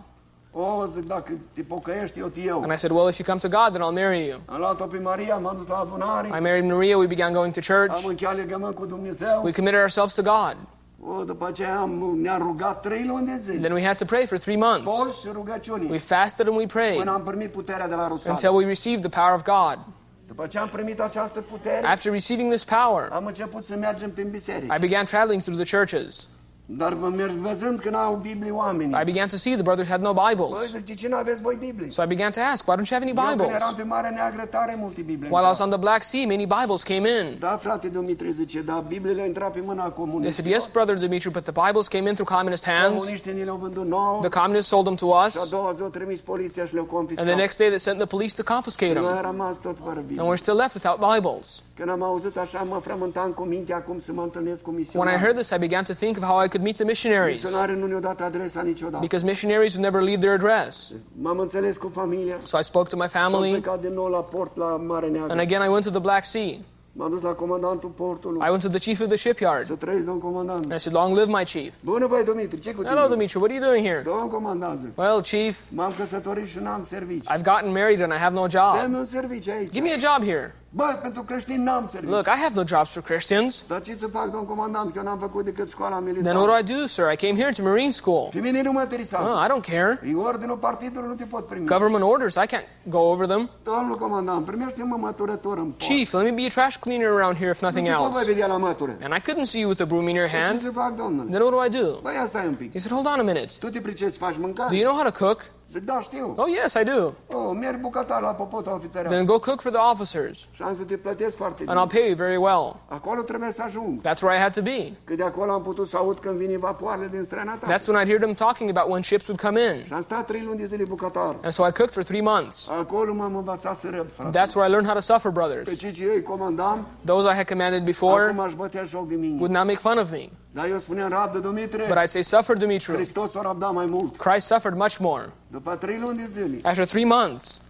O, 0.51 0.85
zic, 0.85 1.05
dacă 1.05 1.31
te 1.53 1.61
pocăiești, 1.61 2.19
eu 2.19 2.27
te 2.27 2.39
iau. 2.39 2.61
And 2.61 2.71
I 2.71 2.77
said, 2.77 2.95
Well, 2.95 3.07
if 3.09 3.17
you 3.17 3.25
come 3.27 3.39
to 3.39 3.47
God, 3.47 3.71
then 3.71 3.81
I'll 3.81 4.01
marry 4.03 4.27
you. 4.27 4.39
Am 4.45 4.59
luat-o 4.59 4.85
pe 4.85 4.99
Maria, 4.99 5.35
m-am 5.35 5.55
dus 5.57 5.67
la 5.67 5.77
adunare, 5.77 6.27
I 6.27 6.41
married 6.41 6.65
Maria. 6.65 6.97
We 6.97 7.05
began 7.05 7.33
going 7.33 7.53
to 7.53 7.73
church. 7.73 7.95
am 7.95 8.05
încheiat 8.05 8.35
legământ 8.35 8.75
cu 8.75 8.85
Dumnezeu. 8.85 9.41
We 9.43 9.51
committed 9.51 9.79
ourselves 9.79 10.13
to 10.13 10.21
God. 10.21 10.57
O, 11.05 11.23
după 11.23 11.47
aceea 11.47 11.79
am, 11.79 12.17
ne-am 12.21 12.41
rugat 12.41 12.81
trei 12.81 13.05
luni 13.05 13.25
de 13.25 13.37
zile. 13.37 13.59
Then 13.59 13.73
we 13.73 13.85
had 13.85 13.97
to 13.97 14.05
pray 14.05 14.25
for 14.25 14.37
three 14.37 14.57
months. 14.57 14.97
Post 14.97 15.19
și 15.19 15.27
rugăciuni. 15.33 15.89
We 15.89 15.97
fasted 15.97 16.47
and 16.47 16.57
we 16.57 16.65
prayed 16.65 16.97
Până 16.97 17.11
am 17.11 17.21
primit 17.23 17.51
puterea 17.51 17.87
de 17.87 17.95
la 17.95 18.17
until 18.25 18.49
we 18.49 18.65
received 18.65 19.01
the 19.09 19.19
power 19.21 19.33
of 19.33 19.41
God. 19.43 19.79
După 20.27 20.47
ce 20.47 20.57
am 20.57 20.69
primit 20.69 20.99
această 20.99 21.41
putere, 21.41 21.85
After 21.87 22.11
receiving 22.11 22.51
this 22.51 22.63
power, 22.63 23.09
am 23.11 23.25
început 23.25 23.63
să 23.63 23.75
mergem 23.75 24.11
prin 24.11 24.29
biserică. 24.29 24.75
I 24.75 24.79
began 24.79 25.05
traveling 25.05 25.41
through 25.41 25.61
the 25.65 25.77
churches. 25.77 26.27
Dar 26.69 26.93
văzând 27.41 27.79
că 27.79 27.89
n-au 27.89 28.15
Biblie 28.21 28.51
oamenii. 28.51 29.01
I 29.01 29.03
began 29.03 29.27
to 29.27 29.35
see 29.35 29.53
the 29.53 29.61
brothers 29.61 29.87
had 29.87 30.01
no 30.01 30.13
Bibles. 30.13 30.71
de 30.85 30.93
ce 30.93 31.07
nu 31.07 31.15
aveți 31.15 31.41
voi 31.41 31.57
Biblie? 31.59 31.89
So 31.89 32.03
I 32.03 32.05
began 32.05 32.31
to 32.31 32.39
ask, 32.51 32.67
Why 32.67 32.75
don't 32.75 32.89
you 32.89 32.99
have 32.99 33.09
any 33.09 33.17
Eu 33.17 33.23
eram 33.23 33.37
Bibles? 33.37 33.73
pe 33.75 33.83
Marea 33.83 34.09
Neagră, 34.09 34.45
tare 34.45 34.77
multe 34.79 35.01
Biblie. 35.01 35.29
While 35.31 35.45
I 35.45 35.47
was 35.47 35.59
on 35.59 35.69
the 35.69 35.77
Black 35.77 36.03
Sea, 36.03 36.25
many 36.25 36.45
Bibles 36.59 36.83
came 36.83 37.09
in. 37.19 37.25
Da, 37.39 37.57
frate 37.61 37.87
Dumitru 37.87 38.29
zice, 38.31 38.63
Bibliile 38.87 39.21
au 39.21 39.27
intrat 39.27 39.51
pe 39.51 39.61
mâna 39.65 39.93
They 40.21 40.31
said, 40.31 40.45
Yes, 40.51 40.65
brother 40.71 40.97
Dimitri, 40.97 41.29
but 41.29 41.43
the 41.43 41.61
Bibles 41.65 41.87
came 41.87 42.09
in 42.09 42.13
through 42.15 42.31
communist 42.35 42.65
hands. 42.65 42.97
Comuniștii 42.97 43.33
ni 43.33 43.43
le-au 43.43 43.55
vândut 43.55 43.85
nouă. 43.85 44.19
The 44.21 44.39
communists 44.39 44.67
sold 44.67 44.83
them 44.83 44.95
to 44.95 45.05
Și 45.29 45.37
a 45.37 45.41
us. 45.41 45.49
doua 45.49 45.71
zi 45.71 45.81
au 45.81 45.87
trimis 45.89 46.19
poliția 46.21 46.65
și 46.65 46.73
le-au 46.73 46.87
And 46.97 47.27
the 47.27 47.35
next 47.35 47.57
day 47.57 47.67
they 47.67 47.79
sent 47.79 47.97
the 47.97 48.07
police 48.07 48.33
to 48.41 48.53
confiscate 48.53 48.93
Noi 48.93 49.03
them. 49.03 49.15
am 49.15 49.21
rămas 49.31 49.59
tot 49.59 49.77
fără 49.83 50.03
And 50.17 50.27
we're 50.29 50.41
still 50.45 50.55
left 50.55 50.73
without 50.73 50.99
Bibles. 51.13 51.61
Când 51.77 51.89
am 51.89 52.03
auzit 52.03 52.37
așa, 52.37 52.65
mă 52.69 52.79
frământam 52.83 53.31
cu 53.31 53.43
mintea 53.43 53.81
cum 53.81 53.99
să 53.99 54.11
mă 54.13 54.21
întâlnesc 54.21 54.61
cu 54.61 54.75
When 54.93 55.15
I 55.15 55.17
heard 55.17 55.35
this, 55.35 55.49
I 55.49 55.57
began 55.59 55.83
to 55.83 55.93
think 55.93 56.17
of 56.17 56.23
how 56.23 56.43
I 56.43 56.47
could 56.47 56.56
meet 56.61 56.75
the 56.75 56.85
missionaries. 56.85 57.41
Misionarii 57.43 57.75
nu 57.75 57.85
ne-au 57.85 57.99
dat 57.99 58.21
adresa 58.21 58.61
niciodată. 58.61 58.97
Because 59.01 59.25
missionaries 59.25 59.75
would 59.75 59.91
never 59.91 60.07
leave 60.07 60.19
their 60.19 60.33
address. 60.33 60.91
M-am 61.21 61.39
înțeles 61.39 61.77
cu 61.77 61.91
familia. 61.93 62.35
So 62.43 62.57
I 62.57 62.63
spoke 62.63 62.89
to 62.89 62.95
my 62.97 63.07
family. 63.07 63.51
plecat 63.51 63.81
din 63.81 63.93
nou 63.93 64.07
la 64.07 64.19
port, 64.19 64.57
la 64.57 64.65
Mare 64.65 65.11
And 65.27 65.39
again, 65.39 65.61
I 65.63 65.67
went 65.67 65.83
to 65.83 65.91
the 65.91 65.99
Black 65.99 66.25
Sea. 66.25 66.57
M-am 66.97 67.09
dus 67.09 67.21
la 67.21 67.29
comandantul 67.29 67.89
portului. 67.89 68.41
I 68.47 68.49
went 68.49 68.61
to 68.61 68.69
the 68.69 68.79
chief 68.79 68.99
of 69.01 69.07
the 69.07 69.15
shipyard. 69.17 69.65
Să 69.65 69.73
trăiți, 69.73 70.05
domn 70.05 70.19
comandant. 70.19 70.63
And 70.63 70.73
I 70.73 70.79
said, 70.79 70.95
Long 70.95 71.17
live 71.17 71.31
my 71.37 71.43
chief. 71.43 71.73
Bună, 71.83 72.07
băi, 72.07 72.23
Dumitru, 72.23 72.57
ce 72.57 72.73
cu? 72.73 72.83
Hello, 72.83 73.07
Dimitri, 73.07 73.37
what 73.37 73.49
are 73.49 73.59
you 73.59 73.69
doing 73.69 73.85
here? 73.85 74.01
Domn 74.05 74.29
comandant, 74.29 74.79
zic, 74.79 74.97
Well, 74.97 75.21
chief, 75.21 75.59
m-am 75.69 75.93
căsătorit 75.97 76.47
și 76.47 76.59
n-am 76.59 76.85
serviciu. 76.87 77.33
I've 77.33 77.43
gotten 77.43 77.71
married 77.71 78.01
and 78.01 78.11
I 78.11 78.17
have 78.17 78.35
no 78.35 78.47
job. 78.47 78.73
Dă-mi 78.81 78.95
un 78.95 79.05
serviciu 79.05 79.51
aici. 79.51 79.71
Give 79.71 79.87
me 79.87 79.93
a 79.93 79.97
job 79.97 80.27
here. 80.27 80.55
Bă, 80.69 80.99
pentru 81.01 81.23
creștini 81.23 81.63
n-am 81.63 81.87
serviciu. 81.91 82.13
Look, 82.13 82.25
I 82.25 82.39
have 82.43 82.53
no 82.55 82.63
jobs 82.65 82.89
for 82.91 83.01
Christians. 83.01 83.63
Dar 83.67 83.81
ce 83.81 83.95
să 83.97 84.07
fac, 84.07 84.31
domn 84.31 84.45
comandant, 84.45 84.93
că 84.93 85.01
n-am 85.01 85.17
făcut 85.17 85.45
decât 85.45 85.69
școala 85.69 86.03
Then 86.23 86.35
what 86.35 86.47
do 86.47 86.73
I 86.73 86.79
do, 86.79 86.85
sir? 86.85 87.11
I 87.11 87.15
came 87.15 87.35
here 87.35 87.51
to 87.51 87.63
Marine 87.63 87.91
School. 87.91 88.29
Pe 88.31 88.39
mine 88.39 88.61
nu 88.61 88.71
mă 88.71 88.81
interesa. 88.81 89.21
Oh, 89.21 89.45
I 89.45 89.51
don't 89.51 89.71
care. 89.71 90.01
E 90.11 90.15
ordinul 90.15 90.57
partidului, 90.57 91.07
nu 91.07 91.13
te 91.13 91.23
pot 91.23 91.47
primi. 91.47 91.65
Government 91.65 92.03
orders, 92.03 92.35
I 92.35 92.47
can't 92.55 92.67
go 92.83 92.99
over 92.99 93.27
them. 93.27 93.49
Domnul 93.63 93.97
comandant, 93.97 94.45
primește-mă 94.45 94.95
măturător 94.99 95.57
în 95.57 95.63
port. 95.63 95.83
Chief, 95.83 96.13
let 96.13 96.23
me 96.23 96.31
be 96.31 96.45
a 96.45 96.49
trash 96.49 96.77
cleaner 96.79 97.07
around 97.07 97.35
here 97.37 97.49
if 97.49 97.59
nothing 97.59 97.85
te 97.85 97.91
else. 97.91 98.09
voi 98.09 98.23
vedea 98.25 98.47
la 98.47 98.57
mătură. 98.57 98.97
And 99.01 99.13
I 99.13 99.19
couldn't 99.19 99.45
see 99.45 99.59
you 99.59 99.69
with 99.69 99.81
a 99.81 99.85
broom 99.85 100.07
in 100.07 100.15
your 100.15 100.29
hand. 100.29 100.59
Ce 100.59 100.65
să 100.65 100.71
fac, 100.71 100.95
domnule? 100.95 101.29
Then 101.29 101.41
what 101.41 101.53
do 101.53 101.77
I 101.77 101.81
do? 101.81 101.87
Băi, 102.01 102.13
ia 102.15 102.25
stai 102.25 102.47
un 102.47 102.53
pic. 102.53 102.71
He 102.71 102.79
said, 102.79 102.93
Hold 102.93 103.07
on 103.13 103.19
a 103.19 103.33
minute. 103.33 103.51
Tu 103.59 103.69
te 103.69 103.79
pricepi 103.79 104.11
să 104.11 104.17
faci 104.17 104.35
Do 104.69 104.75
you 104.75 104.83
know 104.83 104.95
how 104.95 105.11
to 105.11 105.25
cook? 105.25 105.39
Zic, 105.71 105.85
da, 105.85 105.99
știu. 106.01 106.33
Oh, 106.37 106.45
yes, 106.61 106.73
I 106.73 106.83
do. 106.83 107.11
Oh, 107.37 107.51
merg 107.59 107.79
bucătar 107.79 108.21
la 108.21 108.27
popota 108.27 108.73
ofițerească. 108.73 109.13
Then 109.13 109.25
go 109.25 109.39
cook 109.39 109.61
for 109.61 109.71
the 109.71 109.81
officers, 109.91 110.37
Și 110.39 110.61
am 110.61 110.75
să 110.75 110.81
te 110.83 110.97
plătesc 110.97 111.35
foarte 111.35 111.63
and 111.67 111.79
I'll 111.79 111.93
pay 111.93 112.05
you 112.07 112.15
very 112.15 112.35
well. 112.37 112.75
Acolo 112.87 113.21
trebuie 113.21 113.51
să 113.51 113.61
ajung. 113.65 113.99
That's 114.01 114.21
where 114.21 114.37
I 114.37 114.41
had 114.41 114.53
to 114.53 114.61
be. 114.61 114.91
Că 115.03 115.13
de 115.15 115.23
acolo 115.23 115.51
am 115.51 115.61
putut 115.61 115.87
să 115.87 115.97
aud 115.97 116.19
când 116.19 116.37
vin 116.37 116.59
vapoarele 116.59 117.07
din 117.11 117.23
străinătate. 117.23 117.73
That's 117.73 117.87
when 117.87 118.01
I'd 118.03 118.07
hear 118.07 118.19
them 118.19 118.31
talking 118.33 118.69
about 118.77 118.91
when 118.91 119.01
ships 119.01 119.27
would 119.27 119.41
come 119.41 119.61
in. 119.61 119.83
Și 119.85 119.93
am 119.93 120.01
stat 120.01 120.25
trei 120.25 120.41
luni 120.45 120.57
de 120.59 120.65
zile 120.65 120.83
bucătar. 120.87 121.35
And 121.43 121.51
so 121.51 121.67
I 121.67 121.71
cooked 121.71 121.91
for 121.93 122.03
three 122.03 122.21
months. 122.21 122.67
Acolo 122.69 123.13
m-am 123.13 123.35
învățat 123.35 123.77
să 123.77 123.87
răb, 123.91 124.07
frate. 124.17 124.39
That's 124.39 124.53
where 124.53 124.67
I 124.67 124.71
learned 124.71 124.85
how 124.89 124.95
to 124.95 125.01
suffer, 125.13 125.31
Pe 125.31 125.39
brothers. 125.39 125.77
cei 125.77 125.91
ce 125.91 126.03
eu 126.15 126.21
comandam, 126.21 126.87
Those 127.05 127.29
I 127.29 127.33
had 127.35 127.47
commanded 127.47 127.73
acum 127.81 127.85
before 127.85 128.35
aș 128.45 128.53
bătea 128.53 128.83
joc 128.83 129.07
de 129.07 129.15
mine. 129.15 129.35
would 129.39 129.53
not 129.55 129.65
make 129.65 129.77
fun 129.77 129.97
of 129.97 130.11
me. 130.11 130.29
Dar 130.51 130.67
eu 130.69 130.77
spuneam, 130.77 131.09
rabdă, 131.09 131.37
Dumitre, 131.39 131.85
But 131.87 131.97
I'd 131.97 132.05
say, 132.07 132.21
Suffer, 132.21 132.57
Dimitri. 132.57 132.93
Hristos 132.93 133.33
o 133.33 133.41
rabda 133.41 133.67
mai 133.67 133.85
mult. 133.89 134.17
Christ 134.17 134.47
suffered 134.47 134.77
much 134.77 134.97
more. 134.99 135.29
După 135.57 135.75
trei 135.75 135.99
luni 135.99 136.17
de 136.17 136.25
zile, 136.27 136.59
After 136.63 136.85
three 136.85 137.05
months, 137.05 137.61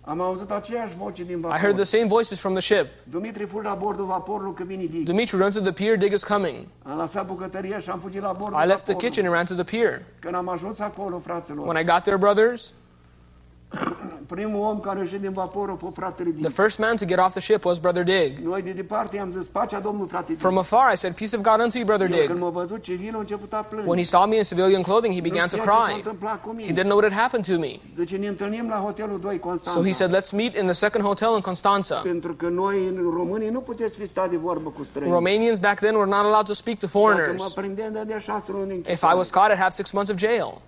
am 0.00 0.20
auzit 0.20 0.50
aceeași 0.50 0.96
voce 0.96 1.22
din 1.22 1.36
I 1.38 1.40
vapor. 1.40 1.58
heard 1.58 1.74
the 1.74 1.84
same 1.84 2.04
voices 2.06 2.40
from 2.40 2.52
the 2.52 2.60
ship. 2.60 2.86
Dumitri, 3.10 3.46
fugi 3.46 3.64
la 3.64 3.74
bordul 3.74 4.04
vaporului 4.06 4.54
că 4.54 4.62
vine 4.64 4.84
dig. 4.84 5.04
Dimitri, 5.04 5.36
run 5.36 5.50
to 5.50 5.60
the 5.60 5.72
pier, 5.72 5.96
dig 5.96 6.12
is 6.12 6.24
coming. 6.24 6.66
Am 6.82 6.98
lăsat 6.98 7.26
bucătăria 7.26 7.78
și 7.78 7.90
am 7.90 7.98
fugit 7.98 8.20
la 8.22 8.32
bordul 8.38 8.60
I 8.62 8.66
left 8.66 8.84
the 8.84 8.92
vaporului. 8.92 9.08
kitchen 9.08 9.24
and 9.26 9.34
ran 9.34 9.44
to 9.44 9.54
the 9.62 9.76
pier. 9.76 10.02
Când 10.18 10.34
am 10.34 10.48
ajuns 10.48 10.78
acolo, 10.78 11.18
fraților, 11.18 11.66
When 11.66 11.82
I 11.82 11.84
got 11.84 12.02
there, 12.02 12.16
brothers, 12.16 12.72
primul 14.26 14.60
om 14.60 14.80
care 14.80 14.98
a 14.98 15.02
ieșit 15.02 15.20
din 15.20 15.32
vapor 15.32 15.70
a 15.70 15.76
fost 15.78 15.94
fratele 15.94 16.30
the 16.40 16.50
first 16.50 16.78
man 16.78 16.96
to 16.96 17.04
get 17.04 17.18
off 17.18 17.30
the 17.30 17.40
ship 17.40 17.64
was 17.64 17.78
Brother 17.78 18.02
Dig. 18.02 18.38
Noi 18.38 18.62
de 18.62 18.70
departe 18.70 19.16
i-am 19.16 19.32
zis, 19.32 19.46
pacea 19.46 19.80
Domnului, 19.80 20.08
frate 20.08 20.24
Dig. 20.26 20.38
From 20.38 20.58
afar, 20.58 20.92
I 20.92 20.96
said, 20.96 21.14
Peace 21.14 21.36
of 21.36 21.42
God 21.42 21.60
unto 21.60 21.76
you, 21.78 21.86
Brother 21.86 22.08
când 22.08 22.20
Dig. 22.28 22.38
m-a 22.38 22.48
văzut 22.48 22.82
civil, 22.82 23.14
a 23.14 23.18
început 23.18 23.52
a 23.52 23.56
plânge. 23.68 23.86
When 23.88 23.98
he 23.98 24.04
saw 24.04 24.26
me 24.26 24.36
in 24.36 24.42
civilian 24.42 24.82
clothing, 24.82 25.14
he 25.14 25.20
began 25.20 25.48
to 25.48 25.56
știa 25.56 25.64
ce 25.64 25.70
s-a 25.70 26.40
cry. 26.44 26.64
He 26.64 26.72
didn't 26.72 26.88
know 26.90 26.98
what 26.98 27.12
had 27.12 27.20
happened 27.20 27.46
to 27.46 27.58
me. 27.60 27.72
Deci 27.96 28.16
ne 28.16 28.26
întâlnim 28.26 28.68
la 28.68 28.76
hotelul 28.76 29.20
2 29.20 29.38
Constanța. 29.38 29.80
So 29.80 29.86
he 29.86 29.92
said, 29.92 30.16
Let's 30.16 30.30
meet 30.32 30.56
in 30.56 30.64
the 30.64 30.74
second 30.74 31.04
hotel 31.04 31.28
in 31.34 31.40
Constanța. 31.40 31.94
Pentru 31.96 32.32
că 32.32 32.48
noi, 32.48 32.76
în 32.86 33.10
românii, 33.14 33.48
nu 33.48 33.60
puteți 33.60 33.98
fi 33.98 34.06
stat 34.06 34.30
de 34.30 34.36
vorbă 34.36 34.68
cu 34.70 34.84
străini. 34.84 35.12
Romanians 35.12 35.58
back 35.58 35.78
then 35.78 35.94
were 35.94 36.10
not 36.10 36.24
allowed 36.24 36.46
to 36.46 36.52
speak 36.52 36.78
to 36.78 36.86
Dacă 36.86 36.98
mă 36.98 37.12
foreigners. 37.14 37.52
prindeam, 37.52 37.92
dădea 37.92 38.18
șase 38.18 38.52
luni 38.52 38.80
If 38.90 39.02
I 39.02 39.14
was 39.14 39.30
caught, 39.30 39.52
I'd 39.52 39.58
have 39.58 39.70
six 39.70 39.90
months 39.90 40.10
of 40.10 40.18
jail. 40.18 40.60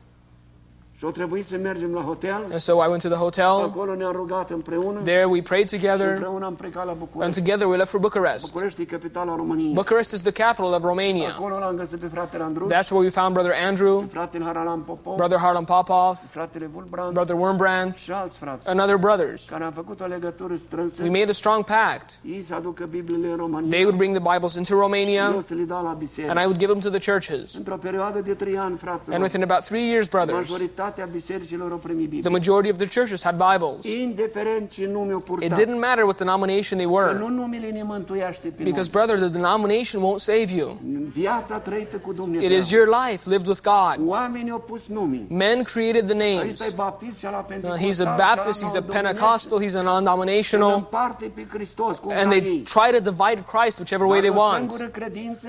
Și 0.99 1.05
o 1.05 1.11
trebuit 1.11 1.45
să 1.45 1.57
mergem 1.63 1.93
la 1.93 2.01
hotel. 2.01 2.47
And 2.51 2.61
so 2.61 2.73
I 2.85 2.89
went 2.89 3.03
to 3.03 3.09
the 3.09 3.17
hotel. 3.19 3.45
Acolo 3.45 3.95
ne-am 3.95 4.13
rugat 4.13 4.51
împreună. 4.51 5.01
There 5.01 5.25
we 5.25 5.43
prayed 5.43 5.69
Și 5.69 5.79
together, 5.79 6.09
împreună 6.09 6.45
am 6.45 6.55
plecat 6.55 6.87
la 6.87 6.97
and 7.21 7.35
together 7.35 7.67
we 7.67 7.77
left 7.77 7.91
for 7.91 8.01
Bucharest. 8.01 8.47
București 8.53 8.81
e 8.81 8.85
capitala 8.85 9.37
României. 9.37 9.73
Bucharest 9.73 10.13
is 10.13 10.23
the 10.23 10.33
capital 10.45 10.73
of 10.73 10.83
Romania. 10.83 11.29
Acolo 11.29 11.59
l-am 11.59 11.77
găsit 11.77 11.99
pe 11.99 12.07
fratele 12.07 12.43
Andrus, 12.43 12.73
That's 12.73 12.91
where 12.91 13.05
we 13.05 13.09
found 13.09 13.33
Brother 13.33 13.53
Andrew, 13.67 14.05
fratele 14.11 14.45
Haralam 14.45 14.81
Popov, 14.81 15.17
Brother 15.17 15.39
Harlan 15.39 15.65
Popov, 15.65 16.19
fratele 16.31 16.71
Brother 17.13 17.37
Wurmbrand, 17.37 17.97
și 17.97 18.13
alți 18.13 18.39
frați 18.39 18.69
and 18.69 18.81
other 18.81 18.97
brothers. 18.97 19.49
care 19.49 19.65
am 19.65 19.73
făcut 19.73 20.01
o 20.01 20.07
legătură 20.07 20.55
strânsă. 20.57 21.03
We 21.03 21.09
made 21.09 21.31
a 21.31 21.33
strong 21.33 21.65
pact. 21.65 22.19
Ei 22.23 22.43
să 22.43 22.55
aducă 22.55 22.85
Bibliile 22.91 23.29
în 23.31 23.37
România. 23.37 23.69
They 23.71 23.83
would 23.83 23.97
bring 23.97 24.19
the 24.19 24.33
Bibles 24.33 24.55
into 24.55 24.75
Eu 24.75 24.81
Romania, 24.81 25.35
să 25.41 25.55
le 25.55 25.63
dau 25.63 25.83
la 25.83 25.97
and. 26.29 26.39
I 26.39 26.45
would 26.45 26.59
give 26.59 26.73
them 26.73 26.81
to 26.81 26.99
the 26.99 27.11
churches. 27.11 27.55
Într-o 27.55 27.77
perioadă 27.77 28.21
de 28.21 28.35
trei 28.35 28.59
ani, 28.59 28.79
And 29.11 29.23
within 29.23 29.43
about 29.43 29.65
three 29.65 29.89
years, 29.91 30.07
brothers, 30.09 30.49
majoritatea 30.51 30.87
bisericilor 31.13 31.71
au 31.71 31.77
primit 31.77 32.23
the 32.23 32.31
majority 32.31 32.71
of 32.71 32.77
the 32.77 32.87
churches 32.87 33.23
had 33.23 33.37
Bibles. 33.37 33.85
Indiferent 33.85 34.71
ce 34.71 34.89
nume 34.93 35.13
o 35.13 35.19
It 35.41 35.53
didn't 35.53 35.79
matter 35.81 36.05
what 36.05 36.17
denomination 36.17 36.79
they 36.79 36.87
Că 36.87 36.93
were, 36.93 37.19
nu 37.19 37.29
numele 37.29 37.71
ne 37.71 37.83
mântuiește 37.83 38.49
pe 38.49 38.63
because, 38.63 38.89
brother, 38.91 39.19
the 39.19 39.29
denomination 39.29 40.03
won't 40.03 40.21
save 40.21 40.47
you. 40.57 40.79
Viața 41.13 41.59
trăită 41.59 41.97
cu 41.97 42.13
Dumnezeu. 42.13 42.57
is 42.59 42.71
your 42.71 42.89
life 43.07 43.29
lived 43.31 43.47
with 43.47 43.61
God. 43.63 44.09
Oamenii 44.09 44.51
au 44.51 44.59
pus 44.59 44.87
nume. 44.87 45.27
Men 45.29 45.63
created 45.63 46.05
the 46.07 46.17
Ăsta 46.17 46.25
e 46.25 46.43
names. 46.43 46.71
baptist, 46.75 47.17
Uh, 47.63 47.75
he's 47.77 48.01
a 48.01 48.15
Baptist, 48.17 48.65
he's 48.65 48.75
a 48.77 48.83
Pentecostal, 48.83 49.61
he's 49.61 49.75
a 49.75 49.83
non-denominational, 49.83 50.75
Împarte 50.75 51.31
pe 51.35 51.47
Hristos 51.49 51.99
cum 51.99 52.13
and 52.15 52.31
they 52.31 52.63
try 52.63 52.91
to 52.99 53.11
divide 53.11 53.45
Christ 53.53 53.79
whichever 53.79 54.07
way 54.07 54.21
they 54.21 54.31
want. 54.31 54.91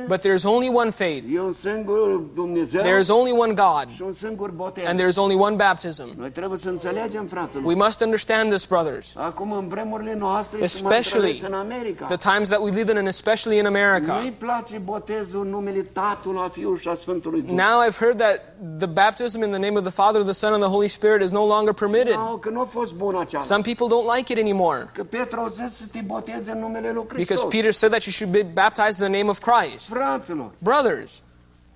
But 0.07 0.19
there's 0.21 0.43
only 0.43 0.69
one 0.73 0.91
faith, 0.91 1.23
un 1.39 1.51
singur 1.51 2.21
Dumnezeu 2.33 2.81
there 2.81 2.99
is 2.99 3.09
only 3.09 3.31
one 3.37 3.53
God, 3.53 3.87
și 3.95 4.01
un 4.01 4.11
singur 4.11 4.49
botez. 4.49 4.83
and 4.87 4.95
there 4.95 5.07
is 5.09 5.17
only 5.29 5.43
one 5.43 5.55
baptism. 5.55 6.03
Noi 6.17 6.29
trebuie 6.29 6.57
să 6.57 6.69
înțelegem, 6.69 7.25
fraților. 7.25 7.63
We 7.65 7.75
must 7.75 8.01
understand 8.01 8.49
this, 8.49 8.65
brothers. 8.65 9.07
Acum, 9.15 9.51
în 9.51 9.67
vremurile 9.67 10.15
noastre, 10.19 10.63
Especially 10.63 11.41
în 11.47 11.53
America, 11.53 12.05
The 12.05 12.31
times 12.31 12.49
that 12.49 12.61
we 12.61 12.71
live 12.71 12.91
in, 12.91 12.97
and 12.97 13.07
especially 13.07 13.57
in 13.57 13.65
America. 13.65 14.13
nu-i 14.13 14.31
place 14.31 14.77
botezul 14.77 15.45
numele 15.45 15.81
Tatălui, 15.81 16.41
a 16.45 16.49
Fiului 16.49 16.79
și 16.79 16.87
a 16.87 16.93
Sfântului 16.93 17.41
Duh. 17.41 17.55
Now 17.55 17.83
I've 17.87 17.97
heard 17.97 18.17
that 18.17 18.41
the 18.77 18.87
baptism 18.87 19.43
in 19.43 19.49
the 19.49 19.59
name 19.59 19.77
of 19.77 19.83
the 19.83 19.91
Father, 19.91 20.23
the 20.23 20.33
Son, 20.33 20.53
and 20.53 20.61
the 20.61 20.71
Holy 20.71 20.87
Spirit 20.87 21.21
is 21.21 21.31
no 21.31 21.45
longer 21.45 21.73
permitted. 21.73 22.15
No, 22.15 22.37
că 22.37 22.49
nu 22.49 22.59
a 22.59 22.67
fost 22.69 22.93
bun 22.93 23.15
aceasta. 23.15 23.53
Some 23.53 23.73
people 23.73 23.87
don't 23.95 24.15
like 24.15 24.31
it 24.31 24.39
anymore 24.39 24.89
Că 24.93 25.03
Petru 25.03 25.39
a 25.39 25.47
zis 25.47 25.75
să 25.75 25.85
te 25.91 25.99
boteze 26.05 26.51
în 26.51 26.59
numele 26.59 26.91
lui 26.91 27.05
because 27.15 27.45
Peter 27.49 27.71
said 27.71 27.91
that 27.91 28.03
you 28.03 28.13
should 28.13 28.33
be 28.33 28.61
baptized 28.61 28.99
in 28.99 29.11
the 29.11 29.17
name 29.17 29.29
of 29.29 29.39
Christ. 29.39 29.85
Fraților, 29.85 30.51
Brothers, 30.57 31.21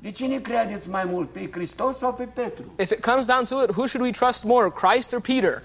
de 0.04 0.12
cine 0.12 0.40
credeți 0.40 0.90
mai 0.90 1.04
mult, 1.06 1.30
pe 1.32 1.50
Hristos 1.52 1.98
sau 1.98 2.14
pe 2.14 2.24
Petru? 2.24 2.64
if 2.80 2.92
it 2.92 3.02
comes 3.02 3.26
down 3.26 3.46
to 3.46 3.64
it, 3.64 3.70
who 3.70 3.86
should 3.86 4.06
we 4.06 4.12
trust 4.12 4.44
more, 4.44 4.70
Christ 4.72 5.14
or 5.14 5.20
Peter? 5.22 5.64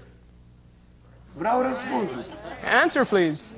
Vreau 1.33 1.61
răspunsul. 1.61 2.23
Answer, 2.81 3.05
please. 3.05 3.53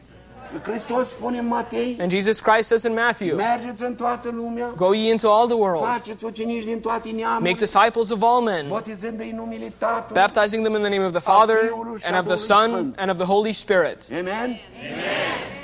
Hristos 0.64 1.08
spune 1.08 1.38
în 1.38 1.48
Matei, 1.48 1.98
And 2.00 2.12
Jesus 2.12 2.40
Christ 2.40 2.68
says 2.68 2.84
in 2.84 2.94
Matthew, 2.94 3.36
mergeți 3.36 3.84
în 3.84 3.96
toată 3.96 4.30
lumea, 4.34 4.74
Go 4.76 4.94
ye 4.94 5.12
into 5.12 5.32
all 5.32 5.48
the 5.48 5.56
world, 5.56 5.86
faceți 5.86 6.26
ucenici 6.26 6.64
din 6.64 6.80
toate 6.80 7.10
make 7.40 7.54
disciples 7.54 8.10
of 8.10 8.24
all 8.24 8.42
men, 8.42 8.68
botezându-i 8.68 9.30
în 9.30 9.36
numele 9.36 9.74
Tatălui. 9.78 10.22
baptizing 10.22 10.64
them 10.64 10.76
in 10.76 10.82
the 10.82 10.90
name 10.90 11.06
of 11.06 11.12
the 11.12 11.22
Father, 11.22 11.58
and 12.04 12.20
of 12.20 12.26
the 12.26 12.36
Son, 12.36 12.94
and 12.98 13.10
of 13.10 13.18
the 13.18 13.26
Holy 13.26 13.54
Spirit. 13.54 13.98
Amen? 14.10 14.26
Amen? 14.30 15.61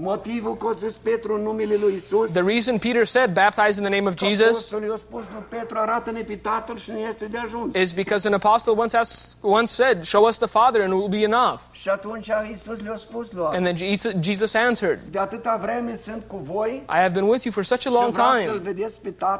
Motivul 0.00 0.56
că 0.56 0.68
zis 0.76 0.96
Petru 0.96 1.34
în 1.34 1.42
numele 1.42 1.76
lui 1.80 1.94
Isus. 1.96 2.30
The 2.30 2.42
reason 2.42 2.78
Peter 2.78 3.04
said, 3.04 3.30
baptize 3.32 3.80
in 3.80 3.86
the 3.86 3.94
name 3.96 4.08
of 4.08 4.14
Jesus, 4.16 4.46
Apostolul 4.46 4.88
i-a 4.88 4.96
spus 4.96 5.22
lui 5.32 5.44
Petru, 5.48 5.78
arată-ne 5.78 6.20
pe 6.20 6.36
Tatăl 6.36 6.78
și 6.78 6.90
ne 6.90 6.98
este 7.08 7.24
de 7.24 7.38
ajuns. 7.38 7.74
is 7.76 7.92
because 7.92 8.28
an 8.28 8.34
apostle 8.34 8.72
once, 8.76 8.96
asked, 8.96 9.38
once 9.42 9.72
said, 9.72 10.04
Show 10.04 10.24
us 10.24 10.36
the 10.36 10.46
Father 10.46 10.80
and 10.80 10.92
it 10.92 10.98
will 10.98 11.08
be 11.08 11.22
enough. 11.22 11.60
Și 11.72 11.88
atunci 11.88 12.28
Isus 12.52 12.80
le-a 12.80 12.96
spus 12.96 13.32
lui 13.32 13.44
And 13.44 13.64
then 13.66 13.76
Jesus, 13.76 14.12
Jesus 14.20 14.54
answered, 14.54 14.98
De 15.10 15.18
atâta 15.18 15.58
vreme 15.62 15.96
sunt 15.96 16.22
cu 16.26 16.36
voi 16.36 16.70
I 16.88 16.96
have 17.04 17.12
been 17.12 17.28
with 17.28 17.44
you 17.44 17.52
for 17.52 17.64
such 17.64 17.86
a 17.86 17.90
long 17.90 18.14
time, 18.14 18.62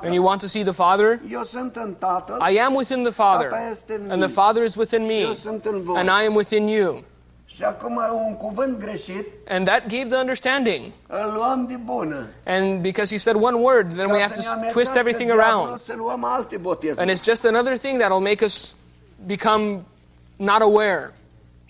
and 0.02 0.14
you 0.14 0.24
want 0.24 0.40
to 0.40 0.46
see 0.46 0.62
the 0.62 0.72
Father? 0.72 1.20
Eu 1.30 1.42
sunt 1.42 1.76
în 1.76 1.94
Tatăl 1.98 2.44
I 2.52 2.58
am 2.58 2.74
within 2.74 3.02
the 3.02 3.12
Father, 3.12 3.48
Tata 3.48 3.68
este 3.70 4.00
în 4.04 4.10
and 4.10 4.22
the. 4.22 4.32
Father 4.32 4.62
is 4.62 4.74
within 4.74 5.02
me, 5.02 5.32
sunt 5.34 5.64
în 5.64 5.82
voi. 5.82 5.96
and 6.00 6.08
I 6.22 6.26
am 6.26 6.34
within 6.34 6.68
you. 6.68 7.02
Și 7.58 7.64
acum 7.64 8.00
un 8.26 8.36
cuvânt 8.36 8.78
greșit 8.78 9.26
And 9.48 9.66
that 9.66 9.88
gave 9.88 10.04
the 10.04 10.16
understanding. 10.16 10.92
îl 11.06 11.32
luăm 11.34 11.66
de 11.68 11.74
bună. 11.74 12.26
And 12.46 12.80
because 12.80 13.14
he 13.14 13.18
said 13.18 13.42
one 13.42 13.56
word, 13.56 13.92
then 13.92 14.10
we 14.10 14.20
have 14.20 14.34
to 14.34 14.68
twist 14.68 14.94
everything 14.94 15.30
around. 15.30 15.78
Să 15.78 15.94
luăm 15.96 16.24
alte 16.24 16.56
botezuri. 16.56 17.00
And 17.00 17.10
it's 17.10 17.24
just 17.24 17.44
another 17.44 17.76
thing 17.76 18.00
that'll 18.00 18.22
make 18.22 18.44
us 18.44 18.76
become 19.26 19.80
not 20.36 20.60
aware. 20.60 21.12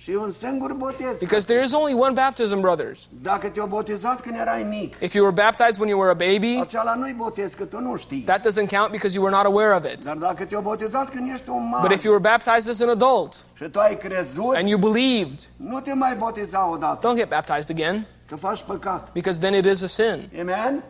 Și 0.09 0.15
un 0.15 0.31
singur 0.31 0.73
botez. 0.73 1.19
Because 1.19 1.47
there 1.47 1.65
is 1.65 1.73
only 1.73 1.95
one 1.95 2.13
baptism, 2.13 2.61
brothers. 2.61 3.09
Dacă 3.23 3.49
te-au 3.49 3.67
botezat 3.67 4.21
când 4.21 4.39
erai 4.39 4.63
mic, 4.63 4.95
If 5.01 5.13
you 5.13 5.25
were 5.25 5.43
baptized 5.43 5.79
when 5.79 5.89
you 5.89 5.99
were 6.01 6.11
a 6.11 6.31
baby, 6.31 6.59
acela 6.61 6.95
nu-i 6.95 7.13
botez, 7.13 7.53
că 7.53 7.65
tu 7.65 7.81
nu 7.81 7.97
știi. 7.97 8.23
that 8.23 8.47
doesn't 8.47 8.69
count 8.77 8.91
because 8.91 9.15
you 9.15 9.25
were 9.25 9.37
not 9.37 9.45
aware 9.45 9.77
of 9.77 9.93
it. 9.93 10.05
Dar 10.05 10.17
dacă 10.17 10.45
te-au 10.45 10.63
botezat 10.63 11.09
când 11.09 11.31
ești 11.33 11.49
un 11.49 11.75
But 11.81 11.91
if 11.91 12.03
you 12.03 12.15
were 12.15 12.29
baptized 12.29 12.71
as 12.71 12.81
an 12.81 12.89
adult 12.89 13.35
și 13.55 13.69
tu 13.69 13.79
ai 13.79 13.97
crezut, 13.97 14.55
and 14.55 14.69
you 14.69 14.79
believed, 14.79 15.41
nu 15.57 15.81
te 15.81 15.93
mai 15.95 16.15
boteza 16.15 16.71
odată, 16.71 17.09
don't 17.09 17.17
get 17.17 17.29
baptized 17.29 17.71
again 17.71 18.07
că 18.29 18.37
faci 18.37 18.63
păcat. 18.63 19.09
because 19.13 19.39
then 19.41 19.55
it 19.55 19.65
is 19.65 19.83
a 19.83 19.87
sin. 19.87 20.31
Amen? 20.41 20.83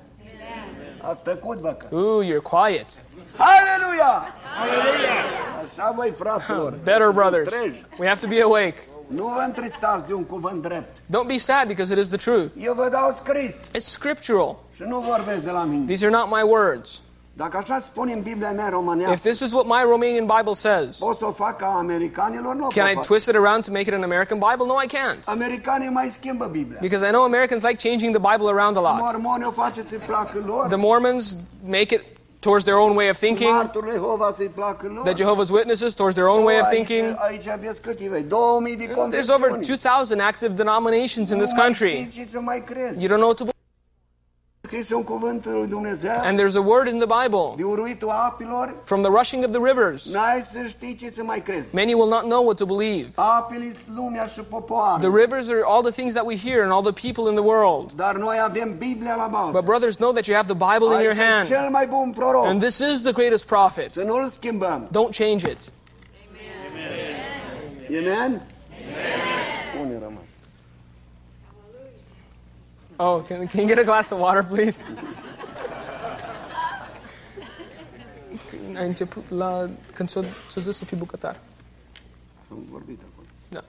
Ați 1.01 1.23
tăcut, 1.23 1.59
vă 1.59 1.77
că. 1.79 1.97
Ooh, 1.97 2.27
you're 2.27 2.43
quiet. 2.43 2.87
Hallelujah. 3.37 4.23
Așa 5.65 5.93
voi, 5.97 6.13
fraților. 6.19 6.75
Better, 6.85 7.11
brothers. 7.11 7.53
We 7.99 8.09
have 8.09 8.21
to 8.21 8.27
be 8.27 8.43
awake. 8.43 8.79
Nu 9.09 9.25
vă 9.25 9.43
întristați 9.47 10.07
de 10.07 10.13
un 10.15 10.25
cuvânt 10.25 10.63
drept. 10.63 10.97
Don't 10.97 11.27
be 11.27 11.37
sad 11.37 11.67
because 11.67 11.93
it 11.93 11.99
is 11.99 12.09
the 12.09 12.31
truth. 12.31 12.53
Eu 12.63 12.75
vă 12.75 12.89
dau 12.91 13.11
scris 13.11 13.61
It's 13.61 13.79
scriptural. 13.79 14.57
și 14.75 14.83
nu 14.87 14.99
vorbesc 14.99 15.45
de 15.45 15.51
la 15.51 15.65
mine. 15.65 15.85
These 15.85 16.07
are 16.07 16.15
not 16.15 16.27
my 16.31 16.43
words. 16.43 17.01
Dacă 17.33 17.57
așa 17.57 17.79
spune 17.81 18.13
în 18.13 18.21
Biblia 18.21 18.51
mea 18.51 18.71
If 19.13 19.21
this 19.21 19.41
is 19.41 19.53
what 19.53 19.67
my 19.67 19.83
Romanian 19.91 20.27
Bible 20.37 20.55
says, 20.55 20.97
pot 20.97 21.17
să 21.17 21.27
o 21.27 21.33
fac 21.33 21.57
ca 21.57 21.67
americanilor? 21.67 22.55
Nu 22.55 22.67
can 22.67 22.91
I 22.91 22.95
twist 22.95 23.29
it 23.29 23.35
around 23.35 23.65
to 23.65 23.71
make 23.71 23.89
it 23.89 23.93
an 23.93 24.03
American 24.03 24.39
Bible? 24.39 24.67
No, 24.67 24.75
I 24.83 24.87
can't. 24.87 25.25
Americanii 25.25 25.89
mai 25.89 26.09
schimbă 26.11 26.45
Biblia. 26.45 26.79
Because 26.81 27.07
I 27.07 27.11
know 27.11 27.23
Americans 27.23 27.63
like 27.63 27.89
changing 27.89 28.17
the 28.17 28.31
Bible 28.31 28.49
around 28.51 28.77
a 28.77 28.81
lot. 28.81 29.01
Mormoni 29.01 29.45
o 29.45 29.51
face 29.51 29.83
să-i 29.83 29.99
placă 30.07 30.43
lor. 30.47 30.67
The 30.67 30.77
Mormons 30.77 31.37
make 31.65 31.95
it 31.95 32.03
towards 32.41 32.65
their 32.65 32.77
own 32.77 32.95
way 32.95 33.09
of 33.09 33.17
thinking, 33.17 33.51
Marturile 33.51 33.93
Jehova 33.93 34.33
să-i 34.33 34.47
placă 34.47 34.91
lor. 34.95 35.05
the 35.05 35.25
Jehovah's 35.25 35.51
Witnesses 35.51 35.95
towards 35.95 36.15
their 36.15 36.29
own 36.29 36.45
way 36.45 36.59
of 36.59 36.65
oh, 36.67 36.71
thinking. 36.71 37.17
Aici 37.19 37.47
aveți 37.47 37.83
câte 37.83 38.09
vei? 38.09 38.23
2000 38.23 38.77
de 38.77 38.85
There's 39.11 39.31
over 39.35 39.59
2,000 39.59 40.21
active 40.21 40.55
denominations 40.55 41.31
in 41.31 41.39
this 41.39 41.51
oh, 41.53 41.63
country. 41.63 42.09
știi 42.11 42.25
ce 42.25 42.31
să 42.31 42.41
mai 42.41 42.63
crezi. 42.65 42.99
You 43.05 43.09
don't 43.09 43.21
know 43.21 43.29
what 43.29 43.37
to 43.37 43.45
believe. 43.45 43.57
Scris 43.57 43.57
un 43.57 43.57
cuvânt 43.57 44.21
lui 44.21 44.27
Dumnezeu. 44.27 44.58
And 46.23 46.39
there's 46.39 46.57
a 46.57 46.61
word 46.61 46.89
in 46.89 46.99
the 46.99 47.07
Bible 47.23 47.55
De 47.57 47.63
uruitul 47.63 48.11
apelor, 48.11 48.75
from 48.85 49.03
the 49.03 49.11
rushing 49.11 49.45
of 49.45 49.51
the 49.51 49.61
rivers. 49.61 50.13
n-ai 50.13 50.41
să 50.41 50.67
știi 50.69 50.95
ce 50.95 51.11
să 51.11 51.23
mai 51.23 51.43
crezi. 51.43 51.75
Many 51.75 51.95
will 51.95 52.09
not 52.09 52.23
know 52.23 52.43
what 52.43 52.57
to 52.57 52.67
believe. 52.67 53.11
Apele 53.15 53.77
lumea 53.95 54.27
și 54.27 54.41
popoare. 54.41 55.01
The 55.09 55.17
rivers 55.17 55.49
are 55.49 55.63
all 55.65 55.83
the 55.83 55.93
things 55.93 56.13
that 56.13 56.25
we 56.25 56.37
hear 56.37 56.63
and 56.63 56.73
all 56.73 56.83
the 56.93 57.09
people 57.09 57.31
in 57.31 57.35
the 57.35 57.45
world. 57.45 57.93
Dar 57.93 58.15
noi 58.17 58.37
avem 58.41 58.77
Biblia 58.79 59.15
la 59.15 59.51
But 59.53 59.65
brothers, 59.65 59.97
know 59.97 60.13
that 60.13 60.27
you 60.27 60.37
have 60.37 60.55
the 60.55 60.73
Bible 60.73 60.97
in 60.97 61.03
your 61.03 61.17
hand. 61.17 61.47
cel 61.49 61.69
mai 61.71 61.87
bun 61.87 62.15
proroc. 62.17 62.47
And 62.47 62.61
this 62.61 62.79
is 62.79 63.03
the 63.03 63.13
greatest 63.13 63.47
prophet. 63.47 63.93
Să 63.93 64.03
nu-l 64.03 64.29
schimbăm. 64.29 64.89
Don't 64.93 65.13
change 65.13 65.51
it. 65.51 65.59
Amen? 67.91 68.43
Unde 68.89 69.48
Oh, 73.01 73.23
can, 73.29 73.47
can 73.47 73.61
you 73.61 73.67
get 73.69 73.79
a 73.79 73.85
glass 73.85 74.11
of 74.11 74.19
water, 74.19 74.43
please? 74.43 74.83
Ai 78.77 78.87
început 78.87 79.31
la... 79.31 79.69
Când 79.95 80.09
s-a 80.09 80.25
s-a 80.49 80.61
zis 80.61 80.77
să 80.77 80.85
fii 80.85 80.97
bucătar. 80.97 81.37
Am 82.51 82.59
vorbit 82.71 83.01
acolo. 83.13 83.27
Da. 83.49 83.65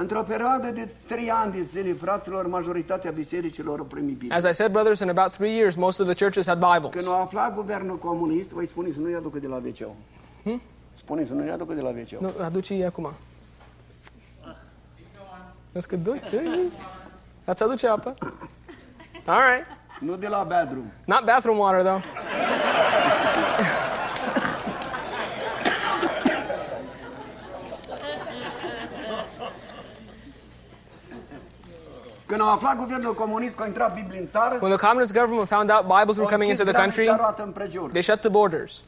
Într-o 0.00 0.22
perioadă 0.22 0.70
de 0.70 0.88
trei 1.06 1.30
ani 1.30 1.52
de 1.52 1.60
zile, 1.60 1.92
fraților, 1.92 2.46
majoritatea 2.46 3.10
bisericilor 3.10 3.78
au 3.78 3.84
primit 3.84 4.16
Biblie. 4.16 4.36
As 4.36 4.44
I 4.44 4.52
said, 4.52 4.72
brothers, 4.72 5.00
in 5.00 5.08
about 5.08 5.30
three 5.30 5.54
years, 5.56 5.74
most 5.74 6.00
of 6.00 6.06
the 6.06 6.24
churches 6.24 6.46
had 6.46 6.58
Când 6.60 6.72
Bibles. 6.82 7.06
au 7.06 7.20
aflat 7.20 7.54
guvernul 7.54 7.98
comunist, 7.98 8.48
voi 8.48 8.66
spune 8.66 8.92
să 8.92 9.00
nu-i 9.00 9.14
aducă 9.14 9.38
de 9.38 9.46
la 9.46 9.56
wc 9.56 9.88
hmm? 10.42 10.60
Spune 10.94 11.24
să 11.26 11.32
nu-i 11.32 11.50
aducă 11.50 11.74
de 11.74 11.80
la 11.80 11.88
wc 11.88 12.20
Nu, 12.20 12.32
aduce-i 12.42 12.84
acum. 12.84 13.12
Vezi 15.76 15.88
că 15.88 15.96
du- 15.96 16.20
du- 16.30 16.72
Ați 17.44 17.62
aduce 17.62 17.88
apă? 17.88 18.14
All 19.26 19.40
right. 19.52 19.66
Nu 20.00 20.16
de 20.16 20.26
la 20.28 20.42
bedroom. 20.42 20.92
Not 21.04 21.24
bathroom 21.24 21.58
water, 21.58 21.82
though. 21.82 22.02
Când 32.26 32.40
au 32.40 32.48
aflat 32.50 32.76
guvernul 32.76 33.14
comunist 33.14 33.56
că 33.56 33.62
a 33.62 33.66
intrat 33.66 33.94
Biblie 33.94 34.20
în 34.20 34.28
țară, 34.28 34.58
When 34.60 34.76
the 34.76 34.86
communist 34.86 35.12
government 35.12 35.48
found 35.48 35.70
out 35.70 35.82
Bibles 35.98 36.16
were 36.16 36.30
coming 36.30 36.50
into 36.50 36.64
the 36.64 36.72
country, 36.72 37.08
they 37.90 38.02
shut 38.02 38.20
the 38.20 38.28
borders. 38.28 38.82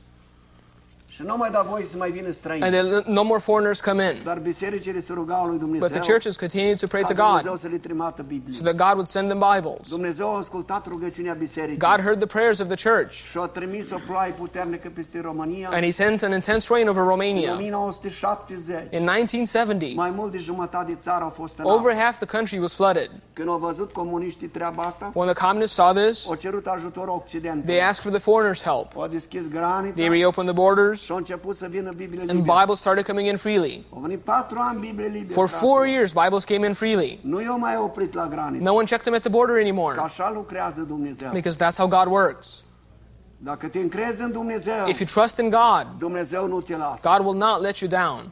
Și 1.19 1.25
nu 1.27 1.37
mai 1.37 1.51
da 1.51 1.67
voie 1.71 1.85
să 1.85 1.97
mai 1.97 2.11
vină 2.11 2.31
străini. 2.31 2.63
And 2.65 2.73
then 2.75 3.03
no 3.15 3.23
more 3.23 3.41
foreigners 3.41 3.81
come 3.81 4.05
in. 4.05 4.23
Dar 4.25 4.39
bisericile 4.39 5.01
se 5.01 5.13
rugau 5.13 5.47
lui 5.47 5.59
Dumnezeu. 5.59 5.89
But 5.89 6.01
the 6.01 6.11
churches 6.13 6.37
continued 6.37 6.79
to 6.81 6.87
pray 6.87 7.03
to 7.03 7.13
Dumnezeu 7.13 7.51
God 7.51 7.61
să 7.61 7.67
le 7.71 7.77
trimată 7.77 8.23
Biblie. 8.23 8.55
so 8.57 8.63
that 8.65 8.77
God 8.77 8.93
would 8.93 9.07
send 9.07 9.29
them 9.29 9.45
Bibles. 9.55 9.89
Dumnezeu 9.89 10.35
a 10.35 10.39
ascultat 10.39 10.87
rugăciunea 10.87 11.33
bisericii. 11.39 11.79
God 11.79 12.01
heard 12.01 12.17
the 12.19 12.27
prayers 12.27 12.59
of 12.59 12.67
the 12.69 12.89
church, 12.91 13.13
Și 13.13 13.39
a 13.39 13.47
trimis 13.47 13.91
o 13.91 13.97
ploaie 14.07 14.33
puternică 14.33 14.91
peste 14.95 15.21
România. 15.21 15.69
and 15.73 15.83
He 15.85 15.91
sent 15.91 16.23
an 16.23 16.33
intense 16.33 16.67
rain 16.71 16.89
over 16.89 17.03
În 17.03 17.09
Romania. 17.09 17.53
1970, 17.53 18.75
In 18.91 18.99
1970, 18.99 19.95
mai 19.95 20.11
mult 20.17 20.33
de 20.33 20.39
jumătate 20.39 20.93
de 20.93 20.99
țară 21.01 21.25
au 21.25 21.31
fost 21.31 21.59
în 21.59 21.65
over 21.65 21.95
half 21.97 22.17
the 22.17 22.27
country 22.37 22.59
was 22.59 22.75
flooded. 22.75 23.11
Când 23.33 23.49
au 23.49 23.57
văzut 23.59 23.93
comuniștii 23.93 24.47
treaba 24.49 24.83
asta, 24.83 25.11
When 25.15 25.33
the 25.33 25.45
communists 25.47 25.75
saw 25.77 25.93
this, 25.93 26.29
au 26.29 26.35
cerut 26.35 26.67
ajutor 26.67 27.09
Occident. 27.09 27.65
they 27.65 27.83
asked 27.83 28.03
for 28.03 28.21
the 28.21 28.31
foreigners' 28.31 28.63
help. 28.63 28.97
Au 28.97 29.07
deschis 29.07 29.49
granița 29.49 29.93
They 29.95 30.09
reopened 30.09 30.49
the 30.55 30.63
borders, 30.63 31.08
și 31.09 31.15
au 31.15 31.21
început 31.21 31.57
să 31.57 31.67
vină 31.67 31.91
Biblie 31.97 32.21
and. 32.21 32.41
Bibles 32.45 32.79
started 32.79 33.07
coming 33.07 33.29
in 33.29 33.37
freely. 33.37 33.85
Au 33.95 34.01
venit 34.01 34.19
patru 34.19 34.59
ani 34.61 34.81
Biblie 34.81 35.07
libere. 35.07 35.33
For 35.33 35.49
four 35.49 35.87
years, 35.87 36.13
Bibles 36.13 36.45
came 36.45 36.67
in 36.67 36.73
freely. 36.75 37.19
Nu 37.23 37.41
i-au 37.43 37.59
mai 37.59 37.77
oprit 37.77 38.15
la 38.15 38.27
graniță. 38.27 38.63
No 38.65 38.73
one 38.75 38.85
checked 38.85 39.05
them 39.05 39.15
at 39.15 39.21
the 39.21 39.31
border 39.31 39.55
Că 39.55 39.61
anymore 39.61 40.01
așa 40.01 40.31
lucrează 40.35 40.81
Dumnezeu. 40.81 41.31
because 41.33 41.65
that's 41.65 41.77
how 41.77 41.87
God 41.89 42.07
works. 42.07 42.65
Dacă 43.37 43.67
te 43.67 43.79
încrezi 43.79 44.23
în 44.23 44.33
Dumnezeu, 44.33 44.87
If 44.87 44.99
you 44.99 45.09
trust 45.15 45.39
in 45.39 45.51
God, 45.51 45.87
Dumnezeu 45.99 46.47
nu 46.47 46.61
te 46.61 46.77
lasă. 46.77 47.09
God 47.09 47.27
will 47.27 47.39
not 47.39 47.61
let 47.61 47.77
you 47.77 47.91
down. 47.91 48.31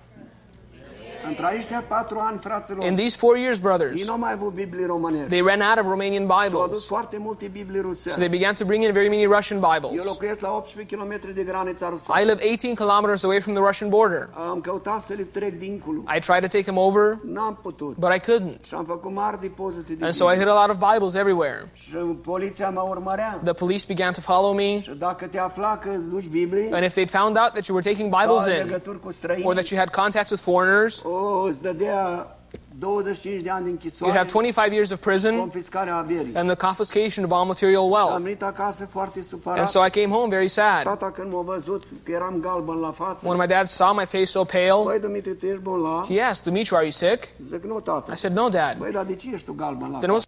Între 1.29 1.47
aceștia 1.47 1.85
patru 1.89 2.19
ani, 2.29 2.39
fraților, 2.39 2.85
In 2.87 2.95
these 2.95 3.17
four 3.19 3.37
years, 3.37 3.57
ei 3.57 3.63
brothers, 3.63 4.07
nu 4.07 4.17
mai 4.19 4.33
avut 4.33 4.53
Biblie 4.53 4.87
românești. 4.87 5.29
they 5.29 5.41
ran 5.47 5.61
out 5.61 5.79
of 5.79 5.87
Romanian 5.87 6.23
Și 6.27 6.31
au 6.31 6.37
adus 6.39 6.53
Bibles. 6.65 6.85
foarte 6.87 7.17
multe 7.19 7.47
Biblii 7.47 7.81
So 7.81 7.87
rusești. 7.89 8.19
they 8.19 8.29
began 8.29 8.55
to 8.55 8.65
bring 8.65 8.83
in 8.85 8.93
very 8.93 9.09
many 9.09 9.25
Russian 9.27 9.59
Eu 9.63 9.69
Bibles. 9.73 10.05
locuiesc 10.05 10.41
la 10.41 10.51
18 10.57 10.97
km 10.97 11.35
de 11.35 11.43
granița 11.43 11.89
rusă. 11.89 12.03
I 12.21 12.25
live 12.25 12.41
18 12.43 12.75
kilometers 12.83 13.25
away 13.25 13.41
from 13.41 13.53
the 13.55 13.63
Russian 13.67 13.89
border. 13.91 14.29
Am 14.51 14.61
căutat 14.61 15.01
să 15.03 15.13
le 15.17 15.23
trec 15.23 15.59
dincolo. 15.59 15.99
I 16.17 16.19
tried 16.19 16.41
to 16.41 16.49
take 16.57 16.63
them 16.71 16.77
over, 16.79 17.19
N-am 17.23 17.59
putut. 17.63 17.97
but 17.97 18.11
I 18.19 18.21
couldn't. 18.29 18.61
Și 18.69 18.75
am 18.75 18.85
făcut 18.85 19.13
mari 19.13 19.41
depozite 19.41 19.93
de 19.93 20.05
And 20.05 20.15
so 20.15 20.33
I 20.33 20.35
hid 20.37 20.49
a 20.49 20.67
lot 20.67 20.71
of 20.75 20.79
Bibles 20.93 21.15
everywhere. 21.15 21.69
Și 21.75 21.95
poliția 22.23 22.69
mă 22.71 22.85
urmărea. 22.89 23.41
The 23.45 23.53
police 23.53 23.85
began 23.89 24.13
to 24.13 24.21
follow 24.21 24.53
me, 24.55 24.81
Și 24.81 24.91
dacă 24.99 25.27
te 25.27 25.39
afla 25.39 25.79
că 25.79 25.91
duci 26.11 26.27
Biblie, 26.27 26.69
and 26.73 26.85
if 26.85 26.93
they'd 26.99 27.11
found 27.19 27.37
out 27.43 27.51
that 27.57 27.65
you 27.67 27.77
were 27.77 27.91
taking 27.91 28.15
sau 28.15 28.21
Bibles 28.23 28.45
ai 28.47 28.61
in, 28.61 28.65
legături 28.67 29.01
cu 29.01 29.09
or 29.43 29.53
that 29.55 29.67
you 29.69 29.79
had 29.81 29.91
contacts 29.91 30.31
with 30.31 30.43
foreigners, 30.43 31.03
o, 31.05 31.11
îți 31.49 31.63
dădea 31.63 32.31
25 32.79 33.43
de 33.43 33.51
ani 33.51 33.65
de 33.65 33.89
you'd 33.89 34.13
have 34.17 34.29
25 34.31 34.73
years 34.73 34.91
of 34.91 34.99
prison 34.99 35.37
confiscarea 35.37 35.97
averii. 35.97 36.35
and 36.35 36.49
the 36.49 36.67
confiscation 36.67 37.25
of 37.25 37.31
all 37.33 37.45
material 37.47 37.83
Am 37.83 37.91
wealth. 37.91 38.23
venit 38.23 38.43
acasă 38.43 38.89
foarte 38.91 39.21
And 39.45 39.67
so 39.69 39.85
I 39.87 39.91
came 39.91 40.09
home 40.09 40.29
very 40.29 40.49
sad. 40.49 40.83
Tata 40.83 41.11
când 41.11 41.33
m-a 41.33 41.41
văzut 41.41 41.83
că 42.03 42.11
eram 42.13 42.39
galben 42.41 42.75
la 42.75 42.91
față, 42.91 43.27
When 43.29 43.39
my 43.39 43.47
dad 43.47 43.67
saw 43.67 43.95
my 43.95 44.05
face 44.05 44.25
so 44.25 44.45
pale, 44.45 44.83
Băi, 44.85 44.99
Dumitru, 45.01 45.35
tu 45.35 45.47
ești 45.47 45.61
bolnav? 45.61 46.07
he 46.09 46.23
asked, 46.23 46.53
Dimitri, 46.53 46.75
are 46.75 46.83
you 46.85 46.93
sick? 46.93 47.29
Zic, 47.49 47.65
nu, 47.65 47.81
tată. 47.81 48.13
I 48.13 48.17
said, 48.17 48.37
No, 48.37 48.49
Dad. 48.49 48.77
Băi, 48.79 48.93
dar 48.93 49.05
de 49.05 49.15
ce 49.15 49.31
ești 49.33 49.45
tu 49.47 49.53
galben 49.53 49.91
la 49.91 49.99
Then 49.99 50.11
față? 50.13 50.27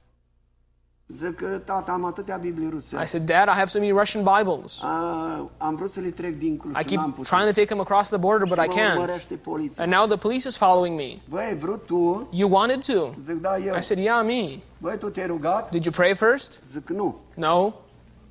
Zic 1.16 1.40
tata, 1.64 1.92
am 1.92 2.04
atâtea 2.04 2.36
Biblii 2.36 2.70
I 3.02 3.06
said, 3.06 3.24
Dad, 3.24 3.48
I 3.48 3.52
have 3.52 3.68
so 3.68 3.78
many 3.78 3.92
Russian 3.92 4.24
Bibles. 4.24 4.82
A, 4.82 5.50
am 5.58 5.74
vrut 5.74 5.90
să 5.92 6.00
le 6.00 6.08
trec 6.08 6.38
dincolo 6.38 6.72
I 6.78 6.88
și 6.88 6.94
n-am 6.94 7.04
keep 7.04 7.14
putut. 7.14 7.26
trying 7.30 7.46
to 7.46 7.52
take 7.52 7.66
them 7.66 7.80
across 7.80 8.08
the 8.08 8.18
border, 8.18 8.48
but 8.48 8.58
I 8.58 8.68
can't. 8.78 8.92
urmărește 8.96 9.34
poliția. 9.34 9.82
And 9.84 9.92
now 9.92 10.06
the 10.06 10.16
police 10.16 10.48
is 10.48 10.56
following 10.56 10.96
me. 10.96 11.18
Băi, 11.28 11.44
ai 11.44 11.56
vrut 11.56 11.86
tu? 11.86 12.28
You 12.30 12.50
wanted 12.52 12.84
to. 12.84 13.10
Zic, 13.20 13.34
da, 13.40 13.56
eu. 13.56 13.76
I 13.76 13.80
said, 13.80 14.04
Yeah, 14.04 14.24
me. 14.24 14.58
Băi, 14.78 14.98
tu 14.98 15.08
te-ai 15.08 15.26
rugat? 15.26 15.70
Did 15.70 15.84
you 15.84 15.94
pray 15.96 16.14
first? 16.14 16.60
Zic, 16.70 16.88
nu. 16.88 17.16
No. 17.34 17.72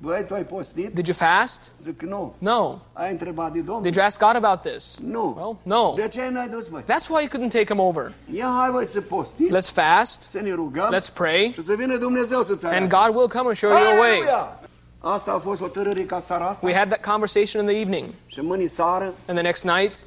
Băi, 0.00 0.24
tu 0.26 0.34
ai 0.34 0.44
postit? 0.44 0.94
Did 0.94 1.06
you 1.06 1.16
fast? 1.16 1.72
Zic, 1.84 2.02
nu. 2.02 2.34
No. 2.38 2.78
Ai 2.92 3.10
întrebat 3.10 3.52
de 3.52 3.60
Domnul? 3.60 3.82
Did 3.82 3.94
you 3.94 4.04
ask 4.04 4.20
God 4.20 4.44
about 4.44 4.60
this? 4.60 4.98
Nu. 5.02 5.34
Well, 5.38 5.56
no. 5.62 5.92
De 5.96 6.08
ce 6.08 6.28
n-ai 6.28 6.48
dus, 6.48 6.66
băi? 6.68 6.82
That's 6.82 7.08
why 7.08 7.20
you 7.20 7.28
couldn't 7.28 7.50
take 7.52 7.64
him 7.64 7.78
over. 7.78 8.12
Ia, 8.34 8.54
hai, 8.58 8.70
băi, 8.70 8.86
să 8.86 9.00
postim, 9.00 9.48
Let's 9.56 9.72
fast. 9.72 10.22
să 10.22 10.40
ne 10.40 10.52
rugăm 10.52 10.94
Let's 10.96 11.12
pray. 11.14 11.50
și 11.54 11.62
să 11.62 11.74
vină 11.74 11.96
Dumnezeu 11.96 12.42
să-ți 12.42 12.66
And. 12.66 12.88
God 12.88 13.14
will 13.14 13.28
come 13.28 13.46
and 13.46 13.56
show 13.56 13.70
you 13.70 13.78
a 13.78 13.98
way. 13.98 14.22
Asta 15.00 15.32
a 15.32 15.38
fost 15.38 15.60
hotărâre 15.60 16.04
ca 16.04 16.20
seara 16.20 16.48
asta. 16.48 16.66
We 16.66 16.74
had 16.74 16.88
that 16.88 17.04
conversation 17.12 17.62
in 17.62 17.68
the 17.68 17.80
evening. 17.80 18.08
Și 18.26 18.40
mâine 18.40 18.66
seară 18.66 19.04
And 19.04 19.38
the 19.38 19.42
next 19.42 19.64
night, 19.64 19.98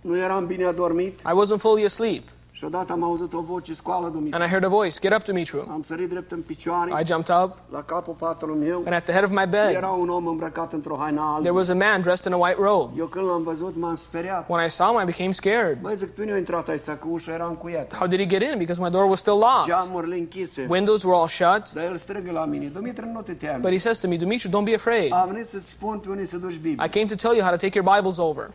nu 0.00 0.16
eram 0.16 0.46
bine 0.46 0.64
adormit 0.64 1.18
I 1.20 1.32
wasn't 1.44 1.58
fully 1.60 1.84
asleep. 1.84 2.28
Și 2.64 2.70
odată 2.74 2.92
am 2.92 3.02
auzit 3.02 3.32
o 3.32 3.40
voce, 3.40 3.74
scoală 3.74 4.08
Dumitru. 4.08 4.38
And 4.40 4.46
I 4.46 4.48
heard 4.48 4.64
a 4.64 4.68
voice, 4.68 4.96
Get 5.00 5.14
up, 5.14 5.22
Dumitru. 5.24 5.66
Am 5.70 5.82
sărit 5.86 6.08
drept 6.08 6.30
în 6.30 6.42
picioare, 6.42 6.90
I 7.02 7.06
jumped 7.06 7.36
up, 7.42 7.56
la 7.72 7.82
capul 7.82 8.14
patului 8.18 8.68
meu. 8.68 8.82
and 8.84 8.94
at 8.94 9.04
the 9.04 9.12
head 9.12 9.24
of 9.24 9.30
my 9.30 9.46
bed, 9.48 9.74
Era 9.74 9.88
un 9.88 10.08
om 10.08 10.26
îmbrăcat 10.26 10.72
într-o 10.72 10.96
haină 10.98 11.38
there 11.40 11.54
was 11.54 11.68
a 11.68 11.74
man 11.74 12.00
dressed 12.00 12.26
in 12.26 12.32
a 12.32 12.36
white 12.36 12.60
robe. 12.60 12.92
Eu 12.98 13.06
când 13.06 13.26
l-am 13.26 13.42
văzut 13.42 13.74
m-am 13.76 13.96
speriat. 13.96 14.48
When 14.48 14.66
I 14.66 14.70
saw 14.70 14.88
him, 14.90 15.00
I 15.00 15.04
became 15.04 15.32
scared. 15.32 15.78
Băi, 15.80 15.96
zic, 15.96 16.10
pe 16.10 16.30
a 16.32 16.36
intrat 16.36 16.68
ăsta 16.68 16.92
cu 16.92 17.08
ușa 17.10 17.32
era 17.32 17.46
încuiată. 17.46 17.96
How 17.96 18.06
did 18.06 18.18
he 18.18 18.26
get 18.26 18.42
in? 18.42 18.58
Because 18.58 18.80
my 18.82 18.90
door 18.90 19.04
was 19.04 19.18
still 19.18 19.38
locked. 19.38 19.66
Geamurile 19.66 20.16
închise. 20.16 20.66
Windows 20.68 21.02
were 21.02 21.16
all 21.16 21.28
shut. 21.28 21.72
Dar 21.72 21.84
el 21.84 21.98
strigă 21.98 22.30
la 22.32 22.44
mine, 22.44 22.66
Dumitru, 22.66 23.06
nu 23.12 23.20
te 23.20 23.32
teme. 23.32 23.58
But 23.60 23.70
he 23.70 23.78
says 23.78 23.98
to 23.98 24.08
me, 24.08 24.16
Dumitru, 24.16 24.48
don't 24.48 24.64
be 24.64 24.74
afraid. 24.74 25.12
Am 25.12 25.28
venit 25.32 25.46
să-ți 25.46 25.70
spun 25.70 25.98
pe 25.98 26.08
unii 26.10 26.26
să 26.26 26.36
duci 26.36 26.58
Biblia. 26.58 26.84
I 26.84 26.88
came 26.88 27.06
to 27.06 27.14
tell 27.14 27.34
you 27.34 27.42
how 27.42 27.50
to 27.56 27.60
take 27.66 27.78
your 27.78 27.94
Bibles 27.94 28.18
over. 28.18 28.50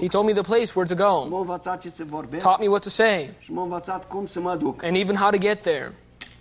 He 0.00 0.08
told 0.08 0.26
me 0.26 0.32
the 0.32 0.42
place 0.42 0.72
where 0.74 0.94
to 0.94 1.04
go, 1.04 1.28
M-a 1.28 1.38
învățat 1.38 1.80
ce 1.80 1.90
să 1.90 2.02
vorbesc 2.08 2.42
taught 2.42 2.60
me 2.60 2.66
what 2.68 2.82
to 2.82 2.88
say, 2.88 3.34
și 3.38 3.52
m-a 3.52 3.62
învățat 3.62 4.08
cum 4.08 4.26
să 4.26 4.40
mă 4.40 4.56
duc. 4.56 4.82
and 4.84 4.96
even 4.96 5.16
how 5.16 5.30
to 5.30 5.36
get 5.38 5.62
there. 5.62 5.92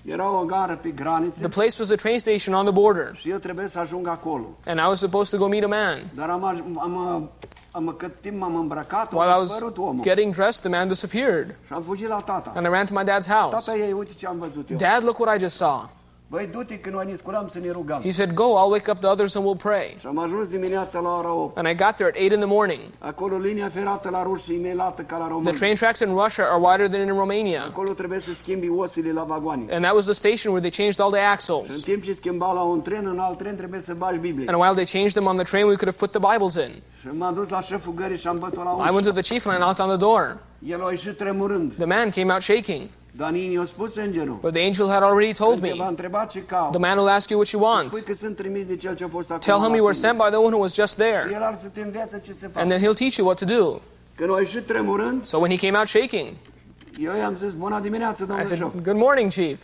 Era 0.06 0.40
o 0.40 0.44
gară 0.46 0.80
pe 0.82 0.90
graniță 0.90 1.40
The 1.40 1.48
place 1.60 1.76
was 1.80 1.90
a 1.90 1.96
train 1.96 2.20
station 2.20 2.54
on 2.56 2.64
the 2.64 2.74
border, 2.74 3.12
și 3.16 3.30
eu 3.30 3.38
trebuie 3.38 3.68
să 3.68 3.80
ajung 3.80 4.08
acolo. 4.08 4.46
and 4.66 4.80
I 4.80 4.84
was 4.88 5.00
supposed 5.00 5.40
to 5.40 5.46
go 5.46 5.50
meet 5.50 5.64
a 5.64 5.68
man. 5.68 6.00
Dar 6.16 6.30
am, 6.30 6.54
aj- 6.56 6.82
am, 6.82 7.30
am, 7.72 7.94
cât 7.98 8.22
timp 8.22 8.40
m-am 8.40 8.56
îmbrăcat, 8.56 9.12
While 9.14 9.26
I 9.36 9.40
was 9.40 9.64
getting 10.02 10.34
dressed, 10.36 10.62
the 10.62 10.78
man 10.80 10.88
disappeared, 10.88 11.56
Și 11.68 11.74
am 11.74 11.82
fugit 11.82 12.08
la 12.08 12.18
tata. 12.20 12.52
and 12.56 12.66
I 12.66 12.70
ran 12.70 12.86
to 12.86 12.94
my 12.94 13.04
dad's 13.04 13.28
house. 13.28 13.56
Tata 13.56 13.78
ei, 13.78 13.92
uite 13.92 14.12
ce 14.18 14.28
am 14.28 14.38
văzut 14.40 14.70
eu. 14.70 14.78
Dad, 14.78 15.04
look 15.04 15.20
what 15.20 15.36
I 15.36 15.40
just 15.40 15.56
saw. 15.56 15.90
Băi, 16.32 16.50
du-te 16.52 16.80
că 16.80 16.90
noi 16.90 17.06
ne 17.08 17.14
sculam 17.14 17.48
să 17.48 17.60
ne 17.60 17.72
rugăm. 17.72 18.00
He 18.02 18.12
said, 18.12 18.34
Go, 18.34 18.44
I'll 18.44 18.72
wake 18.72 18.92
up 18.92 18.98
the 19.00 19.08
others 19.08 19.36
and 19.36 19.46
we'll 19.46 19.62
pray. 19.62 19.96
Și 20.00 20.08
am 20.08 20.20
ajuns 20.20 20.48
dimineața 20.48 21.00
la 21.00 21.10
ora 21.18 21.34
8. 21.34 21.58
And 21.58 21.68
I 21.68 21.76
got 21.76 21.96
there 21.96 22.10
at 22.10 22.16
8 22.16 22.32
in 22.32 22.40
the 22.40 22.46
morning. 22.46 22.80
Acolo 23.00 23.38
linia 23.38 23.70
ferată 23.70 24.10
la 24.10 24.24
ruși 24.24 24.54
e 24.54 24.60
mai 24.62 24.74
lată 24.76 25.02
ca 25.02 25.18
la 25.18 25.40
The 25.44 25.52
train 25.52 25.76
tracks 25.76 26.00
in 26.00 26.16
Russia 26.24 26.44
are 26.52 26.62
wider 26.62 26.88
than 26.90 27.08
in 27.08 27.18
Romania. 27.18 27.64
Acolo 27.64 27.94
trebuie 27.94 28.20
să 28.20 28.34
schimbi 28.34 28.70
osile 28.70 29.12
la 29.12 29.24
vagoane. 29.24 29.64
And 29.74 29.84
that 29.84 29.94
was 29.94 30.06
the 30.06 30.14
station 30.14 30.54
where 30.54 30.70
they 30.70 30.86
changed 30.86 31.00
all 31.00 31.12
the 31.12 31.20
Și 31.20 31.26
în 31.26 31.32
axles. 31.32 31.84
timp 31.84 32.04
ce 32.04 32.14
schimba 32.14 32.54
la 32.54 32.62
un 32.62 32.82
tren, 32.82 33.06
în 33.08 33.20
alt 33.20 33.38
tren 33.38 33.56
trebuie 33.56 33.82
să 33.82 33.94
bagi 33.98 34.20
Biblie. 34.20 34.48
And 34.50 34.58
while 34.62 34.74
they 34.74 34.86
changed 34.86 35.14
them 35.14 35.26
on 35.26 35.36
the 35.36 35.46
train, 35.46 35.66
we 35.66 35.76
could 35.76 35.90
have 35.94 35.98
put 36.06 36.12
the 36.12 36.24
Bibles 36.32 36.56
in. 36.68 36.82
Și 37.02 37.08
m-am 37.18 37.34
dus 37.34 37.50
la 37.50 37.62
șeful 37.62 37.94
gării 37.94 38.18
și 38.18 38.28
am 38.28 38.38
bătut 38.40 38.64
la 38.64 38.88
I 38.88 38.92
went 38.92 39.06
to 39.06 39.12
the 39.12 39.34
chief 39.34 39.46
and 39.46 39.56
I 39.58 39.62
knocked 39.62 39.86
on 39.86 39.88
the 39.88 39.98
door. 40.08 40.38
El 40.68 40.86
a 40.86 40.90
ieșit 40.90 41.18
tremurând. 41.18 41.74
The 41.74 41.86
man 41.86 42.10
came 42.10 42.34
out 42.34 42.42
shaking, 42.42 42.82
Dar 43.20 43.30
nici 43.32 43.54
i-a 43.54 43.64
spus 43.64 43.96
îngerul. 43.96 44.38
but 44.42 44.54
the 44.54 44.66
angel 44.66 44.88
had 44.88 45.04
already 45.04 45.34
told 45.34 45.60
Când 45.60 45.72
te 45.72 45.78
va 45.78 45.84
me. 45.84 45.90
întreba 45.90 46.26
ce 46.26 46.44
caut. 46.46 46.72
The 46.72 46.80
man 46.80 46.98
will 46.98 47.10
ask 47.10 47.30
you 47.30 47.40
what 47.40 47.52
you 47.52 47.62
want. 47.64 48.04
că 48.04 48.14
sunt 48.18 48.36
trimis 48.36 48.66
de 48.66 48.76
cel 48.76 48.96
ce 48.96 49.04
a 49.04 49.08
fost 49.08 49.32
acolo. 49.32 49.44
Tell 49.54 49.66
him 49.66 49.76
you 49.76 49.84
were 49.86 49.96
sent 49.98 50.18
by 50.18 50.28
the 50.30 50.36
one 50.38 50.54
who 50.56 50.62
was 50.62 50.74
just 50.74 50.96
there, 50.98 51.30
el 51.34 51.42
ar 51.44 51.58
să 51.62 51.68
te 51.74 51.82
învețe 51.82 52.22
ce 52.26 52.34
să 52.34 52.48
faci. 52.48 52.62
and 52.62 52.72
then 52.72 52.80
he'll 52.82 52.98
teach 52.98 53.16
you 53.16 53.26
what 53.28 53.38
to 53.40 53.46
do. 53.46 53.80
Când 54.16 54.30
a 54.36 54.40
ieșit 54.40 54.66
tremurând, 54.66 55.26
So 55.26 55.38
when 55.38 55.52
he 55.58 55.58
came 55.66 55.78
out 55.78 55.88
shaking, 55.88 56.28
i-am 57.20 57.36
zis, 57.36 57.54
bună 57.54 57.80
dimineața, 57.82 58.24
I 58.42 58.46
said. 58.46 58.72
Good 58.84 58.98
morning, 58.98 59.32
chief. 59.32 59.60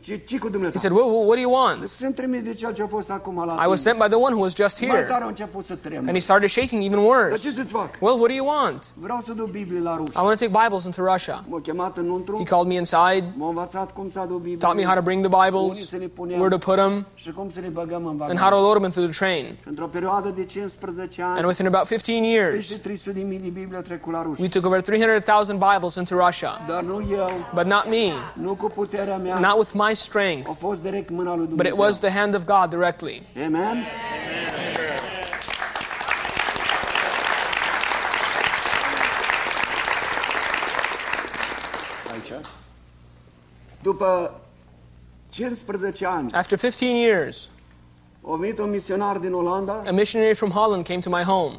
Ce, 0.00 0.16
ce 0.16 0.38
cu 0.38 0.48
He 0.72 0.78
said, 0.78 0.92
well, 0.92 1.08
what 1.26 1.34
do 1.34 1.40
you 1.40 1.52
want? 1.52 1.88
Sunt 1.88 2.14
trimis 2.14 2.42
de 2.42 2.54
cel 2.54 2.72
ce 2.72 2.82
a 2.82 2.86
fost 2.86 3.10
acum 3.10 3.44
la 3.44 3.64
I 3.64 3.68
was 3.68 3.80
sent 3.80 3.98
by 3.98 4.06
the 4.08 4.16
one 4.16 4.34
who 4.34 4.42
was 4.42 4.54
just 4.54 4.78
here. 4.84 5.02
tare 5.02 5.24
a 5.24 5.26
început 5.26 5.64
să 5.64 5.74
tremur. 5.74 6.06
And 6.08 6.12
he 6.16 6.18
started 6.18 6.48
shaking 6.48 6.84
even 6.84 6.98
worse. 6.98 7.36
ce 7.48 7.54
să-ți 7.54 7.72
fac? 7.72 7.90
Well, 8.00 8.16
what 8.16 8.28
do 8.28 8.34
you 8.34 8.46
want? 8.46 8.84
Vreau 8.94 9.20
să 9.24 9.32
duc 9.32 9.50
Biblie 9.50 9.80
la 9.80 9.96
ruși. 9.96 10.12
I 10.12 10.20
want 10.20 10.38
to 10.38 10.44
take 10.44 10.58
Bibles 10.62 10.84
into 10.84 11.02
Russia. 11.12 11.44
M-a 11.48 11.60
chemat 11.60 11.96
înăuntru, 11.96 12.36
He 12.36 12.44
called 12.44 12.66
me 12.66 12.74
inside, 12.74 13.24
m-a 13.36 13.48
învățat 13.48 13.92
cum 13.92 14.10
să 14.10 14.18
aduc 14.18 14.36
Biblie. 14.36 14.56
taught 14.56 14.78
me 14.78 14.84
how 14.84 14.94
to 14.94 15.02
bring 15.02 15.26
the 15.26 15.32
Bibles, 15.44 15.88
să 15.88 15.96
le 15.96 16.06
puneam 16.06 16.40
where 16.40 16.56
to 16.56 16.70
put 16.70 16.76
them, 16.76 17.06
și 17.14 17.32
cum 17.32 17.50
să 17.50 17.60
le 17.60 17.68
băgăm 17.68 18.06
în 18.06 18.20
and 18.20 18.38
how 18.38 18.50
to 18.50 18.56
load 18.60 18.72
them 18.74 18.84
into 18.84 19.00
the 19.00 19.10
train. 19.24 19.44
Și 19.44 19.68
Într-o 19.68 19.86
perioadă 19.86 20.28
de 20.36 20.44
15 20.44 21.22
ani, 21.22 21.36
And 21.38 21.44
within 21.46 21.66
about 21.66 21.86
15 21.86 22.26
years, 22.32 22.54
peste 22.56 22.76
300 22.82 23.18
de 23.18 23.24
mii 23.24 23.38
de 23.38 23.48
Biblie 23.48 23.76
au 23.76 23.82
trecut 23.82 24.12
la 24.12 24.22
ruși. 24.22 24.40
we 24.40 24.48
took 24.48 24.64
over 24.66 24.80
300,000 24.80 25.58
Bibles 25.72 25.94
into 25.94 26.14
Russia. 26.26 26.50
Dar 26.68 26.82
nu 26.82 27.02
eu, 27.10 27.30
But 27.54 27.64
not 27.64 27.84
me, 27.88 28.12
nu 28.32 28.54
cu 28.54 28.66
puterea 28.74 29.16
mea, 29.16 29.38
not 29.38 29.56
with 29.58 29.70
my 29.88 29.94
strength, 29.94 30.58
fost 30.58 30.82
direct 30.82 31.10
mâna 31.10 31.34
lui 31.36 31.46
but 31.46 31.66
it 31.66 31.76
was 31.76 31.98
the 31.98 32.10
hand 32.10 32.34
of 32.34 32.44
God 32.44 32.70
directly. 32.70 33.22
Amen? 33.46 33.86
După 43.82 44.40
15 45.30 46.06
ani, 46.06 46.32
After 46.32 46.58
15 46.58 46.96
years, 46.96 47.48
a 48.32 48.36
venit 48.36 48.58
un 48.58 48.70
misionar 48.70 49.18
din 49.18 49.32
Olanda 49.32 49.82
a 49.86 49.90
missionary 49.90 50.34
from 50.34 50.50
Holland 50.50 50.84
came 50.84 51.00
to 51.00 51.10
my 51.10 51.22
home, 51.22 51.56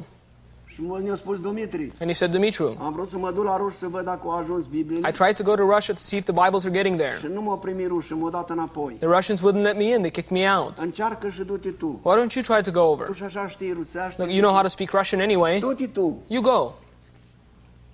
and 2.00 2.10
he 2.10 2.14
said, 2.14 2.32
Dumitru, 2.32 2.76
am 2.80 2.94
vrut 2.94 3.08
să 3.08 3.18
mă 3.18 3.32
duc 3.32 3.44
la 3.44 3.58
ruși 3.58 3.78
să 3.78 3.88
văd 3.88 4.04
dacă 4.04 4.20
au 4.24 4.38
ajuns 4.38 4.66
Bibliile 4.66 5.10
I 5.10 5.12
tried 5.12 5.36
to 5.36 5.44
go 5.44 5.56
to 5.56 5.64
Russia 5.76 5.94
to 5.94 6.00
see 6.00 6.18
if 6.18 6.24
the 6.24 6.34
Bibles 6.34 6.66
are 6.66 6.74
getting 6.74 6.96
there. 6.96 7.18
și 7.20 7.28
nu 7.34 7.42
m-au 7.42 7.58
primit 7.58 7.88
ruși, 7.88 8.14
m-au 8.14 8.30
dat 8.30 8.50
înapoi. 8.50 8.94
The 8.94 9.08
Russians 9.08 9.40
wouldn't 9.42 9.62
let 9.64 9.78
me 9.78 9.84
in, 9.84 9.98
they 9.98 10.12
kicked 10.12 10.32
me 10.38 10.50
out. 10.58 10.78
Încearcă 10.78 11.30
și 11.30 11.44
du-te 11.44 11.70
tu. 11.70 12.00
Why 12.04 12.16
don't 12.16 12.34
you 12.36 12.44
try 12.44 12.72
to 12.72 12.72
go 12.72 12.90
over? 12.92 13.06
Tu 13.06 13.14
și 13.14 13.24
așa 13.24 13.48
știi 13.48 13.72
rusească. 13.72 14.22
Look, 14.22 14.32
you 14.32 14.42
know 14.42 14.54
how 14.54 14.62
to 14.62 14.68
speak 14.68 14.90
Russian 14.92 15.22
anyway. 15.22 15.60
You 16.28 16.42
go. 16.42 16.72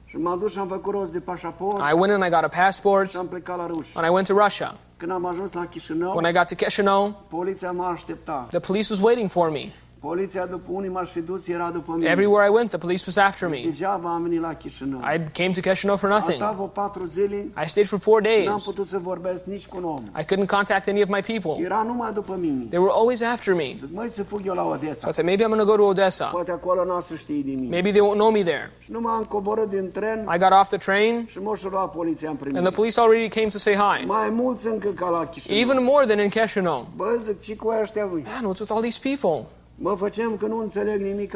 Și 0.05 0.17
m-am 0.17 0.39
dus 0.39 0.51
și 0.51 0.57
am 0.57 0.67
făcut 0.67 0.93
rost 0.93 1.11
de 1.11 1.19
pașaport 1.19 1.77
I 1.91 1.93
went 1.93 2.13
and 2.13 2.23
I 2.25 2.29
got 2.29 2.43
a 2.43 2.61
passport, 2.63 3.09
și 3.09 3.17
am 3.17 3.27
plecat 3.27 3.57
la 3.57 3.67
ruși. 3.67 3.91
and 3.97 4.05
I 4.05 4.09
went 4.09 4.27
to 4.27 4.33
Russia. 4.43 4.75
Când 4.97 5.11
am 5.11 5.25
ajuns 5.25 5.53
la 5.53 5.65
Chișinău, 5.65 6.15
When 6.17 6.31
I 6.33 6.37
got 6.37 6.47
to 6.47 6.55
Chisinau, 6.55 7.21
poliția 7.29 7.71
m-a 7.71 7.89
așteptat. 7.89 8.47
the 8.47 8.59
police 8.59 8.87
was 8.93 9.01
waiting 9.01 9.29
for 9.29 9.49
me. 9.49 9.71
Poliția 9.99 10.45
după 10.45 10.69
unii 10.71 10.89
m-aș 10.89 11.09
fi 11.09 11.21
dus, 11.21 11.47
era 11.47 11.69
după 11.73 11.93
mine. 11.95 12.09
Everywhere 12.09 12.47
I 12.47 12.49
went, 12.49 12.69
the 12.69 12.77
police 12.77 13.03
was 13.07 13.17
after 13.17 13.49
me. 13.49 13.59
Degeaba 13.63 14.13
am 14.13 14.21
venit 14.21 14.41
la 14.41 14.53
Chișinău. 14.53 14.99
I 14.99 15.23
came 15.31 15.51
to 15.51 15.69
Chisinau 15.69 15.97
for 15.97 16.09
nothing. 16.09 16.33
stat 16.33 16.53
vreo 16.53 16.65
patru 16.65 17.05
zile, 17.05 17.35
I 17.63 17.67
stayed 17.67 17.87
for 17.87 17.99
four 17.99 18.21
days. 18.21 18.63
putut 18.63 18.87
să 18.87 18.97
vorbesc 18.97 19.45
nici 19.45 19.65
cu 19.67 19.77
un 19.77 19.83
om. 19.83 20.03
I 20.19 20.23
couldn't 20.23 20.47
contact 20.47 20.87
any 20.87 21.01
of 21.01 21.09
my 21.09 21.21
people. 21.21 21.65
Era 21.65 21.83
numai 21.85 22.11
după 22.13 22.37
mine. 22.39 22.65
They 22.69 22.79
were 22.79 22.91
always 22.95 23.21
after 23.21 23.53
me. 23.53 23.75
Zic, 23.79 23.89
măi, 23.93 24.09
să 24.09 24.23
fug 24.23 24.41
eu 24.45 24.53
la 24.53 24.79
So 24.99 25.09
I 25.09 25.11
said, 25.11 25.25
maybe 25.25 25.43
I'm 25.43 25.47
going 25.47 25.61
to 25.61 25.65
go 25.65 25.75
to 25.75 25.83
Odessa. 25.83 26.25
Poate 26.25 26.51
acolo 26.51 26.83
n-o 26.83 26.99
să 26.99 27.15
știi 27.15 27.43
de 27.43 27.51
mine. 27.51 27.69
Maybe 27.69 27.89
they 27.89 28.01
won't 28.01 28.17
know 28.17 28.31
me 28.31 28.41
there. 28.41 28.71
Și 28.79 28.91
nu 28.91 28.99
m-am 28.99 29.23
coborât 29.23 29.69
din 29.69 29.91
tren 29.91 30.27
I 30.35 30.37
got 30.37 30.51
off 30.51 30.69
the 30.69 30.77
train, 30.77 31.27
și 31.29 31.37
m-a 31.37 31.55
și 31.55 31.65
luat 31.69 31.91
poliția 31.91 32.29
în 32.29 32.55
and 32.55 32.65
the 32.65 32.75
police 32.75 32.99
already 32.99 33.27
came 33.27 33.47
to 33.47 33.57
say 33.57 33.73
hi. 33.73 34.05
Mai 34.05 34.29
mulți 34.29 34.67
încă 34.67 34.87
ca 34.87 35.09
la 35.09 35.25
Chișinău. 35.25 35.59
Even 35.59 35.83
more 35.83 36.05
than 36.05 36.19
in 36.19 36.29
Chisinau. 36.29 36.87
Bă, 36.95 37.19
zic, 37.23 37.41
ce 37.41 37.55
cu 37.55 37.73
ăștia 37.81 38.05
voi? 38.05 38.23
Man, 38.25 38.53
what's 38.53 38.59
with 38.59 38.71
all 38.71 38.81
these 38.81 38.99
people? 39.01 39.56
Mă 39.79 39.95
făceam 39.95 40.37
că 40.37 40.45
nu 40.45 40.59
înțeleg 40.59 41.01
nimic. 41.01 41.33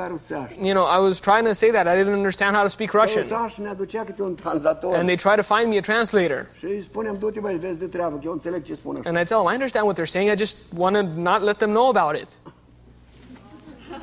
You 0.62 0.74
know, 0.74 0.86
I 0.86 1.08
was 1.08 1.20
trying 1.20 1.48
to 1.48 1.54
say 1.54 1.70
that. 1.70 1.86
I 1.86 2.02
didn't 2.02 2.14
understand 2.14 2.56
how 2.56 2.64
to 2.64 2.70
speak 2.70 2.92
Russian. 2.92 3.26
Ne 3.58 3.70
aducea 3.70 4.04
câte 4.04 4.22
un 4.22 4.36
tranzator. 4.36 4.96
And 4.96 5.04
they 5.04 5.16
try 5.16 5.36
to 5.36 5.56
find 5.56 5.70
me 5.72 5.78
a 5.78 5.82
translator. 5.82 6.48
Și 6.58 6.66
îi 6.66 7.18
du-te 7.20 7.40
băi, 7.40 7.56
vezi 7.56 7.80
de 7.80 7.86
treabă, 7.86 8.16
că 8.16 8.22
eu 8.26 8.32
înțeleg 8.32 8.64
ce 8.64 8.72
ăștia. 8.72 8.92
And 9.06 9.18
I 9.18 9.24
tell 9.24 9.40
them, 9.40 9.52
I 9.52 9.54
understand 9.54 9.86
what 9.86 10.00
they're 10.00 10.12
saying. 10.12 10.32
I 10.32 10.38
just 10.38 10.58
want 10.78 10.96
to 10.96 11.02
not 11.22 11.42
let 11.42 11.58
them 11.58 11.70
know 11.70 11.88
about 11.88 12.22
it. 12.22 12.30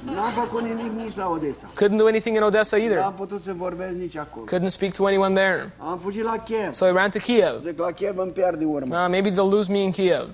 N-am 0.05 0.30
făcut 0.30 0.62
nimic 0.62 0.93
nici 0.93 1.16
la 1.16 1.28
Odessa. 1.28 1.66
Couldn't 1.74 1.97
do 1.97 2.07
anything 2.07 2.36
in 2.36 2.43
Odessa 2.43 2.76
either. 2.76 2.99
N-am 2.99 3.14
putut 3.14 3.43
să 3.43 3.53
vorbesc 3.57 3.93
nici 3.93 4.16
acolo. 4.16 4.45
Couldn't 4.45 4.70
speak 4.70 4.93
to 4.93 5.05
anyone 5.05 5.34
there. 5.34 5.72
Am 5.78 5.99
fugit 5.99 6.22
la 6.22 6.36
Kiev. 6.45 6.74
So 6.74 6.86
I 6.86 6.91
ran 6.91 7.11
to 7.11 7.18
Kiev. 7.18 7.61
Zic, 7.61 7.78
la 7.78 7.91
Kiev 7.91 8.18
îmi 8.18 8.30
pierde 8.30 8.64
urma. 8.64 9.05
Uh, 9.05 9.11
maybe 9.11 9.30
they'll 9.30 9.51
lose 9.51 9.72
me 9.72 9.78
in 9.78 9.91
Kiev. 9.91 10.26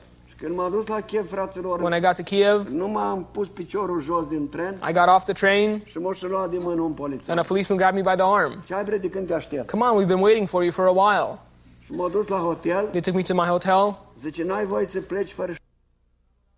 Când 0.45 0.57
m-am 0.57 0.71
dus 0.71 0.87
la 0.87 1.01
Kiev, 1.01 1.29
fraților, 1.29 1.81
When 1.81 1.93
I 1.99 2.01
got 2.01 2.17
to 2.17 2.23
Kiev, 2.23 2.69
nu 2.69 2.89
m-am 2.89 3.27
pus 3.31 3.49
piciorul 3.49 4.01
jos 4.03 4.27
din 4.27 4.49
tren 4.49 4.81
I 4.89 4.93
got 4.93 5.09
off 5.09 5.25
the 5.25 5.33
train, 5.33 5.83
și 5.85 5.99
m-a 5.99 6.13
luat 6.21 6.51
de 6.51 6.59
mână 6.59 6.81
un 6.81 6.93
polițist. 6.93 7.31
and 7.31 7.39
a 7.39 7.43
policeman 7.43 7.79
grabbed 7.79 8.05
me 8.05 8.11
by 8.11 8.17
the 8.23 8.27
arm. 8.33 8.63
Ce 8.67 8.75
ai 8.75 9.01
când 9.11 9.27
te 9.27 9.35
aștept? 9.35 9.71
Come 9.71 9.85
on, 9.85 10.03
we've 10.03 10.09
been 10.09 10.23
waiting 10.23 10.49
for 10.49 10.63
you 10.63 10.73
for 10.73 10.85
a 10.87 10.91
while. 10.91 11.39
Și 11.85 11.93
m-a 11.93 12.09
dus 12.09 12.27
la 12.27 12.37
hotel, 12.37 12.87
They 12.91 13.01
took 13.01 13.15
me 13.15 13.23
to 13.23 13.35
my 13.35 13.49
hotel. 13.49 13.99
zice, 14.19 14.45
n-ai 14.45 14.67
voie 14.67 14.87
să 14.87 15.01
pleci 15.01 15.33
fără 15.33 15.55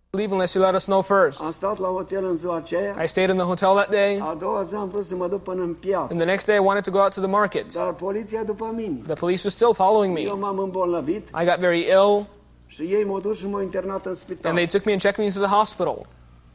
leave 0.09 0.33
unless 0.33 0.53
you 0.53 0.63
let 0.63 0.75
us 0.75 0.85
know 0.85 1.01
first. 1.01 1.41
Am 1.41 1.51
stat 1.51 1.79
la 1.79 1.87
hotel 1.87 2.25
în 2.25 2.35
ziua 2.35 2.55
aceea. 2.55 3.03
I 3.03 3.07
stayed 3.07 3.29
in 3.29 3.35
the 3.35 3.45
hotel 3.45 3.69
that 3.75 3.89
day, 3.89 4.19
A 4.23 4.35
doua 4.39 4.61
zi 4.63 4.75
am 4.75 4.87
vrut 4.87 5.05
să 5.05 5.15
mă 5.15 5.27
duc 5.27 5.43
până 5.43 5.61
în 5.61 5.73
piață. 5.73 6.07
and 6.09 6.19
the 6.19 6.25
next 6.29 6.45
day 6.47 6.55
I 6.55 6.59
wanted 6.59 6.83
to 6.83 6.91
go 6.91 6.99
out 6.99 7.13
to 7.13 7.21
the 7.21 7.29
market. 7.29 7.73
Dar 7.73 7.93
poliția 7.93 8.43
după 8.43 8.71
mine. 8.75 8.99
The 9.03 9.13
police 9.13 9.41
were 9.43 9.55
still 9.55 9.73
following 9.73 10.17
Eu 10.19 10.33
me. 10.33 10.39
m-am 10.39 10.59
îmbolnăvit 10.59 11.27
I 11.41 11.45
got 11.45 11.57
very 11.59 11.87
ill, 11.89 12.25
și 12.67 12.81
ei 12.81 13.03
m-au 13.03 13.19
dus 13.19 13.37
și 13.37 13.45
m-au 13.47 13.61
internat 13.61 14.05
în 14.05 14.15
spital. 14.15 14.49
and 14.49 14.55
they 14.55 14.67
took 14.67 14.85
me 14.85 14.91
and 14.91 15.01
checked 15.01 15.17
me 15.19 15.25
into 15.25 15.39
the 15.39 15.55
hospital. 15.55 16.05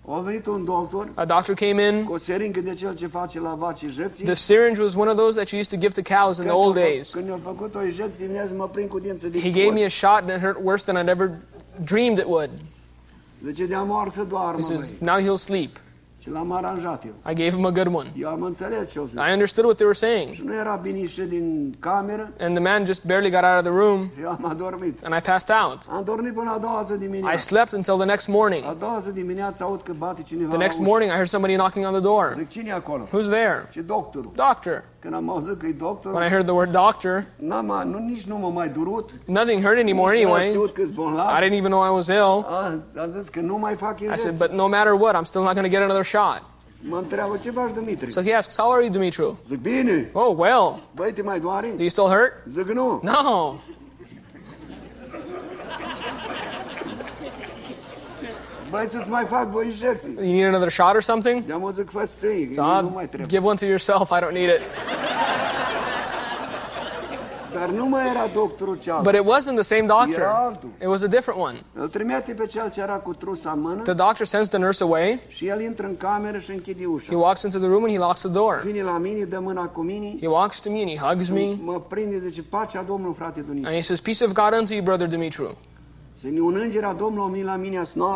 A 0.09 0.21
venit 0.21 0.47
un 0.47 0.65
doctor 0.65 1.09
A 1.15 1.25
doctor 1.25 1.55
came 1.55 1.87
in. 1.89 2.05
cu 2.05 2.13
o 2.13 2.17
seringă 2.17 2.61
de 2.61 2.75
cel 2.75 2.95
ce 2.97 3.07
face 3.07 3.41
la 3.41 3.55
vaci 3.55 3.81
injecții. 3.81 4.25
The 4.25 4.35
syringe 4.35 4.83
was 4.83 4.95
one 4.95 5.11
of 5.11 5.17
those 5.17 5.35
that 5.35 5.49
you 5.51 5.61
used 5.61 5.79
to 5.79 5.87
give 5.87 6.03
to 6.03 6.15
cows 6.15 6.39
in 6.39 6.45
the 6.45 6.53
old 6.53 6.75
days. 6.75 7.13
Când 7.13 7.27
i-au 7.27 7.41
făcut 7.43 7.75
o 7.75 7.85
injecție, 7.85 8.27
vine 8.27 8.51
mă 8.57 8.69
prind 8.69 8.89
cu 8.89 8.99
dinții 8.99 9.31
de 9.31 9.41
He 9.41 9.51
gave 9.51 9.71
me 9.71 9.85
a 9.85 9.89
shot, 9.89 10.19
and 10.21 10.29
it 10.31 10.39
hurt 10.41 10.59
worse 10.63 10.93
than 10.93 11.05
I'd 11.05 11.09
ever 11.11 11.31
dreamed 11.85 12.19
it 12.19 12.25
would. 12.27 12.51
Zice, 13.45 13.67
de 13.67 13.77
moar 13.77 14.09
să 14.09 14.23
doarmă, 14.23 14.61
He 14.61 14.63
says. 14.63 14.93
Now 14.99 15.19
he'll 15.19 15.37
sleep. 15.39 15.77
Și 16.23 16.31
l-am 16.31 16.53
aranjat 16.53 17.05
eu. 17.05 17.33
I 17.33 17.35
gave 17.35 17.51
him 17.51 17.65
a 17.67 17.71
good 17.71 17.87
one. 17.95 18.13
Eu 18.17 18.29
am 18.29 18.43
înțeles 18.43 18.91
ce. 18.91 18.99
I 18.99 19.33
understood 19.33 19.65
what 19.65 19.77
they 19.77 19.87
were 19.87 19.99
saying. 19.99 20.35
Și 20.35 20.43
nu 20.45 20.55
era 20.55 20.75
bine 20.83 20.99
ieșit 20.99 21.29
din 21.29 21.75
cameră 21.79 22.33
And 22.41 22.55
the 22.55 22.65
man 22.71 22.85
just 22.85 23.05
barely 23.07 23.31
got 23.31 23.43
out 23.43 23.57
of 23.59 23.63
the 23.63 23.73
room, 23.83 24.11
și 24.19 24.25
am 24.25 24.47
adormit. 24.51 25.05
and 25.05 25.15
I 25.15 25.21
passed 25.21 25.57
out. 25.65 25.79
Am 25.91 26.03
dormit 26.05 26.33
până 26.35 26.51
a 26.51 26.59
doua 26.59 26.83
zi 26.83 26.93
I 27.35 27.39
slept 27.39 27.73
until 27.73 27.95
the 27.95 28.05
next 28.05 28.29
A 28.29 28.33
morning. 28.33 28.77
doua 28.79 28.99
zi 29.05 29.13
dimineața 29.13 29.65
aud 29.65 29.83
că 29.83 29.93
bate 29.99 30.23
cineva 30.23 30.49
The 30.49 30.59
next 30.59 30.81
morning, 30.81 31.11
I 31.11 31.15
heard 31.15 31.29
somebody 31.29 31.55
knocking 31.55 31.85
on 31.87 31.93
the 31.93 32.01
door. 32.01 32.35
Zic, 32.39 32.49
cine 32.49 32.69
e 32.69 32.73
acolo? 32.73 33.05
Who's 33.07 33.27
there? 33.29 33.67
Și 33.71 33.81
doctorul. 33.81 34.31
Doctor. 34.35 34.85
Când 35.03 35.15
am 35.15 35.31
auzit 35.31 35.59
că 35.61 35.67
e 35.67 35.73
doctor, 35.73 36.13
When 36.13 36.27
I 36.27 36.31
heard 36.31 36.45
the 36.45 36.55
word 36.55 36.71
doctor, 36.71 37.25
n-am, 37.37 37.83
nu, 37.91 37.99
nici 37.99 38.23
nu 38.23 38.37
m-a 38.39 38.49
mai 38.49 38.69
durut. 38.69 39.11
nothing 39.25 39.63
hurt 39.65 39.79
anymore 39.79 40.15
Nici 40.17 40.23
n-am 40.25 40.33
anyway. 40.33 40.51
știut 40.51 40.73
câți 40.73 40.91
bolnavi. 40.93 41.45
I 41.45 41.49
didn't 41.49 41.57
even 41.59 41.71
know 41.71 41.85
I 41.85 41.91
was 41.95 42.07
ill. 42.07 42.47
A, 42.97 43.07
zis 43.07 43.29
că 43.29 43.41
nu 43.41 43.57
mai 43.59 43.75
fac 43.75 44.01
I 44.01 44.05
said, 44.05 44.11
injecții. 44.11 44.37
but 44.47 44.51
no 44.51 44.67
matter 44.69 44.93
what, 44.93 45.15
I'm 45.21 45.25
still 45.25 45.43
not 45.43 45.53
going 45.53 45.67
to 45.67 45.73
get 45.73 45.83
another 45.83 46.05
shot. 46.05 46.43
Mă 46.89 46.97
întreabă, 46.97 47.37
ce 47.43 47.51
faci, 47.51 47.73
Dimitri? 47.73 48.13
So 48.13 48.21
he 48.23 48.35
asks, 48.35 48.59
How 48.59 48.71
are 48.73 48.83
you, 48.83 48.91
Dimitru? 48.93 49.39
Zic, 49.47 49.61
bine. 49.61 50.11
Oh, 50.13 50.37
well. 50.37 50.81
Băi, 50.95 51.13
te 51.13 51.23
mai 51.23 51.41
doare? 51.41 51.67
Do 51.77 51.81
you 51.81 51.89
still 51.89 52.07
hurt? 52.07 52.33
Zic, 52.49 52.67
nu. 52.69 53.01
No. 53.03 53.55
Băi, 53.55 53.59
să-ți 54.01 55.11
mai 55.11 55.11
fac 55.11 56.21
voi 56.23 56.37
injecții. 58.19 58.62
You 60.17 60.33
need 60.33 60.45
another 60.47 60.71
shot 60.71 60.95
or 60.95 61.01
something? 61.03 61.45
De-am 61.47 61.71
zic, 61.75 61.91
fă 61.91 62.05
ții, 62.05 62.49
So 62.55 62.63
nu 62.63 62.91
mai 62.95 63.03
"Ah, 63.03 63.09
trebuie. 63.09 63.27
give 63.29 63.47
one 63.47 63.57
to 63.57 63.65
yourself. 63.65 64.11
I 64.11 64.21
don't 64.25 64.33
need 64.33 64.49
it. 64.49 64.61
Dar 67.55 67.69
nu 67.71 67.87
mai 67.89 68.03
era 68.07 68.27
doctorul 68.35 68.79
cealaltă. 68.79 69.11
But 69.11 69.21
it 69.21 69.27
wasn't 69.27 69.55
the 69.55 69.63
same 69.75 69.81
doctor. 69.87 70.23
It 70.81 70.87
was 70.87 71.03
a 71.03 71.07
different 71.07 71.41
one. 71.41 71.57
Îl 71.75 71.89
trimite 71.89 72.33
pe 72.37 72.47
cel 72.47 72.71
ce 72.71 72.81
era 72.81 72.95
cu 72.95 73.15
trusa 73.15 73.51
în 73.51 73.61
mână 73.61 73.83
The 73.83 73.93
doctor 73.93 74.27
sends 74.27 74.49
the 74.49 74.59
nurse 74.59 74.83
away. 74.85 75.21
și 75.29 75.47
el 75.47 75.61
intră 75.61 75.87
în 75.87 75.97
cameră 75.97 76.39
și 76.39 76.51
închide 76.51 76.85
He 77.09 77.15
walks 77.15 77.43
into 77.43 77.59
the 77.59 77.67
room 77.67 77.83
and 77.83 77.93
he 77.93 77.99
locks 77.99 78.21
the 78.21 78.31
door. 78.31 78.63
Vine 78.65 78.83
la 78.83 78.99
mine, 78.99 79.25
dă 79.25 79.39
mâna 79.41 79.65
cu 79.65 79.81
mine, 79.81 80.15
He 80.21 80.27
walks 80.27 80.61
to 80.61 80.71
me 80.71 80.79
and 80.81 80.89
he 80.91 80.97
hugs 80.97 81.29
me 81.29 81.55
mă 81.63 81.81
prinde, 81.89 82.19
zice, 82.29 82.43
pacea 82.43 82.83
Domnului, 82.83 83.15
frate 83.19 83.41
Dumitru. 83.41 83.67
and 83.69 83.77
he 83.77 83.83
says, 83.83 84.01
Peace 84.01 84.25
of 84.25 84.33
God 84.33 84.59
unto 84.61 84.73
you, 84.75 84.83
brother 84.83 85.07
Dimitru. 85.09 85.57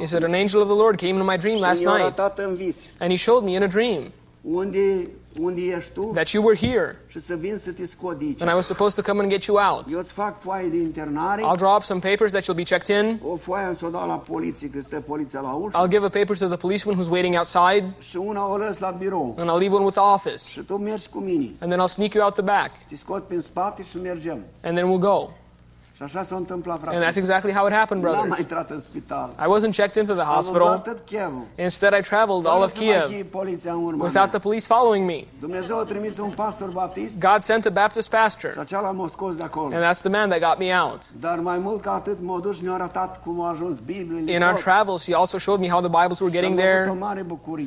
He 0.01 0.07
said, 0.07 0.23
An 0.23 0.35
angel 0.35 0.61
of 0.61 0.69
the 0.69 0.77
Lord 0.77 0.97
came 0.97 1.11
into 1.11 1.25
my 1.25 1.37
dream 1.37 1.59
last 1.59 1.85
night 1.85 2.01
arătat 2.01 2.39
în 2.39 2.55
vis 2.55 2.91
and 3.01 3.11
he 3.11 3.17
showed 3.17 3.45
me 3.45 3.53
in 3.53 3.63
a 3.63 3.67
dream 3.67 4.03
unde, 4.43 5.11
unde 5.41 5.61
ești 5.61 5.91
tu 5.93 6.11
that 6.15 6.29
you 6.29 6.45
were 6.45 6.57
here 6.57 7.01
și 7.07 7.21
să 7.21 7.35
vin 7.35 7.57
să 7.57 7.73
te 7.73 7.87
scot 7.87 8.19
de 8.19 8.25
aici. 8.25 8.41
and 8.41 8.51
I 8.51 8.55
was 8.55 8.67
supposed 8.67 9.05
to 9.05 9.11
come 9.11 9.23
and 9.23 9.31
get 9.31 9.45
you 9.45 9.57
out. 9.71 9.85
Eu 9.93 9.99
îți 9.99 10.13
fac 10.13 10.41
foaie 10.41 10.69
de 10.69 10.77
internare, 10.77 11.43
I'll 11.43 11.57
draw 11.57 11.75
up 11.77 11.83
some 11.83 12.01
papers 12.01 12.31
that 12.31 12.43
you'll 12.43 12.57
be 12.57 12.63
checked 12.63 12.97
in. 12.97 13.21
o 13.33 13.37
foaie 13.37 13.65
am 13.67 13.75
să 13.75 13.87
o 13.87 13.89
dau 13.89 14.07
la 14.07 14.15
poliție, 14.15 14.71
că 14.71 14.81
stă 14.81 15.01
poliția 15.01 15.41
la 15.41 15.53
ușă, 15.53 15.85
I'll 15.85 15.89
give 15.91 16.05
a 16.05 16.09
paper 16.09 16.39
to 16.39 16.47
the 16.47 16.57
policeman 16.57 16.97
who's 16.99 17.11
waiting 17.11 17.35
outside 17.35 17.95
și 17.99 18.17
una 18.17 18.51
o 18.53 18.57
lăs 18.57 18.79
la 18.79 18.91
birou. 18.91 19.35
and 19.39 19.51
I'll 19.51 19.59
leave 19.59 19.75
one 19.75 19.85
with 19.85 19.97
the 19.97 20.05
office. 20.15 20.49
Și 20.49 20.61
tu 20.61 20.77
mergi 20.77 21.09
cu 21.09 21.19
mine, 21.19 21.51
And 21.59 21.71
then 21.73 21.81
I'll 21.85 21.93
sneak 21.93 22.13
you 22.13 22.25
out 22.25 22.33
the 22.33 22.43
back 22.43 22.71
te 22.89 22.97
scot 22.97 23.27
prin 23.27 23.41
spate 23.41 23.85
și 23.91 23.97
mergem. 24.03 24.39
and 24.63 24.77
then 24.77 24.91
we'll 24.93 25.01
go. 25.01 25.29
Și 25.97 26.03
așa 26.03 26.23
s-a 26.23 26.37
întâmplat, 26.37 26.79
frate. 26.81 26.97
And 26.97 27.05
that's 27.05 27.17
exactly 27.17 27.53
how 27.53 27.67
it 27.67 27.73
happened, 27.73 28.03
N-am 28.03 28.29
mai 28.29 28.39
intrat 28.41 28.71
în 28.71 28.81
spital. 28.81 29.31
I 29.39 29.47
wasn't 29.57 29.73
checked 29.73 29.97
into 30.03 30.15
the 30.15 30.23
hospital. 30.23 30.83
Chievul. 31.05 31.43
Instead, 31.59 31.93
I 31.93 32.01
traveled 32.01 32.47
all 32.47 32.63
of 32.63 32.79
Kiev 32.79 33.09
fie 33.09 33.25
poliția 33.25 33.73
în 33.73 33.85
urma 33.85 34.05
without 34.05 34.31
the 34.31 34.39
police 34.39 34.67
following 34.67 35.07
me. 35.07 35.25
Dumnezeu 35.41 35.79
a 35.79 35.83
trimis 35.83 36.19
un 36.19 36.31
pastor 36.31 36.69
baptist 36.69 37.19
God 37.19 37.41
sent 37.41 37.67
a 37.67 37.71
Baptist 37.71 38.05
și 38.05 38.17
pastor, 38.17 38.55
acela 38.59 38.91
m-a 38.91 39.09
scos 39.09 39.37
de 39.37 39.43
acolo. 39.43 39.75
and 39.75 39.85
that's 39.85 40.01
the 40.01 40.09
man 40.09 40.29
that 40.29 40.41
got 40.41 40.59
me 40.59 40.79
out. 40.81 41.01
Dar 41.21 41.39
mai 41.39 41.59
mult 41.59 41.83
ca 41.83 41.93
atât 41.93 42.21
m-a 42.21 42.41
dus 42.41 42.57
și 42.57 42.63
mi-a 42.63 42.73
arătat 42.73 43.23
cum 43.23 43.41
a 43.41 43.51
ajuns 43.51 43.79
Biblia. 43.79 44.37
In 44.37 44.43
our 44.43 44.55
travels, 44.55 45.05
he 45.05 45.15
also 45.15 45.39
showed 45.39 45.61
me 45.61 45.69
how 45.69 45.81
the 45.81 46.01
Bibles 46.01 46.19
were 46.21 46.33
getting 46.33 46.59
Am 46.59 46.65
there, 46.65 46.89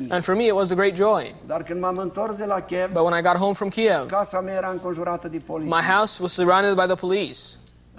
and 0.08 0.24
for 0.24 0.34
me, 0.34 0.44
it 0.44 0.54
was 0.54 0.70
a 0.70 0.74
great 0.74 0.94
joy. 0.94 1.34
Dar 1.46 1.62
când 1.62 1.80
m-am 1.80 1.96
întors 1.96 2.36
de 2.36 2.44
la 2.44 2.60
Kiev, 2.60 2.92
But 2.92 3.02
when 3.02 3.18
I 3.18 3.22
got 3.22 3.36
home 3.36 3.52
from 3.52 3.68
Kiev, 3.68 4.06
casa 4.06 4.40
mea 4.40 4.54
era 4.54 4.68
înconjurată 4.70 5.28
de 5.28 5.38
poliție. 5.46 5.74
my 5.74 5.82
house 5.94 6.22
was 6.22 6.32
surrounded 6.32 6.74
by 6.74 6.86
the 6.86 6.94
police. 6.94 7.38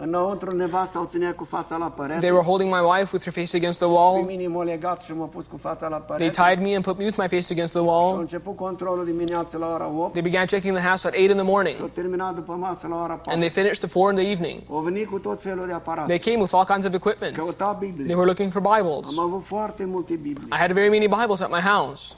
Înăuntru 0.03 0.55
nevasta 0.55 0.99
o 0.99 1.05
ținea 1.05 1.33
cu 1.35 1.43
fața 1.43 1.75
la 1.77 1.85
perete. 1.85 2.19
They 2.19 2.31
were 2.31 2.43
holding 2.45 2.69
my 2.73 2.81
wife 2.91 3.09
with 3.13 3.23
her 3.23 3.33
face 3.33 3.55
against 3.57 3.79
the 3.79 3.87
Pe 3.87 3.93
wall. 3.93 4.23
mine 4.25 4.47
m-a 4.47 4.63
legat 4.63 5.01
și 5.01 5.13
m-a 5.13 5.25
pus 5.25 5.45
cu 5.45 5.57
fața 5.57 5.87
la 5.87 5.97
They 5.97 6.29
tied 6.29 6.59
me 6.59 6.75
and 6.75 6.83
put 6.83 6.97
me 6.97 7.05
with 7.05 7.17
my 7.17 7.27
face 7.27 7.47
against 7.51 7.73
the 7.73 7.81
A 7.81 7.85
wall. 7.85 8.19
început 8.19 8.55
controlul 8.55 9.05
dimineața 9.05 9.57
la 9.57 9.67
ora 9.73 9.91
8 9.97 10.11
They 10.11 10.21
began 10.21 10.45
checking 10.45 10.75
the 10.77 10.87
house 10.87 11.07
at 11.07 11.13
8 11.13 11.29
in 11.29 11.35
the 11.35 11.45
morning, 11.45 11.75
au 11.81 11.89
terminat 11.93 12.35
după 12.35 12.53
masă 12.53 12.87
la 12.89 12.95
ora 12.95 13.13
4. 13.13 13.31
and 13.31 13.39
they 13.41 13.49
finished 13.49 13.83
at 13.83 13.89
4 13.89 14.09
in 14.09 14.15
the 14.15 14.29
evening. 14.31 14.61
Au 14.71 14.79
venit 14.79 15.09
cu 15.09 15.19
tot 15.19 15.41
felul 15.41 15.65
de 15.67 15.73
aparate. 15.73 16.07
They 16.17 16.19
came 16.31 16.41
with 16.41 16.53
all 16.53 16.65
kinds 16.65 16.85
of 16.85 16.93
equipment. 16.93 17.35
Căuta 17.37 17.77
They 18.05 18.15
were 18.15 18.25
looking 18.25 18.51
for 18.51 18.61
Bibles. 18.75 19.17
Am 19.17 19.23
avut 19.23 19.43
foarte 19.45 19.83
multe 19.85 20.13
Biblii. 20.13 20.47
I 20.51 20.57
had 20.57 20.71
very 20.71 20.89
many 20.89 21.07
Bibles 21.07 21.41
at 21.41 21.49
my 21.51 21.59
house. 21.59 22.15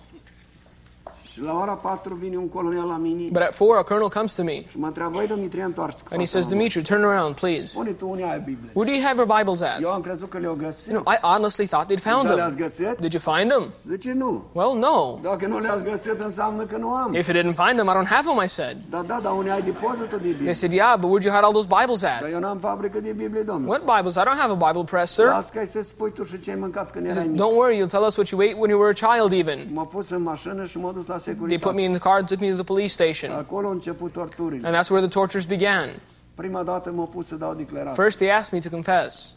Și 1.33 1.41
la 1.41 1.57
ora 1.61 1.71
4 1.73 2.13
vine 2.13 2.37
un 2.37 2.49
colonel 2.49 2.85
la 2.87 2.97
mine 2.97 3.27
But 3.31 3.41
at 3.41 3.55
4, 3.57 3.77
a 3.77 3.83
colonel 3.83 4.09
comes 4.09 4.33
to 4.35 4.43
me, 4.43 4.51
și 4.69 4.77
mă 4.77 4.85
întreabă, 4.87 5.11
băi, 5.17 5.27
Dumitrie, 5.27 5.63
întoarce 5.63 5.97
and 6.11 6.19
he 6.19 6.25
says, 6.27 6.45
Dimitri, 6.47 6.81
turn 6.81 7.03
around, 7.03 7.35
please. 7.35 7.65
Spune 7.67 7.89
tu 7.91 8.09
unde 8.09 8.23
ai 8.23 8.39
Biblie. 8.39 8.69
Where 8.73 8.89
do 8.91 8.95
you 8.97 9.05
have 9.07 9.15
your 9.21 9.29
Bibles 9.37 9.61
at? 9.61 9.81
Eu 9.81 9.91
am 9.91 10.01
crezut 10.01 10.29
că 10.29 10.37
le-au 10.37 10.53
găsit. 10.53 10.91
You 10.91 11.01
know, 11.01 11.13
I 11.13 11.17
honestly 11.33 11.67
thought 11.67 11.87
they'd 11.91 12.03
found 12.11 12.25
Dar 12.27 12.35
le-ați 12.35 12.55
them. 12.55 12.65
găsit? 12.65 12.97
Did 13.05 13.13
you 13.13 13.21
find 13.35 13.49
them? 13.51 13.63
Zice, 13.89 14.11
nu. 14.13 14.43
Well, 14.51 14.73
no. 14.77 15.17
Dacă 15.21 15.47
nu 15.47 15.59
le-ați 15.59 15.83
găsit, 15.83 16.19
înseamnă 16.19 16.63
că 16.63 16.77
nu 16.77 16.89
am. 16.89 17.13
If 17.13 17.27
you 17.27 17.35
didn't 17.41 17.55
find 17.63 17.75
them, 17.79 17.87
I 17.91 17.93
don't 17.97 18.11
have 18.15 18.25
them, 18.29 18.39
I 18.45 18.47
said. 18.47 18.77
Da, 18.89 19.03
da, 19.07 19.19
dar 19.23 19.31
unde 19.31 19.49
ai 19.51 19.61
depozitul 19.61 20.07
de 20.21 20.27
Biblie? 20.27 20.43
They 20.43 20.53
said, 20.53 20.71
Yeah, 20.73 20.93
but 20.99 21.09
where'd 21.09 21.25
you 21.25 21.33
hide 21.35 21.45
all 21.45 21.53
those 21.59 21.69
Bibles 21.79 22.01
Dar 22.01 22.21
at? 22.23 22.31
eu 22.31 22.39
n-am 22.39 22.57
fabrică 22.57 22.99
de 22.99 23.11
Biblie, 23.11 23.41
domnule. 23.41 23.69
What 23.73 23.81
Bibles? 23.95 24.15
I 24.15 24.23
don't 24.27 24.39
have 24.45 24.51
a 24.57 24.59
Bible 24.67 24.83
press, 24.83 25.11
sir. 25.13 25.25
Las 25.25 25.49
că 25.49 25.61
să 25.71 25.81
spui 25.83 26.11
tu 26.11 26.23
și 26.23 26.39
ce 26.39 26.49
ai 26.51 26.57
mâncat 26.59 26.91
când 26.91 27.05
erai 27.05 27.27
mic. 27.27 27.41
Don't 27.41 27.55
worry, 27.61 27.75
you'll 27.79 27.93
tell 27.95 28.05
us 28.09 28.15
what 28.17 28.27
you 28.33 28.41
ate 28.41 28.55
when 28.59 28.69
you 28.69 28.79
were 28.81 28.93
a 28.97 28.99
child, 29.07 29.31
even. 29.41 29.59
M-a 29.73 29.85
pus 29.85 30.09
în 30.09 30.21
mașină 30.21 30.65
și 30.65 30.77
m-a 30.77 30.91
dus 30.91 31.05
la 31.05 31.17
They 31.47 31.57
put 31.57 31.73
me 31.73 31.83
in 31.83 31.91
the 31.91 31.99
car 31.99 32.17
and 32.17 32.27
took 32.27 32.39
me 32.39 32.49
to 32.49 32.55
the 32.55 32.63
police 32.63 32.93
station. 32.93 33.31
Acolo 33.31 33.67
au 33.67 33.71
început 33.71 34.11
torturile. 34.11 34.67
And 34.67 34.75
that's 34.75 34.89
where 34.89 35.07
the 35.07 35.19
tortures 35.19 35.45
began. 35.45 35.89
Prima 36.35 36.63
dată 36.63 36.89
pus 37.13 37.27
să 37.27 37.35
dau 37.35 37.53
declarație. 37.53 38.03
First, 38.03 38.17
they 38.17 38.31
asked 38.31 38.53
me 38.53 38.59
to 38.59 38.69
confess, 38.69 39.33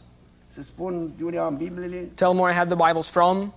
Să 0.53 0.63
spun 0.63 1.11
de 1.17 1.23
unde 1.23 1.37
am 1.37 1.55
Bibliile, 1.55 1.97
tell 2.15 2.29
them 2.29 2.39
where 2.39 2.53
I 2.53 2.57
had 2.57 2.67
the 2.67 2.87
Bibles 2.87 3.09
from, 3.09 3.53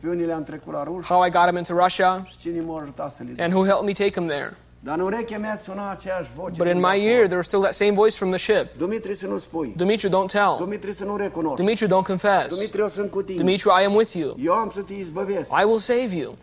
pe 0.00 0.08
unde 0.08 0.24
le-am 0.24 0.42
trecut 0.42 0.72
la 0.72 0.82
ruși 0.82 1.08
how 1.08 1.26
I 1.26 1.30
got 1.30 1.42
them 1.42 1.56
into 1.56 1.74
Russia, 1.74 2.24
și 2.28 2.36
cine 2.38 2.60
m-a 2.60 2.80
ajutat 2.80 3.12
să 3.12 3.22
le 3.22 3.30
duc. 3.30 3.40
and 3.40 3.52
who 3.52 3.64
helped 3.64 3.84
me 3.84 3.92
take 3.92 4.10
them 4.10 4.26
there. 4.26 4.56
Dar 4.82 4.98
în 4.98 5.40
mea 5.40 5.56
suna 5.56 5.98
voce. 6.34 6.54
But 6.56 6.66
in 6.66 6.78
my 6.78 7.04
ear, 7.04 7.22
there 7.24 7.36
was 7.36 7.46
still 7.46 7.60
that 7.60 7.74
same 7.74 7.90
voice 7.90 8.16
from 8.16 8.30
the 8.30 8.38
ship. 8.38 8.76
Dumitri 8.78 9.16
să 9.16 9.26
nu 9.26 9.38
spui. 9.38 9.72
Dimitri, 9.76 10.08
don't 10.08 10.30
tell. 10.30 10.56
Dumitri 10.58 10.94
să 10.94 11.04
nu 11.04 11.16
recunoști. 11.16 11.56
Dimitri, 11.56 11.86
don't 11.86 12.06
confess. 12.06 12.48
Dumitri, 12.48 12.80
eu 12.80 12.88
sunt 12.88 13.10
cu 13.10 13.22
tine. 13.22 13.36
Dimitri, 13.36 13.68
I 13.80 13.84
am 13.84 13.94
with 13.94 14.12
you. 14.12 14.36
Eu 14.38 14.52
am 14.52 14.70
să 14.74 14.80
te. 14.80 14.92
I 14.92 15.64
will 15.64 15.78
save 15.78 16.16
you. 16.16 16.36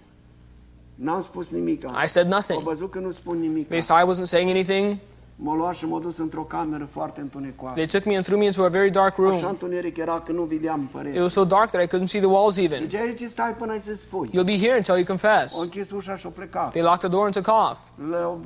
N-am 0.98 1.22
spus 1.22 1.50
nimic. 1.50 1.84
I 2.04 2.08
said 2.08 2.26
Au 2.26 2.34
nothing. 2.34 2.62
văzut 2.64 2.91
că 2.91 3.00
nu 3.00 3.12
spun 3.12 3.38
nimic. 3.39 3.68
They 3.68 3.82
saw 3.82 3.98
I 3.98 4.14
wasn't 4.14 4.24
saying 4.24 4.50
anything. 4.50 4.98
M-a 5.39 5.56
luat 5.56 5.76
și 5.76 5.86
m-a 5.86 6.00
dus 6.00 6.18
într-o 6.18 6.41
cameră 6.41 6.88
foarte 6.91 7.22
întunecoasă. 7.22 7.74
They 7.76 7.86
took 7.88 8.06
me 8.06 8.16
and 8.16 8.24
threw 8.26 8.39
me 8.39 8.45
into 8.45 8.64
a 8.64 8.68
very 8.68 8.89
dark 8.91 9.14
Așa 9.20 9.22
room. 9.22 9.43
întuneric 9.45 9.98
era 9.98 10.22
că 10.26 10.32
nu 10.32 10.43
vedeam 10.43 10.89
It 11.14 11.20
was 11.20 11.32
so 11.32 11.43
dark 11.43 11.70
that 11.70 11.84
I 11.84 11.88
couldn't 11.98 12.08
see 12.08 12.20
the 12.20 12.30
walls 12.30 12.58
even. 12.58 12.80
Deci 12.80 12.93
aici 12.93 13.24
stai 13.24 13.56
până 13.58 13.78
să 13.80 13.95
spui. 13.95 14.28
You'll 14.30 14.45
be 14.45 14.58
here 14.58 14.76
until 14.76 14.95
you 14.95 15.04
confess. 15.04 15.58
O 15.58 15.62
închis 15.62 15.91
ușa 15.91 16.16
și 16.16 16.26
o 16.26 16.30
plecat. 16.30 16.70
They 16.70 16.82
locked 16.82 17.00
the 17.00 17.08
door 17.10 17.24
and 17.26 17.34
took 17.34 17.48
off. 17.70 17.80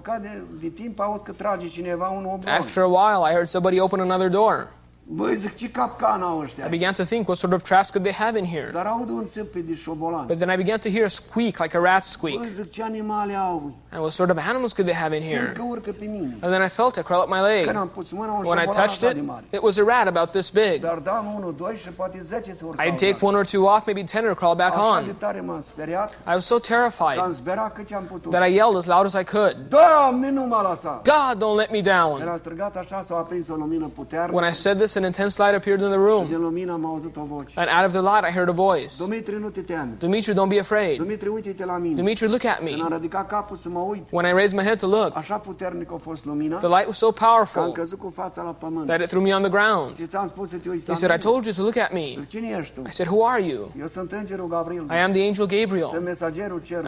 La 0.06 0.18
de, 0.22 0.42
de 0.60 0.68
timp 0.68 1.00
aud 1.00 1.22
că 1.24 1.32
trage 1.32 1.68
cineva 1.68 2.08
un 2.10 2.26
oblon. 2.34 2.54
After 2.54 2.84
a 2.84 2.88
while, 2.88 3.30
I 3.30 3.34
heard 3.34 3.48
somebody 3.48 3.80
open 3.80 4.00
another 4.00 4.30
door. 4.30 4.68
Băi, 5.14 5.36
zic, 5.36 5.56
ce 5.56 5.70
capcan 5.72 6.22
au 6.22 6.40
ăștia? 6.40 6.66
I 6.66 6.70
began 6.70 6.94
to 6.94 7.04
think, 7.04 7.28
what 7.28 7.38
sort 7.38 7.54
of 7.54 7.64
traps 7.64 7.90
could 7.90 8.04
they 8.04 8.14
have 8.14 8.40
in 8.40 8.46
here? 8.46 8.70
Dar 8.74 8.86
aud 8.86 9.10
un 9.10 9.28
țipit 9.28 9.66
de 9.66 9.76
șobolan. 9.76 10.26
But 10.26 10.38
then 10.38 10.50
I 10.50 10.56
began 10.56 10.80
to 10.80 10.90
hear 10.90 11.04
a 11.04 11.08
squeak 11.08 11.58
like 11.60 11.78
a 11.78 11.82
rat 11.82 12.04
squeak. 12.04 12.38
Băi, 12.38 12.50
zic, 12.50 12.72
ce 12.72 12.84
animale 12.84 13.34
au? 13.34 13.74
And 13.92 14.02
what 14.02 14.12
sort 14.12 14.30
of 14.30 14.38
animals 14.48 14.74
could 14.74 14.90
they 14.90 15.00
have 15.02 15.16
in 15.16 15.22
here? 15.22 15.52
că 15.56 15.62
urcă 15.68 15.92
pe 15.92 16.06
mine. 16.06 16.38
And 16.42 16.54
then 16.54 16.64
I 16.66 16.68
felt 16.68 16.96
it 16.96 17.04
crawl 17.04 17.22
up 17.24 17.30
my 17.30 17.40
leg. 17.40 17.76
am 17.76 17.88
pus 17.88 18.12
mâna, 18.12 18.32
un 18.32 18.46
When 18.46 18.60
I 18.60 18.66
touched 18.66 19.12
it, 19.12 19.24
it 19.50 19.62
was 19.62 19.78
a 19.78 19.84
rat 19.84 20.08
about 20.08 20.32
this 20.32 20.50
big. 20.50 20.82
Dar 20.82 21.00
dam 21.00 21.34
unul, 21.36 21.56
doi 21.58 21.76
și 21.82 21.90
poate 21.90 22.20
zece 22.22 22.54
să 22.54 22.66
urcau. 22.66 22.86
I'd 22.86 22.96
take 22.96 23.18
one 23.22 23.38
or 23.38 23.46
two 23.46 23.64
off, 23.66 23.86
maybe 23.86 24.04
ten, 24.04 24.26
or 24.26 24.36
crawl 24.36 24.56
back 24.56 24.76
on. 24.78 25.16
tare 25.18 25.42
m-am 25.42 25.62
speriat, 25.62 26.10
I 26.12 26.34
was 26.34 26.46
so 26.46 26.58
terrified 26.60 27.34
sperat 27.34 27.74
cât 27.74 27.88
ce-am 27.88 28.04
putut. 28.04 28.32
that 28.32 28.48
I 28.48 28.54
yelled 28.54 28.76
as 28.76 28.86
loud 28.86 29.06
as 29.06 29.14
I 29.14 29.24
could, 29.24 29.56
Doamne, 29.70 30.30
nu 30.30 30.46
m-a 30.46 30.70
lăsat! 30.70 31.08
God, 31.08 31.44
don't 31.44 31.58
let 31.58 31.72
me 31.72 31.82
down. 31.82 32.22
Era 32.22 32.38
strigat 32.38 32.76
așa, 32.76 33.04
s-a 33.06 33.16
aprins 33.16 33.48
o 33.48 33.56
lumină 33.56 33.92
puternică. 33.96 34.36
When 34.36 34.52
I 34.52 34.54
said 34.54 34.78
this, 34.78 34.96
an 35.02 35.08
intense 35.08 35.44
light 35.44 35.56
appeared 35.56 35.82
in 35.82 35.88
the 35.88 35.96
Din 35.96 36.06
room. 36.06 36.42
lumină 36.42 36.72
am 36.72 36.86
auzit 36.86 37.16
o 37.16 37.24
voce. 37.24 37.52
And 37.56 37.70
out 37.78 37.86
of 37.86 37.92
the 37.92 38.02
light, 38.02 38.24
I 38.30 38.34
heard 38.38 38.50
a 38.50 38.52
voice. 38.52 38.94
Dumitru, 38.98 39.40
nu 39.40 39.50
te 39.50 39.62
teme. 39.62 39.96
Dimitri, 39.98 40.34
don't 40.34 40.50
be 40.50 40.60
afraid. 40.60 40.98
Dumitru, 40.98 41.34
uite-te 41.34 41.66
la 41.66 41.78
mine. 41.78 41.96
Dimitri, 41.96 42.28
look 42.28 42.46
at 42.46 42.64
me. 42.64 42.70
Când 42.70 42.82
am 42.82 42.94
ridicat 42.94 43.28
capul 43.28 43.58
să 43.58 43.70
mă 43.70 43.80
uit, 43.80 44.04
When 44.10 44.26
I 44.26 44.32
raised 44.32 44.58
my 44.58 44.64
head 44.64 44.80
to 44.80 44.88
look, 44.88 45.12
așa 45.18 45.38
puternic 45.38 45.92
a 45.92 45.98
fost 46.02 46.26
lumina, 46.26 46.58
the 46.58 46.68
light 46.68 46.86
was 46.86 46.98
so 46.98 47.12
că 47.12 47.24
am 47.24 47.30
powerful 47.32 47.72
căzut 47.72 48.00
cu 48.00 48.12
fața 48.16 48.42
la 48.42 48.52
pământ. 48.52 48.86
that 48.88 49.02
it 49.02 49.08
threw 49.08 49.22
me 49.22 49.34
on 49.34 49.42
the 49.42 49.52
ground. 49.52 49.96
Și 49.96 50.06
ți-am 50.06 50.28
spus 50.28 50.50
să 50.50 50.56
te 50.56 50.70
uiți 50.70 50.86
He 50.86 50.94
said, 50.94 51.20
I 51.20 51.24
told 51.24 51.46
you 51.46 51.54
to 51.54 51.62
look 51.62 51.78
at 51.78 51.92
me. 51.94 52.08
Cine 52.28 52.58
ești 52.60 52.74
tu? 52.74 52.82
I 52.88 52.92
said, 52.92 53.12
Who 53.12 53.26
are 53.26 53.44
you? 53.44 53.72
Eu 53.80 53.88
sunt 53.88 54.12
îngerul 54.12 54.48
Gabriel. 54.48 54.84
I 54.90 55.00
am 55.06 55.12
the 55.12 55.22
angel 55.22 55.48
Sunt 55.48 55.62
Gabriel. 55.62 55.90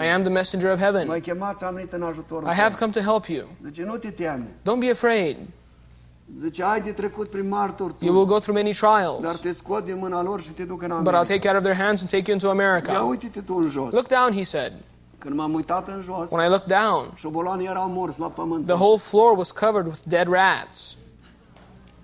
I 0.04 0.08
am 0.08 0.22
the 0.22 0.30
messenger 0.30 0.72
of 0.72 0.80
heaven. 0.80 1.08
M-ai 1.08 1.22
chemat, 1.22 1.62
am 1.62 1.74
venit 1.74 1.92
în 1.92 2.02
ajutorul 2.04 2.48
I 2.48 2.56
have 2.56 2.76
come 2.80 2.92
to 2.92 3.00
help 3.00 3.26
you. 3.26 3.48
Zice, 3.66 3.84
nu 3.84 3.96
te 3.96 4.10
teme. 4.10 4.48
Don't 4.62 4.80
be 4.80 4.92
afraid. 4.92 5.38
Zice, 6.42 6.64
ai 6.64 6.82
de 6.82 6.92
trecut 6.92 7.30
prin 7.30 7.48
martori 7.48 7.94
You 8.00 8.14
will 8.16 8.26
go 8.26 8.40
through 8.40 8.58
many 8.58 8.78
dar 8.80 8.90
trials, 9.20 9.40
te 9.40 9.52
scot 9.52 9.84
din 9.86 9.98
mâna 9.98 10.22
lor 10.22 10.42
și 10.42 10.50
te 10.50 10.64
duc 10.64 10.82
în 10.82 11.00
but 11.04 11.14
I'll 11.14 11.28
take 11.28 11.40
you 11.48 11.54
out 11.56 11.56
of 11.56 11.64
their 11.64 11.76
hands 11.86 12.02
and 12.02 12.10
take 12.10 12.24
you 12.32 12.34
into 12.34 12.46
Ia 12.48 12.52
America. 12.52 13.02
uite-te 13.02 13.40
tu 13.42 13.56
în 13.56 13.70
jos. 13.70 13.92
Look 13.94 14.08
down, 14.08 14.32
he 14.34 14.44
said. 14.44 14.74
Când 15.18 15.36
m-am 15.36 15.54
uitat 15.54 15.88
în 15.88 16.02
jos, 16.06 16.32
When 16.32 16.46
I 16.46 16.50
looked 16.50 16.68
down, 16.82 17.12
șobolanii 17.16 17.68
erau 17.68 17.90
morți 17.90 18.20
la 18.20 18.28
pământ. 18.28 18.66
the 18.66 18.74
whole 18.74 18.98
floor 18.98 19.38
was 19.38 19.52
covered 19.52 19.86
with 19.86 20.00
dead 20.08 20.28
rats. 20.28 20.96
În 20.96 20.96
timpul 20.96 20.98
cealaltă 20.98 20.98
au 20.98 21.02
dispărut 21.02 22.03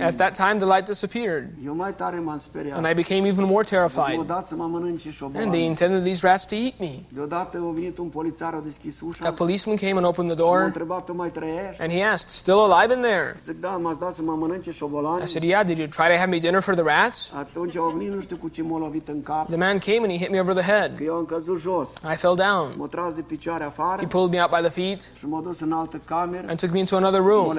At 0.00 0.16
that 0.16 0.36
time, 0.36 0.56
the 0.58 0.66
light 0.74 0.86
disappeared, 0.86 1.48
Eu 1.64 1.74
mai 1.74 1.94
tare 1.94 2.18
m-am 2.18 2.38
speriat. 2.38 2.76
and 2.76 2.86
I 2.86 2.94
became 2.94 3.28
even 3.28 3.44
more 3.44 3.64
terrified. 3.64 4.26
să 4.44 4.54
mă 4.54 4.64
mănânce 4.64 5.16
And 5.34 5.50
they 5.50 5.64
intended 5.64 6.02
these 6.02 6.26
rats 6.26 6.46
to 6.46 6.54
eat 6.54 6.74
me. 6.78 6.92
A 7.18 7.72
venit 7.74 7.98
un 7.98 8.08
polițar, 8.08 8.54
a 8.54 8.60
deschis 8.64 9.00
A 9.02 9.04
ușa, 9.08 9.32
policeman 9.32 9.76
came 9.76 9.92
and 9.96 10.04
opened 10.04 10.30
the 10.30 10.36
door, 10.36 10.60
întrebat, 10.60 11.04
tu 11.04 11.14
mai 11.14 11.30
trăiești? 11.30 11.82
and 11.82 11.92
he 11.92 12.02
asked, 12.02 12.30
Still 12.30 12.58
alive 12.72 12.94
in 12.94 13.00
there? 13.00 13.36
Zic, 13.44 13.60
da, 13.60 13.68
m-ați 13.68 13.98
dat 13.98 14.14
să 14.14 14.22
mă 14.22 14.32
mănânce 14.32 14.70
I 14.70 15.26
said, 15.26 15.42
Yeah, 15.42 15.66
did 15.66 15.78
you 15.78 15.86
try 15.88 16.06
to 16.06 16.16
have 16.16 16.30
me 16.30 16.38
dinner 16.38 16.60
for 16.60 16.74
the 16.74 16.82
rats? 16.82 17.32
Atunci 17.38 17.76
au 17.76 17.88
venit, 17.96 18.14
nu 18.14 18.20
știu 18.20 18.36
cu 18.36 18.48
ce 18.48 18.62
m-a 18.62 18.78
lovit 18.78 19.08
în 19.08 19.22
cap, 19.22 19.46
The 19.46 19.56
man 19.56 19.78
came 19.78 19.98
and 19.98 20.10
he 20.10 20.16
hit 20.18 20.30
me 20.30 20.40
over 20.40 20.54
the 20.54 20.72
head. 20.72 20.90
eu 21.00 21.14
am 21.14 21.24
căzut 21.24 21.60
jos. 21.60 21.88
I 22.12 22.16
fell 22.16 22.34
down. 22.34 22.72
M-a 22.76 22.86
tras 22.86 23.14
de 23.14 23.20
picioare 23.20 23.64
afară 23.64 24.00
He 24.00 24.06
pulled 24.06 24.32
me 24.32 24.40
out 24.40 24.50
by 24.50 24.68
the 24.68 24.82
feet 24.82 25.00
și 25.18 25.26
m-a 25.26 25.40
dus 25.40 25.60
în 25.60 25.72
altă 25.72 26.00
cameră, 26.04 26.46
and 26.48 26.58
took 26.58 26.72
me 26.72 26.78
into 26.78 26.96
another 26.96 27.20
room, 27.20 27.56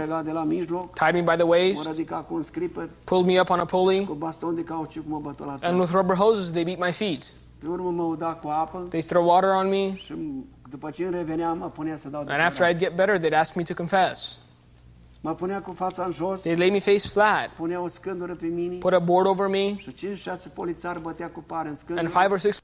legat 1.00 1.12
de 1.12 1.14
la 1.14 1.14
mijloc, 1.14 1.14
tied 1.14 1.14
me 1.14 1.22
by 1.22 1.36
the 1.36 1.46
waist, 1.46 1.88
ridicat 1.88 2.28
cu 2.28 2.34
un 2.34 2.44
scripet, 2.44 2.90
pulled 3.04 3.26
me 3.26 3.40
up 3.40 3.50
on 3.50 3.60
a 3.60 3.66
pulley, 3.66 4.06
cu 4.06 4.14
baston 4.14 4.56
de 4.56 4.64
cauciuc 4.64 5.06
m-a 5.08 5.18
bătut 5.18 5.46
la 5.46 5.58
and 5.62 5.80
with 5.80 5.92
rubber 5.92 6.16
hoses 6.16 6.52
they 6.52 6.64
beat 6.64 6.80
my 6.80 6.92
feet. 6.92 7.24
Pe 7.60 7.68
urmă 7.70 7.90
mă 7.90 8.04
uda 8.04 8.34
cu 8.34 8.48
apă 8.48 8.86
They 8.90 9.02
throw 9.02 9.26
water 9.26 9.50
on 9.50 9.70
me, 9.70 9.96
și 9.96 10.14
după 10.70 10.90
ce 10.90 11.04
îmi 11.04 11.16
reveneam, 11.16 11.58
mă 11.58 11.70
punea 11.70 11.98
să 11.98 12.10
dau 12.10 12.24
de 12.24 12.32
and 12.32 12.42
after 12.42 12.74
I'd 12.74 12.78
get 12.78 12.96
better, 12.96 13.18
they'd 13.18 13.38
ask 13.38 13.56
me 13.56 13.64
to 13.64 13.74
confess. 13.74 14.40
Mă 15.22 15.34
punea 15.34 15.62
cu 15.62 15.74
fața 15.74 16.04
în 16.04 16.12
jos, 16.12 16.40
They'd 16.40 16.58
lay 16.58 16.70
me 16.70 16.80
face 16.80 17.08
flat, 17.08 17.50
punea 17.56 17.82
o 17.82 17.88
scândură 17.88 18.36
pe 18.36 18.46
mine 18.46 18.76
put 18.76 18.94
a 18.94 19.00
board 19.00 19.28
over 19.28 19.48
me, 19.48 19.78
și 19.78 19.94
5-6 19.94 20.54
polițari 20.56 21.02
bătea 21.02 21.30
cu 21.30 21.44
pare 21.48 21.68
în 21.68 21.76
um 21.90 21.98
and 21.98 22.10
five 22.10 22.28
or 22.30 22.40
six 22.40 22.62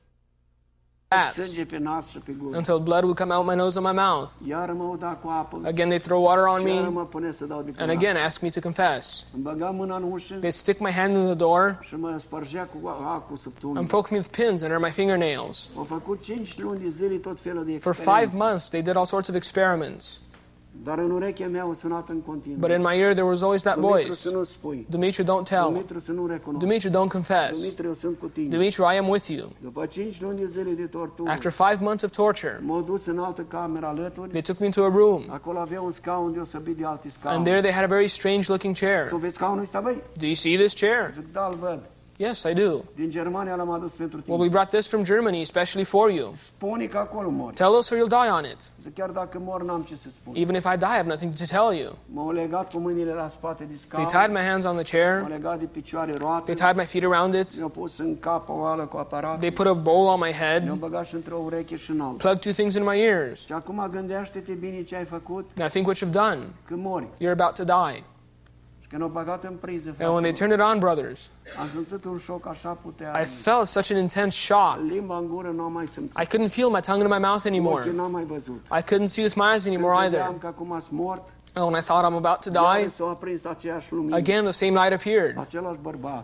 bats 1.15 1.33
sânge 1.33 1.65
pe 1.65 1.77
nas 1.77 2.07
și 2.07 2.17
pe 2.17 2.31
gură. 2.31 2.57
until 2.57 2.79
blood 2.79 3.03
will 3.03 3.15
come 3.15 3.33
out 3.33 3.45
my 3.45 3.55
nose 3.55 3.77
and 3.77 3.87
my 3.87 3.93
mouth. 3.93 4.29
Iar 4.47 4.71
mă 4.71 4.83
uda 4.83 5.07
cu 5.07 5.29
apă, 5.29 5.61
Again, 5.65 5.89
they'd 5.89 6.01
throw 6.03 6.23
water 6.23 6.43
on 6.43 6.63
me, 6.63 6.79
mă 6.79 7.05
punea 7.05 7.31
să 7.33 7.45
dau 7.45 7.61
de 7.61 7.73
and 7.77 7.89
again 7.89 8.15
ask 8.25 8.41
me 8.41 8.49
to 8.49 8.59
confess. 8.59 9.25
Îmi 9.33 9.43
băga 9.43 9.69
mâna 9.69 9.95
în 9.95 10.11
ușă 10.11 10.39
They'd 10.39 10.49
stick 10.51 10.79
my 10.79 10.91
hand 10.91 11.15
in 11.15 11.23
the 11.23 11.33
door 11.33 11.79
și 11.81 11.95
mă 11.95 12.17
spărgea 12.19 12.63
cu 12.63 12.87
acul 12.87 13.37
sub 13.37 13.53
and 13.75 13.87
poke 13.87 14.07
me 14.11 14.17
with 14.17 14.29
pins 14.37 14.61
under 14.61 14.77
my 14.77 14.89
fingernails. 14.89 15.69
Au 15.77 15.83
făcut 15.83 16.21
5 16.23 16.59
luni 16.59 16.79
de 16.79 16.89
zile 16.89 17.15
tot 17.15 17.39
felul 17.39 17.65
de 17.65 17.77
For 17.77 17.93
five 17.93 18.29
months, 18.33 18.67
they 18.67 18.81
did 18.81 18.95
all 18.95 19.05
sorts 19.05 19.27
of 19.27 19.35
experiments. 19.35 20.19
Dar 20.83 20.97
în 20.97 21.11
urechea 21.11 21.47
mea 21.47 21.61
au 21.61 21.73
sunat 21.73 22.09
în 22.09 22.21
continuu. 22.21 22.57
But 22.59 22.69
in 22.69 22.81
my 22.81 22.99
ear, 22.99 23.11
there 23.11 23.25
was 23.25 23.41
always 23.41 23.61
that 23.61 23.75
Dumitru, 23.75 23.99
voice 23.99 24.13
să 24.13 24.29
nu 24.29 24.43
spui. 24.43 24.85
Dimitri, 24.89 25.23
don't 25.23 25.43
tell. 25.43 25.63
Dumitru, 25.63 25.99
să 25.99 26.11
nu 26.11 26.27
recunoști. 26.27 26.65
Dimitri, 26.67 26.89
don't 26.89 27.11
confess. 27.11 27.59
Dumitru, 27.59 27.87
eu 27.87 27.93
sunt 27.93 28.17
cu 28.19 28.27
tine. 28.27 28.47
Dimitri, 28.47 28.81
I 28.81 28.97
am 28.97 29.07
with 29.07 29.27
you. 29.27 29.49
După 29.61 29.85
5 29.85 30.21
luni 30.21 30.39
de 30.39 30.45
zile 30.45 30.71
de 30.71 30.85
tortură, 30.85 31.29
After 31.29 31.51
five 31.51 31.77
months 31.79 32.03
of 32.03 32.11
torture, 32.11 32.59
m-au 32.65 32.81
dus 32.81 33.05
în 33.05 33.19
altă 33.19 33.41
cameră 33.47 33.85
alături. 33.85 34.29
they 34.29 34.41
took 34.41 34.59
me 34.59 34.65
into 34.65 34.83
a 34.83 34.89
room, 34.89 35.23
Acolo 35.27 35.59
avea 35.59 35.81
un 35.81 35.91
scaun 35.91 36.33
deosebit 36.33 36.77
de 36.77 36.85
alte 36.85 37.07
and 37.23 37.43
there 37.45 37.59
they 37.61 37.71
had 37.71 37.83
a 37.83 37.87
very 37.87 38.07
strange 38.07 38.45
looking 38.51 38.75
Tu 38.75 38.85
chair. 38.85 39.09
vezi 39.19 39.35
scaunul 39.35 39.61
ăsta, 39.61 39.79
băi? 39.79 40.01
Do 40.17 40.25
you 40.25 40.35
see 40.35 40.57
this 40.57 40.73
chair? 40.73 41.11
Zic, 41.13 41.31
da, 41.33 41.49
văd. 41.59 41.79
Yes, 42.21 42.43
I 42.43 42.53
do. 42.53 42.83
Din 42.95 43.09
Germania 43.09 43.55
l-am 43.55 43.69
adus 43.71 43.91
pentru 43.91 44.19
tine. 44.19 44.35
Well, 44.35 44.41
we 44.41 44.49
brought 44.49 44.69
this 44.69 44.87
from 44.89 45.03
Germany, 45.03 45.41
especially 45.41 45.85
for 45.85 46.09
you. 46.11 46.31
Spune 46.35 46.85
că 46.85 46.97
acolo 46.97 47.29
mori. 47.29 47.53
Tell 47.55 47.71
us 47.77 47.89
or 47.89 47.97
you'll 47.97 48.09
die 48.09 48.31
on 48.31 48.43
it. 48.43 48.57
Chiar 48.95 49.09
dacă 49.09 49.41
mor, 49.45 49.63
n-am 49.63 49.81
ce 49.81 49.95
să 49.95 50.07
spun. 50.13 50.33
Even 50.35 50.55
if 50.55 50.63
I 50.73 50.77
die, 50.77 50.85
I 50.87 50.95
have 50.95 51.07
nothing 51.07 51.33
to 51.33 51.43
tell 51.45 51.77
you. 51.79 51.95
M-au 52.13 52.31
legat 52.31 52.71
cu 52.71 52.79
mâinile 52.79 53.13
la 53.13 53.29
spate 53.29 53.63
de 53.63 53.73
They 53.89 54.05
tied 54.05 54.31
my 54.31 54.41
hands 54.49 54.65
on 54.65 54.75
the 54.77 54.97
M-au 54.97 55.03
chair, 55.03 55.27
legat 55.29 55.59
de 55.59 55.65
picioare 55.65 56.13
roate. 56.17 56.43
they 56.51 56.55
tied 56.55 56.75
my 56.75 56.85
feet 56.85 57.03
around 57.13 57.33
it, 57.33 57.55
Mi-au 57.55 57.69
pus 57.69 57.97
în 57.97 58.19
cap 58.19 58.49
o 58.49 58.53
oală 58.53 58.85
cu 58.85 58.97
aparat. 58.97 59.37
they 59.39 59.51
put 59.51 59.65
a 59.67 59.73
bowl 59.73 60.05
on 60.07 60.19
my 60.19 60.33
Mi-au 60.39 60.49
head, 60.59 60.69
băgat 60.73 61.05
și 61.05 61.15
într-o 61.15 61.37
ureche 61.45 61.77
și 61.77 61.91
în 61.91 61.97
plugged 61.97 62.39
two 62.39 62.51
things 62.51 62.73
in 62.75 62.83
my 62.83 62.99
ears. 63.01 63.45
Și 63.45 63.53
acum 63.53 63.87
gândește-te 63.91 64.51
bine 64.53 64.83
ce 64.83 64.95
ai 64.95 65.05
făcut 65.05 65.49
Now 65.53 65.67
think 65.67 65.85
what 65.85 65.97
you've 65.97 66.11
done. 66.11 66.39
că 66.67 66.73
mori. 66.77 67.07
You're 67.23 67.31
about 67.39 67.53
to 67.53 67.63
die. 67.63 68.03
And 68.91 70.13
when 70.13 70.23
they 70.23 70.33
turned 70.33 70.51
it 70.51 70.59
on, 70.59 70.79
brothers, 70.79 71.29
am 71.59 71.67
simțit 71.73 72.05
un 72.05 72.17
șoc 72.17 72.47
așa 72.47 72.77
I 73.21 73.25
felt 73.25 73.67
such 73.67 73.91
an 73.91 73.97
intense 73.97 74.37
shock. 74.37 74.79
Limba 74.87 75.17
în 75.17 75.27
gură 75.27 75.51
nu 75.55 75.63
am 75.63 75.71
mai 75.71 75.87
simțit. 75.87 76.17
I 76.17 76.25
couldn't 76.25 76.51
feel 76.51 76.69
my 76.69 76.79
tongue 76.81 77.03
in 77.03 77.11
my 77.11 77.27
mouth 77.27 77.45
anymore. 77.45 77.81
Ochii 77.81 77.95
n-am 77.95 78.11
mai 78.11 78.23
văzut. 78.23 78.65
I 78.79 78.81
couldn't 78.81 79.07
see 79.07 79.23
with 79.23 79.35
my 79.35 79.51
eyes 79.53 79.65
anymore 79.65 80.05
either. 80.05 80.35
Vedeam 81.53 81.57
că 81.57 81.57
acum 81.57 81.57
sunt 81.57 81.57
mort, 81.57 81.57
And 81.57 81.65
when 81.65 81.81
I 81.81 81.85
thought 81.85 82.05
I'm 82.05 82.15
about 82.25 82.39
to 82.41 82.49
die, 82.49 82.89
s-au 82.89 83.09
aprins 83.09 83.45
aceeași 83.45 83.87
lumină. 83.93 84.15
again 84.15 84.43
the 84.43 84.51
same 84.51 84.71
light 84.71 84.93
appeared. 84.93 85.35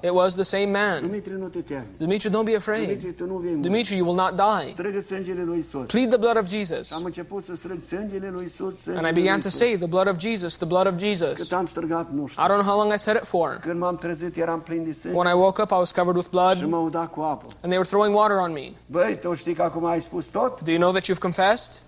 It 0.03 0.11
was 0.11 0.33
the 0.35 0.43
same 0.43 0.65
man. 0.65 1.01
Dumitru, 1.01 1.37
nu 1.37 1.47
te 1.47 1.59
temi. 1.61 1.85
Dimitri, 1.97 2.29
don't 2.29 2.45
be 2.45 2.55
afraid. 2.55 2.85
Dumitru, 2.87 3.11
tu 3.11 3.25
nu 3.25 3.37
vei 3.37 3.49
muri. 3.53 3.61
Dimitri, 3.61 3.95
you 3.97 4.05
will 4.07 4.19
not 4.23 4.35
die. 4.35 4.71
Strigă 4.71 4.99
sângele 4.99 5.43
lui 5.43 5.57
Isus. 5.59 5.85
Plead 5.85 6.09
the 6.09 6.17
blood 6.17 6.37
of 6.37 6.47
Jesus. 6.49 6.91
Am 6.91 7.03
început 7.03 7.45
să 7.45 7.55
strâng 7.55 7.79
sângele 7.83 8.29
lui 8.33 8.45
Isus, 8.45 8.73
sângele 8.83 9.07
And 9.07 9.17
I 9.17 9.21
began 9.21 9.39
to 9.39 9.49
say, 9.49 9.75
The 9.77 9.87
blood 9.87 10.07
of 10.07 10.17
Jesus, 10.17 10.57
the 10.57 10.65
blood 10.65 10.87
of 10.87 10.93
Jesus. 10.97 11.51
am 11.51 11.65
străgat, 11.65 12.11
nu 12.11 12.27
știu. 12.27 12.43
I 12.43 12.47
don't 12.47 12.59
know 12.61 12.71
how 12.71 12.77
long 12.79 12.93
I 12.93 12.97
said 12.97 13.15
it 13.21 13.27
for. 13.27 13.59
Când 13.61 13.79
m-am 13.79 13.95
trezit, 13.97 14.37
eram 14.37 14.59
plin 14.59 14.83
de 14.83 14.91
sânge 14.93 15.17
When 15.17 15.27
I 15.27 15.33
woke 15.33 15.61
up, 15.61 15.71
I 15.71 15.75
was 15.77 15.91
covered 15.91 16.15
with 16.15 16.29
blood, 16.29 16.63
mă 16.63 16.77
uda 16.77 16.99
cu 16.99 17.21
apă. 17.21 17.45
and 17.61 17.71
they 17.73 17.77
were 17.77 17.87
throwing 17.89 18.15
water 18.15 18.37
on 18.37 18.51
me. 18.51 18.71
Băi, 18.85 19.17
tu 19.21 19.33
știi 19.33 19.53
că 19.53 19.61
acum 19.61 19.85
ai 19.85 20.01
spus 20.01 20.25
tot? 20.25 20.61
Do 20.61 20.71
you 20.71 20.79
know 20.79 20.91
that 20.91 21.03
you've 21.03 21.19
confessed? 21.21 21.81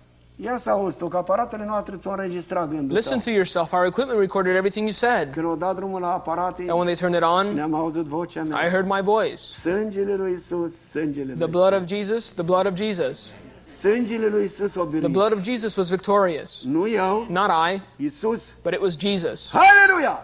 Ia 0.44 0.58
să 0.58 0.70
auzi 0.70 0.98
tu, 0.98 1.08
că 1.08 1.18
aparatele 1.18 1.66
noastre 1.66 1.96
ți-au 1.98 2.14
înregistrat 2.14 2.70
gândul 2.70 2.96
Listen 2.96 3.20
to 3.20 3.30
yourself. 3.30 3.72
Our 3.72 3.86
equipment 3.86 4.20
recorded 4.20 4.56
everything 4.56 4.86
you 4.86 4.94
said. 4.94 5.34
Când 5.34 5.58
dat 5.60 5.76
drumul 5.76 6.02
la 6.02 6.14
aparate, 6.14 6.62
And 6.62 6.72
when 6.72 6.86
they 6.86 6.96
turned 6.96 7.16
it 7.16 7.24
on, 7.24 7.54
ne-am 7.54 7.74
auzit 7.74 8.04
vocea 8.04 8.42
I 8.42 8.70
heard 8.70 8.88
my 8.88 9.02
voice. 9.02 9.42
Sângele 9.42 10.16
lui 10.16 10.34
Isus, 10.34 10.76
sângele 10.90 11.34
The 11.34 11.46
blood 11.46 11.74
of 11.74 11.86
Jesus, 11.88 12.32
the 12.32 12.44
blood 12.44 12.66
of 12.66 12.76
Jesus. 12.76 13.32
Sângele 13.80 14.28
lui 14.28 14.44
Isus 14.44 14.76
o 14.76 14.86
The 14.86 15.08
blood 15.08 15.32
of 15.32 15.42
Jesus 15.42 15.76
was 15.76 15.90
victorious. 15.90 16.64
Nu 16.64 16.88
eu, 16.88 17.26
Not 17.30 17.50
I, 17.72 17.82
Isus. 18.04 18.42
but 18.64 18.74
it 18.74 18.82
was 18.82 18.98
Jesus. 18.98 19.52
Haleluia! 19.52 20.22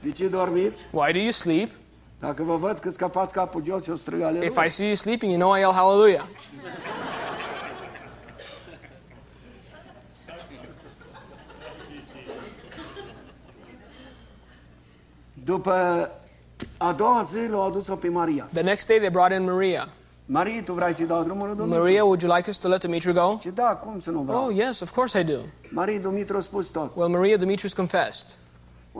De 0.00 0.10
ce 0.10 0.26
dormiți? 0.26 0.82
Why 0.90 1.12
do 1.12 1.18
you 1.18 1.30
sleep? 1.30 1.70
Dacă 2.20 2.42
vă 2.42 2.56
văd 2.56 2.78
că 2.78 2.90
scăpați 2.90 3.32
capul 3.32 3.62
jos, 3.64 3.86
eu 3.86 3.96
strâng 3.96 4.22
aleluia. 4.22 4.48
If 4.48 4.64
I 4.66 4.70
see 4.70 4.86
you 4.86 4.94
sleeping, 4.94 5.32
you 5.32 5.40
know 5.40 5.56
I 5.56 5.58
yell 5.60 5.72
hallelujah. 5.72 6.24
După 15.48 16.10
a 16.76 16.92
doua 16.92 17.22
zi 17.22 17.48
l-au 17.50 17.66
adus-o 17.66 17.94
pe 17.94 18.08
Maria. 18.08 18.48
The 18.52 18.62
next 18.62 18.86
day, 18.86 18.98
they 18.98 19.08
brought 19.10 19.32
in 19.32 19.44
Maria. 19.44 19.88
Maria, 20.26 20.62
tu 20.62 20.72
vrei 20.72 20.94
să-i 20.94 21.06
dau 21.06 21.22
drumul 21.22 21.54
lui? 21.56 21.66
Maria, 21.66 22.04
would 22.04 22.22
you 22.22 22.34
like 22.34 22.50
us 22.50 22.58
to 22.58 22.68
let 22.68 22.80
Dimitri 22.80 23.12
go? 23.12 23.38
Ce 23.40 23.50
da, 23.50 23.64
cum 23.64 24.00
să 24.00 24.10
nu 24.10 24.20
vreau? 24.20 24.44
Oh, 24.44 24.54
yes, 24.54 24.80
of 24.80 24.90
course 24.94 25.20
I 25.20 25.24
do. 25.24 25.38
Maria 25.68 26.00
a 26.36 26.40
spus 26.40 26.66
tot. 26.66 26.90
Well, 26.96 27.08
Maria, 27.08 27.36
Dimitri's 27.36 27.72
confessed. 27.72 28.36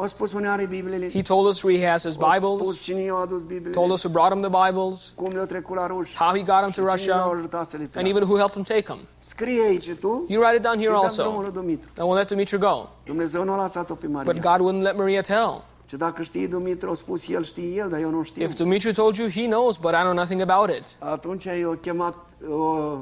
Spus 0.07 0.32
unde 0.32 0.46
are 0.46 0.66
Bibliile. 0.66 1.09
He 1.11 1.22
told 1.22 1.46
us 1.46 1.62
where 1.62 1.78
he 1.78 1.90
has 1.90 2.03
his 2.05 2.16
A 2.16 2.18
spus 2.20 2.32
Bibles, 2.32 2.80
cine 2.80 3.01
i-a 3.01 3.14
adus 3.14 3.40
Bibliile. 3.40 3.70
told 3.72 3.90
us 3.90 4.05
who 4.05 4.12
brought 4.12 4.32
him 4.32 4.40
the 4.40 4.68
Bibles, 4.68 5.12
Cum 5.16 5.32
le-a 5.32 5.44
trecut 5.44 5.76
la 5.76 5.86
ruși. 5.86 6.14
how 6.16 6.34
he 6.36 6.42
got 6.42 6.62
him 6.62 6.84
to 6.84 6.90
Russia, 6.92 7.32
să 7.64 7.78
and 7.94 8.07
even 8.07 8.22
who 8.22 8.36
helped 8.36 8.55
him 8.57 8.62
take 8.62 8.92
him. 8.92 8.99
Scrie 9.18 9.62
aici 9.68 9.94
tu 10.01 10.24
You 10.28 10.42
write 10.42 10.57
it 10.57 10.62
down 10.62 10.78
și 10.78 10.86
here 10.86 10.99
dăm 11.01 11.12
drumul 11.16 11.44
also. 11.44 11.61
lui. 11.61 11.80
And 11.99 12.09
we'll 12.09 12.16
let 12.18 12.28
Dimitri 12.28 12.59
go. 12.59 12.88
Dumnezeu 13.05 13.44
nu 13.44 13.53
a 13.53 13.62
lăsat-o 13.62 13.94
pe 13.94 14.07
But 14.07 14.38
God 14.40 14.61
wouldn't 14.61 14.82
let 14.82 14.96
Maria 14.96 15.20
tell. 15.20 15.62
Ce 15.89 15.97
dacă 15.97 16.22
știe 16.22 16.47
Dumitru, 16.47 16.91
a 16.91 16.95
spus 16.95 17.28
el, 17.28 17.45
știe 17.45 17.76
el, 17.76 17.89
dar 17.89 18.01
eu 18.01 18.11
nu 18.11 18.22
știu. 18.22 18.43
If 18.43 18.55
Dimitri 18.55 18.93
told 18.93 19.16
you, 19.16 19.28
he 19.28 19.47
knows, 19.47 19.76
but 19.76 19.91
I 19.91 20.01
know 20.01 20.12
nothing 20.12 20.41
about 20.41 20.76
it. 20.76 20.84
Atunci 20.99 21.45
i-a 21.45 21.78
chemat, 21.80 22.14
o 22.51 22.99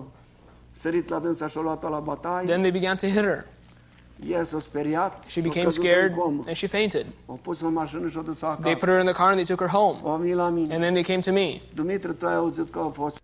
sărit 0.73 1.09
la 1.09 1.19
dânsa 1.19 1.49
și 1.49 1.59
a 1.59 1.61
luat-o 1.61 1.89
la 1.89 1.99
bataie. 1.99 2.47
Then 2.47 2.61
they 2.61 2.71
began 2.71 2.97
to 2.97 3.07
hit 3.07 3.15
her. 3.15 3.47
El 4.29 4.45
s-a 4.45 4.61
speriat. 4.61 5.25
She 5.27 5.41
became 5.41 5.69
scared 5.69 6.15
and 6.47 6.55
she 6.55 6.67
fainted. 6.67 7.07
O 7.27 7.33
pus 7.33 7.61
în 7.61 7.73
mașină 7.73 8.09
și 8.09 8.17
o 8.17 8.23
dus 8.23 8.39
They 8.61 8.77
put 8.77 8.89
her 8.89 8.99
in 8.99 9.07
the 9.07 9.15
car 9.15 9.27
and 9.27 9.35
they 9.35 9.57
took 9.57 9.59
her 9.59 9.79
home. 9.79 9.99
O 10.03 10.17
venit 10.17 10.35
la 10.35 10.49
mine. 10.49 10.75
And 10.75 10.83
then 10.83 10.93
they 10.93 11.03
came 11.03 11.21
to 11.21 11.33
me. 11.33 11.61
Dumitru, 11.75 12.13
tu 12.13 12.27
ai 12.27 12.35
auzit 12.35 12.71
că 12.71 12.79
a 12.79 12.91
fost 12.93 13.21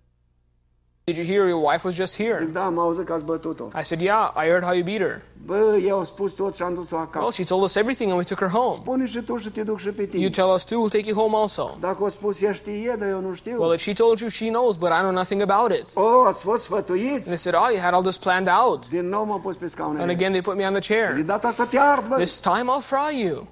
Did 1.04 1.16
you 1.16 1.24
hear 1.24 1.48
your 1.48 1.58
wife 1.58 1.84
was 1.84 1.96
just 1.96 2.16
here? 2.16 2.38
Zic, 2.44 2.52
da, 2.52 2.64
am 2.64 2.78
auzit 2.78 3.04
că 3.06 3.12
ați 3.12 3.24
bătut-o. 3.24 3.64
I 3.80 3.82
said, 3.82 4.02
Yeah, 4.02 4.30
I 4.36 4.46
heard 4.46 4.62
how 4.62 4.72
you 4.72 4.84
beat 4.84 5.00
her. 5.00 5.22
Bă, 5.44 6.02
spus 6.04 6.32
tot 6.32 6.54
și 6.54 6.62
am 6.62 6.74
dus-o 6.74 6.96
Well, 7.14 7.30
she 7.30 7.44
told 7.44 7.62
us 7.62 7.74
everything 7.74 8.10
and 8.10 8.18
we 8.18 8.24
took 8.24 8.38
her 8.38 8.60
home. 8.60 8.78
Spune 8.80 9.06
și 9.06 9.22
tu 9.22 9.36
și 9.36 9.48
te 9.50 9.62
duc 9.62 9.78
și 9.78 9.88
pe 9.88 10.08
You 10.12 10.30
tell 10.30 10.48
us 10.54 10.64
too, 10.64 10.78
we'll 10.78 10.90
take 10.92 11.08
you 11.08 11.18
home 11.20 11.36
also. 11.36 11.76
Dacă 11.80 12.02
o 12.04 12.08
spus 12.08 12.42
ea 12.42 12.52
știe, 12.52 12.96
dar 12.98 13.08
eu 13.08 13.20
nu 13.20 13.34
știu. 13.34 13.60
Well, 13.60 13.72
if 13.72 13.80
she 13.80 13.92
told 13.92 14.18
you, 14.18 14.28
she 14.30 14.48
knows, 14.48 14.76
but 14.76 14.88
I 14.88 14.98
know 15.00 15.10
nothing 15.10 15.40
about 15.50 15.72
it. 15.72 15.86
Oh, 15.94 16.26
ați 16.26 16.42
fost 16.42 16.70
And 16.70 16.86
they 17.24 17.36
said, 17.36 17.54
Oh, 17.54 17.68
you 17.72 17.80
had 17.80 17.92
all 17.92 18.02
this 18.02 18.18
planned 18.18 18.48
out. 18.64 18.88
Din 18.88 19.08
nou 19.08 19.24
m-am 19.24 19.40
pus 19.40 19.56
pe. 19.56 19.72
And 19.78 20.10
again, 20.10 20.30
they 20.30 20.40
put 20.40 20.56
me 20.56 20.66
on 20.66 20.72
the 20.72 20.94
De 20.94 20.94
chair. 20.94 21.22
data 21.22 21.48
asta 21.48 21.64
te 21.64 21.78
ard, 21.78 22.08
bă. 22.08 22.14
This 22.16 22.40
time 22.40 22.70
I'll 22.76 22.84
fry 22.84 23.24
you. 23.26 23.46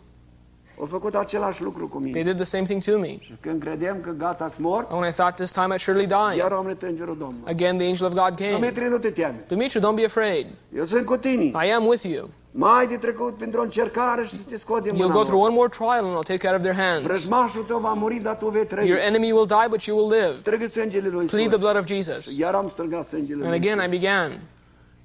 Au 0.81 0.87
făcut 0.87 1.15
același 1.15 1.63
lucru 1.63 1.89
cu 1.89 2.01
They 2.11 2.23
did 2.23 2.35
the 2.35 2.45
same 2.45 2.65
thing 2.65 2.83
to 2.83 2.99
me. 2.99 3.19
Și 3.21 3.35
când 3.41 3.61
credeam 3.61 4.01
că 4.01 4.11
gata, 4.19 4.51
mort, 4.57 4.91
And 4.91 4.99
when 4.99 5.11
I 5.11 5.13
thought 5.13 5.35
this 5.35 5.51
time 5.51 5.75
I'd 5.75 5.79
surely 5.79 6.07
die, 6.07 6.37
iar 6.37 6.53
am 6.53 6.63
venit 6.63 6.83
îngerul 6.83 7.17
Domnului. 7.19 7.53
again 7.53 7.77
the 7.77 7.87
angel 7.87 8.07
of 8.07 8.13
God 8.13 8.35
came. 8.39 8.55
Dimitri, 8.55 8.89
nu 8.89 8.99
te 8.99 9.11
teme. 9.11 9.45
Dimitri, 9.49 9.81
don't 9.81 9.95
be 9.95 10.05
afraid. 10.05 10.47
Eu 10.77 10.85
sunt 10.85 11.05
cu 11.05 11.17
tine. 11.17 11.45
I 11.45 11.73
am 11.73 11.87
with 11.87 12.03
you. 12.03 12.29
Mai 12.51 12.87
de 12.87 12.97
trecut 12.97 13.37
printr-o 13.37 13.63
încercare 13.63 14.25
și 14.27 14.37
te 14.37 14.57
scot 14.57 14.83
din 14.83 14.95
You'll 14.95 15.13
go 15.13 15.23
through 15.23 15.45
one 15.45 15.55
more 15.55 15.69
trial 15.69 16.05
and 16.05 16.17
I'll 16.17 16.27
take 16.27 16.47
you 16.47 16.53
out 16.53 16.65
of 16.65 16.71
their 16.71 16.87
hands. 16.87 17.07
Vrăjmașul 17.07 17.63
tău 17.63 17.79
va 17.79 17.93
muri, 17.93 18.19
dar 18.19 18.37
tu 18.37 18.49
vei 18.49 18.67
trăi. 18.67 18.89
Your 18.89 19.01
enemy 19.07 19.33
will 19.33 19.47
die, 19.47 19.67
but 19.69 19.83
you 19.83 19.97
will 19.99 20.11
live. 20.13 20.35
Strigă 20.37 20.67
sângele 20.67 21.09
lui 21.09 21.27
Plead 21.27 21.49
the 21.49 21.59
blood 21.59 21.77
of 21.77 21.85
Jesus. 21.87 22.39
Iar 22.39 22.55
am 22.55 22.69
străgat 22.69 23.07
sângele 23.07 23.45
And 23.45 23.51
lui 23.51 23.59
again 23.59 23.85
I 23.87 23.99
began. 23.99 24.41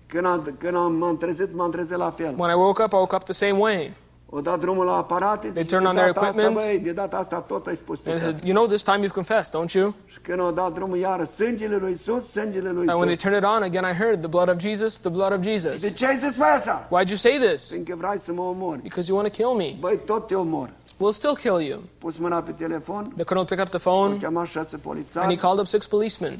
Când, 0.07 0.25
am, 0.25 0.55
când 0.57 0.75
am, 0.75 0.93
m-am 0.93 1.17
trezit, 1.17 1.53
m-am 1.53 1.71
trezit 1.71 1.97
la 1.97 2.11
fel. 2.11 2.33
When 2.37 2.51
I 2.51 2.53
woke 2.53 2.83
up, 2.83 2.91
I 2.91 2.95
woke 2.95 3.15
up 3.15 3.23
the 3.23 3.33
same 3.33 3.57
way. 3.57 3.93
O 4.29 4.41
dat 4.41 4.59
drumul 4.59 4.85
la 4.85 4.97
aparate, 4.97 5.49
zice, 5.49 5.65
turned 5.65 5.87
on 5.87 5.95
their 5.95 6.09
asta, 6.09 6.25
equipment. 6.27 6.53
băi, 6.55 6.79
de 6.83 6.91
data 6.91 7.17
asta 7.17 7.35
tot 7.39 7.67
ai 7.67 7.75
spus 7.75 7.97
And 8.05 8.15
they 8.15 8.19
said, 8.19 8.43
You 8.43 8.53
know, 8.53 8.67
this 8.67 8.83
time 8.83 8.99
you've 9.05 9.13
confessed, 9.13 9.53
don't 9.61 9.71
you? 9.71 9.93
Și 10.05 10.19
când 10.21 10.39
o 10.39 10.51
dat 10.51 10.73
drumul 10.73 10.97
iară, 10.97 11.23
sângele 11.23 11.75
lui 11.75 11.89
Iisus, 11.89 12.31
sângele 12.31 12.69
lui 12.69 12.87
And 12.87 12.89
when 12.89 12.99
they 13.01 13.07
Iisus. 13.09 13.21
turned 13.23 13.43
it 13.43 13.49
on, 13.49 13.61
again 13.63 13.83
I 13.91 13.93
heard 13.93 14.19
the 14.19 14.27
blood 14.27 14.49
of 14.49 14.57
Jesus, 14.59 14.97
the 14.99 15.09
blood 15.09 15.31
of 15.31 15.39
De 15.39 15.49
Jesus. 15.51 15.95
ce 15.95 16.05
ai 16.05 16.17
zis 16.17 16.35
mai 16.37 16.55
așa? 16.55 16.87
Why'd 16.89 17.09
you 17.09 17.17
say 17.17 17.37
this? 17.37 17.69
Fiindcă 17.69 17.95
vrei 17.97 18.19
să 18.19 18.31
mă 18.33 18.41
omori. 18.41 18.79
Because 18.81 19.07
you 19.11 19.17
want 19.19 19.31
to 19.33 19.43
kill 19.43 19.53
me. 19.55 19.75
Băi, 19.79 19.99
tot 20.05 20.27
te 20.27 20.35
omor. 20.35 20.69
We'll 20.97 21.11
still 21.13 21.35
kill 21.35 21.59
you. 21.67 21.79
Pus 21.97 22.17
mâna 22.17 22.41
pe 22.41 22.51
telefon, 22.51 23.13
The 23.15 23.23
colonel 23.23 23.45
took 23.47 23.59
up 23.59 23.69
the 23.69 23.77
phone 23.79 24.17
chema 24.17 24.45
șase 24.45 24.69
and 24.75 24.81
he 24.83 24.87
polițari, 24.87 25.35
called 25.35 25.59
up 25.59 25.67
six 25.67 25.87
policemen. 25.87 26.39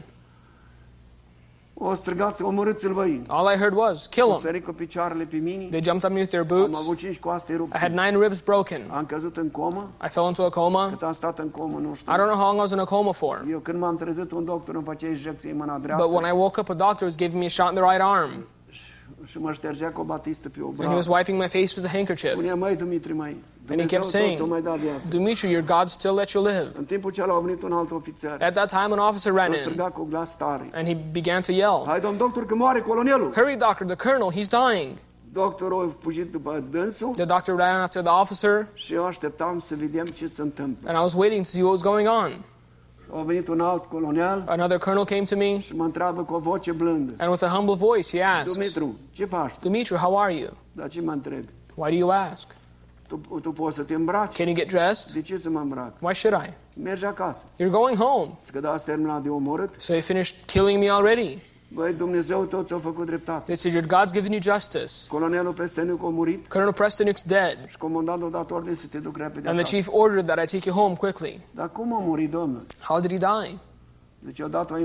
O 1.78 1.94
strigați, 1.94 2.42
omorâți-l 2.42 2.94
băi. 2.94 3.22
All 3.28 3.54
I 3.54 3.58
heard 3.58 3.76
was, 3.76 4.06
kill 4.08 4.30
O 4.30 4.38
him. 4.38 4.60
cu 4.66 4.72
picioarele 4.74 5.24
pe 5.24 5.36
mine, 5.36 5.64
They 5.70 5.84
jumped 5.84 6.04
on 6.04 6.14
me 6.14 6.20
with 6.20 6.32
their 6.32 6.46
am 6.52 6.58
boots. 6.58 6.80
avut 6.80 6.98
cinci 6.98 7.20
coaste 7.20 7.54
I 7.74 7.78
had 7.78 7.92
nine 7.92 8.18
ribs 8.18 8.40
broken. 8.40 8.82
Am 8.92 9.06
căzut 9.06 9.38
în 9.38 9.50
comă, 9.50 9.90
I 10.06 10.08
fell 10.08 10.26
into 10.28 10.44
a 10.44 10.50
coma. 10.50 10.90
cât 10.90 11.02
am 11.04 11.14
stat 11.14 11.40
în 11.40 11.50
comă, 11.50 11.80
nu 11.80 11.96
știu. 11.96 12.14
I 12.14 12.16
don't 12.16 12.26
know 12.28 12.36
how 12.38 12.46
long 12.46 12.58
I 12.58 12.62
was 12.62 12.72
in 12.72 12.80
a 12.80 12.84
coma 12.86 13.12
for. 13.12 13.46
Eu 13.50 13.60
când 13.60 13.80
m-am 13.80 13.98
trezit, 13.98 14.32
un 14.32 14.46
doctor 14.46 14.76
îmi 14.76 14.84
făcea 14.84 15.08
injecție 15.08 15.52
în 15.52 15.58
mâna 15.58 15.78
But 15.78 16.12
when 16.12 16.26
I 16.26 16.32
woke 16.38 16.60
up, 16.60 16.70
a 16.70 16.74
doctor 16.74 17.02
was 17.08 17.16
giving 17.16 17.40
me 17.40 17.46
a 17.46 17.50
shot 17.50 17.70
in 17.70 17.76
the 17.76 17.84
right 17.92 18.02
arm. 18.04 18.46
Și 19.26 19.38
mă 19.40 19.52
ștergea 19.52 19.90
cu 19.90 20.02
o 20.02 20.04
batistă 20.04 20.50
pe 20.50 20.60
And 20.62 20.90
he 20.90 20.96
was 20.96 21.08
wiping 21.08 21.38
my 21.42 21.48
face 21.48 21.74
with 21.76 21.86
a 21.86 21.92
handkerchief. 21.92 22.32
Spunea, 22.32 22.56
măi, 22.56 22.76
Dumitri, 22.76 23.14
măi, 23.14 23.38
And 23.70 23.80
he 23.82 23.86
kept 23.86 24.12
Dumnezeu 24.12 24.22
tot 24.22 24.36
ți-o 24.36 24.46
saying, 24.46 24.84
mai. 24.84 25.02
Dimitri, 25.10 25.52
your 25.52 25.64
God 25.66 25.88
still 25.88 26.14
let 26.14 26.30
you 26.30 26.46
live. 26.46 26.68
În 26.74 26.86
timpul 26.86 27.10
acela 27.10 27.34
a 27.34 27.40
venit 27.40 27.64
un 27.64 27.72
alt 27.72 27.92
ofițer. 27.92 28.38
At 28.42 28.54
that 28.54 28.70
time, 28.70 28.88
an 28.92 29.00
officer 29.00 29.34
ran 29.34 29.52
in 29.52 29.58
strigat 29.58 29.94
cu 29.94 30.04
glas 30.04 30.38
tare. 30.38 30.66
and 30.74 30.88
he 30.88 30.98
began 31.12 31.42
to 31.42 31.52
yell, 31.52 31.84
Hai, 31.86 32.00
domn 32.00 32.18
doctor, 32.18 32.46
că 32.46 32.56
moare 32.56 32.80
colonelul. 32.82 33.32
Hurry, 33.34 33.56
doctor, 33.58 33.86
the 33.96 34.10
colonel, 34.10 34.32
he's 34.32 34.50
dying. 34.50 34.98
Doctorul 35.34 35.86
a 35.86 36.02
fugit 36.02 36.32
după 36.32 36.64
dânsul 36.72 37.14
The 37.16 37.26
doctor 37.26 37.56
ran 37.56 37.82
after 37.82 38.02
the 38.02 38.12
officer, 38.22 38.68
și 38.74 38.94
eu 38.94 39.06
așteptam 39.06 39.60
să 39.60 39.76
vedem 39.78 40.06
ce 40.06 40.28
se 40.28 40.42
întâmplă. 40.42 40.90
and 40.90 40.98
I 40.98 41.02
was 41.02 41.14
waiting 41.14 41.44
to 41.44 41.50
see 41.50 41.62
what 41.62 41.72
was 41.74 41.82
going 41.82 42.08
on. 42.08 42.44
A 43.14 43.22
venit 43.22 43.48
un 43.48 43.60
alt 43.60 43.86
colonel 43.86 44.44
Another 44.48 44.78
colonel 44.78 45.06
came 45.06 45.24
to 45.24 45.36
me, 45.36 45.60
și 45.60 45.74
mă 45.74 45.84
întreabă 45.84 46.24
cu 46.24 46.34
o 46.34 46.40
voce 46.40 46.72
blândă. 46.72 47.14
and 47.18 47.30
with 47.30 47.44
a 47.44 47.48
humble 47.48 47.76
voice, 47.76 48.18
he 48.18 48.24
asks, 48.24 48.54
Dumitru, 48.54 48.96
ce 49.12 49.26
faci? 49.26 49.52
tu? 49.54 49.60
Dimitri, 49.62 49.96
how 49.96 50.18
are 50.20 50.34
you? 50.36 50.50
Dar 50.72 50.88
ce 50.90 51.02
mă 51.02 51.12
întrebi? 51.12 51.48
Why 51.76 51.90
do 51.90 51.96
you 51.98 52.10
ask? 52.10 52.48
Tu, 53.08 53.16
tu 53.42 53.52
poți 53.52 53.76
să 53.76 53.82
te 53.84 53.94
îmbraci? 53.94 54.36
Can 54.36 54.46
you 54.48 54.56
get 54.56 54.68
dressed? 54.68 55.14
De 55.14 55.22
ce 55.22 55.38
să 55.38 55.50
mă 55.50 55.60
îmbrac? 55.60 55.94
Why 56.00 56.16
should 56.16 56.42
I? 56.46 56.54
Mergi 56.82 57.06
acasă. 57.06 57.44
You're 57.64 57.70
going 57.72 57.98
home. 57.98 58.32
Că 58.52 58.60
da, 58.60 58.72
ați 58.72 58.86
terminat 58.86 59.22
de 59.22 59.30
omorât. 59.30 59.74
So 59.78 59.94
you 59.94 60.02
finished 60.02 60.46
killing 60.46 60.80
me 60.84 60.90
already. 60.90 61.38
Băi, 61.76 61.94
Dumnezeu 61.94 62.40
făcut 62.78 63.06
dreptate. 63.06 63.44
They 63.44 63.56
said, 63.56 63.74
Your 63.76 63.86
God's 63.86 64.12
given 64.14 64.32
you 64.32 64.42
justice. 64.42 64.92
Colonelul 65.10 65.54
Presteniu 65.54 65.96
a 66.06 66.10
murit 66.10 66.48
Colonel 66.48 66.74
dead. 67.28 67.58
și 67.68 67.78
comandantul 67.78 68.28
a 68.28 68.30
dat 68.30 68.52
ordine 68.52 68.76
să 68.76 68.86
te 68.90 68.98
duc 68.98 69.18
repede 69.18 69.50
And 69.50 69.60
the 69.60 69.76
chief 69.76 69.88
ordered 69.92 70.26
that 70.26 70.44
I 70.44 70.58
take 70.58 70.70
you 70.70 70.78
home 70.84 70.96
quickly. 70.96 71.42
Dar 71.52 71.70
cum 71.72 71.94
a 71.94 72.00
murit, 72.00 72.32
domnul? 72.32 72.66
How 72.82 73.00
did 73.00 73.12
he 73.12 73.18
die? 73.18 73.58
Deci 74.20 74.42
a 74.42 74.48
dat 74.48 74.72
o 74.72 74.78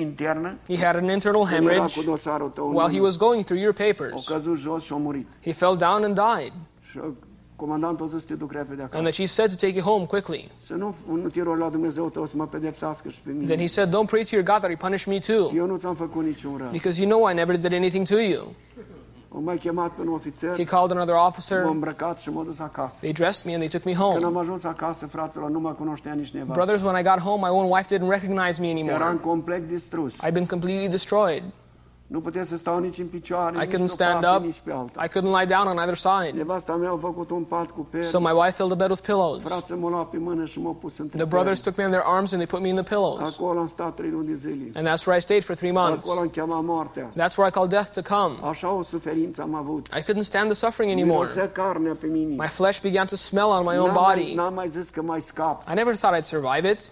internă, 0.00 0.56
He 0.68 0.84
had 0.84 0.96
an 0.96 1.08
internal 1.10 1.44
hemorrhage 1.46 1.98
cu 2.00 2.04
dosarul 2.10 2.48
tău. 2.48 2.68
while 2.76 2.92
he 2.94 3.00
was 3.00 3.16
going 3.16 3.44
through 3.44 3.62
your 3.62 3.74
A 3.78 3.82
papers. 3.86 4.28
căzut 4.28 4.58
jos 4.58 4.82
și 4.84 4.92
a 4.92 4.96
murit. 4.96 5.26
He 5.42 5.52
fell 5.52 5.76
down 5.76 6.04
and 6.04 6.14
died. 6.14 6.52
Și 6.90 7.00
comandantul 7.64 8.06
a 8.06 8.08
zis 8.08 8.20
să 8.20 8.26
te 8.26 8.34
duc 8.34 8.52
repede 8.52 8.80
And 8.82 8.90
acasă. 8.92 9.02
the 9.02 9.12
chief 9.12 9.30
said 9.30 9.48
to 9.54 9.56
take 9.66 9.76
you 9.78 9.84
home 9.90 10.04
quickly. 10.06 10.50
Să 10.66 10.74
nu, 10.74 10.94
nu 11.22 11.28
te 11.28 11.42
rog 11.42 11.56
la 11.58 11.68
Dumnezeu 11.68 12.08
tău 12.08 12.26
să 12.26 12.34
mă 12.36 12.46
pedepsească 12.46 13.08
și 13.08 13.20
pe 13.24 13.30
Then 13.46 13.58
he 13.58 13.66
said, 13.66 13.88
Don't 13.88 14.06
pray 14.12 14.22
to 14.22 14.34
your 14.36 14.44
God 14.44 14.58
that 14.62 14.70
he 14.70 14.76
punish 14.86 15.04
me 15.04 15.18
too. 15.18 15.50
Eu 15.54 15.66
nu 15.66 15.76
ți-am 15.76 15.94
făcut 15.94 16.24
niciun 16.24 16.54
rău. 16.56 16.68
Because 16.70 17.02
you 17.02 17.10
know 17.10 17.30
I 17.30 17.34
never 17.34 17.56
did 17.58 17.72
anything 17.72 18.06
to 18.06 18.18
you. 18.18 18.42
Mai 19.44 19.56
chemat 19.56 19.90
pe 19.90 20.00
un 20.00 20.08
ofițer, 20.12 20.54
He 20.56 20.64
called 20.64 20.90
another 20.90 21.14
m-a 21.14 21.26
officer. 21.26 21.64
îmbrăcat 21.64 22.18
și 22.18 22.30
m-a 22.30 22.42
dus 22.42 22.58
acasă. 22.58 22.96
They 23.00 23.12
dressed 23.12 23.44
me 23.46 23.52
and 23.52 23.62
they 23.68 23.80
took 23.80 23.84
me 23.84 23.92
Când 24.12 24.24
am 24.24 24.32
home. 24.32 24.40
ajuns 24.40 24.64
acasă, 24.64 25.06
fraților, 25.06 25.50
nu 25.50 25.60
mă 25.60 25.70
cunoștea 25.70 26.12
nici 26.12 26.30
nevastă. 26.30 26.52
Brothers, 26.52 26.82
when 26.82 26.96
I 27.00 27.02
got 27.02 27.20
home, 27.20 27.40
my 27.48 27.56
own 27.58 27.70
wife 27.70 27.96
didn't 27.96 28.08
recognize 28.08 28.60
me 28.60 28.68
Eram 28.68 28.78
anymore. 28.88 29.18
complet 29.20 29.68
distrus. 29.68 30.12
I've 30.14 30.32
been 30.32 30.46
completely 30.46 30.88
destroyed. 30.88 31.42
Nu 32.12 32.20
puteam 32.20 32.44
să 32.44 32.56
stau 32.56 32.78
nici 32.78 32.98
în 32.98 33.06
picioare, 33.06 33.56
I 33.56 33.58
nici 33.58 33.68
couldn't 33.68 33.80
pe 33.80 33.86
stand 33.86 34.20
parte, 34.20 34.36
up. 34.36 34.44
nici 34.44 34.60
pe 34.64 34.72
alta. 34.72 35.04
I 35.04 35.08
couldn't 35.08 35.32
lie 35.38 35.44
down 35.44 35.66
on 35.66 35.76
either 35.78 35.96
side. 35.96 36.32
Nevasta 36.36 36.72
mea 36.72 36.90
a 36.90 36.96
făcut 37.00 37.30
un 37.30 37.44
pat 37.44 37.70
cu. 37.70 37.86
So 38.00 38.20
my 38.20 38.32
wife 38.32 38.50
filled 38.50 38.70
the 38.70 38.76
bed 38.76 38.90
with 38.90 39.02
pillows. 39.02 39.42
Frații 39.42 39.74
pe 40.10 40.16
mână 40.18 40.44
și 40.44 40.60
m-au 40.60 40.72
pus 40.72 40.98
între 40.98 41.16
The 41.16 41.26
brothers 41.26 41.60
took 41.60 41.76
me 41.76 41.84
on 41.84 41.90
their 41.90 42.04
arms 42.06 42.32
and 42.32 42.40
they 42.42 42.46
put 42.46 42.60
me 42.60 42.68
in 42.68 42.74
the 42.74 42.94
pillows. 42.94 43.34
Acolo 43.34 43.58
am 43.58 43.66
stat 43.66 43.94
trei 43.94 44.10
luni 44.10 44.26
de 44.26 44.34
zile. 44.34 44.70
And 44.74 44.86
that's 44.86 45.04
where 45.06 45.18
I 45.18 45.20
stayed 45.20 45.44
for 45.44 45.54
three 45.54 45.72
months. 45.72 46.06
Acolo 46.06 46.20
am 46.20 46.28
chemat 46.28 46.62
moartea. 46.64 47.10
That's 47.16 47.36
where 47.36 47.48
I 47.48 47.50
called 47.50 47.70
death 47.70 47.90
to 47.90 48.02
come. 48.14 48.34
Așa 48.50 48.72
o 48.72 48.82
suferință 48.82 49.42
am 49.42 49.54
avut. 49.54 49.86
I 49.86 50.02
couldn't 50.02 50.26
stand 50.32 50.46
the 50.46 50.54
suffering 50.54 50.92
anymore. 50.92 51.18
Mirosea 51.18 51.50
carnea 51.50 51.96
pe 52.00 52.06
mine. 52.06 52.34
My 52.42 52.48
flesh 52.48 52.80
began 52.80 53.06
to 53.06 53.16
smell 53.16 53.48
on 53.58 53.62
my 53.64 53.76
own 53.78 53.90
N-am 53.92 54.02
mai, 54.04 54.14
body. 54.14 54.34
n-am 54.34 54.54
mai 54.54 54.68
zis 54.68 54.88
că 54.88 55.02
mai 55.02 55.20
scap. 55.20 55.62
I 55.70 55.74
never 55.74 55.94
thought 55.94 56.16
I'd 56.18 56.24
survive 56.24 56.70
it, 56.70 56.90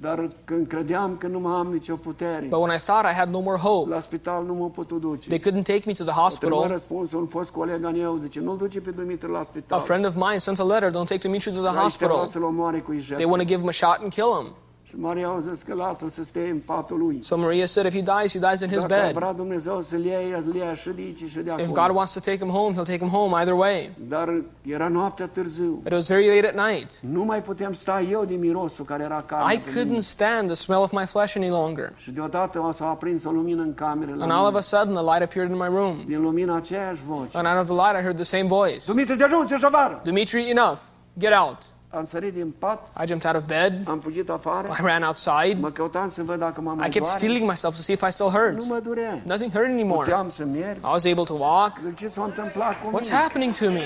Dar 0.00 0.28
când 0.44 0.66
credeam 0.66 1.16
că 1.16 1.26
nu 1.26 1.38
mai 1.40 1.52
am 1.54 1.66
nicio 1.72 1.94
putere, 1.96 2.46
but 2.48 2.58
when 2.60 2.76
I 2.76 2.78
thought 2.78 3.04
I 3.12 3.14
had 3.14 3.28
no 3.28 3.40
more 3.40 3.58
hope, 3.58 3.90
la 3.90 4.00
spital 4.00 4.44
nu 4.46 4.54
m-au 4.54 4.68
putut 4.68 5.00
duce. 5.00 5.28
they 5.28 5.38
couldn't 5.38 5.64
take 5.64 5.82
me 5.86 5.92
to 5.92 6.04
the 6.04 6.12
Trebuie 6.12 6.24
hospital. 6.24 6.66
răspunsul, 6.68 7.20
un 7.20 7.26
fost 7.26 7.50
coleg 7.50 7.84
al 7.84 7.92
meu, 7.92 8.16
zice, 8.16 8.40
nu-l 8.40 8.56
duce 8.56 8.80
pe 8.80 8.90
Dumitru 8.90 9.30
la 9.32 9.38
A 9.38 9.42
spital. 9.42 9.80
friend 9.80 10.06
of 10.06 10.14
mine 10.14 10.38
sent 10.38 10.58
a 10.58 10.64
letter, 10.64 10.90
don't 10.90 11.06
take 11.08 11.16
Dimitri 11.18 11.50
to 11.52 11.56
the 11.60 11.66
Aici 11.66 11.72
vrea 11.72 11.82
hospital. 11.82 12.26
să-l 12.26 12.42
omoare 12.42 12.78
cu 12.78 12.84
They 12.90 12.94
injecție. 12.96 13.24
want 13.26 13.38
to 13.38 13.44
give 13.46 13.58
him 13.60 13.68
a 13.68 13.72
shot 13.72 13.98
and 14.02 14.12
kill 14.12 14.32
him. 14.42 14.52
Și 14.88 14.94
Maria 14.96 15.28
a 15.28 15.40
zis 15.48 15.62
că 15.62 15.74
lasă-l 15.74 16.08
să 16.08 16.24
stea 16.24 16.42
în 16.42 16.58
patul 16.58 16.98
lui. 16.98 17.18
So 17.22 17.36
Maria 17.36 17.66
said 17.66 17.86
if 17.86 17.94
he 17.94 18.00
dies, 18.00 18.32
he 18.32 18.38
dies 18.38 18.60
in 18.60 18.68
his 18.68 18.80
Dacă 18.80 19.02
bed. 19.02 19.14
vrea 19.14 19.32
Dumnezeu 19.32 19.80
să-l 19.80 20.04
ia, 20.04 20.18
îl 20.46 20.54
ia 20.54 20.74
și 20.74 20.88
de 20.88 21.02
aici 21.02 21.30
și 21.30 21.38
de 21.38 21.54
If 21.58 21.66
God 21.66 21.90
wants 21.94 22.12
to 22.12 22.20
take 22.20 22.36
him 22.36 22.48
home, 22.48 22.72
he'll 22.74 22.86
take 22.86 22.98
him 22.98 23.08
home 23.08 23.38
either 23.38 23.54
way. 23.54 23.90
Dar 24.08 24.42
era 24.62 24.88
noaptea 24.88 25.26
târziu. 25.26 25.70
But 25.82 25.86
it 25.86 25.92
was 25.92 26.08
very 26.08 26.28
late 26.34 26.58
at 26.58 26.68
night. 26.70 27.00
Nu 27.00 27.24
mai 27.24 27.42
puteam 27.42 27.72
sta 27.72 28.00
eu 28.10 28.24
de 28.24 28.34
mirosul 28.34 28.84
care 28.84 29.02
era 29.02 29.22
carne 29.26 29.54
I 29.54 29.58
couldn't 29.58 30.00
stand 30.00 30.46
the 30.46 30.54
smell 30.54 30.80
of 30.80 30.92
my 30.92 31.04
flesh 31.04 31.36
any 31.36 31.50
longer. 31.50 31.92
Și 31.96 32.10
deodată 32.10 32.70
s-a 32.74 32.88
aprins 32.88 33.24
o 33.24 33.30
lumină 33.30 33.62
în 33.62 33.74
cameră 33.74 34.10
And 34.18 34.30
all 34.30 34.46
of 34.46 34.54
a 34.54 34.60
sudden, 34.60 34.94
the 34.94 35.02
light 35.02 35.22
appeared 35.22 35.50
in 35.50 35.56
my 35.56 35.68
room. 35.76 36.02
Din 36.06 36.22
lumina 36.22 36.56
aceeași 36.56 37.00
voce. 37.06 37.36
And 37.38 37.46
out 37.46 37.60
of 37.60 37.76
the 37.76 37.86
light, 37.86 37.98
I 37.98 38.02
heard 38.02 38.14
the 38.14 38.24
same 38.24 38.46
voice 38.46 38.82
Dumitru, 38.86 39.14
de 39.14 39.24
ajuns, 39.24 39.50
ieși 39.50 39.64
afară! 39.64 40.00
Dimitri, 40.04 40.50
enough. 40.50 40.78
Get 41.18 41.32
out. 41.46 41.58
Am 41.90 42.04
sărit 42.04 42.32
din 42.32 42.54
pat, 42.58 42.88
I 43.02 43.06
jumped 43.06 43.26
out 43.26 43.42
of 43.42 43.46
bed. 43.48 43.72
am 43.88 43.98
fugit 43.98 44.28
afară, 44.30 44.68
I 44.78 44.82
ran 44.82 45.02
outside. 45.02 45.56
mă 45.60 45.70
căutam 45.70 46.10
să 46.10 46.22
văd 46.22 46.38
dacă 46.38 46.60
mă 46.60 46.74
I 46.86 46.88
kept 46.88 47.04
doare. 47.04 47.18
feeling 47.18 47.48
myself 47.48 47.74
to 47.76 47.80
see 47.82 47.94
if 47.94 48.02
I 48.08 48.10
still 48.12 48.28
hurt. 48.28 48.56
Nu 48.58 48.64
mă 48.64 48.80
durea. 48.84 49.20
Nothing 49.24 49.52
hurt 49.52 49.64
anymore. 49.68 50.02
Puteam 50.04 50.30
să 50.30 50.44
merg. 50.44 50.76
I 50.76 50.80
was 50.82 51.04
able 51.04 51.24
to 51.24 51.34
walk. 51.34 51.72
Zic, 51.84 51.96
ce 51.96 52.08
s-a 52.08 52.22
întâmplat 52.24 52.82
cu 52.82 52.88
What's 52.98 53.02
mine? 53.02 53.14
happening 53.14 53.52
to 53.54 53.64
me? 53.70 53.82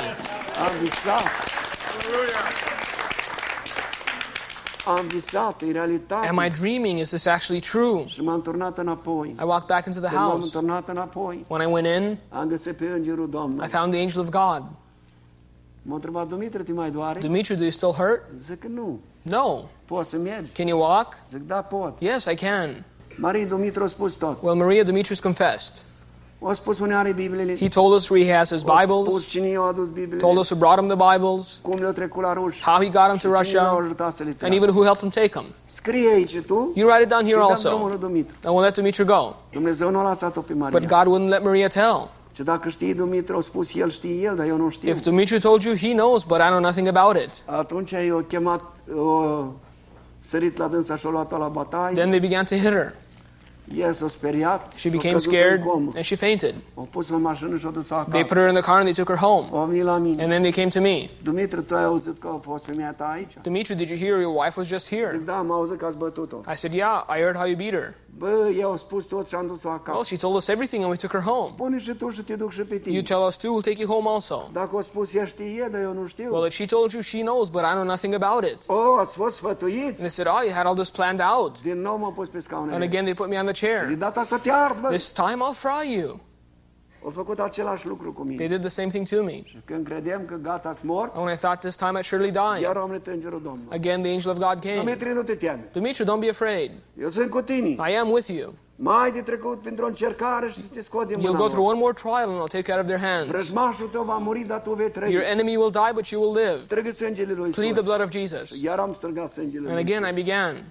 Am 0.67 0.73
visat. 0.83 1.23
Am 4.87 5.07
visat, 5.07 5.63
e 5.63 5.71
realitate. 5.73 6.27
Am 6.29 6.43
I 6.47 6.51
dreaming? 6.61 6.99
Is 6.99 7.09
this 7.09 7.27
actually 7.27 7.61
true? 7.63 8.05
Și 8.07 8.21
m-am 8.23 8.43
turnat 8.43 8.79
înapoi. 8.79 9.29
I 9.41 9.45
walked 9.45 9.67
back 9.67 9.87
into 9.87 10.01
the 10.01 10.09
Când 10.09 10.21
m-am 10.21 10.31
house. 10.31 10.51
turnat 10.59 10.89
înapoi, 10.89 11.45
When 11.49 11.69
I 11.69 11.73
went 11.73 11.87
in, 11.87 12.19
am 12.29 12.49
găsit 12.49 12.77
pe 12.77 12.85
îngerul 12.85 13.29
I 13.65 13.67
found 13.67 13.93
the 13.93 14.01
angel 14.01 14.21
of 14.21 14.29
God. 14.29 14.63
M-a 15.83 15.95
întrebat, 15.95 16.27
Dumitru, 16.29 16.63
te 16.63 16.73
mai 16.73 16.91
doare? 16.91 17.21
Dimitri, 17.21 17.55
do 17.57 17.63
you 17.63 17.71
still 17.71 17.91
hurt? 17.93 18.23
Zic 18.39 18.59
că 18.59 18.67
nu. 18.75 19.01
No. 19.23 19.63
Poți 19.85 20.11
să 20.11 20.17
mergi? 20.17 20.51
Can 20.51 20.67
you 20.67 20.81
walk? 20.81 21.15
Zic, 21.31 21.47
da, 21.47 21.55
pot. 21.63 21.95
Yes, 21.99 22.25
I 22.25 22.35
can. 22.35 22.85
Marie 23.17 23.45
Dumitru 23.45 23.85
a 23.85 23.87
spus 23.87 24.15
tot. 24.15 24.43
Well, 24.43 24.57
Maria 24.57 24.83
Dimitri's 24.83 25.21
confessed. 25.21 25.85
Spus 26.53 26.79
unde 26.79 26.95
are 26.95 27.13
Bibliile. 27.13 27.57
He 27.57 27.69
told 27.69 27.95
us 27.95 28.09
where 28.11 28.25
he 28.25 28.37
has 28.37 28.51
his 28.51 28.63
O 28.63 28.67
spus 28.67 28.81
Bibles, 28.81 29.29
cine 29.29 29.49
i-a 29.49 29.61
adus 29.61 29.89
Bibliile. 29.89 30.17
told 30.19 30.39
us 30.39 30.51
who 30.51 30.59
brought 30.59 30.79
him 30.79 30.87
the 30.97 31.15
Bibles, 31.15 31.59
cum 31.63 31.79
le-a 31.79 31.93
trecut 31.93 32.23
la 32.23 32.33
ruși. 32.33 32.63
how 32.63 32.83
he 32.83 32.89
got 32.89 33.09
him 33.09 33.17
și 33.17 33.27
to 33.27 33.37
Russia, 33.39 33.63
ajutat 33.71 34.15
să 34.15 34.23
le 34.23 34.35
and 34.41 34.53
even 34.53 34.69
who 34.69 34.83
helped 34.83 35.01
him 35.01 35.09
take 35.09 35.39
him. 35.39 35.45
Scrie 35.67 36.13
aici 36.15 36.41
tu 36.47 36.73
You 36.75 36.89
write 36.89 37.03
it 37.03 37.09
down 37.09 37.21
și 37.21 37.27
here 37.27 37.39
dăm 37.41 37.49
also. 37.51 37.69
drumul 37.69 37.99
Dumitru. 37.99 38.35
And 38.45 38.55
we'll 38.55 38.65
let 38.65 38.75
Dimitri 38.75 39.05
go. 39.05 39.35
Dumnezeu 39.53 39.91
nu 39.91 39.99
a 39.99 40.09
lăsat-o 40.09 40.41
pe 40.41 40.53
But 40.53 40.87
God 40.87 41.07
wouldn't 41.07 41.29
let 41.29 41.43
Maria 41.43 41.69
tell. 41.69 42.09
Ce 42.33 42.43
dacă 42.43 42.69
știi 42.69 42.95
Dumitru, 42.95 43.41
spus 43.41 43.75
el, 43.75 43.91
știe 43.91 44.23
el, 44.23 44.37
dar 44.37 44.47
eu 44.47 44.57
nu 44.57 44.71
știu. 44.71 44.91
If 44.91 45.01
Dimitri 45.01 45.41
told 45.41 45.63
you, 45.63 45.75
he 45.75 45.93
knows, 45.93 46.25
but 46.25 46.37
I 46.37 46.47
know 46.47 46.61
nothing 46.61 46.97
about 46.97 47.23
it. 47.23 47.31
Atunci 47.45 47.91
i-a 47.91 48.25
chemat, 48.29 48.63
o 48.97 49.45
sărit 50.21 50.59
la 50.59 50.67
dânsa 50.67 50.97
și-a 50.97 51.11
luat-o 51.11 51.37
la 51.37 51.49
bataie. 51.49 51.95
Then 51.95 52.09
they 52.09 52.21
began 52.21 52.45
to 52.45 52.55
hit 52.55 52.71
her. 52.71 52.95
El 53.77 53.93
s-a 53.93 54.09
speriat 54.09 54.73
She 54.77 54.91
became 54.91 55.19
scared 55.19 55.63
and 55.95 56.05
she 56.05 56.17
fainted. 56.17 56.55
O 56.75 56.83
pus 56.83 57.09
în 57.09 57.21
mașină 57.21 57.57
și-a 57.57 57.71
dus 57.71 57.87
They 58.09 58.25
put 58.25 58.37
her 58.37 58.49
in 58.49 58.55
the 58.55 58.63
car 58.63 58.75
and 58.75 58.83
they 58.83 59.05
took 59.05 59.09
her 59.09 59.29
home. 59.29 59.49
O 59.51 59.65
venit 59.65 59.85
la 59.85 59.97
mine. 59.97 60.23
And 60.23 60.31
then 60.31 60.41
they 60.41 60.53
came 60.53 60.69
to 60.69 60.81
me. 60.81 61.09
Dumitru, 61.23 61.63
tu 61.63 61.75
ai 61.75 61.85
auzit 61.85 62.21
că 62.21 62.29
a 62.33 62.41
fost 62.43 62.65
femeia 62.65 62.95
ta 62.97 63.05
aici? 63.15 63.33
Dimitri, 63.43 63.75
did 63.75 63.89
you 63.89 63.99
hear 63.99 64.21
your 64.21 64.35
wife 64.45 64.53
was 64.57 64.67
just 64.67 64.89
here? 64.89 65.11
Zic, 65.13 65.25
da, 65.25 65.37
am 65.37 65.51
auzit 65.51 65.79
că 65.79 65.85
ați 65.85 65.97
bătut-o. 65.97 66.37
I 66.53 66.57
said, 66.57 66.77
Yeah, 66.77 67.05
I 67.09 67.21
heard 67.21 67.37
how 67.37 67.47
you 67.47 67.57
beat 67.57 67.73
her. 67.73 67.95
Bă, 68.19 68.53
eu 68.59 68.71
au 68.71 68.77
spus 68.77 69.05
tot 69.05 69.29
și 69.29 69.35
am 69.35 69.47
dus-o 69.47 69.69
Well, 69.87 70.05
she 70.05 70.17
told 70.17 70.35
us 70.35 70.49
everything 70.49 70.83
and 70.83 70.91
we 70.91 70.97
took 70.97 71.11
her 71.13 71.33
home. 71.33 71.49
Spune 71.55 71.79
și 71.79 71.95
tu 71.95 72.11
și 72.11 72.23
te 72.23 72.35
duc 72.35 72.53
și 72.53 72.61
pe 72.61 72.83
You 72.85 73.03
tell 73.03 73.25
us 73.27 73.37
too, 73.37 73.53
we'll 73.53 73.65
take 73.65 73.83
you 73.83 73.91
home 73.93 74.09
also. 74.09 74.49
Dacă 74.53 74.77
o 74.77 74.81
spus 74.81 75.15
ea 75.15 75.25
știe, 75.25 75.69
dar 75.73 75.81
eu 75.81 75.93
nu 75.93 76.07
știu. 76.07 76.33
Well, 76.33 76.47
if 76.47 76.53
she 76.53 76.67
told 76.67 76.93
you, 76.93 77.03
she 77.03 77.21
knows, 77.21 77.49
but 77.49 77.61
I 77.61 77.73
know 77.73 77.85
nothing 77.85 78.15
about 78.23 78.45
it. 78.45 78.59
Oh, 78.67 78.99
ați 79.01 79.17
fost 79.17 79.43
And 79.45 79.95
they 79.97 80.09
said, 80.09 80.27
Oh, 80.27 80.43
you 80.45 80.53
had 80.53 80.67
all 80.67 80.75
this 80.75 80.91
planned 80.91 81.21
out. 81.37 81.63
Din 81.63 81.81
nou 81.81 81.97
m-am 81.97 82.13
pus 82.13 82.29
pe 82.29 82.45
And 82.51 82.83
again, 82.83 83.03
they 83.05 83.15
put 83.15 83.29
me 83.29 83.39
on 83.39 83.45
the 83.45 83.53
De 83.53 83.67
chair. 83.67 83.95
data 83.95 84.21
asta 84.21 84.37
te 84.39 84.51
ard, 84.51 84.81
bă. 84.81 84.89
This 84.89 85.13
time 85.13 85.39
I'll 85.51 85.55
fry 85.55 85.99
you. 85.99 86.21
Au 87.05 87.11
făcut 87.11 87.41
același 87.41 87.87
lucru 87.87 88.13
cu 88.13 88.25
They 88.25 88.49
did 88.49 88.61
the 88.61 88.69
same 88.69 88.89
thing 88.89 89.09
to 89.09 89.23
me. 89.23 89.43
Și 89.45 89.57
când 89.65 89.87
credeam 89.87 90.25
că 90.25 90.35
gata, 90.43 90.77
mort, 90.83 91.15
And 91.15 91.25
when 91.25 91.35
I 91.35 91.39
thought 91.39 91.61
this 91.61 91.77
time 91.77 91.99
I'd 91.99 92.05
surely 92.05 92.31
die, 92.31 92.61
iar 92.61 92.77
am 92.77 92.89
venit 92.89 93.07
îngerul 93.07 93.41
Domnului. 93.43 93.77
again 93.77 94.03
the 94.03 94.11
angel 94.11 94.31
of 94.31 94.37
God 94.39 94.59
came. 94.61 94.77
Dumitru, 94.77 95.13
nu 95.15 95.23
te 95.23 95.35
teme. 95.35 95.69
Dimitri, 95.73 96.05
don't 96.05 96.21
be 96.21 96.29
afraid. 96.29 96.71
Eu 97.01 97.09
sunt 97.09 97.31
cu 97.31 97.41
tine. 97.41 97.69
I 97.69 97.97
am 97.97 98.11
with 98.11 98.27
you. 98.27 98.55
Mai 98.77 99.13
de 99.13 99.21
trecut 99.21 99.61
printr-o 99.61 99.87
încercare 99.87 100.51
și 100.51 100.61
te 100.61 100.83
scot 100.83 101.07
din 101.07 101.19
You'll 101.19 101.37
go 101.37 101.49
through 101.49 101.69
one 101.69 101.79
more 101.79 101.93
trial 101.93 102.29
and 102.31 102.41
I'll 102.41 102.53
take 102.53 102.71
you 102.71 102.79
out 102.79 102.89
of 102.89 102.95
their 102.95 103.11
hands. 103.11 103.31
Vrăjmașul 103.31 103.87
tău 103.87 104.03
va 104.03 104.17
muri, 104.17 104.41
dar 104.41 104.61
tu 104.61 104.75
vei 104.75 104.91
trăi. 104.91 105.13
Your 105.13 105.25
enemy 105.25 105.57
will 105.57 105.71
die, 105.71 105.91
but 105.95 106.07
you 106.07 106.23
will 106.23 106.37
live. 106.37 106.59
Străgă 106.61 106.91
sângele 106.91 107.33
lui 107.33 107.51
Plead 107.51 107.73
the 107.73 107.83
blood 107.83 108.01
of 108.01 108.11
Jesus. 108.11 108.63
Iar 108.63 108.79
am 108.79 108.93
străgat 108.93 109.31
sângele 109.31 109.69
And 109.69 109.79
again, 109.79 110.09
I 110.11 110.13
began. 110.13 110.65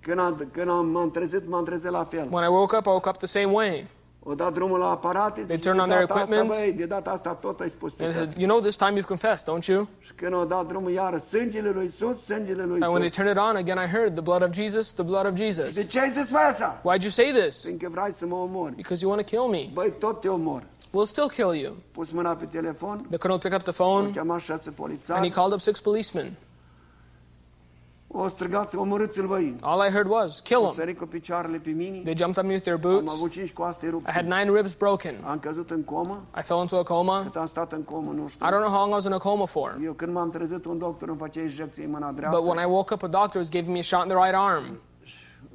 Când, 0.00 0.18
am, 0.18 0.48
când 0.52 0.68
am, 0.68 0.86
m-am 0.86 1.10
trezit, 1.10 1.48
m-am 1.48 1.64
trezit 1.64 1.90
la 1.90 2.04
fel. 2.04 2.28
When 2.30 2.44
I 2.44 2.48
woke 2.48 2.76
up, 2.76 2.86
I 2.86 2.88
woke 2.88 3.08
up 3.08 3.16
the 3.16 3.26
same 3.26 3.52
way. 3.52 3.86
O 4.28 4.34
dat 4.34 4.52
drumul 4.52 4.78
la 4.78 4.90
aparate, 4.90 5.44
zice, 5.44 5.58
turned 5.58 5.80
on 5.80 5.88
their 5.88 6.02
asta, 6.02 6.14
equipment. 6.18 6.48
băi, 6.48 6.72
de 6.76 6.84
data 6.84 7.10
asta 7.10 7.30
tot 7.30 7.60
ai 7.60 7.68
spus 7.68 7.92
And 7.98 8.10
they 8.10 8.12
said, 8.12 8.34
You 8.38 8.48
know, 8.48 8.60
this 8.60 8.76
time 8.76 8.92
you've 8.98 9.06
confessed, 9.06 9.54
don't 9.54 9.66
you? 9.66 9.88
Și 9.98 10.12
când 10.14 10.34
o 10.34 10.44
dat 10.44 10.66
drumul 10.66 10.90
iară, 10.90 11.18
sângele 11.18 11.70
lui 11.70 11.84
Isus, 11.84 12.24
sângele 12.24 12.64
lui 12.64 12.80
And 12.80 12.92
when 12.92 13.00
they 13.00 13.10
turned 13.10 13.32
it 13.36 13.42
on, 13.42 13.56
again 13.56 13.78
I 13.78 13.86
heard 13.86 14.12
the 14.12 14.22
blood 14.22 14.42
of 14.42 14.50
Jesus, 14.52 14.92
the 14.92 15.02
blood 15.02 15.26
of 15.26 15.32
De 15.32 15.44
Jesus. 15.44 15.88
ce 15.88 16.00
ai 16.00 16.10
zis 16.10 16.28
voi 16.28 16.40
așa? 16.40 16.80
Why'd 16.82 17.02
you 17.02 17.10
say 17.10 17.32
this? 17.32 17.60
Fiindcă 17.64 17.88
vrei 17.92 18.12
să 18.12 18.26
mă 18.26 18.34
omori. 18.34 18.74
Because 18.74 19.02
you 19.04 19.12
want 19.12 19.26
to 19.26 19.36
kill 19.36 19.48
me. 19.50 19.70
Băi, 19.72 19.92
tot 19.98 20.20
te 20.20 20.28
omor. 20.28 20.62
We'll 20.92 21.06
still 21.06 21.28
kill 21.28 21.54
you. 21.54 21.76
Pus 21.92 22.10
mâna 22.10 22.34
pe 22.34 22.44
telefon, 22.44 23.06
The 23.08 23.18
colonel 23.18 23.38
took 23.38 23.52
up 23.52 23.62
the 23.62 23.72
phone 23.72 24.12
șase 24.38 24.72
and 25.08 25.24
he 25.24 25.30
called 25.30 25.52
up 25.52 25.60
six 25.60 25.80
policemen. 25.80 26.36
O 28.18 28.28
strigat, 28.28 28.74
omorâți-l 28.74 29.26
voi. 29.26 29.56
All 29.60 29.86
I 29.88 29.90
heard 29.90 30.08
was, 30.10 30.40
kill 30.40 30.72
him. 30.76 30.94
cu 30.94 31.06
picioarele 31.06 31.58
pe 31.58 31.70
mine, 31.70 32.00
They 32.02 32.14
jumped 32.16 32.38
on 32.38 32.46
me 32.46 32.52
with 32.52 32.64
their 32.64 32.80
am 32.84 32.90
boots. 32.90 33.12
avut 33.12 33.30
cinci 33.30 33.52
coaste 33.52 33.86
I 33.86 34.10
had 34.12 34.24
nine 34.24 34.50
ribs 34.56 34.72
broken. 34.74 35.14
Am 35.24 35.38
căzut 35.38 35.70
în 35.70 35.82
comă, 35.84 36.22
I 36.38 36.42
fell 36.42 36.60
into 36.60 36.76
a 36.76 36.82
coma. 36.82 37.22
cât 37.22 37.36
am 37.36 37.46
stat 37.46 37.72
în 37.72 37.82
comă, 37.82 38.12
nu 38.12 38.28
știu. 38.28 38.46
I 38.46 38.48
don't 38.50 38.60
know 38.60 38.70
how 38.70 38.78
long 38.78 38.90
I 38.90 38.94
was 38.94 39.04
in 39.04 39.12
a 39.12 39.18
coma 39.18 39.44
for. 39.44 39.78
Eu 39.84 39.92
când 39.92 40.12
m-am 40.12 40.30
trezit, 40.30 40.64
un 40.64 40.78
doctor 40.78 41.08
îmi 41.08 41.18
făcea 41.18 41.40
injecție 41.40 41.84
în 41.84 41.90
mâna 41.90 42.10
But 42.10 42.44
when 42.44 42.58
I 42.58 42.64
woke 42.70 42.94
up, 42.94 43.02
a 43.02 43.06
doctor 43.06 43.36
was 43.36 43.50
giving 43.50 43.72
me 43.72 43.78
a 43.78 43.82
shot 43.82 44.02
in 44.02 44.08
the 44.08 44.24
right 44.24 44.34
arm. 44.38 44.64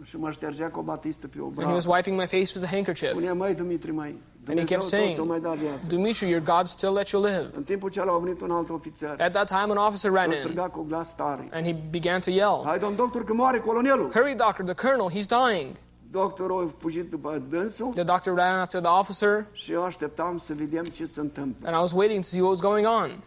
Și 0.03 0.17
mă 0.17 0.31
ștergea 0.31 0.69
cu 0.69 0.79
o 0.79 0.81
batistă 0.81 1.27
pe 1.27 1.37
And 1.41 1.67
he 1.67 1.73
was 1.73 1.85
wiping 1.85 2.19
my 2.19 2.25
face 2.25 2.51
with 2.55 2.63
a 2.63 2.67
handkerchief. 2.71 3.09
Spunea, 3.11 3.33
măi, 3.33 3.53
Dumitri, 3.53 3.91
măi, 3.91 4.15
And 4.47 4.59
he 4.59 4.65
kept 4.65 4.83
saying, 4.83 5.13
ți-o 5.15 5.25
mai 5.25 5.39
dat 5.39 5.55
viață. 5.55 5.87
Dimitri, 5.87 6.29
your 6.29 6.43
God 6.43 6.67
still 6.67 6.93
let 6.93 7.07
you 7.09 7.23
live. 7.23 7.49
În 7.53 7.63
timpul 7.63 7.89
ce 7.89 7.99
a 7.99 8.17
venit 8.17 8.41
un 8.41 8.51
alt 8.51 8.69
ofițer, 8.69 9.15
At 9.19 9.31
that 9.31 9.47
time, 9.47 9.65
an 9.69 9.77
officer 9.77 10.11
ran 10.11 10.31
in 10.31 10.55
cu 10.71 10.81
glas 10.87 11.15
tare. 11.15 11.43
and 11.51 11.65
he 11.65 11.75
began 11.89 12.19
to 12.19 12.29
yell, 12.29 12.61
Hai, 12.65 12.79
domn 12.79 12.95
doctor, 12.95 13.23
că 13.23 13.33
moare 13.33 13.59
colonelul. 13.59 14.11
Hurry, 14.13 14.35
doctor, 14.35 14.65
the 14.65 14.87
colonel, 14.87 15.09
he's 15.11 15.27
dying. 15.27 15.75
Doctorul 16.11 16.63
a 16.63 16.71
fugit 16.77 17.09
după 17.09 17.41
dânsul 17.49 17.91
The 17.93 18.03
doctor 18.03 18.33
ran 18.35 18.59
after 18.59 18.81
the 18.81 18.91
officer, 18.99 19.45
și 19.51 19.71
eu 19.71 19.83
așteptam 19.83 20.37
să 20.37 20.53
vedem 20.53 20.83
ce 20.83 21.05
se 21.05 21.19
întâmplă. 21.19 21.67
and 21.67 21.75
I 21.77 21.79
was 21.79 21.91
waiting 21.91 22.21
to 22.21 22.27
see 22.27 22.39
what 22.41 22.51
was 22.51 22.61
going 22.61 22.87
on. 22.87 23.23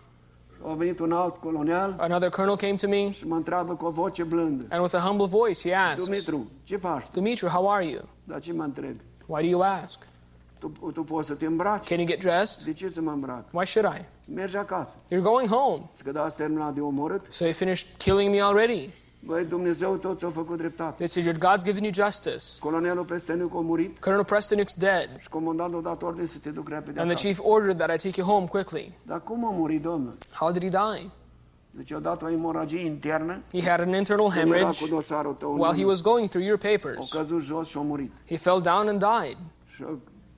A 0.67 0.75
venit 0.75 0.99
un 0.99 1.13
alt 1.13 1.37
colonel 1.37 1.95
Another 1.99 2.31
colonel 2.31 2.57
came 2.57 2.75
to 2.75 2.89
me, 2.89 3.11
și 3.11 3.27
mă 3.27 3.35
întreabă 3.37 3.75
cu 3.75 3.87
o 3.87 3.91
voce 3.91 4.23
blândă. 4.23 4.65
and 4.71 4.83
with 4.83 4.95
a 4.95 4.99
humble 4.99 5.27
voice, 5.27 5.69
he 5.69 5.75
asks, 5.77 6.05
Dumitru, 6.05 6.51
ce 6.65 6.77
faci? 6.77 7.07
Dimitri, 7.13 7.47
how 7.49 7.71
are 7.71 7.87
you? 7.87 8.03
Dar 8.25 8.41
ce 8.41 8.53
mă 8.53 8.63
întreb? 8.63 8.97
Why 9.27 9.43
do 9.43 9.49
you 9.49 9.63
ask? 9.63 9.99
Tu, 10.59 10.69
tu 10.95 11.03
poți 11.03 11.27
să 11.27 11.35
te 11.35 11.47
îmbraci? 11.47 11.87
Can 11.89 11.99
you 11.99 12.07
get 12.07 12.19
dressed? 12.19 12.65
De 12.65 12.73
ce 12.73 12.89
să 12.89 13.01
mă 13.01 13.11
îmbrac? 13.11 13.45
Why 13.53 13.67
should 13.67 13.95
I? 13.97 14.05
Mergi 14.35 14.57
acasă. 14.57 14.97
You're 15.07 15.23
going 15.23 15.49
home. 15.49 15.83
Că 16.05 16.11
da, 16.13 16.23
ați 16.23 16.37
terminat 16.37 16.75
de 16.75 16.81
omorât. 16.81 17.27
So 17.31 17.45
you 17.45 17.53
finished 17.53 17.97
killing 17.99 18.31
me 18.35 18.43
already. 18.43 18.91
Băi, 19.27 19.45
Dumnezeu 19.45 19.95
tot 19.97 20.19
ți-a 20.19 20.31
făcut 20.31 20.57
dreptate. 20.57 20.95
They 20.95 21.09
said, 21.09 21.27
Your 21.27 21.39
God's 21.39 21.65
given 21.65 21.83
you 21.83 21.93
justice. 21.93 22.45
Colonelul 22.61 23.05
Presteniuc 23.05 23.55
a 23.55 23.61
murit 23.61 23.99
Colonel 23.99 24.25
Prestonuk's 24.25 24.75
dead. 24.77 25.09
și 25.21 25.29
comandantul 25.29 25.79
a 25.79 25.83
dat 25.83 26.03
ordine 26.03 26.27
să 26.27 26.37
te 26.43 26.51
duc 26.51 26.69
repede 26.69 27.01
And 27.01 27.11
the 27.15 27.27
chief 27.27 27.39
ordered 27.43 27.77
that 27.79 27.95
I 27.95 28.09
take 28.09 28.21
you 28.21 28.29
home 28.31 28.47
quickly. 28.47 28.99
Dar 29.03 29.23
cum 29.23 29.45
a 29.45 29.51
murit, 29.51 29.83
domnul? 29.83 30.17
How 30.33 30.53
did 30.53 30.63
he 30.63 30.69
die? 30.69 31.11
Deci 31.71 31.93
a 31.93 31.99
dat 31.99 32.23
o 32.23 32.31
emoragie 32.31 32.85
internă. 32.85 33.43
He 33.53 33.63
had 33.71 33.81
an 33.81 33.95
internal 33.95 34.31
hemorrhage 34.31 34.83
cu 34.85 34.89
dosarul 34.95 35.35
tău. 35.35 35.53
în 35.55 35.61
while 35.61 35.77
he 35.77 35.85
was 35.85 36.01
going 36.03 36.29
through 36.29 36.47
your 36.47 36.61
A 36.65 36.69
papers. 36.73 37.11
căzut 37.13 37.43
jos 37.43 37.69
și 37.69 37.77
a 37.77 37.81
murit. 37.81 38.13
He 38.29 38.37
fell 38.37 38.61
down 38.61 38.89
and 38.89 38.99
died. 38.99 39.37
Și 39.75 39.85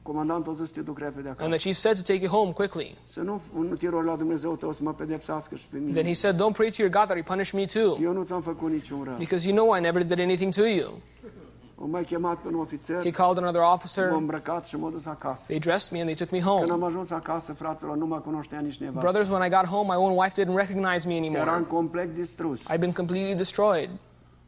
comandantul 0.07 0.53
a 0.53 0.57
zis 0.57 0.67
să 0.67 0.73
te 0.75 0.81
duc 0.81 0.99
repede 0.99 1.29
acasă. 1.29 1.43
And 1.43 1.53
the 1.55 1.61
chief 1.69 1.77
said 1.77 1.97
to 1.97 2.03
take 2.13 2.25
you 2.25 2.31
home 2.39 2.53
quickly. 2.53 2.99
Să 3.13 3.21
nu, 3.21 3.41
nu 3.69 3.75
te 3.75 3.89
rog 3.89 4.05
la 4.05 4.17
Dumnezeu 4.17 4.57
tău 4.57 4.73
să 4.73 4.81
mă 4.83 4.93
pedepsească 4.95 5.55
și 5.55 5.67
pe 5.71 5.77
Then 5.93 6.05
he 6.07 6.13
said, 6.15 6.35
Don't 6.37 6.53
pray 6.53 6.69
to 6.69 6.75
your 6.79 6.91
God 6.99 7.05
that 7.05 7.17
he 7.17 7.23
punish 7.23 7.51
me 7.53 7.65
too. 7.65 7.97
Eu 8.03 8.13
nu 8.13 8.23
ți-am 8.23 8.41
făcut 8.43 8.71
niciun 8.71 9.03
rău. 9.05 9.15
Because 9.19 9.49
you 9.49 9.57
know 9.57 9.77
I 9.77 9.81
never 9.81 10.03
did 10.05 10.21
anything 10.21 10.53
to 10.55 10.65
you. 10.67 10.91
O 11.79 11.87
mai 11.87 12.03
chemat 12.05 12.45
un 12.47 12.55
ofițer, 12.55 13.01
He 13.03 13.11
called 13.11 13.39
another 13.39 13.61
m-a 13.61 13.73
officer. 13.73 14.09
îmbrăcat 14.11 14.67
și 14.67 14.77
m-a 14.77 14.91
dus 14.91 15.07
acasă. 15.07 15.45
They 15.47 15.59
dressed 15.59 15.93
me 15.93 15.99
and 16.01 16.09
they 16.15 16.27
took 16.27 16.31
me 16.31 16.39
Când 16.39 16.51
home. 16.71 16.73
am 16.73 16.83
ajuns 16.83 17.11
acasă, 17.11 17.53
fraților, 17.53 17.97
nu 17.97 18.07
mă 18.07 18.19
cunoștea 18.19 18.59
nici 18.61 18.77
nevastă. 18.77 19.01
Brothers, 19.01 19.29
when 19.29 19.47
I 19.47 19.49
got 19.55 19.67
home, 19.67 19.87
my 19.95 19.97
own 20.05 20.17
wife 20.19 20.43
didn't 20.43 20.55
recognize 20.57 21.07
me 21.09 21.15
Eram 21.15 21.35
anymore. 21.35 21.65
complet 21.69 22.15
distrus. 22.15 22.61
I'd 22.73 22.79
been 22.79 22.93
completely 22.93 23.35
destroyed. 23.35 23.91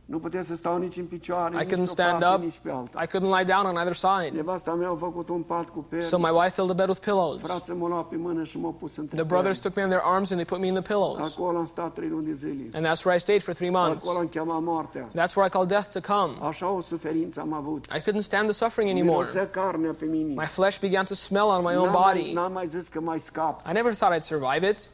Nu 0.09 0.21
să 0.41 0.55
stau 0.55 0.77
nici 0.77 0.97
în 0.97 1.05
picioare, 1.05 1.55
I 1.55 1.59
nici 1.59 1.75
couldn't 1.75 1.85
stand 1.85 2.21
parte, 2.21 2.37
up. 2.37 2.43
nici 2.43 2.61
pe 2.63 2.71
alta. 2.71 3.03
I 3.03 3.07
couldn't 3.07 3.37
lie 3.37 3.45
down 3.45 3.67
on 3.67 3.77
either 3.77 3.95
side. 3.95 4.31
Nevasta 4.35 4.73
mea 4.73 4.89
a 4.89 4.97
făcut 4.97 5.29
un 5.29 5.43
pat 5.43 5.69
cu. 5.69 5.89
So 6.01 6.19
my 6.19 6.31
wife 6.31 6.51
filled 6.51 6.71
the 6.71 6.75
bed 6.75 6.89
with 6.89 7.01
pillows. 7.01 7.41
Luat 7.79 8.09
pe 8.09 8.17
mână 8.17 8.45
și 8.45 8.59
pus 8.79 8.97
între 8.97 9.17
The 9.17 9.25
brothers 9.25 9.59
took 9.59 9.75
me 9.75 9.83
on 9.83 9.89
their 9.89 10.03
arms 10.05 10.31
and 10.31 10.41
they 10.41 10.45
put 10.45 10.61
me 10.61 10.67
in 10.67 10.75
the 10.75 10.83
pillows. 10.83 11.35
Acolo 11.35 11.59
am 11.59 11.67
stat 11.67 11.93
trei 11.93 12.09
luni 12.09 12.27
de 12.27 12.33
zile. 12.33 12.69
And 12.73 12.87
that's 12.87 13.05
where 13.05 13.17
I 13.17 13.21
stayed 13.21 13.43
for 13.43 13.55
three 13.55 13.71
months. 13.71 14.05
Acolo 14.05 14.19
am 14.19 14.29
chemat 14.29 14.63
moartea. 14.63 15.09
That's 15.15 15.35
where 15.35 15.47
I 15.47 15.51
called 15.51 15.69
death 15.69 15.89
to 15.89 16.01
come. 16.01 16.33
Așa 16.49 16.71
o 16.71 16.81
suferință 16.81 17.41
am 17.41 17.53
avut. 17.53 17.85
I 17.97 18.01
couldn't 18.01 18.25
stand 18.25 18.45
the 18.45 18.53
suffering 18.53 18.91
anymore. 18.91 19.19
Mirosea 19.19 19.49
carnea 19.49 19.93
pe 19.99 20.05
mine. 20.05 20.33
My 20.35 20.47
flesh 20.47 20.79
began 20.81 21.05
to 21.05 21.15
smell 21.15 21.49
on 21.49 21.63
my 21.63 21.77
own 21.77 21.91
body. 21.91 22.33
n-am 22.33 22.53
mai 22.53 22.67
zis 22.67 22.89
că 22.89 23.01
mai 23.01 23.21
scap. 23.21 23.61
I 23.69 23.73
never 23.73 23.93
thought 23.95 24.15
I'd 24.17 24.25
survive 24.25 24.69
it, 24.69 24.91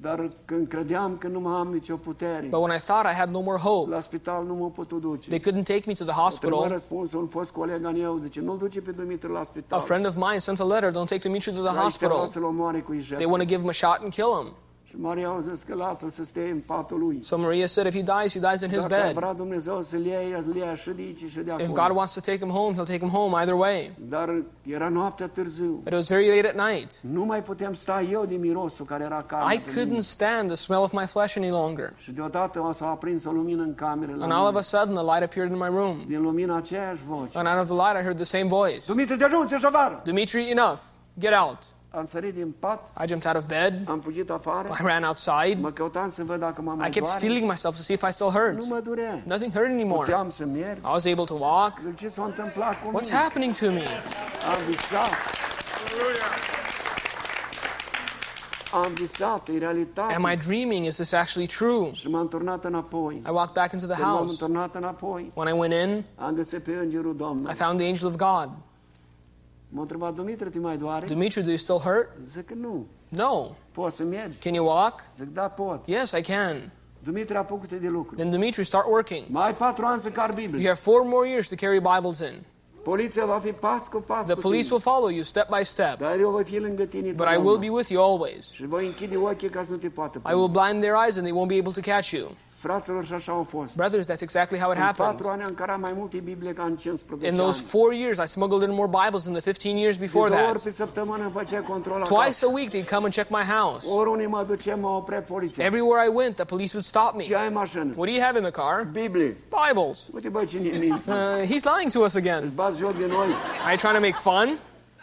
Dar 0.00 0.28
când 0.44 0.68
credeam 0.68 1.16
că 1.16 1.28
nu 1.28 1.40
mai 1.40 1.58
am 1.58 1.68
nicio 1.72 1.96
putere, 1.96 2.46
but 2.50 2.60
when 2.60 2.76
I 2.76 2.80
thought 2.80 3.06
I 3.12 3.14
had 3.14 3.28
no 3.28 3.40
more 3.40 3.58
hope, 3.58 3.90
la 3.90 4.00
spital 4.00 4.44
nu 4.46 4.54
m-au 4.54 4.68
putut 4.68 5.00
duce. 5.00 5.28
they 5.28 5.40
couldn't 5.40 5.64
take 5.64 5.82
me 5.86 5.92
to 5.92 6.04
the 6.04 6.12
hospital. 6.12 6.68
răspunsul 6.68 7.20
un 7.20 7.26
fost 7.26 7.50
coleg 7.50 7.84
al 7.84 7.92
meu, 7.92 8.18
zice, 8.22 8.40
nu-l 8.40 8.58
duce 8.58 8.80
pe 8.80 8.90
Dumitru 8.90 9.32
la 9.32 9.42
A 9.68 9.78
friend 9.78 10.06
of 10.06 10.14
mine 10.14 10.38
sent 10.38 10.60
a 10.60 10.64
letter, 10.64 10.90
don't 10.90 11.08
take 11.08 11.18
Dimitri 11.18 11.52
to 11.52 11.62
the 11.62 11.72
Dar 11.72 11.84
îi 11.84 11.90
se 11.90 11.96
vrea 11.98 12.08
hospital. 12.08 12.26
să-l 12.26 12.44
omoare 12.44 12.80
cu 12.80 12.92
They 13.14 13.26
want 13.26 13.38
to 13.38 13.44
give 13.46 13.60
him 13.60 13.68
a 13.68 13.72
shot 13.72 13.98
and 14.02 14.12
kill 14.12 14.32
him. 14.42 14.52
Și 14.88 14.94
Maria 14.96 15.28
a 15.28 15.40
zis 15.48 15.62
că 15.62 15.74
lasă 15.74 16.06
să 16.08 16.24
stea 16.24 16.42
în 16.42 16.60
patul 16.60 16.98
lui. 16.98 17.18
So 17.22 17.38
Maria 17.38 17.66
said 17.66 17.86
if 17.86 17.94
he 17.94 18.02
dies, 18.02 18.32
he 18.32 18.48
dies 18.48 18.60
in 18.60 18.68
his 18.68 18.86
Dacă 18.86 19.02
bed. 19.02 19.14
vrea 19.14 19.32
Dumnezeu 19.32 19.82
să-l 19.82 20.04
ia, 20.04 20.18
îl 20.46 20.56
ia 20.56 20.74
și 20.74 20.90
de 20.90 21.02
aici 21.02 21.30
și 21.30 21.38
de 21.38 21.54
If 21.58 21.72
God 21.72 21.90
wants 21.94 22.14
to 22.14 22.20
take 22.20 22.38
him 22.38 22.48
home, 22.48 22.74
he'll 22.74 22.86
take 22.86 22.98
him 22.98 23.08
home 23.08 23.38
either 23.38 23.54
way. 23.54 23.92
Dar 24.08 24.42
era 24.62 24.88
noaptea 24.88 25.28
târziu. 25.28 25.70
But 25.70 25.86
it 25.86 25.92
was 25.92 26.08
very 26.08 26.36
late 26.36 26.58
at 26.58 26.70
night. 26.70 27.00
Nu 27.00 27.24
mai 27.24 27.42
puteam 27.42 27.74
sta 27.74 28.02
eu 28.10 28.24
de 28.24 28.34
mirosul 28.34 28.84
care 28.84 29.04
era 29.04 29.22
carne 29.26 29.54
I 29.54 29.58
couldn't 29.58 30.00
stand 30.00 30.46
the 30.46 30.56
smell 30.56 30.82
of 30.82 30.92
my 30.92 31.06
flesh 31.06 31.36
any 31.36 31.50
longer. 31.50 31.92
Și 31.96 32.12
deodată 32.12 32.70
s-a 32.74 32.86
aprins 32.86 33.24
o 33.24 33.30
lumină 33.30 33.62
în 33.62 33.74
cameră 33.74 34.12
And 34.20 34.32
all 34.32 34.46
of 34.46 34.56
a 34.56 34.60
sudden, 34.60 34.94
the 34.94 35.04
light 35.04 35.22
appeared 35.22 35.50
in 35.52 35.58
my 35.58 35.68
room. 35.68 36.04
Din 36.06 36.22
lumina 36.22 36.56
aceeași 36.56 37.00
voce. 37.06 37.38
And 37.38 37.48
out 37.48 37.58
of 37.58 37.66
the 37.66 37.74
light, 37.74 38.00
I 38.00 38.02
heard 38.02 38.16
the 38.16 38.24
same 38.24 38.44
voice 38.44 38.82
Dumitru, 38.86 39.16
te 39.16 39.24
ajungi! 39.24 39.54
Dimitri, 40.04 40.50
enough. 40.50 40.78
Get 41.18 41.32
out. 41.32 41.58
Am 41.96 42.04
sărit 42.04 42.34
din 42.34 42.54
pat, 42.58 42.92
I 43.04 43.06
jumped 43.08 43.26
out 43.34 43.42
of 43.42 43.48
bed. 43.48 43.74
am 43.88 44.00
fugit 44.00 44.30
afară, 44.30 44.68
I 44.80 44.82
ran 44.84 45.02
outside. 45.02 45.58
mă 45.60 45.70
căutam 45.70 46.10
să 46.10 46.24
văd 46.24 46.38
dacă 46.40 46.62
mă 46.62 46.72
mai 46.76 46.88
I 46.88 46.90
kept 46.90 47.06
doare. 47.06 47.20
feeling 47.20 47.48
myself 47.50 47.76
to 47.76 47.82
see 47.82 47.94
if 47.94 48.02
I 48.08 48.12
still 48.12 48.30
hurt. 48.30 48.56
Nu 48.58 48.66
mă 48.66 48.80
durea. 48.84 49.22
Nothing 49.26 49.52
hurt 49.52 49.66
anymore. 49.70 50.04
Puteam 50.04 50.30
să 50.30 50.44
merg. 50.44 50.76
I 50.78 50.80
was 50.90 51.04
able 51.04 51.24
to 51.24 51.34
walk. 51.34 51.78
Zic, 51.84 51.96
ce 51.96 52.08
s-a 52.08 52.24
întâmplat 52.24 52.82
cu 52.82 52.88
What's 52.88 53.02
mine? 53.10 53.16
happening 53.16 53.54
to 53.54 53.66
me? 53.70 53.82
Am 54.52 54.58
visat. 54.68 55.10
Am 58.72 58.92
visat, 58.94 59.48
e 59.48 59.58
realitate. 59.58 60.14
Am 60.14 60.28
I 60.32 60.36
dreaming? 60.36 60.86
Is 60.86 60.94
this 60.96 61.12
actually 61.12 61.48
true? 61.48 61.90
Și 61.92 62.08
m-am 62.08 62.28
turnat 62.28 62.64
înapoi. 62.64 63.14
I 63.26 63.30
walked 63.30 63.54
back 63.54 63.72
into 63.72 63.86
the 63.86 63.94
Când 63.94 64.08
m-am 64.08 64.16
house. 64.16 64.36
turnat 64.44 64.74
înapoi, 64.74 65.32
When 65.34 65.48
I 65.54 65.58
went 65.58 65.72
in, 65.72 66.04
am 66.16 66.34
găsit 66.34 66.62
pe 66.62 66.70
îngerul 66.82 67.14
I 67.50 67.54
found 67.54 67.78
the 67.78 67.88
angel 67.88 68.06
of 68.06 68.16
God. 68.16 68.48
M-a 69.68 69.80
întrebat, 69.80 70.14
Dumitru, 70.14 70.48
te 70.48 70.58
mai 70.58 70.76
doare? 70.76 71.06
Dumitru, 71.06 71.40
do 71.40 71.48
you 71.48 71.56
still 71.56 71.78
hurt? 71.78 72.08
Zic 72.24 72.46
că 72.46 72.54
nu. 72.54 72.86
No. 73.08 73.50
Poți 73.72 73.96
să 73.96 74.02
mergi? 74.02 74.38
Can 74.38 74.54
you 74.54 74.66
walk? 74.66 75.00
Zic, 75.16 75.32
da, 75.32 75.48
pot. 75.48 75.86
Yes, 75.86 76.10
I 76.10 76.22
can. 76.22 76.72
Dumitru, 77.02 77.36
apucă-te 77.36 77.76
de 77.76 77.88
lucru. 77.88 78.14
Then 78.14 78.30
Dumitru, 78.30 78.62
start 78.62 78.86
working. 78.88 79.24
Mai 79.28 79.46
ai 79.46 79.54
patru 79.54 79.84
ani 79.84 80.00
să 80.00 80.08
car 80.10 80.34
You 80.38 80.62
have 80.62 80.74
four 80.74 81.04
more 81.04 81.28
years 81.28 81.48
to 81.48 81.54
carry 81.54 81.80
Bibles 81.80 82.18
in. 82.18 82.42
Poliția 82.82 83.24
va 83.24 83.38
fi 83.38 83.50
pas 83.50 83.88
cu 83.88 84.00
pas 84.00 84.26
The 84.26 84.34
police 84.34 84.68
will 84.70 84.80
follow 84.80 85.08
you 85.08 85.22
step 85.22 85.48
by 85.58 85.64
step, 85.64 85.98
Dar 85.98 86.18
eu 86.18 86.30
voi 86.30 86.44
fi 86.44 86.58
lângă 86.58 86.82
tine 86.84 87.10
but 87.10 87.26
I 87.34 87.36
will 87.36 87.58
be 87.58 87.68
with 87.68 87.88
you 87.88 88.02
always. 88.04 88.52
Și 88.52 88.66
voi 88.66 88.86
închide 88.86 89.16
ochii 89.16 89.48
ca 89.48 89.64
să 89.64 89.70
nu 89.70 89.76
te 89.76 89.88
poată 89.88 90.20
I 90.30 90.34
will 90.34 90.48
blind 90.48 90.80
their 90.80 90.94
eyes 91.04 91.16
and 91.16 91.26
they 91.26 91.36
won't 91.40 91.48
be 91.48 91.58
able 91.58 91.72
to 91.72 91.90
catch 91.90 92.10
you. 92.10 92.28
Fraților, 92.58 93.04
și 93.06 93.12
așa 93.12 93.32
au 93.32 93.46
fost. 93.50 93.70
Brothers, 93.74 94.06
that's 94.06 94.20
exactly 94.20 94.58
how 94.58 94.70
it 94.70 94.76
În 94.76 94.82
happened. 94.82 95.10
patru 95.12 95.28
ani 95.28 95.42
am 95.42 95.54
carat 95.54 95.80
mai 95.80 95.92
multe 95.96 96.16
Biblie 96.16 96.52
ca 96.52 96.62
în 96.62 96.76
15 96.76 97.28
In 97.28 97.34
those 97.36 97.62
four 97.62 97.92
years, 97.92 98.18
I 98.18 98.26
smuggled 98.26 98.68
in 98.68 98.74
more 98.74 98.90
Bibles 99.04 99.22
than 99.22 99.32
the 99.32 99.42
15 99.42 99.80
years 99.82 99.96
before 99.96 100.24
ori 100.34 100.42
that. 100.42 100.62
pe 100.62 100.70
săptămână 100.70 101.30
făcea 101.32 101.60
control 101.60 102.02
Twice 102.02 102.44
a 102.44 102.48
week, 102.52 102.68
they'd 102.68 102.88
come 102.94 103.04
and 103.04 103.12
check 103.14 103.28
my 103.30 103.44
house. 103.58 103.86
Oriunde 103.88 104.26
mă 104.26 104.44
duceam, 104.48 104.80
mă 104.80 104.88
oprea 104.88 105.20
poliția. 105.20 105.64
Everywhere 105.64 106.06
I 106.06 106.10
went, 106.14 106.34
the 106.34 106.44
police 106.44 106.70
would 106.72 106.86
stop 106.86 107.12
me. 107.16 107.22
Ce 107.22 107.36
ai 107.36 107.48
mașină? 107.48 107.82
What 107.82 108.06
do 108.08 108.14
you 108.16 108.22
have 108.24 108.38
in 108.38 108.44
the 108.44 108.52
car? 108.60 108.88
Biblie. 108.92 109.36
Bibles. 109.66 109.98
Uite, 110.14 110.28
bă, 110.28 110.44
cine 110.44 110.78
minți. 110.78 111.08
Uh, 111.08 111.14
he's 111.42 111.64
lying 111.76 111.90
to 111.92 112.00
us 112.00 112.14
again. 112.14 112.40
Îți 112.42 112.52
bați 112.52 112.78
joc 112.78 112.96
de 112.98 113.06
noi. 113.06 113.26
Are 113.64 113.70
you 113.74 113.76
trying 113.76 113.94
to 113.96 114.00
make 114.08 114.18
fun? 114.30 114.58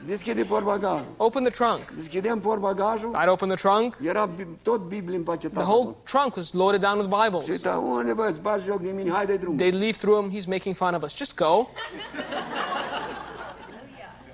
Deschide 0.08 0.44
porbagajul. 0.44 1.06
Open 1.18 1.44
the 1.44 1.52
trunk. 1.52 1.94
Deschideam 1.98 2.40
porbagajul. 2.40 3.16
I'd 3.24 3.28
open 3.28 3.50
the 3.50 3.58
trunk. 3.58 3.96
Era 4.06 4.30
tot 4.62 4.82
Biblie 4.82 5.24
The 5.50 5.64
whole 5.64 5.96
trunk 6.04 6.36
was 6.36 6.54
loaded 6.54 6.82
down 6.82 6.98
with 6.98 7.10
Și 7.10 7.24
Bibles. 7.24 7.48
uita, 7.48 7.78
unde 7.78 8.14
bă, 8.14 8.34
îți 8.56 8.66
joc 8.66 8.82
de 8.82 8.92
mine, 8.92 9.12
hai 9.12 9.26
de 9.26 9.36
drum. 9.36 9.56
They'd 9.56 9.74
leave 9.74 9.98
through 9.98 10.24
him. 10.24 10.40
He's 10.40 10.46
making 10.46 10.76
fun 10.76 10.94
of 10.94 11.04
us. 11.04 11.16
Just 11.18 11.36
go. 11.36 11.68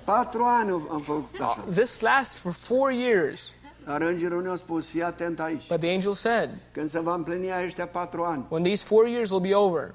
Patru 0.04 0.42
ani 0.44 0.70
am 0.70 1.00
făcut 1.00 1.40
așa. 1.40 1.64
Uh, 1.68 1.74
this 1.74 2.00
lasts 2.00 2.40
for 2.40 2.52
four 2.52 2.90
years. 2.90 3.52
Dar 3.84 4.00
îngerul 4.00 4.42
ne-a 4.42 4.56
spus, 4.56 4.86
fii 4.88 5.02
atent 5.02 5.40
aici. 5.40 5.66
But 5.68 5.80
the 5.80 5.90
angel 5.90 6.12
said, 6.12 6.50
Când 6.72 6.88
se 6.88 7.00
va 7.00 7.14
împlini 7.14 7.64
ăștia 7.64 7.86
patru 7.86 8.22
ani, 8.22 8.44
when 8.48 8.62
these 8.62 8.84
four 8.84 9.06
years 9.06 9.30
will 9.30 9.40
be 9.40 9.54
over, 9.54 9.94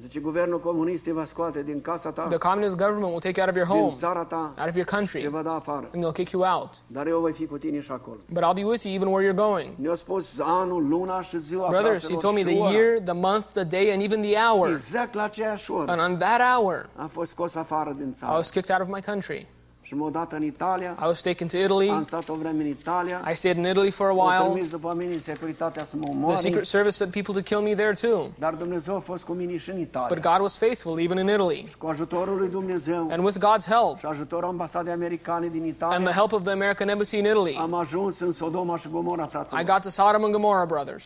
zice, 0.00 0.20
guvernul 0.20 0.60
comunist 0.60 1.04
te 1.04 1.12
va 1.12 1.24
scoate 1.24 1.62
din 1.62 1.80
casa 1.80 2.10
ta, 2.10 2.22
the 2.22 2.38
communist 2.38 2.76
government 2.76 3.10
will 3.10 3.20
take 3.20 3.40
you 3.40 3.46
out 3.48 3.56
of 3.56 3.56
your 3.56 3.66
din 3.66 3.76
home, 3.76 3.94
țara 3.96 4.24
ta, 4.24 4.50
out 4.58 4.68
of 4.68 4.74
your 4.74 4.84
te 4.86 4.94
country, 4.94 5.26
va 5.28 5.42
da 5.42 5.54
afară. 5.54 5.88
and 5.92 6.02
they'll 6.02 6.12
kick 6.12 6.30
you 6.30 6.42
out. 6.44 6.70
Dar 6.86 7.06
eu 7.06 7.20
voi 7.20 7.32
fi 7.32 7.46
cu 7.46 7.58
tine 7.58 7.80
și 7.80 7.90
acolo. 7.92 8.16
But 8.28 8.42
I'll 8.42 8.54
be 8.54 8.64
with 8.64 8.84
you 8.84 8.94
even 8.94 9.08
where 9.08 9.28
you're 9.28 9.36
going. 9.36 9.70
Ne-a 9.76 9.94
spus 9.94 10.38
anul, 10.40 10.88
luna 10.88 11.22
și 11.22 11.38
ziua, 11.38 11.68
Brothers, 11.68 12.08
he 12.08 12.16
told 12.16 12.34
me 12.34 12.42
the 12.42 12.72
year, 12.72 12.98
the 13.00 13.12
month, 13.12 13.46
the 13.52 13.64
day, 13.64 13.92
and 13.92 14.02
even 14.02 14.20
the 14.20 14.36
hour. 14.36 14.68
Exact 14.68 15.14
la 15.14 15.22
aceeași 15.22 15.70
oră. 15.70 15.90
And 15.90 16.00
on 16.00 16.16
that 16.18 16.40
hour, 16.56 16.88
Am 16.96 17.08
fost 17.08 17.30
scos 17.30 17.54
afară 17.54 17.94
din 17.98 18.14
I 18.22 18.24
was 18.24 18.50
kicked 18.50 18.76
out 18.76 18.88
of 18.88 18.94
my 18.94 19.00
country. 19.00 19.48
Și 19.92 19.98
dat 20.12 20.32
în 20.32 20.42
Italia. 20.42 20.96
I 21.00 21.04
was 21.04 21.22
taken 21.22 21.48
to 21.48 21.56
Italy. 21.56 21.88
Am 21.88 22.04
stat 22.04 22.28
o 22.28 22.34
vreme 22.34 22.62
în 22.62 22.68
Italia. 22.68 23.22
I 23.30 23.34
stayed 23.34 23.56
in 23.56 23.66
Italy 23.66 23.90
for 23.90 24.06
a 24.06 24.10
Au 24.10 24.16
while. 24.16 24.50
trimis 24.52 24.70
după 24.70 24.94
mine 24.96 25.18
securitatea 25.18 25.84
să 25.84 25.96
mă 25.96 26.32
The. 26.32 26.36
Secret 26.36 26.66
Service 26.66 26.94
sent 26.94 27.12
people 27.12 27.34
to 27.34 27.40
kill 27.40 27.60
me 27.60 27.74
there 27.74 27.92
too. 27.92 28.26
Dar 28.38 28.54
Dumnezeu 28.54 28.96
a 28.96 28.98
fost 28.98 29.24
cu 29.24 29.32
mine 29.32 29.56
și 29.56 29.70
în 29.70 29.80
Italia. 29.80 30.08
But 30.08 30.22
God 30.22 30.40
was 30.40 30.56
faithful 30.56 31.00
even 31.00 31.18
in 31.18 31.28
Italy. 31.28 31.74
Cu 31.78 31.86
ajutorul 31.86 32.38
lui 32.38 32.48
Dumnezeu 32.48 33.08
And 33.10 33.24
with 33.24 33.38
God's 33.38 33.66
help 33.68 33.98
și 33.98 34.06
ajutorul 34.06 34.48
ambasadei 34.48 34.92
americane 34.92 35.46
din 35.46 35.74
and 35.80 36.04
the 36.04 36.14
help 36.14 36.32
of 36.32 36.42
the 36.42 36.52
American 36.52 36.88
Embassy 36.88 37.18
in 37.18 37.24
Italy, 37.24 37.56
am 37.60 37.74
ajuns 37.74 38.20
în 38.20 38.32
Sodoma 38.32 38.76
și 38.76 38.88
Gomora, 38.88 39.28
I 39.60 39.64
got 39.64 39.80
to 39.80 39.88
Sodom 39.88 40.24
and 40.24 40.32
Gomorrah, 40.32 40.66
brothers. 40.66 41.04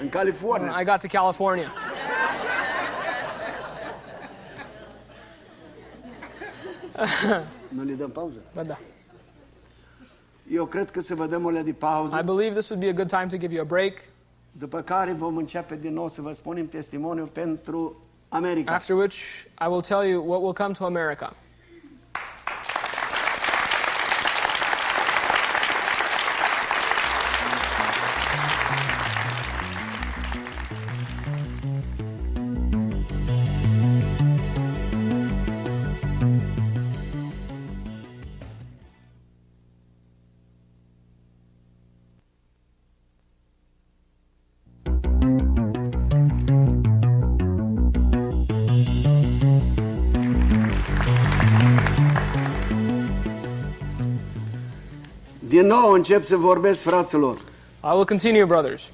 În 0.00 0.08
California. 0.08 0.80
I 0.80 0.84
got 0.84 0.98
to 1.00 1.06
California. 1.18 1.68
Nu 7.68 7.82
le 7.84 7.92
dăm 7.92 8.10
pauză? 8.10 8.38
But 8.54 8.76
Eu 10.50 10.64
cred 10.64 10.90
că 10.90 11.00
să 11.00 11.14
vă 11.14 11.26
dăm 11.26 11.44
o 11.44 11.50
lea 11.50 11.62
de 11.62 11.70
I 11.70 12.22
believe 12.24 12.50
this 12.50 12.68
would 12.68 12.84
be 12.84 12.88
a 12.88 12.92
good 12.92 13.08
time 13.08 13.26
to 13.26 13.36
give 13.36 13.54
you 13.54 13.62
a 13.62 13.66
break. 13.66 13.92
după 14.52 14.80
care 14.80 15.12
vom 15.12 15.36
începe 15.36 15.76
din 15.76 15.92
nou 15.92 16.08
să 16.08 16.20
vă 16.20 16.32
spunem 16.32 16.68
testimoniul 16.68 17.26
pentru 17.26 17.96
America. 18.28 18.74
After 18.74 18.96
which 18.96 19.16
I 19.60 19.66
will 19.68 19.80
tell 19.80 20.04
you 20.04 20.24
what 20.26 20.40
will 20.40 20.52
come 20.52 20.72
to 20.72 20.84
America. 20.84 21.32
Din 55.54 55.66
nou 55.66 55.92
încep 55.92 56.24
să 56.24 56.36
vorbesc, 56.36 56.80
fraților. 56.80 57.36
I 57.82 57.92
will 57.92 58.04
continue, 58.04 58.44
brothers. 58.44 58.90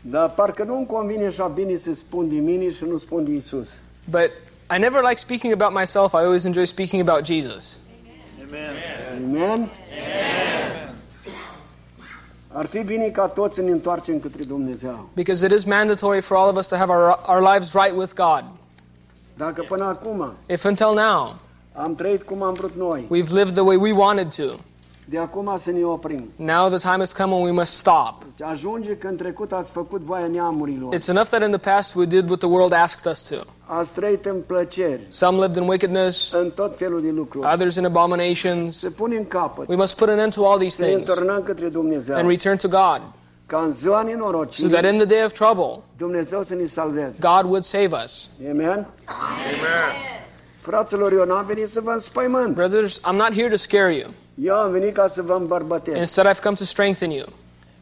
Dar 0.00 0.30
parcă 0.30 0.64
nu-mi 0.64 0.86
convine 0.86 1.26
așa 1.26 1.46
bine 1.46 1.76
să 1.76 1.94
spun 1.94 2.28
de 2.28 2.34
mine 2.34 2.70
și 2.70 2.84
nu 2.84 2.96
spun 2.96 3.24
de 3.24 3.30
Isus. 3.30 3.68
But 4.10 4.30
I 4.76 4.78
never 4.78 5.02
like 5.02 5.16
speaking 5.16 5.52
about 5.52 5.78
myself. 5.78 6.12
I 6.12 6.16
always 6.16 6.44
enjoy 6.44 6.64
speaking 6.64 7.08
about 7.08 7.26
Jesus. 7.26 7.76
Amen? 9.16 9.70
Ar 12.48 12.66
fi 12.66 12.82
bine 12.82 13.08
ca 13.08 13.26
toți 13.26 13.54
să 13.54 13.62
ne 13.62 13.70
întoarcem 13.70 14.20
către 14.20 14.44
Dumnezeu. 14.44 15.08
Because 15.14 15.46
it 15.46 15.52
is 15.52 15.64
mandatory 15.64 16.20
for 16.20 16.36
all 16.36 16.48
of 16.48 16.56
us 16.56 16.66
to 16.66 16.76
have 16.76 16.92
our, 16.92 17.20
our 17.28 17.52
lives 17.52 17.72
right 17.72 17.96
with 17.96 18.12
God. 18.14 18.44
Dacă 19.36 19.64
până 19.68 19.84
acum 19.84 20.32
If 20.46 20.64
until 20.64 20.92
now 20.94 21.36
am 21.72 21.94
trăit 21.94 22.22
cum 22.22 22.42
am 22.42 22.54
vrut 22.54 22.76
noi, 22.76 23.06
we've 23.10 23.32
lived 23.32 23.52
the 23.52 23.62
way 23.62 23.76
we 23.76 23.92
wanted 23.92 24.34
to, 24.34 24.58
de 25.10 25.18
acum 25.18 25.54
să 25.56 25.70
ne 25.70 25.84
oprim. 25.84 26.30
now 26.36 26.68
the 26.68 26.78
time 26.78 26.98
has 26.98 27.12
come 27.12 27.32
when 27.32 27.44
we 27.44 27.50
must 27.50 27.72
stop. 27.72 28.14
Ajunge 28.40 28.96
că 28.96 29.06
în 29.06 29.16
trecut 29.16 29.52
ați 29.52 29.70
făcut 29.70 30.00
voia 30.00 30.26
neamurilor. 30.26 30.94
It's 30.94 31.08
enough 31.08 31.26
that 31.26 31.42
in 31.42 31.50
the 31.50 31.70
past 31.72 31.94
we 31.94 32.04
did 32.04 32.28
what 32.28 32.38
the 32.38 32.48
world 32.48 32.72
asked 32.72 33.12
us 33.12 33.22
to. 33.22 33.36
Ați 33.66 33.92
trăit 33.92 34.24
în 34.24 34.40
plăceri, 34.46 35.00
Some 35.08 35.36
lived 35.40 35.56
in 35.56 35.68
wickedness, 35.68 36.32
în 36.32 36.50
tot 36.50 36.76
felul 36.76 37.02
de 37.02 37.10
lucruri. 37.10 37.46
others 37.54 37.74
in 37.76 37.84
abominations. 37.84 38.78
Se 38.78 38.90
pune 38.90 39.16
în 39.16 39.26
capăt. 39.28 39.68
We 39.68 39.76
must 39.76 39.96
put 39.96 40.08
an 40.08 40.18
end 40.18 40.34
to 40.34 40.46
all 40.50 40.58
these 40.58 40.74
Să 40.82 40.90
ne 40.90 41.02
things 41.02 41.44
către 41.44 41.68
Dumnezeu. 41.68 42.16
and 42.16 42.28
return 42.28 42.56
to 42.56 42.68
God 42.68 43.02
Ca 43.46 43.58
în 43.58 43.70
ziua 43.70 44.04
so 44.50 44.68
that 44.68 44.84
in 44.84 44.96
the 44.96 45.06
day 45.06 45.24
of 45.24 45.32
trouble, 45.32 45.82
Dumnezeu 45.96 46.42
să 46.42 46.54
ne 46.54 46.66
salveze. 46.66 47.16
God 47.20 47.44
would 47.44 47.62
save 47.62 47.90
us. 48.04 48.28
Amen? 48.50 48.86
Fraților, 50.60 51.12
eu 51.12 51.24
n-am 51.24 51.46
venit 51.46 51.68
să 51.68 51.80
vă 51.80 51.90
înspăimânt. 51.90 52.54
Brothers, 52.54 53.00
I'm 53.00 53.16
not 53.16 53.32
here 53.32 53.48
to 53.48 53.56
scare 53.56 53.94
you. 53.94 54.10
Eu 54.42 54.54
am 54.54 54.70
venit 54.70 54.94
ca 54.94 55.06
să 55.06 55.22
vă 55.22 55.32
îmbărbătesc. 55.32 55.98
Instead, 55.98 56.34
I've 56.34 56.42
come 56.42 56.54
to 56.54 56.64
strengthen 56.64 57.10
you. 57.10 57.26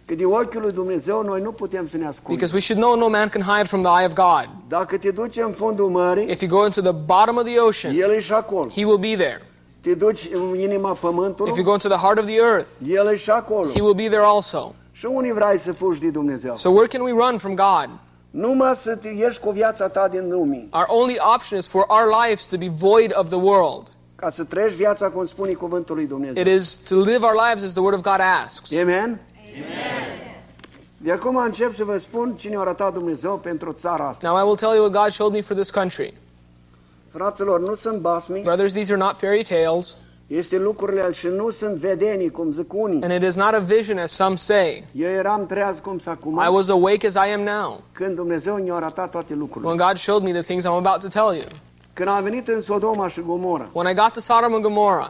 Că 0.05 0.15
de 0.15 0.25
ochiul 0.25 0.61
lui 0.61 0.73
Dumnezeu 0.73 1.23
noi 1.23 1.41
nu 1.41 1.53
putem 1.53 1.89
să 1.89 1.97
ne 1.97 2.07
ascundem. 2.07 2.35
Because 2.35 2.55
we 2.55 2.61
should 2.61 2.83
know 2.83 2.99
no 2.99 3.09
man 3.09 3.29
can 3.29 3.43
hide 3.43 3.67
from 3.67 3.83
the 3.83 3.91
eye 3.99 4.07
of 4.07 4.13
God. 4.13 4.49
Dacă 4.69 4.99
te 4.99 5.11
duci 5.11 5.37
în 5.37 5.53
fundul 5.53 5.89
mării, 5.89 6.31
If 6.31 6.41
you 6.41 6.51
go 6.59 6.65
into 6.65 6.81
the 6.81 6.93
bottom 6.93 7.37
of 7.37 7.45
the 7.45 7.59
ocean, 7.59 7.95
El 7.99 8.11
e 8.11 8.27
acolo. 8.31 8.69
He 8.69 8.85
will 8.85 8.99
be 8.99 9.15
there. 9.15 9.43
Te 9.81 9.95
duci 9.95 10.29
în 10.33 10.61
inima 10.61 10.97
If 11.47 11.57
you 11.57 11.65
go 11.65 11.73
into 11.73 11.89
the 11.89 11.99
heart 11.99 12.19
of 12.19 12.25
the 12.25 12.37
earth, 12.37 12.69
El 12.89 13.07
e 13.07 13.33
acolo. 13.33 13.69
He 13.71 13.81
will 13.81 13.95
be 13.95 14.07
there 14.07 14.25
also. 14.25 14.75
Și 14.93 15.07
unii 15.07 15.33
vrei 15.33 15.59
să 15.59 15.73
fugi 15.73 16.01
de 16.01 16.09
Dumnezeu. 16.09 16.57
So 16.57 16.69
where 16.69 16.87
can 16.87 17.01
we 17.01 17.11
run 17.11 17.39
from 17.39 17.55
God? 17.55 17.89
Numai 18.31 18.75
să 18.75 18.97
te 18.97 19.09
ieși 19.09 19.41
cu 19.41 19.51
viața 19.51 19.89
ta 19.89 20.09
din 20.09 20.29
lume. 20.31 20.67
Our 20.71 20.87
only 20.89 21.17
option 21.35 21.59
is 21.59 21.67
for 21.67 21.85
our 21.89 22.25
lives 22.25 22.47
to 22.47 22.57
be 22.57 22.69
void 22.79 23.13
of 23.19 23.29
the 23.29 23.39
world. 23.39 23.89
Ca 24.17 24.31
să 24.31 24.45
trăiești 24.45 24.77
viața 24.77 25.09
cum 25.09 25.27
spune 25.27 25.53
cuvântul 25.53 25.95
lui 25.95 26.07
Dumnezeu. 26.07 26.43
It 26.43 26.61
is 26.61 26.77
to 26.77 26.95
live 26.95 27.25
our 27.25 27.35
lives 27.49 27.65
as 27.65 27.73
the 27.73 27.81
Word 27.81 27.97
of 27.97 28.03
God 28.03 28.21
asks. 28.45 28.73
Amen? 28.81 29.21
De 30.97 31.13
acum 31.13 31.37
încep 31.37 31.75
să 31.75 31.85
vă 31.85 31.97
spun 31.99 32.35
cine 32.37 32.57
a 32.57 32.61
arătat 32.61 32.93
Dumnezeu 32.93 33.37
pentru 33.39 33.73
țara 33.73 34.09
asta. 34.09 34.29
Now 34.29 34.39
I 34.39 34.43
will 34.43 34.57
tell 34.57 34.75
you 34.75 34.83
what 34.85 35.03
God 35.03 35.13
showed 35.13 35.33
me 35.33 35.41
for 35.41 35.57
this 35.57 35.71
country. 35.71 36.15
Fraților, 37.13 37.61
nu 37.61 37.75
sunt 37.75 38.01
basmi, 38.01 38.41
Brothers, 38.41 38.73
these 38.73 38.93
are 38.93 39.01
not 39.03 39.17
fairy 39.17 39.45
tales, 39.45 39.95
este 40.27 40.59
lucrurile 40.59 41.13
și 41.13 41.27
nu 41.27 41.51
sunt 41.51 41.75
vedenii, 41.75 42.31
cum 42.31 42.53
zic 42.53 42.73
unii. 42.73 43.03
and 43.03 43.13
it 43.23 43.29
is 43.29 43.35
not 43.37 43.55
a 43.55 43.59
vision 43.59 43.99
as 43.99 44.13
some 44.13 44.37
say. 44.37 44.85
Eu 44.93 45.09
eram 45.11 45.47
treaz 45.47 45.79
cum 45.79 45.99
să 45.99 46.11
acum, 46.11 46.43
I 46.47 46.49
was 46.51 46.69
awake 46.69 47.07
as 47.07 47.15
I 47.15 47.33
am 47.35 47.41
now 47.41 47.83
când 47.93 48.15
Dumnezeu 48.15 48.57
ne-a 48.57 48.75
arătat 48.75 49.11
toate 49.11 49.35
lucrurile. 49.35 49.71
when 49.71 49.89
God 49.89 49.97
showed 49.97 50.23
me 50.23 50.33
the 50.33 50.43
things 50.43 50.65
I'm 50.65 50.87
about 50.87 51.01
to 51.01 51.09
tell 51.09 51.35
you. 51.37 51.45
Când 51.97 52.09
am 52.09 52.23
venit 52.23 52.49
în 52.49 52.61
Sodoma 52.61 53.09
și 53.09 53.21
Gomora, 53.21 53.69
When 53.73 53.87
I 53.91 53.95
got 53.95 54.13
to 54.13 54.21
Sodom 54.21 54.55
and 54.55 54.63
Gomorrah, 54.63 55.09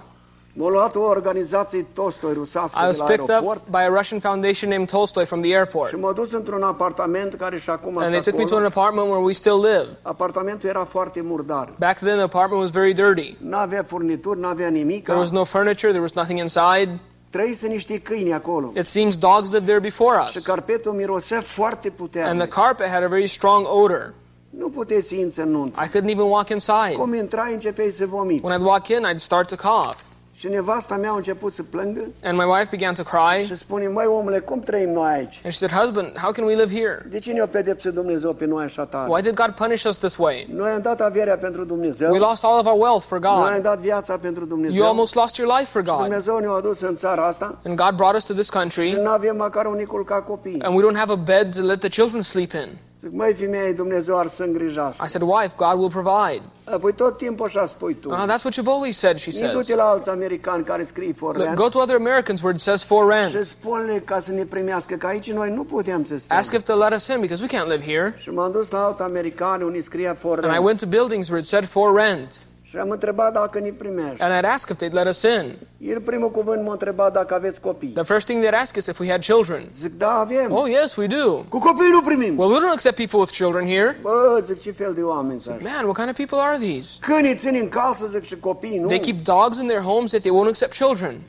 m-a 0.53 0.69
luat 0.69 0.95
o 0.95 1.01
organizație 1.01 1.87
Tolstoi 1.95 2.33
rusească 2.33 2.79
I 2.79 2.81
de 2.81 2.87
was 2.87 2.99
la 2.99 3.05
picked 3.05 3.31
aeroport 3.31 3.59
up 3.61 3.71
by 3.71 3.77
a 3.77 3.89
Russian 3.89 4.21
foundation 4.21 4.71
named 4.71 4.89
Tolstoy 4.91 5.25
from 5.25 5.41
the 5.41 5.49
și 5.49 5.55
airport. 5.57 6.01
m-a 6.01 6.13
dus 6.13 6.33
într-un 6.33 6.63
apartament 6.63 7.35
care 7.35 7.59
și 7.59 7.71
acum 7.71 7.99
And 7.99 8.09
they 8.11 8.21
took 8.21 8.37
me 8.37 8.45
to 8.45 8.57
an 8.57 8.65
apartment 8.65 9.09
where 9.09 9.23
we 9.25 9.33
still 9.33 9.61
live. 9.61 9.87
Apartamentul 10.03 10.69
era 10.69 10.85
foarte 10.85 11.21
murdar. 11.21 11.73
Back 11.79 11.99
then, 11.99 12.15
the 12.15 12.23
apartment 12.23 12.63
was 12.63 12.71
very 12.71 12.93
dirty. 12.93 13.37
N-avea 13.41 13.83
furnituri, 13.87 14.41
n-avea 14.41 14.69
nimic. 14.69 15.03
There 15.03 15.19
was 15.19 15.31
no 15.31 15.45
furniture, 15.45 15.89
there 15.89 16.03
was 16.03 16.13
nothing 16.13 16.39
inside. 16.39 17.01
Trăise 17.31 17.67
niște 17.69 17.99
câini 17.99 18.33
acolo. 18.33 18.71
It 18.75 18.87
seems 18.87 19.17
dogs 19.17 19.51
lived 19.51 19.65
there 19.67 19.79
before 19.81 20.19
Și 20.31 20.37
us. 20.37 20.45
carpetul 20.45 20.93
mirosea 20.93 21.41
foarte 21.41 21.87
And 21.89 22.09
the 22.11 22.21
puternic. 22.21 22.49
carpet 22.49 22.89
had 22.89 23.03
a 23.03 23.09
very 23.09 23.27
strong 23.27 23.67
odor. 23.85 24.13
Nu 24.59 24.69
puteți 24.69 25.19
inți 25.19 25.41
în 25.41 25.51
nuntă. 25.51 25.81
I 25.85 25.89
couldn't 25.89 26.11
even 26.11 26.25
walk 26.25 26.49
inside. 26.49 26.93
Cum 26.99 27.15
intrai, 27.15 27.53
începeai 27.53 27.91
să 27.91 28.07
vomiți. 28.07 28.45
When 28.45 28.61
I'd 28.61 28.65
walk 28.65 28.89
in, 28.89 29.07
I'd 29.13 29.17
start 29.19 29.49
to 29.57 29.69
cough. 29.69 29.95
Și 30.39 30.49
nevasta 30.49 30.97
mea 30.97 31.11
a 31.11 31.17
început 31.17 31.55
să 31.55 31.63
plângă 31.63 32.01
And 32.25 32.39
my 32.39 32.45
wife 32.45 32.69
began 32.71 32.95
to 32.95 33.03
cry. 33.03 33.45
și 33.45 33.55
spune, 33.57 33.89
măi 33.89 34.07
omule, 34.07 34.39
cum 34.39 34.61
trăim 34.61 34.91
noi 34.91 35.13
aici? 35.15 35.41
And 35.45 35.53
she 35.53 35.67
said, 35.67 35.73
Husband, 35.83 36.19
how 36.19 36.33
can 36.33 36.45
we 36.45 36.55
live 36.55 36.75
here? 36.75 37.07
De 37.11 37.19
ce 37.19 37.33
ne-a 37.33 37.47
pedepsit 37.47 37.91
Dumnezeu 37.93 38.33
pe 38.33 38.45
noi 38.45 38.65
așa 38.65 38.85
tare? 38.85 39.11
Why 39.11 39.23
did 39.23 39.35
God 39.35 39.51
punish 39.55 39.85
us 39.85 39.99
this 39.99 40.17
way? 40.17 40.47
Noi 40.55 40.71
am 40.71 40.81
dat 40.83 41.01
averea 41.01 41.37
pentru 41.37 41.65
Dumnezeu. 41.65 42.13
We 42.13 42.19
lost 42.19 42.45
all 42.45 42.59
of 42.59 42.67
our 42.67 42.81
wealth 42.81 43.05
for 43.05 43.19
Noi 43.19 43.31
am 43.31 43.53
God. 43.53 43.63
dat 43.63 43.79
viața 43.79 44.17
pentru 44.17 44.45
Dumnezeu. 44.45 44.77
You 44.77 44.87
almost 44.87 45.15
lost 45.15 45.37
your 45.37 45.57
life 45.59 45.69
for 45.71 45.83
Și 45.85 45.89
God. 45.91 46.01
Dumnezeu 46.03 46.39
ne-a 46.39 46.51
adus 46.51 46.81
în 46.81 46.97
țara 46.97 47.27
asta 47.27 47.59
And 47.67 47.77
God 47.77 47.91
brought 47.97 48.17
us 48.17 48.25
to 48.25 48.33
this 48.33 48.45
și 48.45 48.51
country, 48.51 48.99
nu 49.03 49.09
avem 49.09 49.37
măcar 49.37 49.67
un 49.67 49.85
ca 50.05 50.23
copii. 50.23 50.61
and 50.61 50.77
we 50.77 50.83
don't 50.83 50.99
have 50.99 51.13
a 51.13 51.17
bed 51.17 51.55
to 51.55 51.63
let 51.63 51.79
the 51.81 51.89
children 51.89 52.23
sleep 52.23 52.53
in. 52.53 52.69
Măi, 53.11 53.33
femeie, 53.33 53.73
Dumnezeu 53.73 54.19
ar 54.19 54.29
să 54.29 54.43
îngrijească. 54.43 55.05
I 55.07 55.09
said, 55.09 55.29
Wife, 55.29 55.55
God 55.57 55.75
will 55.79 55.91
provide. 55.91 56.43
Apoi 56.65 56.93
tot 56.93 57.17
timpul 57.17 57.47
așa 57.47 57.67
spui 57.67 57.95
tu. 57.95 58.11
Uh, 58.11 58.17
that's 58.17 58.45
what 58.45 58.55
you've 58.55 58.73
always 58.73 58.99
said, 58.99 59.19
she 59.19 59.31
says. 59.31 59.51
du-te 59.51 59.75
la 59.75 59.85
alți 59.85 60.09
americani 60.09 60.65
care 60.65 60.85
for 61.13 61.37
rent 61.37 61.55
go 61.55 61.69
to 61.69 61.79
other 61.79 61.97
Americans 61.97 62.41
where 62.41 62.57
it 62.57 62.63
says 62.63 62.85
for 62.85 63.13
și 63.13 63.33
rent. 63.33 63.45
spune 63.45 63.99
ca 64.05 64.19
să 64.19 64.33
ne 64.33 64.45
primească, 64.45 64.95
că 64.95 65.07
aici 65.07 65.33
noi 65.33 65.51
nu 65.51 65.65
putem 65.65 66.05
să 66.05 66.19
stăm. 66.19 66.37
Ask 66.37 66.53
if 66.53 66.63
they'll 66.63 66.79
let 66.89 66.93
us 66.93 67.07
in 67.07 67.21
because 67.21 67.43
we 67.43 67.59
can't 67.59 67.69
live 67.69 67.85
here. 67.85 68.15
Și 68.19 68.31
m-am 68.31 68.53
dus 68.53 68.71
la 68.71 68.85
alt 68.85 69.01
american 69.01 69.81
scria 69.83 70.15
for 70.15 70.45
And 70.45 70.55
I 70.55 70.59
went 70.59 70.79
to 70.79 70.87
buildings 70.87 71.29
where 71.29 71.41
it 71.43 71.49
said 71.49 71.65
for 71.65 71.95
rent. 71.95 72.46
Și 72.77 72.83
am 72.83 72.91
întrebat 72.91 73.33
dacă 73.33 73.75
primești. 73.77 74.23
And 74.23 74.45
I'd 74.45 74.51
ask 74.53 74.71
if 74.71 74.77
they'd 74.77 74.93
let 74.93 75.07
us 75.07 75.23
in. 75.23 75.55
El 75.79 76.01
primul 76.01 76.31
cuvânt 76.31 76.65
m-a 76.65 76.73
întrebat 76.73 77.13
dacă 77.13 77.35
aveți 77.35 77.61
copii. 77.61 77.89
The 77.89 78.03
first 78.03 78.27
thing 78.27 78.45
they'd 78.45 78.61
ask 78.61 78.77
is 78.77 78.87
if 78.87 78.99
we 78.99 79.09
had 79.11 79.21
children. 79.21 79.67
Zic, 79.73 79.99
da, 79.99 80.11
avem. 80.11 80.53
Oh, 80.53 80.69
yes, 80.69 80.97
we 80.97 81.07
do. 81.07 81.45
Cu 81.49 81.59
copii 81.59 81.91
nu 81.91 82.03
primim. 82.03 82.39
Well, 82.39 82.51
we 82.53 82.59
don't 82.59 82.73
accept 82.73 82.97
people 82.97 83.19
with 83.19 83.33
children 83.33 83.67
here. 83.67 83.99
Bă, 84.03 84.43
zic, 84.45 84.61
ce 84.61 84.71
fel 84.71 84.93
de 84.95 85.03
oameni 85.03 85.41
sunt? 85.41 85.63
Man, 85.63 85.85
what 85.85 85.97
kind 85.97 86.09
of 86.09 86.17
people 86.17 86.39
are 86.39 86.57
these? 86.59 86.89
Câinii 87.01 87.37
țin 87.37 87.59
în 87.61 87.69
casă, 87.69 88.07
zic, 88.11 88.25
și 88.25 88.37
copii, 88.39 88.79
nu? 88.79 88.87
They 88.87 89.01
keep 89.01 89.23
dogs 89.25 89.59
in 89.59 89.67
their 89.67 89.83
homes 89.83 90.11
that 90.11 90.23
they 90.23 90.33
won't 90.33 90.49
accept 90.49 90.73
children. 90.75 91.21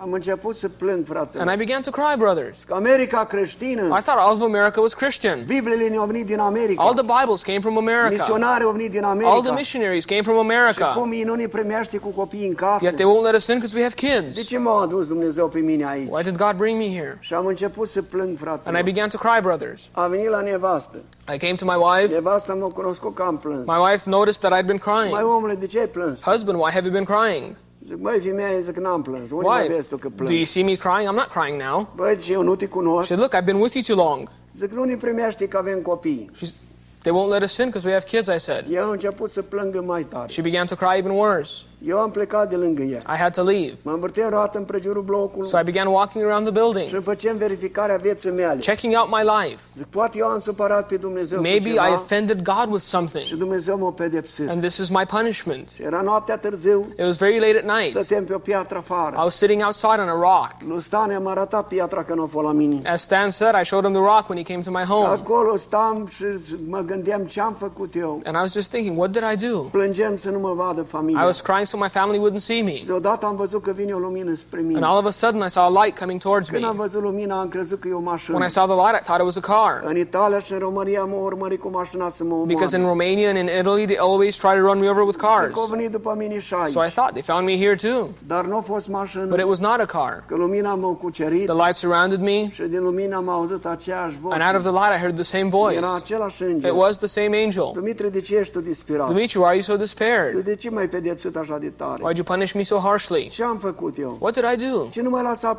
Și 0.00 0.06
am 0.06 0.12
început 0.12 0.56
să 0.56 0.68
plâng. 0.68 1.06
And 1.38 1.50
I 1.52 1.56
began 1.56 1.82
to 1.82 1.90
cry, 1.90 2.14
brothers. 2.18 2.56
Că 2.66 2.74
America 2.74 3.24
creștină, 3.24 3.82
I 3.82 4.02
thought 4.02 4.20
all 4.20 4.32
of 4.34 4.42
America 4.42 4.80
was 4.80 4.94
Christian. 4.94 5.44
Bibliile 5.46 5.88
ne-au 5.88 6.06
venit 6.06 6.26
din 6.26 6.38
America. 6.38 6.82
All 6.82 6.94
the 6.94 7.06
Bibles 7.20 7.42
came 7.42 7.58
from 7.60 7.76
America. 7.76 8.08
Misionarii 8.08 8.64
au 8.64 8.70
venit 8.72 8.90
din 8.90 9.04
All 9.04 9.42
the 9.42 9.52
missionaries 9.52 10.04
came 10.04 10.22
from 10.22 10.34
Și 10.34 10.40
America. 10.40 10.86
cum 10.86 11.12
ei 11.12 11.22
nu 11.22 11.34
ne 11.34 11.46
primește 11.46 11.96
cu 11.98 12.08
copii 12.08 12.46
în 12.46 12.54
casă? 12.54 12.84
Yet 12.84 12.94
they 12.96 13.06
won't 13.06 13.24
let 13.24 13.34
us 13.34 13.46
in 13.46 13.54
because 13.54 13.76
we 13.76 13.82
have 13.82 13.94
De 13.94 14.06
kids. 14.32 14.46
ce 14.46 14.58
m-a 14.58 14.82
adus 14.82 15.06
Dumnezeu 15.08 15.48
pe 15.48 15.58
mine 15.58 15.86
aici? 15.86 16.08
Why 16.10 16.22
did 16.22 16.36
God 16.36 16.52
bring 16.56 16.78
me 16.78 16.88
here? 16.92 17.16
Și 17.20 17.34
am 17.34 17.46
început 17.46 17.88
să 17.88 18.02
plâng. 18.02 18.38
And 18.64 18.78
I 18.78 18.82
began 18.82 19.08
to 19.08 19.18
cry, 19.18 19.40
brothers. 19.42 19.82
A 19.92 20.06
venit 20.06 20.28
la 20.28 20.40
nevastă. 20.40 20.96
I 21.34 21.36
came 21.38 21.54
to 21.54 21.64
my 21.64 21.76
wife. 21.76 22.14
Nevasta 22.14 22.54
m-a 22.54 22.68
cunoscut 22.68 23.14
că 23.14 23.22
am 23.22 23.36
plâns. 23.36 23.66
My 23.66 23.90
wife 23.90 24.10
noticed 24.10 24.40
that 24.40 24.52
I'd 24.62 24.66
been 24.66 24.80
Mai 24.84 25.00
crying. 25.08 25.26
omule, 25.36 25.54
de 25.54 25.66
ce 25.66 25.78
ai 25.78 25.86
plâns? 25.86 26.22
Husband, 26.22 26.58
why 26.58 26.70
have 26.72 26.84
you 26.88 26.92
been 26.92 27.04
crying? 27.04 27.56
Zic, 27.90 27.98
băi, 27.98 28.20
femeia, 28.20 28.60
zic, 28.60 28.76
n-am 28.76 29.02
plâns. 29.02 29.30
Unde 29.30 29.46
mă 29.46 29.54
Wife, 29.54 29.74
vezi 29.74 29.88
tu 29.88 29.96
că 29.96 30.08
do 30.16 30.32
you 30.32 30.44
see 30.44 30.62
me 30.62 30.74
crying? 30.74 31.08
I'm 31.10 31.16
not 31.16 31.28
crying 31.28 31.60
now. 31.60 31.92
Băi, 31.94 32.16
ce 32.16 32.32
eu 32.32 32.42
nu 32.42 32.54
te 32.56 32.66
She 32.66 33.04
said, 33.04 33.18
Look, 33.18 33.34
I've 33.34 33.44
been 33.44 33.60
with 33.60 33.74
you 33.74 33.82
too 33.82 34.06
long. 34.06 34.30
Zic, 34.58 34.70
nu 34.70 34.84
ne 34.84 34.96
primește 34.96 35.48
că 35.48 35.56
avem 35.56 35.80
copii. 35.80 36.30
She's, 36.36 36.54
they 37.02 37.12
won't 37.12 37.30
let 37.30 37.42
us 37.42 37.56
in 37.56 37.64
because 37.64 37.86
we 37.86 37.92
have 37.92 38.04
kids, 38.04 38.28
I 38.28 38.38
said. 38.38 38.64
Eu 38.70 38.82
am 38.82 38.90
început 38.90 39.30
să 39.30 39.42
plângă 39.42 39.82
mai 39.82 40.02
tare. 40.02 40.28
She 40.28 40.42
began 40.42 40.66
to 40.66 40.74
cry 40.74 40.98
even 40.98 41.10
worse. 41.10 41.52
Eu 41.84 41.98
am 41.98 42.10
plecat 42.10 42.48
de 42.48 42.56
lângă 42.56 42.82
ea. 42.82 42.98
I 42.98 43.18
had 43.18 43.34
to 43.34 43.42
leave. 43.42 43.74
Mă 43.82 43.90
învârteam 43.92 44.30
roată 44.30 44.58
în 44.58 44.64
prejurul 44.64 45.02
blocului 45.02 45.48
So 45.48 45.58
I 45.58 45.62
began 45.62 45.86
walking 45.86 46.24
around 46.24 46.42
the 46.50 46.60
building, 46.60 46.94
îmi 46.94 47.02
făceam 47.02 47.36
verificarea 47.36 47.96
vieții 47.96 48.30
mele. 48.30 48.56
checking 48.60 48.94
out 48.96 49.08
my 49.10 49.22
life. 49.40 49.62
Zic, 49.76 49.86
poate 49.86 50.18
eu 50.18 50.26
am 50.26 50.38
supărat 50.38 50.86
pe 50.86 50.96
Dumnezeu 50.96 51.40
Maybe 51.40 51.68
I 51.70 51.78
offended 51.92 52.42
God 52.42 52.66
with 52.68 52.82
și 52.82 52.88
something, 52.88 53.26
Dumnezeu 53.38 53.78
m-a 53.78 53.90
pedepsit. 53.92 54.48
and 54.48 54.60
this 54.60 54.76
is 54.76 54.88
my 54.88 55.04
punishment. 55.06 55.68
Și 55.74 55.82
era 55.82 56.00
noaptea 56.00 56.38
târziu, 56.38 56.80
It 56.90 57.04
was 57.04 57.16
very 57.16 57.38
late 57.38 57.56
at 57.68 57.78
night. 57.78 57.90
stăteam 57.90 58.24
pe 58.24 58.34
o 58.34 58.38
piatră 58.38 58.82
I 58.88 59.22
was 59.22 59.36
sitting 59.36 59.62
outside 59.62 60.00
on 60.00 60.08
a 60.08 60.12
rock. 60.12 60.50
Lui 60.68 60.80
Stan 60.80 61.10
am 61.10 61.26
arătat 61.26 61.66
piatra 61.66 62.04
a 62.08 62.26
fost 62.30 62.46
la 62.46 62.52
mine. 62.52 62.80
As 62.90 63.02
Stan 63.02 63.30
said, 63.30 63.54
I 63.60 63.64
showed 63.64 63.84
him 63.84 63.92
the 63.92 64.02
rock 64.02 64.28
when 64.28 64.44
he 64.44 64.52
came 64.52 64.62
to 64.62 64.70
my 64.70 64.84
home. 64.84 65.06
Acolo 65.06 65.56
stam 65.56 66.06
și 66.10 66.24
mă 66.68 66.78
gândeam 66.78 67.22
ce 67.22 67.40
am 67.40 67.54
făcut 67.58 67.94
eu. 67.94 68.20
And 68.24 68.36
I 68.36 68.38
was 68.38 68.52
just 68.52 68.70
thinking, 68.70 68.98
what 68.98 69.10
did 69.10 69.22
I 69.32 69.46
do? 69.50 69.58
Plângeam 69.58 70.16
să 70.16 70.30
nu 70.30 70.38
mă 70.38 70.52
vadă 70.54 70.86
I 71.08 71.24
was 71.24 71.40
crying 71.40 71.66
so 71.70 71.76
my 71.76 71.88
family 71.88 72.18
wouldn't 72.18 72.42
see 72.42 72.62
me. 72.62 72.82
Deodată 72.86 73.26
am 73.26 73.36
văzut 73.36 73.62
că 73.62 73.70
vine 73.70 73.92
o 73.92 73.98
lumină 73.98 74.34
spre 74.34 74.60
And 74.74 74.84
all 74.84 74.98
of 74.98 75.04
a 75.04 75.10
sudden, 75.10 75.40
I 75.40 75.48
saw 75.48 75.64
a 75.64 75.84
light 75.84 75.98
coming 75.98 76.20
towards 76.20 76.50
me. 76.50 76.66
Am 76.66 76.76
văzut 76.76 77.02
lumina, 77.02 77.40
am 77.40 77.48
crezut 77.48 77.80
că 77.80 77.88
e 77.88 77.92
o 77.92 78.00
mașină. 78.00 78.36
When 78.36 78.48
I 78.48 78.50
saw 78.50 78.66
the 78.66 78.74
light, 78.74 79.00
I 79.00 79.02
thought 79.02 79.20
it 79.20 79.26
was 79.26 79.36
a 79.36 79.40
car. 79.40 79.82
În 79.84 79.96
Italia 79.96 80.40
și 80.40 80.52
în 80.52 80.58
România 80.58 81.04
m-au 81.04 81.58
cu 81.60 81.68
mașina 81.68 82.08
să 82.08 82.24
mă 82.24 82.44
Because 82.46 82.76
in. 82.76 82.84
Romania 82.84 83.28
and 83.28 83.38
in 83.38 83.48
Italy, 83.60 83.84
they 83.84 83.98
always 83.98 84.36
try 84.36 84.54
to 84.58 84.62
run 84.68 84.78
me 84.78 84.88
over 84.88 85.02
with 85.02 85.18
cars. 85.18 85.52
După 85.90 86.14
mine 86.18 86.38
și 86.38 86.54
aici. 86.54 86.72
So 86.72 86.84
I 86.84 86.88
thought 86.88 87.10
they 87.10 87.22
found 87.22 87.44
me 87.46 87.56
here 87.56 87.74
too. 87.74 88.08
Dar 88.26 88.44
nu 88.44 88.56
a 88.56 88.60
fost 88.60 88.88
mașină. 88.88 89.24
But 89.24 89.38
it 89.38 89.46
was 89.46 89.58
not 89.58 89.80
a 89.80 89.84
car. 89.84 90.24
Că 90.26 90.34
lumina 90.36 90.74
m-a 90.74 90.92
cucerit 90.92 91.46
The 91.46 91.54
light 91.64 91.74
surrounded 91.74 92.20
me, 92.20 92.48
și 92.50 92.62
din 92.62 92.82
lumina 92.82 93.16
am 93.16 93.28
auzit 93.28 93.64
aceeași 93.66 94.16
voce. 94.22 94.34
and 94.34 94.42
out 94.46 94.56
of 94.56 94.62
the 94.70 94.72
light, 94.80 94.92
I 94.96 95.00
heard 95.02 95.14
the 95.14 95.28
same 95.36 95.48
voice. 95.48 95.76
Era 95.76 95.94
același 95.94 96.42
It 96.42 96.72
was 96.72 96.98
the 96.98 97.06
same 97.06 97.36
angel. 97.44 97.70
Dumitru, 97.74 98.08
de 98.08 98.20
ce 98.20 98.36
ești 98.36 98.52
tu 98.52 98.60
disperat? 98.60 99.06
Dimitri, 99.06 99.38
why 99.38 99.46
are 99.46 99.54
you 99.54 99.62
so 99.62 99.76
despaired? 99.76 100.44
De 100.44 100.54
ce 100.54 100.70
m-ai 100.70 100.88
pedepsit 100.88 101.36
așa 101.36 101.58
de 101.60 101.72
tare? 101.76 102.02
Why'd 102.02 102.16
you 102.16 102.24
punish 102.24 102.52
me 102.52 102.62
so 102.62 102.78
harshly? 102.78 103.28
Ce 103.28 103.44
am 103.44 103.56
făcut 103.56 103.98
eu? 103.98 104.16
What 104.20 104.34
did 104.34 104.44
I 104.54 104.70
do? 104.70 104.86
Ce 104.90 105.02
nu 105.02 105.10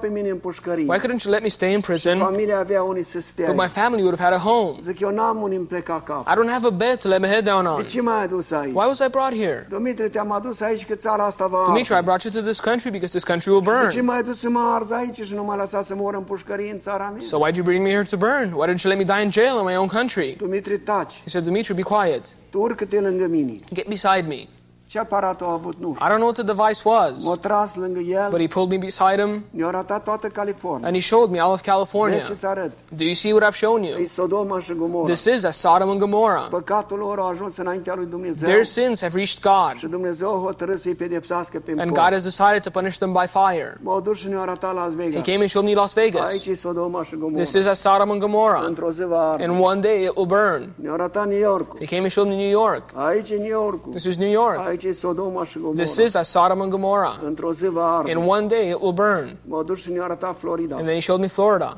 pe 0.02 0.08
mine 0.08 0.30
în 0.30 0.38
pușcărie? 0.38 0.86
Why 0.88 1.00
couldn't 1.00 1.24
you 1.26 1.34
let 1.34 1.42
me 1.42 1.48
stay 1.48 1.74
in 1.74 1.80
prison? 1.80 2.18
Familia 2.18 2.60
avea 2.60 2.84
unii 2.84 3.04
să 3.04 3.22
stea. 3.22 3.46
But 3.52 3.62
my 3.62 3.68
family 3.68 4.02
would 4.02 4.20
have 4.20 4.30
had 4.30 4.40
a 4.40 4.50
home. 4.50 4.78
Zic, 4.82 5.00
eu 5.00 5.10
n-am 5.10 5.42
unii 5.42 5.58
îmi 5.58 5.66
pleca 5.66 6.02
cap. 6.06 6.28
I 6.28 6.32
don't 6.32 6.52
have 6.52 6.68
a 6.68 6.70
bed 6.70 6.96
to 7.00 7.08
let 7.08 7.20
my 7.22 7.28
head 7.28 7.44
down 7.44 7.64
De 7.64 7.70
on. 7.70 7.84
ce 7.86 8.02
m-ai 8.02 8.24
adus 8.24 8.52
aici? 8.52 8.74
Why 8.74 8.86
was 8.88 9.00
I 9.00 9.10
brought 9.12 9.34
here? 9.36 9.66
Dumitru, 9.70 10.08
te-am 10.10 10.32
adus 10.32 10.60
aici 10.62 10.86
că 10.86 10.96
țara 10.96 11.26
asta 11.26 11.48
va 11.48 11.64
Dimitri, 11.66 11.94
I 12.00 12.02
brought 12.02 12.24
you 12.24 12.34
to 12.34 12.42
this 12.50 12.60
country 12.60 12.90
because 12.90 13.12
this 13.18 13.24
country 13.24 13.50
will 13.52 13.62
De 13.64 13.70
ce 13.70 13.94
burn. 13.94 14.06
m-ai 14.06 14.18
adus 14.20 14.40
să 14.40 14.50
mă 14.50 14.60
arzi 14.76 14.94
aici 14.94 15.22
și 15.22 15.34
nu 15.34 15.44
m-ai 15.44 15.58
lăsat 15.58 15.86
să 15.86 15.96
mor 15.96 16.14
în 16.16 16.24
pușcărie 16.24 16.72
în 16.72 16.80
țara 16.80 17.10
mea? 17.14 17.22
So 17.22 17.38
why'd 17.38 17.56
you 17.56 17.66
bring 17.66 17.84
me 17.86 17.90
here 17.90 18.04
to 18.04 18.18
burn? 18.18 18.54
Why 18.56 18.68
didn't 18.70 18.84
you 18.84 18.94
let 18.94 18.98
me 19.08 19.14
die 19.14 19.24
in 19.24 19.32
jail 19.32 19.56
in 19.60 19.66
my 19.66 19.76
own 19.76 19.88
country? 19.88 20.36
Dumitru, 20.38 20.78
taci. 20.78 21.14
He 21.24 21.30
said, 21.30 21.46
Dimitri, 21.46 21.74
be 21.74 21.82
quiet. 21.82 22.26
Tu 22.50 22.60
urcă-te 22.60 23.00
lângă 23.00 23.28
mine. 23.28 23.56
Get 23.74 23.88
beside 23.88 24.26
me. 24.28 24.48
A 24.94 25.36
avut? 25.40 25.76
Nu 25.80 25.94
știu. 25.94 26.06
I 26.06 26.10
don't 26.10 26.18
know 26.18 26.28
what 26.28 26.34
the 26.34 26.44
device 26.44 26.82
was, 26.84 27.24
M-a 27.24 27.36
tras 27.36 27.76
lângă 27.76 28.00
but 28.30 28.40
he 28.40 28.48
pulled 28.48 28.70
me 28.70 28.78
beside 28.78 29.22
him 29.22 29.44
mi-a 29.50 29.68
arătat 29.68 30.04
toată 30.04 30.28
California. 30.28 30.88
and 30.88 30.96
he 30.96 31.02
showed 31.02 31.30
me 31.30 31.40
all 31.40 31.52
of 31.52 31.62
California. 31.62 32.24
Arăt? 32.44 32.72
Do 32.96 33.04
you 33.04 33.14
see 33.14 33.34
what 33.34 33.54
I've 33.54 33.58
shown 33.58 33.84
E 33.84 33.88
you? 33.88 34.06
Sodoma 34.06 34.60
și 34.60 34.74
Gomora. 34.74 35.14
This 35.14 35.26
is 35.26 35.44
a 35.44 35.52
Sodom 35.52 35.90
and 35.90 36.00
Gomorrah. 36.00 36.48
Păcatul 36.50 36.98
lor 36.98 37.20
a 37.20 37.28
ajuns 37.28 37.58
înaintea 37.58 37.96
lui 37.96 38.06
Dumnezeu 38.06 38.48
Their 38.48 38.64
sins 38.64 39.02
have 39.02 39.16
reached 39.16 39.42
God, 39.42 39.78
și 39.78 39.88
Dumnezeu 39.88 40.36
a 40.36 40.40
hotărât 40.44 40.80
să-i 40.80 40.94
pedepsească 40.94 41.60
pe 41.60 41.74
and. 41.78 41.92
God 41.92 42.12
has 42.12 42.24
decided 42.24 42.62
to 42.62 42.70
punish 42.70 42.98
them 42.98 43.12
by 43.12 43.26
fire. 43.28 43.78
M-au 43.82 44.02
dus 44.02 44.18
și 44.18 44.28
ne-au 44.28 44.42
arătat 44.42 44.74
Las 44.74 44.92
He 45.12 45.22
came 45.22 45.40
and 45.40 45.50
showed 45.50 45.68
me 45.70 45.74
Las 45.76 45.94
Vegas. 45.94 46.30
Aici 46.30 46.46
e 46.46 46.56
Sodoma 46.56 47.04
și 47.04 47.16
Gomora. 47.16 47.42
This 47.44 47.54
is 47.54 47.66
a 47.66 47.74
Sodom 47.74 48.12
and 48.12 48.20
Gomorrah. 48.20 48.64
Într-o 48.66 48.92
zi 48.92 49.04
va 49.04 49.30
arde. 49.32 49.44
And 49.44 49.60
one 49.60 49.80
day 49.80 50.04
it 50.04 50.12
will 50.16 50.28
burn. 50.28 50.70
Ne-au 50.76 50.94
arătat 50.94 51.28
New 51.28 51.40
York. 51.40 51.78
He 51.78 51.86
came 51.86 52.02
and 52.02 52.12
showed 52.12 52.30
me 52.30 52.36
New 52.36 52.50
York. 52.50 52.84
Aici 52.94 53.30
e 53.30 53.36
New 53.36 53.48
York. 53.48 53.90
This 53.90 54.04
is 54.04 54.18
New 54.18 54.32
York. 54.32 54.60
Aici 54.68 54.81
Gomora. 54.90 55.74
This 55.76 55.98
is 55.98 56.16
a 56.16 56.24
Sodom 56.24 56.62
and 56.62 56.72
Gomorrah. 56.72 57.20
Într-o 57.24 57.52
zi 57.52 57.68
va 57.68 57.98
arde. 57.98 58.12
And 58.12 58.28
one 58.28 58.48
day 58.48 58.70
it 58.70 58.78
will 58.82 58.92
burn. 58.92 59.38
M-au 59.42 59.64
dus 59.64 59.80
și 59.80 59.92
ne-au 59.92 60.04
arătat 60.04 60.38
Florida. 60.38 60.76
And 60.76 60.84
then 60.84 60.94
he 60.94 61.02
showed 61.02 61.22
me 61.22 61.28
Florida. 61.28 61.78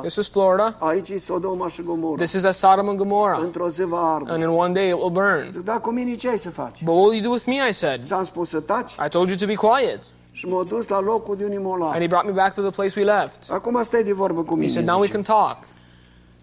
This 0.00 0.16
is 0.16 0.28
Florida. 0.28 0.74
Aici 0.78 1.20
Sodoma 1.20 1.68
și 1.68 1.82
Gomora. 1.82 2.16
This 2.16 2.32
is 2.32 2.44
a 2.44 2.50
Sodom 2.50 2.88
and 2.88 2.98
Gomorrah. 2.98 3.40
Într-o 3.42 3.68
zi 3.68 3.84
va 3.84 4.14
arde. 4.14 4.30
And 4.30 4.42
in 4.42 4.48
one 4.48 4.72
day 4.72 4.88
it 4.88 4.94
will 4.94 5.10
burn. 5.10 5.50
Zic, 5.50 5.64
da, 5.64 5.78
cu 5.78 5.90
mine 5.90 6.14
ce 6.14 6.28
ai 6.28 6.38
să 6.38 6.50
faci? 6.50 6.82
But 6.84 6.94
what 6.94 7.06
will 7.06 7.14
you 7.14 7.22
do 7.22 7.30
with 7.30 7.44
me? 7.46 7.68
I 7.68 7.72
said. 7.72 8.04
Ți-am 8.04 8.24
spus 8.24 8.48
să 8.48 8.60
taci 8.60 8.92
I 8.92 9.08
told 9.08 9.28
you 9.28 9.36
to 9.36 9.46
be 9.46 9.54
quiet. 9.54 10.00
și 10.32 10.46
m-au 10.46 10.64
dus 10.64 10.88
la 10.88 11.00
locul 11.00 11.36
de 11.36 11.44
unde 11.44 11.58
m-au 11.58 11.74
luat. 11.74 11.92
And 11.92 12.00
he 12.00 12.06
brought 12.06 12.26
me 12.26 12.32
back 12.32 12.54
to 12.54 12.62
the 12.62 12.70
place 12.70 13.00
we 13.00 13.04
left. 13.04 13.50
Acum 13.50 13.82
stai 13.82 14.02
de 14.02 14.12
vorbă 14.12 14.42
cu 14.42 14.58
He 14.60 14.68
said, 14.68 14.86
now 14.86 15.00
we 15.00 15.08
can 15.08 15.22
talk. 15.22 15.56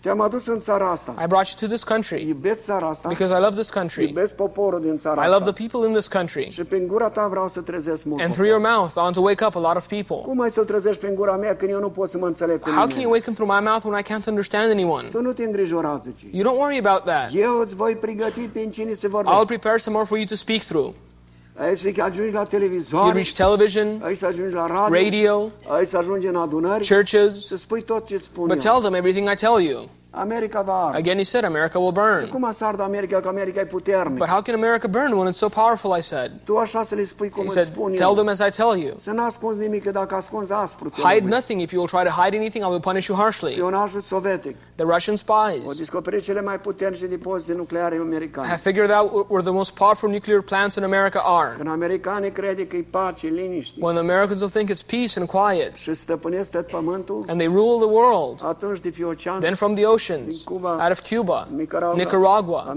Te-am 0.02 0.22
adus 0.22 0.48
în 0.48 0.60
țara 0.60 0.92
asta. 0.92 1.16
I 1.24 1.28
brought 1.28 1.48
you 1.48 1.60
to 1.60 1.76
this 1.76 1.84
country 1.84 2.28
Iubesc 2.28 2.64
țara 2.64 2.88
asta. 2.88 3.08
because 3.08 3.34
I 3.34 3.40
love 3.40 3.56
this 3.56 3.70
country. 3.70 4.08
Iubesc 4.08 4.34
poporul 4.34 4.82
din 4.82 4.98
țara 5.00 5.26
I 5.26 5.30
love 5.30 5.52
the 5.52 5.68
people 5.68 5.88
in 5.88 5.94
this 5.94 6.08
country. 6.08 6.50
Și 6.50 6.64
prin 6.64 6.88
gura 6.88 7.10
ta 7.10 7.28
vreau 7.28 7.48
să 7.48 7.62
trezesc 7.62 8.06
mult. 8.06 8.22
And 8.22 8.32
through 8.32 8.50
your 8.50 8.62
mouth, 8.62 8.92
I 8.96 9.00
want 9.00 9.16
to 9.16 9.22
wake 9.22 9.46
up 9.46 9.56
a 9.56 9.60
lot 9.60 9.76
of 9.76 9.88
people. 9.88 10.16
Cum 10.16 10.42
ai 10.42 10.52
să-l 10.52 10.66
trezești 10.66 11.00
prin 11.00 11.16
gura 11.16 11.36
mea 11.36 11.56
când 11.56 11.72
eu 11.72 11.80
nu 11.80 11.90
pot 11.90 12.10
să 12.10 12.18
mă 12.18 12.26
înțeleg 12.26 12.60
cu 12.60 12.70
How 12.70 12.88
can 12.88 13.00
you 13.00 13.12
wake 13.12 13.24
him 13.24 13.34
through 13.34 13.52
my 13.54 13.66
mouth 13.68 13.84
when 13.84 14.00
I 14.00 14.04
can't 14.04 14.28
understand 14.28 14.72
anyone? 14.72 15.08
Tu 15.08 15.22
nu 15.22 15.32
te 15.32 15.44
îngrijora, 15.44 16.00
zice. 16.04 16.26
You 16.32 16.44
don't 16.54 16.60
worry 16.60 16.78
about 16.86 17.04
that. 17.04 17.30
Eu 17.34 17.60
îți 17.60 17.76
voi 17.76 17.96
pregăti 17.96 18.40
prin 18.40 18.72
cine 18.72 18.94
se 18.94 19.08
I'll 19.08 19.46
prepare 19.46 19.78
some 19.78 19.96
more 19.96 20.08
for 20.08 20.18
you 20.18 20.26
to 20.26 20.36
speak 20.36 20.62
through. 20.62 20.94
Ai 21.60 21.77
să 21.77 21.91
ajungi 22.02 22.34
la 22.34 22.44
You 22.91 23.11
reach 23.11 23.30
television, 23.30 24.02
ai 24.03 24.18
ajungi 24.26 24.53
la 24.53 24.65
radio, 24.68 25.03
radio, 25.03 25.49
ai 25.68 25.86
ajungi 25.98 26.27
în 26.27 26.36
adunări, 26.36 26.88
churches, 26.88 27.45
să 27.45 27.57
spui 27.57 27.81
tot 27.81 28.07
ce 28.07 28.18
spun 28.18 28.48
but 28.48 28.64
eu. 28.65 28.72
tell 28.72 28.81
them 28.81 28.94
everything 28.94 29.30
I 29.30 29.36
tell 29.36 29.60
you. 29.61 29.90
America 30.11 30.61
va 30.61 30.86
arde. 30.86 30.98
Again, 30.98 31.18
he 31.18 31.23
said, 31.23 31.44
America 31.44 31.80
will 31.80 31.91
burn. 31.91 32.27
Cum 32.30 32.52
să 32.52 32.65
ardă 32.65 32.84
America, 32.84 33.19
că 33.19 33.27
America 33.27 33.60
e? 33.60 33.68
But 34.10 34.27
how 34.27 34.41
can 34.41 34.56
America 34.56 34.88
burn 34.88 35.11
when 35.11 35.27
it's 35.31 35.38
so 35.38 35.49
powerful? 35.49 35.98
I 35.98 36.02
said. 36.02 36.31
Tu 36.44 36.57
așa 36.57 36.84
să 36.84 36.95
le 36.95 37.03
spui 37.03 37.30
cum 37.30 37.44
He 37.44 37.49
said, 37.49 37.65
spun 37.65 37.94
Tell 37.94 38.07
eu. 38.07 38.14
them 38.14 38.27
as 38.27 38.40
I 38.40 38.49
tell 38.49 38.77
you. 38.77 38.95
Să 39.02 39.11
nimic, 39.57 39.84
că 39.84 39.91
dacă 39.91 40.15
ascunzi 40.15 40.52
aspru, 40.52 40.90
Hide 40.90 41.27
nothing. 41.27 41.61
If 41.61 41.72
you 41.72 41.81
will 41.81 41.91
try 41.91 42.03
to 42.03 42.22
hide 42.22 42.38
anything, 42.38 42.64
I 42.65 42.68
will 42.68 42.80
punish 42.80 43.07
you 43.07 43.18
harshly. 43.18 43.52
Spionajul 43.52 43.99
sovietic. 43.99 44.56
The 44.76 44.86
Russian 44.86 45.15
spies 45.15 45.77
descoperit 45.77 46.23
cele 46.23 46.41
mai 46.41 46.60
puternice 46.60 47.06
depozite 47.06 47.53
nucleare 47.53 47.98
americane. 48.02 48.48
have 48.48 48.61
figured 48.61 48.91
out 48.91 49.11
where 49.30 49.44
the 49.44 49.52
most 49.52 49.73
powerful 49.73 50.10
nuclear 50.10 50.41
plants 50.41 50.76
in 50.76 50.84
America 50.84 51.22
are. 51.26 51.53
Când 51.57 51.69
americanii 51.69 52.31
crede 52.31 52.68
că 52.68 52.76
e 52.76 52.86
pace, 52.90 53.27
liniște 53.27 53.80
When 53.80 53.95
the 53.95 54.14
Americans 54.14 54.40
will 54.40 54.52
think 54.52 54.69
it's 54.69 54.86
peace 54.86 55.19
and 55.19 55.27
quiet, 55.27 55.76
și 55.76 55.94
stăpânesc 55.94 56.52
tot 56.52 56.68
pământul, 56.68 57.23
and 57.27 57.40
they 57.40 57.48
rule 57.53 57.86
the 57.86 57.94
world, 57.94 58.40
atunci 58.44 58.80
de 58.80 58.90
pe 58.90 59.03
ocean, 59.03 59.40
then 59.40 59.56
from 59.56 59.73
the 59.73 59.86
oceans, 60.00 60.44
Cuba, 60.44 60.78
out 60.80 60.92
of 60.92 61.02
Cuba, 61.02 61.48
Nicaragua, 61.96 62.76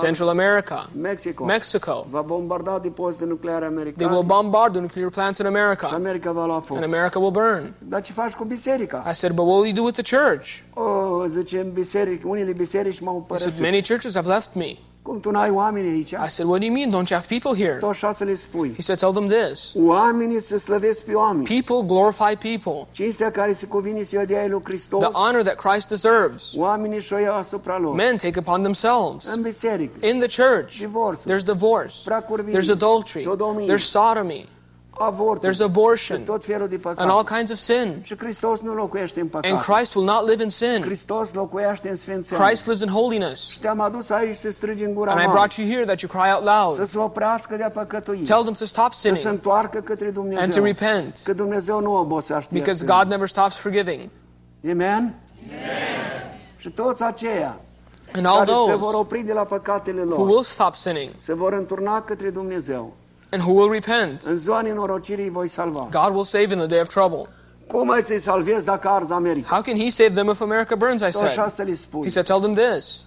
Central 0.00 0.28
America, 0.28 0.88
Mexico, 0.92 1.44
Mexico, 1.44 2.06
va 2.10 2.22
bombarda 2.22 2.78
depozite 2.78 3.24
nucleare 3.24 3.68
they 3.96 4.06
will 4.06 4.22
bombard 4.22 4.72
the 4.72 4.80
nuclear 4.80 5.10
plants 5.10 5.38
in 5.38 5.46
America, 5.46 5.86
America 5.86 6.32
va 6.32 6.46
lua 6.46 6.60
foc. 6.60 6.76
and 6.76 6.84
America 6.84 7.18
will 7.18 7.30
burn. 7.30 7.74
Dar 7.78 8.02
ce 8.02 8.12
faci 8.12 8.34
cu 8.34 8.44
biserica? 8.44 9.04
I 9.10 9.14
said, 9.14 9.34
But 9.34 9.46
what 9.46 9.58
will 9.58 9.66
you 9.66 9.74
do 9.74 9.82
with 9.82 9.94
the 9.94 10.16
church? 10.16 10.62
Oh, 10.74 11.22
o, 11.22 11.26
zice, 11.26 11.60
în 11.60 11.72
biserică, 11.72 12.28
biserici 12.56 13.00
m-au 13.00 13.26
He 13.28 13.36
said. 13.36 13.60
Many 13.60 13.82
churches 13.82 14.14
have 14.14 14.28
left 14.28 14.54
me. 14.54 14.76
Cum 15.02 15.20
tu 15.20 15.30
n-ai 15.30 15.50
oameni 15.50 15.88
aici? 15.88 16.10
I 16.10 16.28
said, 16.28 16.48
What 16.48 16.60
do 16.60 16.64
you 16.66 16.74
mean? 16.74 16.90
Don't 16.90 17.08
you 17.10 17.18
have 17.20 17.26
people 17.38 17.64
here? 17.64 17.76
Tu 17.78 17.86
așa 17.86 18.12
să 18.12 18.24
le 18.24 18.34
spui. 18.34 18.74
He 18.74 18.82
said, 18.82 18.98
Tell 18.98 19.12
them 19.12 19.26
this 19.28 19.72
Oamenii 19.76 20.40
să 20.40 20.58
slăvesc 20.58 21.04
pe 21.04 21.12
oameni. 21.14 21.60
people 21.60 21.86
glorify 21.96 22.36
people, 22.48 22.86
Cinstea 22.90 23.30
care 23.30 23.52
se 23.52 23.66
cuvine 23.66 24.02
să 24.02 24.24
dea 24.26 24.46
lui 24.46 24.60
Hristos, 24.64 25.00
the 25.02 25.12
honor 25.12 25.42
that 25.42 25.54
Christ 25.54 25.88
deserves. 25.88 26.52
oamenii 26.56 27.06
iau 27.22 27.34
asupra 27.34 27.78
lor. 27.78 27.94
Men 27.94 28.16
take 28.16 28.38
upon 28.38 28.62
themselves. 28.62 29.26
În 29.34 29.42
biserică, 29.42 30.06
In 30.06 30.18
the 30.18 30.42
church, 30.42 30.76
divorțul, 30.78 31.30
there's 31.32 31.44
divorce, 31.44 31.94
there's 32.52 32.70
adultery, 32.70 33.24
sodomie, 33.24 33.66
there's 33.66 33.84
sodomy, 33.90 34.48
avortul, 35.00 35.50
there's 35.50 35.60
abortion, 35.60 36.22
tot 36.22 36.44
felul 36.44 36.68
de 36.68 36.80
and 36.84 37.10
all 37.10 37.24
kinds 37.24 37.50
of 37.50 37.56
sin. 37.56 38.00
Și 38.02 38.14
Hristos 38.18 38.60
nu 38.60 38.74
locuiește 38.74 39.20
în 39.20 39.28
And. 39.32 39.60
Christ 39.60 39.94
will 39.94 40.06
not 40.06 40.28
live 40.28 40.42
in 40.42 40.48
sin. 40.48 40.82
Hristos 40.82 41.32
locuiește 41.32 41.88
în 41.88 41.96
sfințenie. 41.96 42.44
Christ 42.44 42.66
lives 42.66 42.80
in 42.80 42.88
holiness. 42.88 43.48
Și 43.48 43.58
te-am 43.60 43.80
adus 43.80 44.10
aici 44.10 44.36
să 44.36 44.50
strigi 44.50 44.84
în 44.84 44.94
gura 44.94 45.10
And 45.10 45.20
I 45.20 45.26
brought 45.26 45.52
you 45.52 45.68
here 45.68 45.84
that 45.84 46.00
you 46.00 46.10
cry 46.10 46.32
out 46.32 46.44
să 46.44 46.76
loud. 46.76 46.88
se 46.88 46.98
oprească 46.98 47.56
de 47.56 47.62
a 47.62 47.70
păcătui, 47.70 48.18
Tell 48.18 48.42
them 48.42 48.54
to 48.54 48.64
stop 48.64 48.92
să 48.92 49.00
se 49.00 49.14
sinning 49.14 49.34
întoarcă 49.34 49.80
către 49.80 50.12
and 50.36 50.54
to 50.54 50.62
repent 50.64 51.18
Că 51.24 51.32
Dumnezeu 51.32 51.80
nu 51.80 51.94
obosește. 51.94 52.54
because. 52.58 52.84
God 52.84 53.06
never 53.08 53.28
stops 53.28 53.56
forgiving. 53.56 54.08
Amen? 54.70 55.14
Și 56.56 56.70
toți 56.70 57.02
aceia 57.02 57.60
And 58.14 58.26
all 58.26 58.38
care 58.38 58.50
se 58.66 58.74
vor 58.74 58.78
those 58.78 58.96
opri 58.96 59.20
de 59.20 59.32
la 59.32 59.42
păcatele 59.42 60.02
who 60.02 60.22
will 60.22 60.42
stop 60.42 60.74
sinning 60.74 61.10
se 61.18 61.34
vor 61.34 61.52
înturna 61.52 62.02
către 62.02 62.30
Dumnezeu. 62.30 62.92
And 63.30 63.42
who 63.42 63.52
will 63.52 63.70
repent, 63.70 64.22
În 64.22 64.36
ziua 64.36 64.60
nenorocirii 64.60 65.30
voi 65.30 65.48
salva. 65.48 65.88
God 65.90 66.14
will 66.14 66.24
save 66.24 66.52
in 66.52 66.58
the 66.58 66.66
day 66.66 66.80
of 66.80 66.88
trouble. 66.88 67.28
Cum 67.66 67.90
ai 67.90 68.02
să-i 68.02 68.18
salvezi 68.18 68.64
dacă 68.64 68.88
arzi 68.88 69.12
America? 69.12 69.48
How 69.54 69.62
can 69.62 69.76
He 69.76 69.90
save 69.90 70.14
them 70.14 70.28
if 70.28 70.40
America 70.40 70.76
burns? 70.76 71.00
I 71.02 71.10
said. 71.10 71.52
să 71.54 71.62
le 71.62 71.74
spui. 71.74 72.02
He 72.02 72.08
said, 72.08 72.26
Tell 72.26 72.40
them 72.40 72.52
this. 72.52 73.04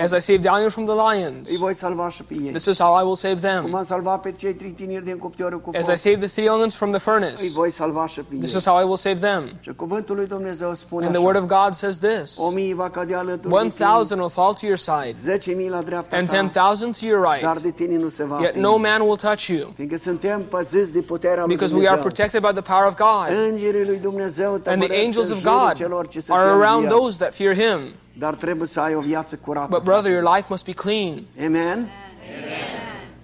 As 0.00 0.12
I 0.12 0.20
saved 0.20 0.42
Daniel 0.42 0.70
from 0.70 0.84
the 0.84 0.94
lions, 0.94 1.48
îi 1.48 1.56
voi 1.56 1.74
salva 1.74 2.08
și 2.08 2.22
pe 2.22 2.34
ei. 2.34 2.50
this 2.50 2.64
is 2.64 2.78
how 2.78 3.00
I 3.00 3.02
will 3.02 3.16
save 3.16 3.34
Cum 3.40 3.48
them. 3.48 3.74
am 3.74 3.82
salvat 3.84 4.20
pe 4.20 4.32
cei 4.32 4.54
trei 4.54 4.70
tineri 4.70 5.04
din 5.04 5.16
cuptorul 5.16 5.60
cu 5.60 5.70
As 5.76 5.86
I 5.86 5.96
saved 5.96 6.18
the 6.18 6.28
three 6.28 6.44
youngins 6.44 6.74
from 6.74 6.90
the 6.90 6.98
furnace, 6.98 7.48
voi 7.54 7.70
salva 7.70 8.06
și 8.06 8.20
pe 8.20 8.34
this 8.36 8.52
is 8.52 8.66
how 8.66 8.80
I 8.80 8.84
will 8.84 8.96
save 8.96 9.18
them. 9.18 9.50
Și 9.60 9.74
cuvântul 9.74 10.16
lui 10.16 10.26
Dumnezeu 10.26 10.74
spune 10.74 11.04
And 11.04 11.14
the 11.14 11.24
word 11.24 11.38
of 11.38 11.44
God 11.46 11.74
says 11.74 11.98
this. 11.98 12.36
O 12.38 12.50
mie 12.50 12.74
va 12.74 12.90
cădea 12.90 13.18
alături 13.18 13.54
One 13.54 13.68
de 13.68 13.74
tine, 13.74 13.88
thousand 13.88 14.20
will 14.20 14.30
fall 14.30 14.54
to 14.54 14.66
your 14.66 14.78
side, 14.78 15.10
zece 15.10 15.66
la 15.68 15.82
dreapta 15.82 16.16
and 16.16 16.28
ta, 16.28 16.36
ten 16.36 16.48
thousand 16.48 16.98
to 16.98 17.06
your 17.06 17.28
right, 17.32 17.62
de 17.62 17.70
tine 17.70 17.96
nu 17.96 18.08
se 18.08 18.24
va 18.24 18.40
yet 18.40 18.54
no 18.54 18.76
man 18.76 19.00
will 19.00 19.16
touch 19.16 19.46
you, 19.46 19.72
Fiindcă 19.74 19.96
suntem 19.96 20.42
păziți 20.42 20.92
de 20.92 21.00
puterea 21.00 21.44
lui 21.44 21.54
because 21.54 21.76
we 21.76 21.88
are 21.88 22.00
protected 22.00 22.40
by 22.40 22.52
the 22.52 22.62
power 22.72 22.86
of 22.86 22.94
God. 22.94 23.36
Îngerii 23.50 23.84
lui 23.84 23.98
Dumnezeu 23.98 24.60
And 24.64 24.82
the 24.82 25.04
angels 25.04 25.30
of 25.30 25.42
God 25.42 25.72
celor 25.74 26.08
ce 26.08 26.20
se 26.20 26.32
are 26.32 26.48
around 26.48 26.88
those 26.88 27.18
that 27.18 27.34
fear 27.34 27.54
Him. 27.54 27.80
Dar 28.18 28.34
trebuie 28.34 28.68
să 28.68 28.80
ai 28.80 28.94
o 28.94 29.00
viață 29.00 29.38
curată. 29.44 29.68
But, 29.70 29.82
brother, 29.82 30.10
your 30.10 30.34
life 30.34 30.46
must 30.48 30.64
be 30.64 30.72
clean. 30.72 31.22
Amen? 31.46 31.88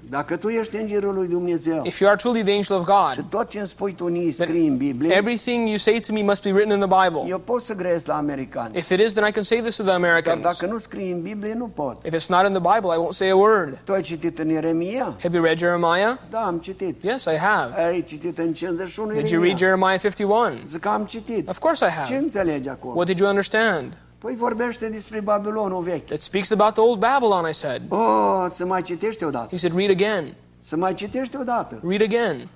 Dacă 0.08 0.36
tu 0.36 0.48
ești 0.48 0.76
îngerul 0.76 1.14
lui 1.14 1.26
Dumnezeu 1.26 1.80
If 1.84 1.98
you 1.98 2.10
are 2.10 2.18
truly 2.18 2.42
the 2.42 2.52
angel 2.52 2.76
of 2.76 2.88
și 2.88 2.92
God, 2.92 3.24
tot 3.30 3.48
ce 3.48 3.58
îmi 3.58 3.66
spui 3.68 3.92
tu 3.92 4.06
ni 4.06 4.30
scrii 4.30 4.66
în 4.66 4.76
Biblie, 4.76 5.14
everything 5.14 5.68
you 5.68 5.76
say 5.76 6.00
to 6.06 6.12
me 6.12 6.22
must 6.22 6.42
be 6.42 6.50
written 6.50 6.80
in 6.80 6.88
the 6.88 7.02
Bible. 7.02 7.30
eu 7.30 7.38
pot 7.38 7.62
să 7.62 7.74
grăiesc 7.74 8.06
la 8.06 8.16
americani. 8.16 8.78
If 8.78 8.90
it 8.90 9.00
is, 9.00 9.12
then 9.12 9.26
I 9.28 9.30
can 9.30 9.42
say 9.42 9.60
this 9.60 9.76
to 9.76 9.82
the 9.82 9.90
Dar 9.92 10.00
Americans. 10.00 10.40
dacă 10.42 10.66
nu 10.66 10.78
scrii 10.78 11.10
în 11.10 11.22
Biblie, 11.22 11.54
nu 11.54 11.66
pot. 11.74 11.96
If 12.04 12.12
it's 12.12 12.28
not 12.28 12.46
in 12.46 12.52
the 12.52 12.72
Bible, 12.74 12.90
I 12.94 13.06
won't 13.06 13.10
say 13.10 13.30
a 13.30 13.36
word. 13.36 13.78
Tu 13.84 13.92
ai 13.92 14.02
citit 14.02 14.38
în 14.38 14.48
Ieremia? 14.48 15.14
Have 15.22 15.36
you 15.36 15.44
read 15.44 15.58
Jeremiah? 15.58 16.16
Da, 16.30 16.40
am 16.40 16.58
citit. 16.58 17.02
Yes, 17.02 17.24
I 17.24 17.36
have. 17.36 17.82
Ai 17.86 18.04
citit 18.06 18.38
în 18.38 18.52
51 18.52 19.12
Did 19.12 19.28
you 19.28 19.42
read 19.42 19.58
Jeremiah 19.58 20.00
51? 20.00 20.52
Zic 20.66 20.80
că 20.80 20.88
am 20.88 21.04
citit. 21.04 21.48
Of 21.48 21.58
course 21.58 21.84
I 21.86 21.88
Ce 21.88 21.94
have. 21.94 22.16
înțelegi 22.16 22.68
acolo? 22.68 22.94
What 22.94 23.06
did 23.06 23.18
you 23.18 23.28
understand? 23.28 23.92
Păi 24.24 24.36
vorbește 24.36 24.88
despre 24.88 25.20
Babilonul 25.20 25.82
vechi. 25.82 26.10
It 26.10 26.22
speaks 26.22 26.50
about 26.50 26.72
the 26.72 26.80
old 26.80 26.98
Babylon, 26.98 27.50
I 27.50 27.54
said. 27.54 27.82
Oh, 27.88 28.46
să 28.52 28.66
mai 28.66 28.82
citești 28.82 29.24
odată. 29.24 29.48
He 29.50 29.56
said, 29.56 29.76
read 29.76 29.90
again. 29.90 30.34
Să 30.62 30.76
mai 30.76 30.94
odată. 31.38 31.80
Read 31.86 32.02
again. 32.02 32.48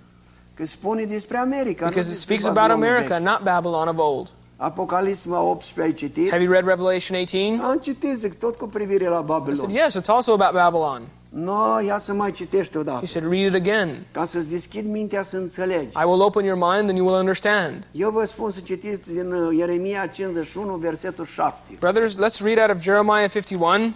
Că 0.55 0.67
spune 0.67 1.05
despre 1.05 1.37
America, 1.37 1.87
Because 1.87 2.11
it 2.11 2.17
speaks 2.17 2.45
about 2.45 2.71
America, 2.71 3.15
vechi. 3.15 3.27
not 3.27 3.43
Babylon 3.43 3.89
of 3.89 3.99
old. 3.99 4.29
Apocalisma 4.57 5.41
18 5.41 5.81
ai 5.81 5.93
citit? 5.93 6.31
Have 6.31 6.43
you 6.43 6.53
read 6.53 6.67
Revelation 6.67 7.19
18? 7.19 7.63
Am 7.63 7.79
citit, 7.81 8.19
zic, 8.19 8.39
tot 8.39 8.57
cu 8.57 8.67
privire 8.67 9.09
la 9.09 9.25
I 9.53 9.55
said, 9.55 9.71
yes, 9.71 9.97
it's 9.97 10.09
also 10.09 10.33
about 10.33 10.53
Babylon. 10.53 11.03
No, 11.29 11.81
ia 11.81 11.99
să 11.99 12.13
mai 12.13 12.33
citești 12.33 12.77
odată. 12.77 12.99
He 12.99 13.07
said, 13.07 13.31
read 13.31 13.55
it 13.55 13.55
again. 13.55 14.07
Ca 14.13 14.25
să-ți 14.25 14.49
deschid 14.49 14.87
mintea 14.87 15.23
să 15.23 15.37
înțelegi. 15.37 15.97
I 15.97 16.05
will 16.05 16.23
open 16.23 16.45
your 16.45 16.59
mind 16.59 16.89
and 16.89 16.97
you 16.97 17.07
will 17.07 17.19
understand. 17.19 17.87
Eu 17.91 18.11
vă 18.11 18.25
spun 18.25 18.51
să 18.51 18.61
citiți 18.61 19.13
din 19.13 19.33
uh, 19.33 19.57
Ieremia 19.57 20.07
51, 20.07 20.75
versetul 20.75 21.25
7. 21.25 21.59
Brothers, 21.79 22.17
let's 22.17 22.41
read 22.43 22.59
out 22.59 22.77
of 22.77 22.83
Jeremiah 22.83 23.31
51. 23.31 23.93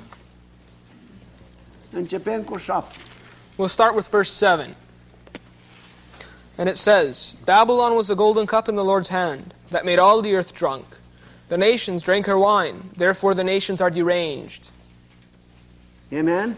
Începem 1.90 2.42
cu 2.42 2.56
7. 2.56 2.96
We'll 3.58 3.68
start 3.68 3.94
with 3.94 4.08
verse 4.10 4.46
7. 4.46 4.76
And 6.56 6.68
it 6.68 6.76
says, 6.76 7.34
Babylon 7.44 7.94
was 7.94 8.10
a 8.10 8.14
golden 8.14 8.46
cup 8.46 8.68
in 8.68 8.74
the 8.74 8.84
Lord's 8.84 9.08
hand, 9.08 9.54
that 9.70 9.84
made 9.84 9.98
all 9.98 10.22
the 10.22 10.34
earth 10.34 10.52
drunk. 10.52 10.84
The 11.48 11.56
nations 11.56 12.02
drank 12.02 12.26
her 12.26 12.38
wine, 12.38 12.90
therefore 12.96 13.34
the 13.34 13.44
nations 13.44 13.80
are 13.80 13.90
deranged. 13.90 14.70
Amen? 16.12 16.56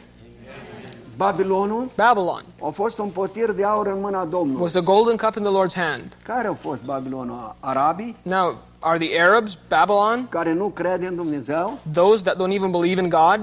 Babilonul 1.16 1.90
Babylon 1.96 2.44
a 2.62 2.68
fost 2.68 2.98
un 2.98 3.08
potir 3.08 3.50
de 3.50 3.64
aur 3.64 3.86
în 3.86 4.00
mâna 4.00 4.24
Domnului. 4.24 4.62
was 4.62 4.74
a 4.74 4.80
golden 4.80 5.16
cup 5.16 5.36
in 5.36 5.42
the 5.42 5.52
Lord's 5.52 5.74
hand. 5.74 6.04
Care 6.24 6.46
au 6.48 6.54
fost 6.60 6.82
Babilonul? 6.84 7.54
Arabii, 7.60 8.16
Now, 8.22 8.56
are 8.78 8.98
the 9.06 9.20
Arabs 9.22 9.58
Babylon? 9.68 10.26
care 10.28 10.52
nu 10.52 10.68
crede 10.68 11.06
în 11.06 11.16
Dumnezeu? 11.16 11.78
Those 11.92 12.22
that 12.22 12.36
don't 12.36 12.54
even 12.54 12.70
believe 12.70 13.00
in 13.02 13.08
God? 13.08 13.40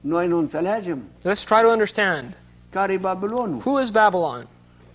Noi 0.00 0.26
nu 0.26 0.38
înțelegem. 0.38 1.02
Let's 1.18 1.44
try 1.44 1.60
to 1.62 1.68
understand. 1.70 2.36
Care 2.70 2.92
e 2.92 2.96
Babilonul? 2.96 3.58
Who 3.64 3.80
is 3.80 3.90
Babylon? 3.90 4.46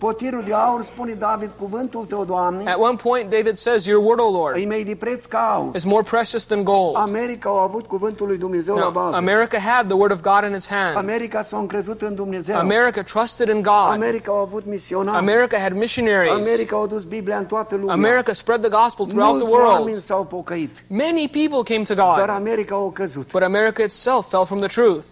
Potirul 0.06 0.42
de 0.46 0.52
aur 0.54 0.82
spune 0.82 1.12
David, 1.12 1.50
cuvântul 1.58 2.04
tău, 2.04 2.24
Doamne, 2.24 2.70
At 2.70 2.78
one 2.78 2.96
point, 3.02 3.30
David 3.30 3.56
says, 3.56 3.84
Your 3.84 4.04
word, 4.04 4.20
O 4.20 4.30
Lord, 4.30 4.56
îi 4.56 4.66
mai 4.66 4.82
de 4.82 4.94
preț 4.94 5.24
ca 5.24 5.52
aur. 5.54 5.74
is 5.74 5.84
more 5.84 6.02
precious 6.02 6.44
than 6.44 6.64
gold. 6.64 6.96
America 6.96 7.48
a 7.50 7.62
avut 7.62 7.86
cuvântul 7.86 8.26
lui 8.26 8.38
Dumnezeu 8.38 8.74
la 8.74 8.88
bază. 8.88 9.16
America 9.16 9.58
had 9.58 9.86
the 9.86 9.96
word 9.96 10.12
of 10.12 10.20
God 10.20 10.44
in 10.48 10.54
its 10.54 10.68
hand. 10.68 10.96
America 10.96 11.42
s-a 11.42 11.56
încrezut 11.58 12.02
în 12.02 12.14
Dumnezeu. 12.14 12.56
America 12.56 13.02
trusted 13.02 13.48
in 13.48 13.62
God. 13.62 13.90
America 13.90 14.32
a 14.32 14.40
avut 14.40 14.66
misionari. 14.66 15.16
America 15.16 15.58
had 15.58 15.72
missionaries. 15.72 16.32
America 16.32 16.76
a 16.82 16.86
dus 16.86 17.02
Biblia 17.04 17.36
în 17.36 17.44
toată 17.46 17.74
lumea. 17.76 17.94
America 17.94 18.32
spread 18.32 18.60
the 18.60 18.70
gospel 18.82 19.06
throughout 19.06 19.34
the 19.36 19.46
Mulți 19.48 19.64
oameni 19.66 19.84
world. 19.86 20.00
s-au 20.02 20.24
pocăit, 20.24 20.82
Many 20.86 21.28
people 21.32 21.74
came 21.74 21.84
to 21.84 21.94
dar 21.94 22.18
God, 22.18 22.28
America 22.28 22.74
a 22.74 22.90
căzut. 22.92 23.30
but 23.32 23.42
America 23.42 23.82
itself 23.82 24.28
fell 24.28 24.44
from 24.44 24.58
the 24.58 24.68
truth. 24.80 25.04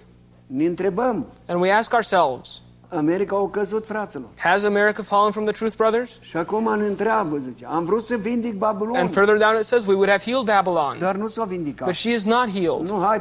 Ne 0.47 0.65
întrebăm, 0.65 1.27
And 1.47 1.61
we 1.61 1.73
ask 1.73 1.93
ourselves, 1.93 2.61
America 2.93 3.37
căzut, 3.47 3.87
fraților. 3.87 4.27
Has 4.39 4.65
America 4.65 5.03
fallen 5.03 5.31
from 5.33 5.45
the 5.45 5.53
truth, 5.53 5.75
brothers? 5.77 6.19
Și 6.21 6.37
acum 6.37 6.79
ne 6.79 6.87
întreabă, 6.87 7.37
zice, 7.37 7.67
am 7.69 7.85
vrut 7.85 8.05
să 8.05 8.17
vindic 8.17 8.55
Babilon, 8.55 8.97
And 8.97 9.12
further 9.12 9.37
down 9.37 9.57
it 9.59 9.65
says, 9.65 9.87
We 9.87 9.95
would 9.95 10.09
have 10.09 10.23
healed 10.23 10.45
Babylon. 10.45 10.97
dar 10.99 11.15
nu 11.15 11.29
s-a 11.29 11.45
vindicat. 11.45 11.87
But 11.87 11.97
she 11.97 12.12
is 12.12 12.25
not 12.25 12.49
healed. 12.49 12.89
Nu, 12.89 13.01
hai, 13.07 13.21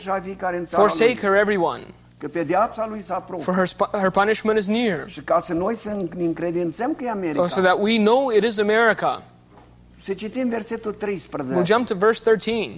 și 0.00 0.08
hai 0.08 0.20
fiecare 0.20 0.56
în 0.56 0.64
țara 0.64 0.82
Forsake 0.82 1.16
her, 1.16 1.32
everyone, 1.32 1.86
Că 2.18 2.28
pedeapsa 2.28 2.86
lui 2.88 3.02
s-a 3.02 3.24
for 3.42 3.54
her, 3.54 3.66
her 4.00 4.10
punishment 4.10 4.58
is 4.58 4.66
near. 4.66 5.04
Și 5.06 5.20
ca 5.20 5.40
să 5.40 5.52
noi 5.54 5.74
să 5.76 5.88
ne 6.16 6.24
încredințăm 6.24 6.94
că 6.94 7.04
e 7.04 7.10
America, 7.10 7.42
Oh, 7.42 7.48
so 7.48 7.60
that 7.60 7.76
we 7.80 7.96
know 7.98 8.30
it 8.36 8.44
is 8.44 8.58
America. 8.58 9.22
să 10.00 10.12
citim 10.12 10.48
versetul 10.48 10.92
We'll 11.62 11.66
jump 11.66 11.86
to 11.86 11.94
verse 11.94 12.22
13. 12.22 12.70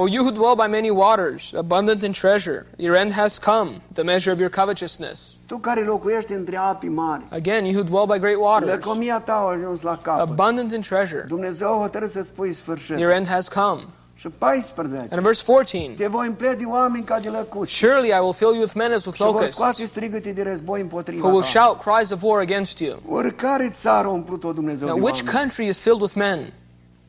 O 0.00 0.06
you 0.06 0.22
who 0.22 0.30
dwell 0.30 0.54
by 0.54 0.68
many 0.68 0.90
waters, 0.90 1.52
abundant 1.56 2.02
in 2.04 2.12
treasure, 2.12 2.66
your 2.76 2.94
end 2.94 3.12
has 3.12 3.36
come, 3.38 3.80
the 3.94 4.04
measure 4.04 4.32
of 4.32 4.38
your 4.38 4.50
covetousness. 4.50 5.36
Tu 5.46 5.56
care 5.56 5.84
locuiești 5.84 6.32
între 6.32 6.56
api 6.56 6.88
mari, 6.88 7.22
Again, 7.30 7.64
you 7.64 7.74
who 7.74 7.82
dwell 7.82 8.06
by 8.06 8.18
great 8.18 8.36
waters, 8.38 8.70
lăcomia 8.70 9.18
ta 9.18 9.32
a 9.32 9.50
ajuns 9.50 9.82
la 9.82 9.98
capăt. 10.02 10.28
abundant 10.28 10.72
in 10.72 10.80
treasure, 10.80 11.24
Dumnezeu 11.28 11.68
a 11.68 11.80
hotărât 11.80 12.12
să 12.12 12.22
spui 12.22 12.52
sfârșit. 12.52 12.98
your 12.98 13.10
end 13.12 13.26
has 13.26 13.48
come. 13.48 13.82
Și 14.14 14.28
14. 14.38 15.00
And 15.00 15.12
in 15.12 15.20
verse 15.20 15.42
14, 15.46 15.94
Te 15.96 16.06
voi 16.06 16.26
împlede 16.26 16.64
oameni 16.64 17.04
ca 17.04 17.18
de 17.18 17.28
lăcuți. 17.28 17.72
surely 17.72 18.08
I 18.08 18.18
will 18.20 18.32
fill 18.32 18.52
you 18.52 18.60
with 18.60 18.74
men 18.74 18.92
as 18.92 19.04
with 19.04 19.16
Și 19.16 19.22
vor 19.22 19.32
locusts, 19.32 19.54
scoate 19.56 19.84
strigăte 19.86 20.30
de 20.30 20.42
război 20.42 20.88
who 21.18 21.28
will 21.28 21.42
shout 21.42 21.80
cries 21.80 22.10
of 22.10 22.22
war 22.22 22.40
against 22.40 22.78
you. 22.78 22.96
Oricare 23.08 23.70
țară 23.70 24.06
umplut-o 24.08 24.52
Dumnezeu 24.52 24.86
Now, 24.88 24.96
de 24.96 25.02
which 25.02 25.22
country 25.32 25.66
is 25.68 25.80
filled 25.80 26.00
with 26.00 26.14
men? 26.14 26.52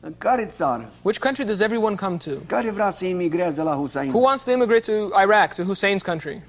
În 0.02 0.14
care 0.18 0.44
țară? 0.52 0.90
Which 1.02 1.20
country 1.20 1.44
does 1.44 1.60
everyone 1.60 1.94
come 1.94 2.16
to? 2.16 2.30
Care 2.46 2.70
vrea 2.70 2.90
să 2.90 3.04
imigreze 3.04 3.62
la 3.62 3.72
Hussein? 3.74 4.08
Who 4.10 4.20
wants 4.20 4.44
to 4.44 4.50
immigrate 4.50 4.92
to 4.92 5.20
Iraq, 5.22 5.54
to 5.54 5.62
Hussein's 5.62 6.02
country? 6.04 6.42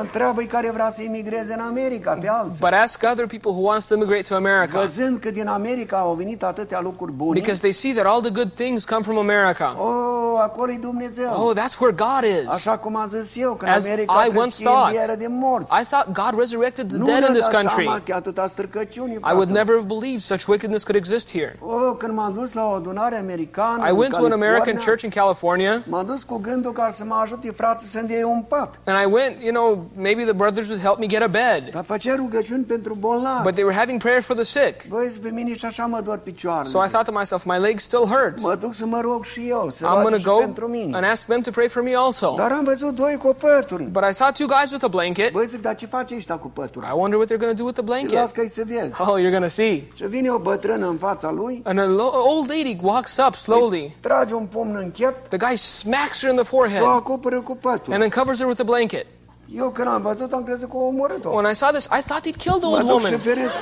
Întreabă-i 0.00 0.46
care 0.46 0.70
vrea 0.70 0.90
să 0.90 1.02
imigreze 1.02 1.52
în 1.52 1.60
America, 1.60 2.16
pe 2.20 2.28
alții. 2.28 2.58
But 2.60 2.72
ask 2.82 3.02
other 3.12 3.26
people 3.26 3.50
who 3.50 3.60
wants 3.60 3.86
to 3.86 3.94
immigrate 3.94 4.22
to 4.22 4.34
America. 4.34 4.78
Văzând 4.80 5.18
că 5.20 5.30
din 5.30 5.46
America 5.46 5.96
au 5.96 6.12
venit 6.14 6.42
atâtea 6.42 6.80
lucruri 6.80 7.12
bune, 7.12 7.38
Because 7.40 7.60
they 7.60 7.72
see 7.72 7.92
that 7.94 8.06
all 8.06 8.20
the 8.20 8.30
good 8.30 8.52
things 8.54 8.84
come 8.84 9.02
from 9.02 9.18
America. 9.18 9.74
oh, 9.78 10.40
acolo 10.40 10.70
e 10.72 10.78
Dumnezeu. 10.80 11.30
Oh, 11.30 11.52
that's 11.56 11.78
where 11.80 11.94
God 11.96 12.24
is. 12.42 12.48
Așa 12.48 12.78
cum 12.78 12.96
am 12.96 13.06
zis 13.08 13.36
eu, 13.36 13.52
că 13.54 13.64
în 13.64 13.70
As 13.70 13.84
America 13.86 14.12
I 14.14 14.18
trebuie 14.20 14.40
once 14.40 14.50
să 14.54 14.56
fie 14.56 14.66
thought. 14.66 14.86
înviere 14.86 15.14
de 15.14 15.26
morți. 15.28 15.72
I 15.80 15.84
thought 15.90 16.06
God 16.12 16.38
resurrected 16.38 16.88
the 16.88 16.96
nu 16.96 17.04
dead 17.04 17.16
in 17.16 17.22
ne-a 17.22 17.32
this 17.32 17.46
dat 17.48 17.54
country. 17.60 17.84
seama 17.84 18.00
că 18.04 18.14
atâta 18.14 18.46
stricăciuni, 18.46 19.12
I 19.12 19.18
would 19.22 19.36
frate. 19.48 19.52
never 19.60 19.74
have 19.74 19.86
believed 19.96 20.20
such 20.20 20.44
wickedness 20.46 20.84
could 20.84 20.98
exist 21.02 21.30
here. 21.30 21.56
Oh, 21.60 21.92
când 21.98 22.12
m-am 22.14 22.32
dus 22.34 22.52
la 22.52 22.64
o 22.64 22.72
adunare 22.72 23.16
americană 23.18 23.86
I 23.86 23.90
în 23.90 23.96
went 23.98 24.12
to 24.16 24.24
an 24.24 24.32
American 24.32 24.58
California, 24.58 24.84
church 24.86 25.02
in 25.02 25.10
California, 25.10 25.82
M-am 25.86 26.06
dus 26.06 26.22
cu 26.22 26.36
gândul 26.38 26.72
ca 26.72 26.92
să 26.96 27.04
mă 27.04 27.14
ajute 27.22 27.50
frații 27.50 27.88
să 27.88 27.98
îndie 27.98 28.24
un 28.24 28.42
pat. 28.48 28.74
and 28.84 28.96
I 29.08 29.12
went, 29.12 29.42
you 29.42 29.52
know, 29.52 29.83
maybe 29.96 30.22
the 30.22 30.32
brothers 30.32 30.66
would 30.68 30.82
help 30.82 30.98
me 30.98 31.06
get 31.06 31.22
a 31.22 31.26
bed. 31.26 31.68
Dar 31.72 31.84
făcea 31.84 32.14
rugăciuni 32.14 32.64
pentru 32.64 32.94
bolnavi. 32.94 33.42
But 33.42 33.52
they 33.52 33.64
were 33.64 33.76
having 33.76 33.98
prayer 34.02 34.22
for 34.22 34.36
the 34.36 34.44
sick. 34.44 34.86
Băi, 34.88 35.12
pe 35.22 35.28
mine 35.28 35.56
și 35.56 35.64
așa 35.64 35.86
mă 35.86 36.00
dor 36.04 36.18
picioarele. 36.18 36.68
So 36.68 36.84
I 36.84 36.86
thought 36.88 37.06
to 37.06 37.12
myself, 37.18 37.44
my 37.44 37.58
legs 37.58 37.82
still 37.82 38.04
hurt. 38.04 38.40
Mă 38.40 38.54
duc 38.60 38.74
să 38.74 38.86
mă 38.86 39.00
rog 39.00 39.24
și 39.24 39.46
eu, 39.48 39.68
să 39.72 39.84
I'm 39.86 40.02
going 40.02 40.22
to 40.22 40.30
go 40.30 40.38
pentru 40.38 40.66
mine. 40.68 40.96
and 40.96 41.04
ask 41.04 41.26
them 41.26 41.40
to 41.40 41.50
pray 41.50 41.68
for 41.68 41.82
me 41.82 41.94
also. 41.96 42.34
Dar 42.36 42.52
am 42.52 42.64
văzut 42.64 42.94
doi 42.94 43.18
cu 43.22 43.36
pături. 43.38 43.82
But 43.82 44.02
I 44.10 44.12
saw 44.14 44.28
two 44.32 44.46
guys 44.46 44.70
with 44.70 44.84
a 44.84 44.88
blanket. 44.88 45.32
Băi, 45.32 45.46
zic, 45.48 45.62
dar 45.62 45.74
ce 45.74 45.86
face 45.86 46.14
ăștia 46.16 46.34
cu 46.36 46.48
pătura? 46.54 46.86
I 46.88 46.92
wonder 46.94 47.18
what 47.18 47.30
they're 47.32 47.38
going 47.44 47.56
to 47.56 47.62
do 47.62 47.64
with 47.64 47.80
the 47.80 47.86
las 47.90 47.98
blanket. 48.08 48.30
că-i 48.34 48.48
să 48.48 48.62
vezi. 48.66 49.00
Oh, 49.00 49.06
you're 49.18 49.30
going 49.30 49.42
to 49.42 49.48
see. 49.48 49.82
Și 49.94 50.06
vine 50.06 50.30
o 50.30 50.38
bătrână 50.38 50.86
în 50.88 50.96
fața 50.96 51.30
lui, 51.30 51.60
And 51.64 51.78
a 51.78 51.84
lo- 51.86 52.12
old 52.36 52.48
lady 52.50 52.76
walks 52.82 53.16
up 53.26 53.34
slowly. 53.34 53.96
trage 54.00 54.34
un 54.34 54.46
pumn 54.46 54.76
în 54.76 54.90
chep, 54.90 55.28
The 55.28 55.36
guy 55.36 55.56
smacks 55.56 56.20
her 56.20 56.30
in 56.30 56.36
the 56.36 56.44
o 56.52 56.56
forehead 56.56 56.82
acoperă 56.84 57.40
cu 57.40 57.56
pătura. 57.56 57.96
and 57.96 58.02
then 58.04 58.10
covers 58.10 58.38
her 58.38 58.46
with 58.48 58.60
a 58.60 58.64
blanket. 58.64 59.06
Eu 59.52 59.70
când 59.70 59.88
am 59.88 60.02
văzut, 60.02 60.32
am 60.32 60.44
crezut 60.44 60.68
că 60.70 60.76
o 60.76 60.84
omorât-o. 60.86 61.28
When 61.30 61.50
I 61.50 61.54
saw 61.54 61.70
this, 61.70 61.84
I 61.84 62.02
thought 62.06 62.26
he'd 62.26 62.36
killed 62.36 62.60
the 62.60 62.68
Mă 62.68 62.76
old 62.76 62.86
duc 62.88 63.00
și 63.00 63.04
woman. 63.04 63.18
feresc. 63.20 63.54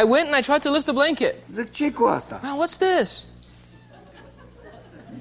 I 0.00 0.02
went 0.08 0.26
and 0.26 0.36
I 0.38 0.42
tried 0.42 0.62
to 0.62 0.70
lift 0.70 0.84
the 0.84 0.92
blanket. 0.92 1.34
Zic, 1.52 1.70
ce 1.72 1.92
cu 1.92 2.04
asta? 2.04 2.40
Man, 2.42 2.56
what's 2.66 2.76
this? 2.78 3.24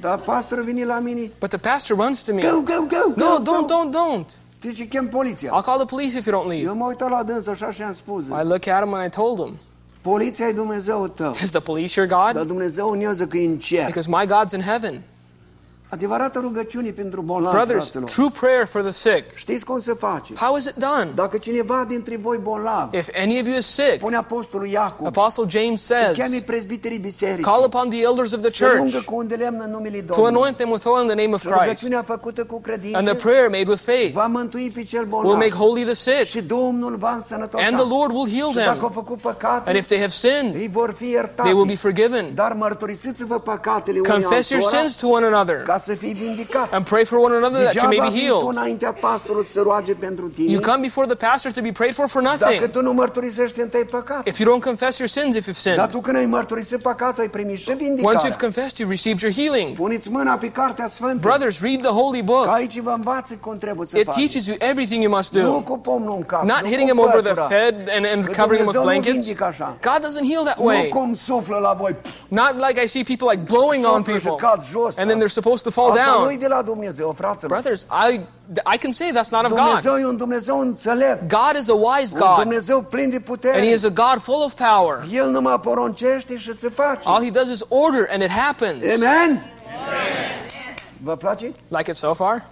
Dar 0.02 0.18
pastorul 0.18 0.64
vine 0.64 0.86
la 0.86 1.00
mine, 1.00 1.32
But 1.40 1.50
the 1.50 1.58
pastor 1.58 1.98
runs 1.98 2.22
to 2.22 2.34
me. 2.34 2.42
go, 2.42 2.62
go, 2.62 2.86
go, 2.88 3.14
No, 3.16 3.26
go, 3.26 3.44
don't, 3.44 3.68
go. 3.68 3.76
don't, 3.76 3.92
don't. 3.94 4.30
Deci 4.62 4.88
chem 4.88 5.08
poliția. 5.08 5.50
I'll 5.60 5.64
call 5.66 5.78
the 5.78 5.86
police 5.86 6.18
if 6.18 6.26
you 6.26 6.42
don't 6.42 6.48
leave. 6.50 6.64
Eu 6.68 6.76
mă 6.76 6.86
uitam 6.86 7.10
la 7.10 7.24
dânsă 7.24 7.50
așa 7.50 7.72
și 7.72 7.82
am 7.82 7.94
spus, 7.94 8.24
I 8.26 8.44
look 8.44 8.68
at 8.68 8.84
him 8.84 8.94
and 8.94 9.06
I 9.06 9.10
told 9.10 9.38
him, 9.40 9.58
poliția 10.02 10.48
e 10.48 10.52
Dumnezeu 10.52 11.08
tău. 11.08 11.32
Is 11.32 11.52
the 11.52 11.60
police 11.60 12.00
your 12.00 12.10
Dar 12.10 12.32
God? 12.34 12.48
Dumnezeu 12.48 12.98
că 13.30 13.38
e 13.38 13.46
în 13.46 13.58
cer. 13.58 13.86
Because 13.86 14.10
my 14.10 14.26
God's 14.26 14.54
in 14.54 14.62
heaven. 14.62 15.02
Adevărată 15.90 16.40
rugăciune 16.40 16.90
pentru 16.90 17.22
bolnavi, 17.22 17.56
Brothers, 17.56 17.90
fraților. 17.90 18.10
true 18.10 18.30
prayer 18.40 18.66
for 18.66 18.82
the 18.82 18.92
sick. 18.92 19.36
Știți 19.36 19.66
cum 19.66 19.80
se 19.80 19.94
face? 19.94 20.34
How 20.36 20.56
is 20.58 20.66
it 20.66 20.76
done? 20.76 21.10
Dacă 21.16 21.38
cineva 21.38 21.86
dintre 21.88 22.18
voi 22.18 22.40
bolnav, 22.42 22.94
If 22.94 23.08
any 23.22 23.40
of 23.40 23.48
you 23.48 23.58
is 23.58 23.66
sick, 23.66 23.98
pune 24.00 24.16
apostolul 24.16 24.68
Iacob, 24.68 25.06
Apostle 25.08 25.44
James 25.48 25.84
să 25.84 26.10
cheme 26.14 26.28
says, 26.28 26.42
prezbiterii 26.42 26.98
bisericii, 26.98 27.44
call 27.44 27.64
upon 27.66 27.90
the 27.90 28.02
elders 28.02 28.32
of 28.34 28.42
the 28.42 28.52
să 28.52 28.66
church 28.66 29.04
cu 29.04 29.16
un 29.16 29.28
lemn 29.38 29.62
în 29.66 29.72
numele 29.72 30.00
to 30.02 30.26
anoint 30.26 30.56
them 30.56 30.70
with 30.70 30.86
oil 30.86 31.02
in 31.02 31.08
the 31.08 31.16
name 31.16 31.34
of 31.34 31.42
Christ. 31.42 31.60
rugăciunea 31.60 32.04
făcută 32.04 32.44
cu 32.44 32.62
And 32.94 33.06
the 33.08 33.16
prayer 33.16 33.50
made 33.50 33.66
with 33.68 33.82
faith 33.82 34.14
va 34.14 34.26
mântui 34.26 34.72
pe 34.74 34.84
cel 34.84 35.08
will 35.12 35.36
make 35.36 35.52
holy 35.52 35.84
the 35.84 35.94
sick. 35.94 36.26
Și 36.26 36.42
Domnul 36.42 36.96
va 36.96 37.12
însănătoșa. 37.14 37.66
And 37.66 37.76
the 37.78 37.88
Lord 37.98 38.12
will 38.14 38.30
heal 38.36 38.50
Și 38.50 38.56
dacă 38.56 38.70
them. 38.72 38.84
au 38.84 38.90
făcut 38.90 39.20
păcate, 39.20 39.70
And 39.70 39.78
if 39.78 39.88
they 39.88 40.00
have 40.00 40.12
sinned, 40.12 40.56
ei 40.56 40.68
vor 40.68 40.94
fi 40.98 41.10
iertate. 41.10 41.42
they 41.42 41.54
will 41.54 41.66
be 41.66 41.76
forgiven. 41.76 42.32
Dar 42.36 42.54
mărturisiți-vă 42.54 43.40
păcatele 43.40 44.00
Confess 44.00 44.50
your 44.50 44.62
sins 44.62 44.96
to 44.96 45.08
one 45.08 45.26
another 45.26 45.64
ca 45.78 45.84
să 45.84 45.94
fii 45.94 46.14
vindicat. 46.14 46.74
and 46.74 46.86
pray 46.86 47.06
for 47.06 47.18
one 47.18 47.36
another 47.36 47.62
that 47.62 47.74
you 47.74 47.88
may 47.88 47.98
be 47.98 48.10
vii 48.18 48.28
tu 48.28 48.34
healed. 48.34 48.56
înaintea 48.58 48.92
pastorului 49.02 49.48
să 49.48 49.62
roage 49.62 49.94
pentru 49.94 50.28
tine. 50.28 50.52
You 50.52 50.62
come 50.62 50.78
before 50.82 51.08
the 51.08 51.28
pastor 51.28 51.52
to 51.52 51.62
be 51.62 51.72
prayed 51.72 51.94
for 51.94 52.08
for 52.08 52.22
Dacă 52.22 52.38
nothing. 52.46 52.70
tu 52.70 52.82
nu 52.82 52.94
mărturisești 52.94 53.60
întâi 53.62 53.84
păcat. 53.84 54.28
If 54.28 54.38
you 54.40 54.48
don't 54.58 54.64
confess 54.64 54.98
your 54.98 55.10
sins, 55.10 55.36
if 55.36 55.42
you've 55.48 55.64
Dar 55.64 55.74
sinned, 55.74 55.90
tu 55.90 56.00
când 56.00 56.18
ai 56.18 56.26
mărturisit 56.26 56.80
păcatul, 56.80 57.22
ai 57.22 57.30
primit 57.30 57.58
și 57.60 57.72
once 58.02 58.28
you've 58.28 58.40
confessed, 58.40 58.78
you've 58.80 58.90
received 58.90 59.22
your 59.22 59.34
healing. 59.34 59.76
Puneți 59.76 60.10
mâna 60.12 60.34
pe 60.34 60.52
Cartea 60.52 60.88
Sfântă. 60.88 61.18
Brothers, 61.28 61.62
read 61.62 61.82
the 61.82 61.92
holy 61.92 62.18
Că 62.20 62.24
book. 62.24 62.48
aici 62.48 62.80
vă 62.80 62.94
învață 62.96 63.38
cum 63.42 63.58
trebuie 63.58 63.88
să 63.88 63.98
It 63.98 64.06
teaches 64.10 64.46
you 64.46 64.56
everything 64.60 65.04
you 65.04 65.12
must 65.16 65.34
Nu 65.34 65.42
do. 65.42 65.52
cu 65.52 65.78
pomnul 65.78 66.16
în 66.18 66.24
cap. 66.24 66.44
Not 66.44 66.62
hitting 66.64 66.90
him 66.90 67.00
over 67.00 67.22
the 67.22 67.34
head 67.56 67.76
and, 67.96 68.06
and 68.14 68.26
covering 68.36 68.58
him 68.58 68.68
with 68.68 68.80
blankets. 68.82 69.26
God 69.82 70.00
doesn't 70.08 70.28
heal 70.32 70.44
that 70.44 70.58
Nu 70.58 70.66
way. 70.66 70.88
cum 70.90 71.14
suflă 71.14 71.58
la 71.58 71.74
voi. 71.74 71.96
Not 72.28 72.54
like 72.68 72.84
I 72.84 72.88
see 72.88 73.04
people 73.04 73.28
like 73.32 73.44
blowing 73.54 73.86
on 73.86 74.04
people 74.04 74.36
and 74.98 75.10
then 75.10 75.20
they're 75.20 75.38
supposed 75.42 75.64
to 75.64 75.67
fall 75.70 75.90
Asta 75.92 76.16
nu-i 76.18 76.28
down. 76.28 76.40
de 76.40 76.48
la 76.48 76.62
Dumnezeu, 76.62 77.12
fraților. 77.18 77.52
Brothers, 77.52 77.86
I, 78.10 78.20
I 78.74 78.78
can 78.78 78.92
say 78.92 79.12
that's 79.12 79.30
not 79.32 79.44
of 79.46 79.50
God. 79.50 79.60
Dumnezeu 79.60 79.96
e 79.96 80.06
un 80.06 80.18
Dumnezeu 80.18 80.60
înțelept. 80.60 81.22
God 81.30 81.60
is 81.60 81.70
a 81.70 81.74
wise 81.74 82.14
Un 82.14 82.20
God 82.28 82.40
Dumnezeu 82.40 82.82
plin 82.82 83.10
de 83.10 83.22
and 83.54 83.64
He 83.64 83.72
is 83.74 83.84
a 83.84 83.90
God 83.90 84.22
full 84.22 84.44
of 84.44 84.54
power. 84.54 85.06
El 85.12 85.30
numai 85.30 85.60
poruncește 85.60 86.38
și 86.38 86.58
se 86.58 86.70
face. 86.70 87.00
All 87.04 87.24
He 87.24 87.30
does 87.30 87.50
is 87.50 87.66
order 87.70 88.08
and 88.12 88.22
it 88.22 88.30
happens. 88.30 88.84
Amen? 88.96 89.52
Vă 91.04 91.16
place? 91.16 91.52
Like 91.68 91.90
it 91.90 91.96
so 91.96 92.14
far? 92.14 92.46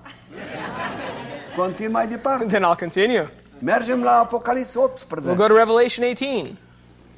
Continui 1.58 1.92
mai 1.92 2.08
departe. 2.08 2.46
Then 2.46 2.62
I'll 2.62 2.80
continue. 2.80 3.32
Mergem 3.60 4.04
la 4.04 4.12
Apocalips 4.12 4.74
We'll 4.74 5.36
go 5.36 5.48
to 5.48 5.54
Revelation 5.54 6.06
18. 6.06 6.58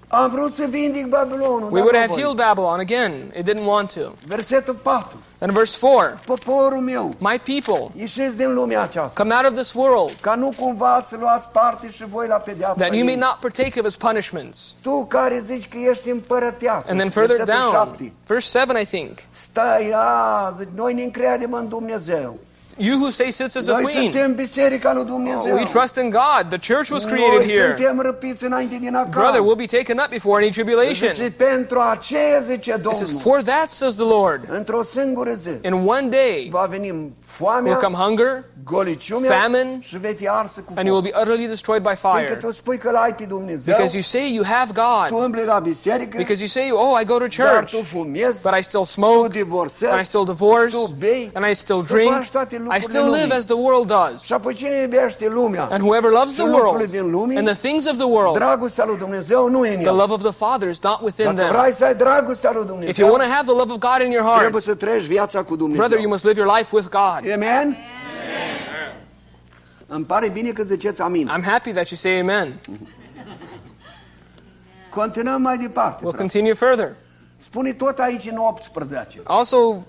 Am 0.10 0.30
vrut 0.30 0.54
să 0.54 0.66
vindic 0.70 1.06
Babilonul, 1.06 1.70
We 1.72 1.82
would 1.82 1.96
have 1.96 2.22
healed 2.22 2.36
Babylon 2.36 2.80
again. 2.80 3.34
It 3.38 3.50
didn't 3.50 3.66
want 3.66 3.94
to. 3.94 4.12
Versetul 4.28 4.76
4. 4.84 5.06
And 5.40 5.52
verse 5.52 5.78
4 5.80 6.20
Poporul 6.26 6.80
meu, 6.80 7.14
My 7.18 7.40
people, 7.44 7.92
ieșiți 7.96 8.38
din 8.38 8.54
lumea 8.54 8.82
aceasta, 8.82 9.24
come 9.24 9.36
out 9.36 9.46
of 9.46 9.54
this 9.54 9.74
world, 9.74 10.12
ca 10.22 10.36
nu 10.36 10.52
cumva 10.60 11.02
să 11.04 11.18
luați 11.20 11.48
parte 11.52 11.90
și 11.90 12.06
voi 12.06 12.28
la 12.28 12.36
pedeapsa 12.36 12.84
that 12.84 12.94
you 12.96 13.06
may 13.06 13.16
not 13.16 13.38
partake 13.42 13.80
of 13.80 13.86
his 13.86 13.96
punishments. 13.96 14.74
Tu 14.82 15.06
care 15.06 15.40
zici 15.40 15.68
că 15.68 15.78
ești 15.90 16.10
împărăteasă, 16.10 16.88
And 16.92 17.00
then 17.00 17.10
further 17.10 17.46
down, 17.46 17.72
7. 17.72 18.12
verse 18.28 18.60
7, 18.60 18.80
I 18.80 18.86
think. 18.86 19.18
Stai, 19.32 19.92
a, 19.96 20.54
zici, 20.58 20.70
noi 20.76 20.94
ne 20.94 21.04
încredem 21.04 21.54
în 21.54 21.68
Dumnezeu. 21.68 22.38
You 22.78 22.98
who 22.98 23.10
say 23.10 23.32
sits 23.32 23.56
as 23.56 23.68
a 23.68 23.72
Noi 23.72 23.84
queen. 23.84 24.12
suntem 24.12 24.34
biserica 24.34 24.94
lui 24.94 25.06
Dumnezeu. 25.06 25.54
We 25.56 25.64
trust 25.64 25.96
in 25.96 26.10
God. 26.10 26.60
The 26.60 26.74
church 26.74 26.90
was 26.90 27.06
created 27.06 27.38
Noi 27.38 27.52
here. 27.52 27.76
suntem 27.78 28.00
răpiți 28.00 28.44
înainte 28.44 28.78
din 28.80 29.08
Brother, 29.10 29.42
we'll 29.42 29.56
be 29.56 29.78
taken 29.78 29.98
up 29.98 30.10
before 30.10 30.42
any 30.44 30.52
tribulation. 30.52 31.14
Zice, 31.14 31.32
pentru 31.32 31.80
aceea, 31.80 32.40
zice 32.40 32.82
It 32.86 32.96
says, 32.96 33.22
For 33.22 33.42
that, 33.42 33.70
says 33.70 33.96
the 33.96 34.06
Lord, 34.06 34.42
într-o 34.50 34.84
singură 34.84 35.34
zi 35.34 35.50
in 35.62 35.74
one 35.74 36.08
day 36.10 36.48
va 36.52 36.66
veni 36.70 37.14
will 37.40 37.76
come 37.76 37.96
hunger, 37.96 38.44
famine, 39.28 39.78
și 39.82 39.98
vei 39.98 40.14
fi 40.14 40.28
arsă 40.28 40.62
cu 40.62 40.74
and 40.76 40.88
you 40.88 40.96
will 40.96 41.12
be 41.12 41.20
utterly 41.22 41.48
destroyed 41.48 41.82
by 41.82 41.96
fire. 41.96 42.38
tu 42.42 42.52
spui 42.52 42.78
că 42.78 42.92
l-ai 42.92 43.16
pe 43.16 43.24
Dumnezeu, 43.24 43.74
Because 43.76 43.96
you 43.96 44.02
say 44.04 44.34
you 44.34 44.44
have 44.44 44.72
tu 44.74 44.82
God. 44.82 45.24
îmbli 45.24 45.46
la 45.46 45.60
biserică, 45.60 46.18
Because 46.18 46.40
you 46.40 46.48
say, 46.48 46.70
Oh, 46.72 47.00
I 47.02 47.06
go 47.06 47.18
to 47.18 47.26
dar 47.38 47.54
church, 47.54 47.72
tu 47.72 47.84
fumezi, 47.84 48.42
but 48.42 48.54
I 48.60 48.62
still 48.64 48.80
tu 48.80 48.86
smoke, 48.86 49.28
divorțezi, 49.28 49.92
and 49.92 50.02
I 50.02 50.04
still 50.04 50.24
divorce, 50.26 50.76
tu 50.76 50.94
bei, 51.00 51.30
and 51.34 51.46
I 51.52 51.54
still 51.54 51.84
tu 51.86 51.94
drink, 51.94 52.14
faci 52.14 52.30
toate 52.30 52.62
lucrurile 52.76 53.00
still 53.00 53.10
live 53.22 53.34
as 53.34 53.46
the 53.46 53.56
world 53.56 53.88
does. 53.88 54.22
Și 54.24 54.34
apoi 54.34 54.54
cine 54.54 54.82
iubește 54.82 55.28
lumea? 55.28 55.68
And 55.72 55.82
whoever 55.82 56.12
loves 56.12 56.34
the 56.34 56.44
world 56.44 56.84
din 56.84 57.10
lume, 57.12 57.38
and 57.38 57.48
the 57.48 57.68
things 57.68 57.86
of 57.86 57.96
the 57.98 58.06
world, 58.06 58.34
dragostea 58.34 58.86
lui 58.86 58.98
Dumnezeu 58.98 59.50
nu 59.50 59.66
e 59.66 59.76
în 59.76 59.82
the 59.82 59.92
love 59.92 60.14
of 60.14 60.22
the 60.22 60.32
Father 60.32 60.70
is 60.70 60.82
not 60.82 61.00
within 61.02 61.36
them. 61.36 61.48
vrei 61.60 61.74
să 61.74 61.86
ai 61.86 61.96
dragostea 61.96 62.52
lui 62.52 62.90
If 62.90 62.98
you 62.98 63.10
want 63.10 63.24
to 63.24 63.30
have 63.30 63.46
the 63.46 63.56
love 63.56 63.72
of 63.72 63.80
God 63.80 64.02
in 64.06 64.12
your 64.12 64.26
heart, 64.26 64.40
trebuie 64.40 64.62
să 64.62 64.76
trăiești 64.76 65.08
viața 65.08 65.44
cu 65.44 65.56
brother, 65.56 66.00
you 66.00 66.10
must 66.10 66.26
live 66.26 66.40
your 66.40 66.56
life 66.58 66.76
with 66.76 66.88
God. 66.90 67.32
Amen? 67.34 67.78
Îmi 69.88 70.06
pare 70.06 70.30
bine 70.30 70.52
că 70.52 70.64
ziceți 70.64 71.02
amin. 71.02 71.28
I'm 71.28 71.44
happy 71.44 71.72
that 71.72 71.88
you 71.88 71.98
say 71.98 72.20
amen. 72.20 72.60
Continuăm 74.90 75.42
mai 75.42 75.58
departe. 75.58 76.06
We'll 76.06 76.18
continue 76.18 76.54
further. 76.54 76.96
Spune 77.38 77.74
tot 77.74 78.00
aici 78.00 78.28
în 78.32 78.38
18. 78.38 79.22
Also, 79.24 79.86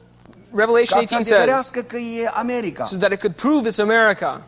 Revelation 0.55 0.99
18 0.99 1.07
says, 1.23 1.31
adeverească 1.31 1.81
că 1.81 1.97
America. 2.35 2.85
says 2.85 2.99
that 2.99 3.13
it 3.13 3.21
could 3.21 3.37
prove 3.37 3.69
it's 3.69 3.79
America. 3.79 4.41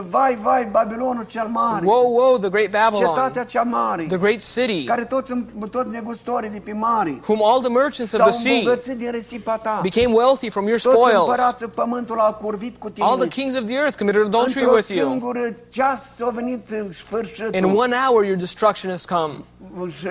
Vai, 0.00 0.38
vai, 0.42 0.68
Babilonul 0.70 1.24
cel 1.28 1.46
mare. 1.46 1.86
Whoa, 1.86 2.08
whoa, 2.08 2.38
the 2.38 2.48
great 2.48 2.70
Babylon, 2.70 3.14
Cetatea 3.14 3.44
cea 3.44 3.62
mare. 3.62 4.04
the 4.06 4.16
great 4.16 4.40
city, 4.54 4.84
Care 4.84 5.04
toți, 5.04 5.32
toți 5.70 5.90
negustorii 5.90 6.48
de 6.50 6.58
pe 6.64 6.72
whom 7.26 7.42
all 7.42 7.60
the 7.60 7.68
merchants 7.70 8.12
of 8.12 8.20
the 8.20 8.30
sea 8.30 8.94
din 8.96 9.10
risipa 9.10 9.56
ta. 9.56 9.80
became 9.82 10.14
wealthy 10.14 10.50
from 10.50 10.66
your 10.66 10.80
Toți 10.80 10.96
spoils. 10.96 11.18
împărații 11.18 11.66
pământul 11.66 12.18
a 12.18 12.32
curvit 12.32 12.76
cu 12.78 12.90
tine. 12.90 13.06
All 13.06 13.16
the 13.18 13.28
kings 13.28 13.56
of 13.56 13.64
the 13.64 13.74
earth 13.74 13.96
committed 13.98 14.22
adultery 14.24 14.60
Într-o 14.60 14.74
with 14.74 14.88
you. 14.88 15.08
singură 15.08 15.54
ceas 15.68 16.14
ți-a 16.14 16.28
venit 16.28 16.68
uh, 16.70 16.78
sfârșitul. 16.92 17.54
In 17.54 17.64
one 17.64 17.94
hour, 18.06 18.24
your 18.24 18.36
destruction 18.36 18.90
has 18.90 19.04
come. 19.04 19.32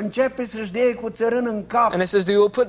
Începe 0.02 0.46
să-și 0.46 0.72
dea 0.72 0.96
cu 1.02 1.10
țărân 1.10 1.46
în 1.48 1.64
cap. 1.68 1.92
And 1.92 2.02
it 2.02 2.08
says 2.08 2.24
they 2.24 2.36
will 2.36 2.50
put 2.50 2.68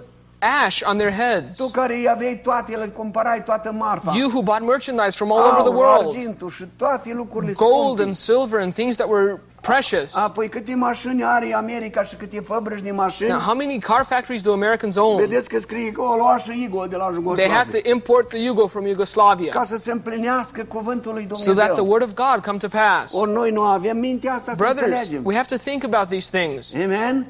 ash 0.65 0.83
on 0.91 0.97
their 0.97 1.13
heads. 1.13 1.59
Tu 1.59 1.67
care 1.69 1.95
îi 1.95 2.09
aveai 2.09 2.41
toate, 2.43 2.77
le 2.77 2.87
cumpărai 2.87 3.43
toată 3.45 3.73
marfa. 3.73 4.13
You 4.17 4.29
who 4.29 4.43
bought 4.43 4.63
merchandise 4.67 5.11
from 5.17 5.33
all 5.33 5.45
over 5.51 5.63
the 5.63 5.73
world, 5.73 6.07
argintul 6.07 6.51
și 6.51 6.65
toate 6.77 7.13
lucrurile 7.13 7.53
gold 7.53 8.01
and 8.01 8.15
silver 8.15 8.61
and 8.61 8.73
things 8.73 8.97
that 8.97 9.09
were 9.09 9.41
precious. 9.61 10.15
Apoi 10.15 10.49
câte 10.49 10.75
mașini 10.75 11.25
are 11.25 11.55
America 11.55 12.03
și 12.03 12.15
câte 12.17 12.41
fabrici 12.41 12.83
de 12.83 12.91
mașini. 12.91 13.29
Now, 13.29 13.39
how 13.39 13.55
many 13.55 13.79
car 13.81 14.05
factories 14.05 14.43
do 14.43 14.53
Americans 14.53 14.97
own? 14.97 15.17
Vedeți 15.17 15.49
că 15.49 15.59
scrie 15.59 15.93
că 15.93 16.01
o 16.01 16.15
lua 16.17 16.39
și 16.39 16.63
Igo 16.63 16.85
de 16.87 16.97
la 16.97 17.05
They 17.05 17.49
have 17.49 17.71
Jugoslavia. 17.71 17.81
to 17.83 17.89
import 17.91 18.29
the 18.29 18.39
Yugo 18.39 18.67
from 18.67 18.87
Yugoslavia 18.87 19.51
Ca 19.53 19.65
să 19.65 19.77
se 19.77 19.91
împlinească 19.91 20.65
cuvântul 20.65 21.13
lui 21.13 21.29
so 21.33 21.53
that 21.53 21.73
the 21.73 21.83
word 21.83 22.03
of 22.03 22.15
God 22.15 22.45
come 22.45 22.59
to 22.59 22.69
pass. 22.69 23.13
Ori 23.13 23.33
noi 23.33 23.51
nu 23.51 23.63
avem 23.63 23.97
mintea 23.97 24.33
asta 24.35 24.51
să 24.51 24.57
Brothers, 24.57 24.87
înțelegem. 24.87 25.21
we 25.25 25.35
have 25.35 25.57
to 25.57 25.57
think 25.57 25.85
about 25.85 26.09
these 26.09 26.39
things. 26.39 26.75
Amen. 26.75 26.89
Amen? 26.91 27.27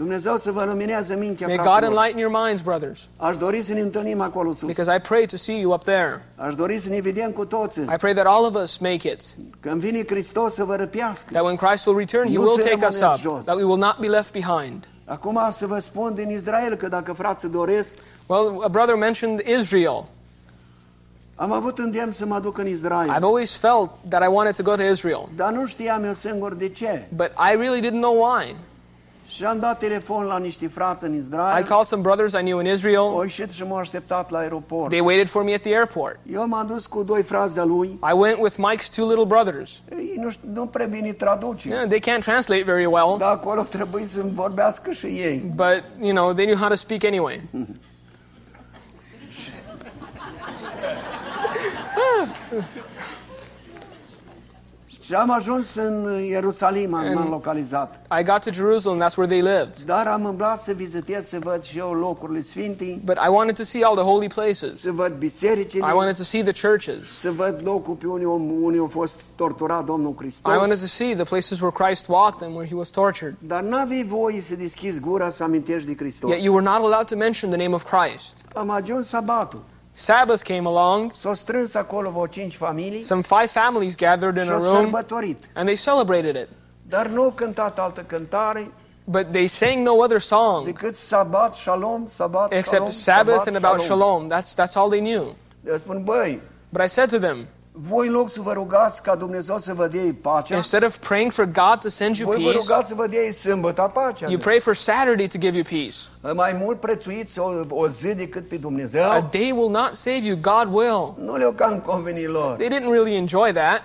Dumnezeu 0.00 0.36
să 0.36 0.52
vă 0.52 0.64
luminează 0.64 1.14
mintea, 1.14 1.46
May 1.46 1.56
God 1.56 1.64
fraților. 1.64 1.92
enlighten 1.92 2.18
your 2.20 2.42
minds, 2.44 2.62
brothers, 2.62 3.08
Aș 3.16 3.36
dori 3.36 3.62
să 3.62 3.72
ne 3.72 3.80
întâlnim 3.80 4.20
acolo 4.20 4.52
sus. 4.52 4.66
because 4.66 4.94
I 4.96 4.98
pray 5.00 5.26
to 5.26 5.36
see 5.36 5.60
you 5.60 5.72
up 5.72 5.82
there. 5.84 6.22
Aș 6.36 6.54
dori 6.54 6.78
să 6.78 6.88
ne 6.88 7.00
vedem 7.00 7.30
cu 7.30 7.44
toții. 7.44 7.82
I 7.82 7.96
pray 7.98 8.12
that 8.14 8.26
all 8.26 8.44
of 8.44 8.54
us 8.62 8.78
make 8.78 9.08
it, 9.08 9.20
Când 9.60 9.80
vine 9.80 10.04
Hristos 10.06 10.54
să 10.54 10.64
vă 10.64 10.76
răpească. 10.76 11.28
that 11.32 11.44
when 11.44 11.56
Christ 11.56 11.86
will 11.86 11.98
return, 11.98 12.28
He 12.28 12.38
will 12.38 12.56
take 12.58 12.86
us 12.88 13.00
up, 13.00 13.18
jos. 13.20 13.44
that 13.44 13.56
we 13.56 13.64
will 13.64 13.78
not 13.78 13.96
be 14.00 14.06
left 14.06 14.32
behind. 14.32 14.88
Acum 15.04 15.38
să 15.50 15.66
vă 15.66 15.78
spun 15.78 16.14
din 16.14 16.30
Israel 16.30 16.74
că 16.74 16.88
dacă 16.88 17.12
frații 17.12 17.48
doresc, 17.48 17.88
Well, 18.26 18.62
a 18.64 18.68
brother 18.68 18.94
mentioned 18.94 19.40
Israel. 19.60 20.04
am 21.34 21.52
avut 21.52 21.78
îndemn 21.78 22.12
să 22.12 22.26
mă 22.26 22.38
duc 22.38 22.58
în 22.58 22.66
I've 22.66 23.22
always 23.22 23.56
felt 23.56 23.90
that 24.08 24.22
I 24.22 24.28
wanted 24.28 24.56
to 24.56 24.62
go 24.62 24.74
to 24.74 24.82
Israel, 24.82 25.28
Dar 25.36 25.52
nu 25.52 25.66
știam 25.66 26.04
eu 26.04 26.12
singur 26.12 26.54
de 26.54 26.68
ce. 26.68 27.06
but 27.16 27.30
I 27.52 27.56
really 27.56 27.80
didn't 27.80 28.00
know 28.00 28.14
why. 28.14 28.56
Și 29.34 29.44
am 29.44 29.58
dat 29.58 29.78
telefon 29.78 30.24
la 30.24 30.38
niște 30.38 30.68
frați 30.68 31.04
în 31.04 31.14
I 31.58 31.62
called 31.62 31.86
some 31.86 32.02
brothers 32.02 32.32
I 32.32 32.36
knew 32.36 32.58
in 32.58 32.66
Israel. 32.66 32.98
Au 32.98 33.22
ieșit 33.22 33.50
și 33.50 33.62
m-au 33.62 33.78
așteptat 33.78 34.30
la 34.30 34.38
aeroport. 34.38 34.88
They 34.88 35.00
waited 35.00 35.28
for 35.28 35.42
me 35.42 35.54
at 35.54 35.60
the 35.60 35.76
airport. 35.76 36.18
Eu 36.32 36.46
m-am 36.46 36.66
dus 36.66 36.86
cu 36.86 37.02
doi 37.02 37.22
frați 37.22 37.54
de-a 37.54 37.64
lui. 37.64 37.86
I 37.86 38.12
went 38.14 38.38
with 38.40 38.56
Mike's 38.56 38.94
two 38.94 39.08
little 39.08 39.24
brothers. 39.24 39.82
Ei 39.90 40.14
nu, 40.16 40.30
nu 40.52 40.66
prea 40.66 40.86
bine 40.86 41.12
traduce. 41.12 41.68
Yeah, 41.68 41.88
they 41.88 42.00
can't 42.00 42.22
translate 42.22 42.62
very 42.62 42.86
well, 42.86 43.16
Dar 43.18 43.32
acolo 43.32 43.62
trebuie 43.62 44.04
să-mi 44.04 44.32
vorbească 44.34 44.90
și 44.90 45.06
ei. 45.06 45.52
but 45.54 45.82
you 46.00 46.12
know 46.12 46.32
they 46.32 46.44
knew 46.44 46.58
how 46.58 46.68
to 46.68 46.74
speak 46.74 47.04
anyway. 47.04 47.40
Și 55.10 55.16
am 55.16 55.30
ajuns 55.30 55.74
în 55.74 56.22
Ierusalim, 56.28 56.94
am, 56.94 57.12
m-am 57.12 57.28
localizat. 57.28 58.00
I 58.20 58.22
got 58.22 58.40
to 58.40 58.50
Jerusalem. 58.52 58.98
That's 58.98 59.16
where 59.16 59.38
they 59.38 59.42
lived. 59.42 59.82
Dar 59.84 60.06
am 60.06 60.24
îmblat 60.24 60.60
să 60.60 60.72
vizitez, 60.72 61.28
să 61.28 61.38
văd 61.40 61.62
și 61.62 61.78
eu 61.78 61.92
locurile 61.92 62.42
sfinte, 62.42 63.00
But 63.04 63.16
I 63.16 63.28
wanted 63.28 63.56
to 63.56 63.62
see 63.62 63.84
all 63.84 63.94
the 63.96 64.04
holy 64.04 64.28
places. 64.28 64.80
să 64.80 64.90
văd 64.92 65.12
bisericile, 65.12 65.86
I 65.88 65.92
wanted 65.94 66.16
to 66.16 66.22
see 66.22 66.42
the 66.42 66.68
churches. 66.68 67.18
să 67.18 67.30
văd 67.30 67.60
locul 67.64 67.94
pe 67.94 68.06
unde, 68.06 68.24
unde 68.26 68.78
a 68.84 68.86
fost 68.86 69.20
torturat 69.36 69.84
Domnul 69.84 70.14
Hristos. 70.18 70.54
I 70.54 70.56
wanted 70.56 70.80
to 70.80 70.86
see 70.86 71.14
the 71.14 71.24
places 71.24 71.60
where 71.60 71.84
Christ 71.84 72.08
walked 72.08 72.46
and 72.46 72.54
where 72.54 72.68
he 72.68 72.74
was 72.74 72.90
tortured. 72.90 73.34
Dar 73.38 73.60
n-aveai 73.60 74.04
voie 74.04 74.40
să 74.40 74.54
deschizi 74.54 75.00
gura 75.00 75.30
să 75.30 75.42
amintești 75.42 75.86
de 75.88 75.94
Hristos. 75.96 76.30
Yet 76.30 76.42
you 76.42 76.54
were 76.54 76.66
not 76.66 76.84
allowed 76.84 77.06
to 77.06 77.16
mention 77.16 77.50
the 77.50 77.60
name 77.62 77.74
of 77.74 77.84
Christ. 77.84 78.36
Am 78.54 78.70
ajuns 78.70 79.08
sabatul. 79.08 79.62
Sabbath 79.92 80.42
came 80.42 80.66
along. 80.66 81.12
S-au 81.14 81.34
strâns 81.34 81.74
acolo 81.74 82.10
vreo 82.10 82.26
cinci 82.26 82.56
familii 82.56 83.02
Some 83.02 83.22
five 83.22 83.46
families 83.46 83.96
gathered 83.96 84.36
in 84.36 84.50
a 84.50 84.56
room 84.56 84.62
sărbătorit. 84.62 85.48
and 85.54 85.64
they 85.66 85.76
celebrated 85.76 86.36
it. 86.36 86.48
Dar 86.88 87.06
nu 87.06 87.22
au 87.22 87.30
cântat 87.30 87.78
altă 87.78 88.00
cântare 88.00 88.70
But 89.04 89.32
they 89.32 89.46
sang 89.46 89.86
no 89.86 89.92
other 89.92 90.20
song 90.20 90.64
decât 90.64 90.96
shalom, 90.96 92.08
except 92.48 92.70
shalom, 92.70 92.90
Sabbath 92.90 93.46
and 93.46 93.56
about 93.56 93.80
shalom. 93.80 94.28
That's, 94.28 94.54
that's 94.54 94.74
all 94.76 94.88
they 94.88 95.00
knew. 95.00 95.34
Spun, 95.78 96.04
But 96.72 96.80
I 96.82 96.86
said 96.86 97.08
to 97.10 97.18
them, 97.18 97.46
voi 97.88 98.06
în 98.06 98.12
loc 98.12 98.30
să 98.30 98.40
vă 98.40 98.52
rugați 98.52 99.02
ca 99.02 99.14
Dumnezeu 99.14 99.58
să 99.58 99.74
vă 99.74 99.86
dea 99.86 100.00
pacea, 100.20 100.56
instead 100.56 100.84
of 100.84 100.96
praying 100.96 101.32
for 101.32 101.44
God 101.44 101.78
to 101.80 101.88
send 101.88 102.16
you 102.16 102.30
voi 102.30 102.42
vă 102.42 102.50
peace, 102.50 102.66
rugați 102.68 102.88
să 102.88 102.94
vă 102.94 103.06
dea 103.06 103.32
sâmbătă 103.32 103.90
pacea. 103.94 104.26
you 104.28 104.38
pray 104.38 104.58
for 104.60 104.74
Saturday 104.74 105.26
to 105.26 105.38
give 105.38 105.56
you 105.56 105.64
peace. 105.70 106.34
Mai 106.34 106.56
mult 106.60 106.80
prețuiți 106.80 107.38
o, 107.38 107.52
o 107.68 107.88
zi 107.88 108.14
decât 108.14 108.48
pe 108.48 108.60
A 108.94 109.28
day 109.30 109.52
will 109.56 109.70
not 109.70 109.90
save 109.92 110.20
you, 110.22 110.36
God 110.40 110.68
will. 110.72 111.14
Nu 111.24 111.36
le-o 111.36 111.50
cam 111.52 111.78
convenit 111.78 112.28
lor. 112.28 112.56
They 112.56 112.68
didn't 112.68 112.90
really 112.90 113.16
enjoy 113.16 113.52
that, 113.52 113.82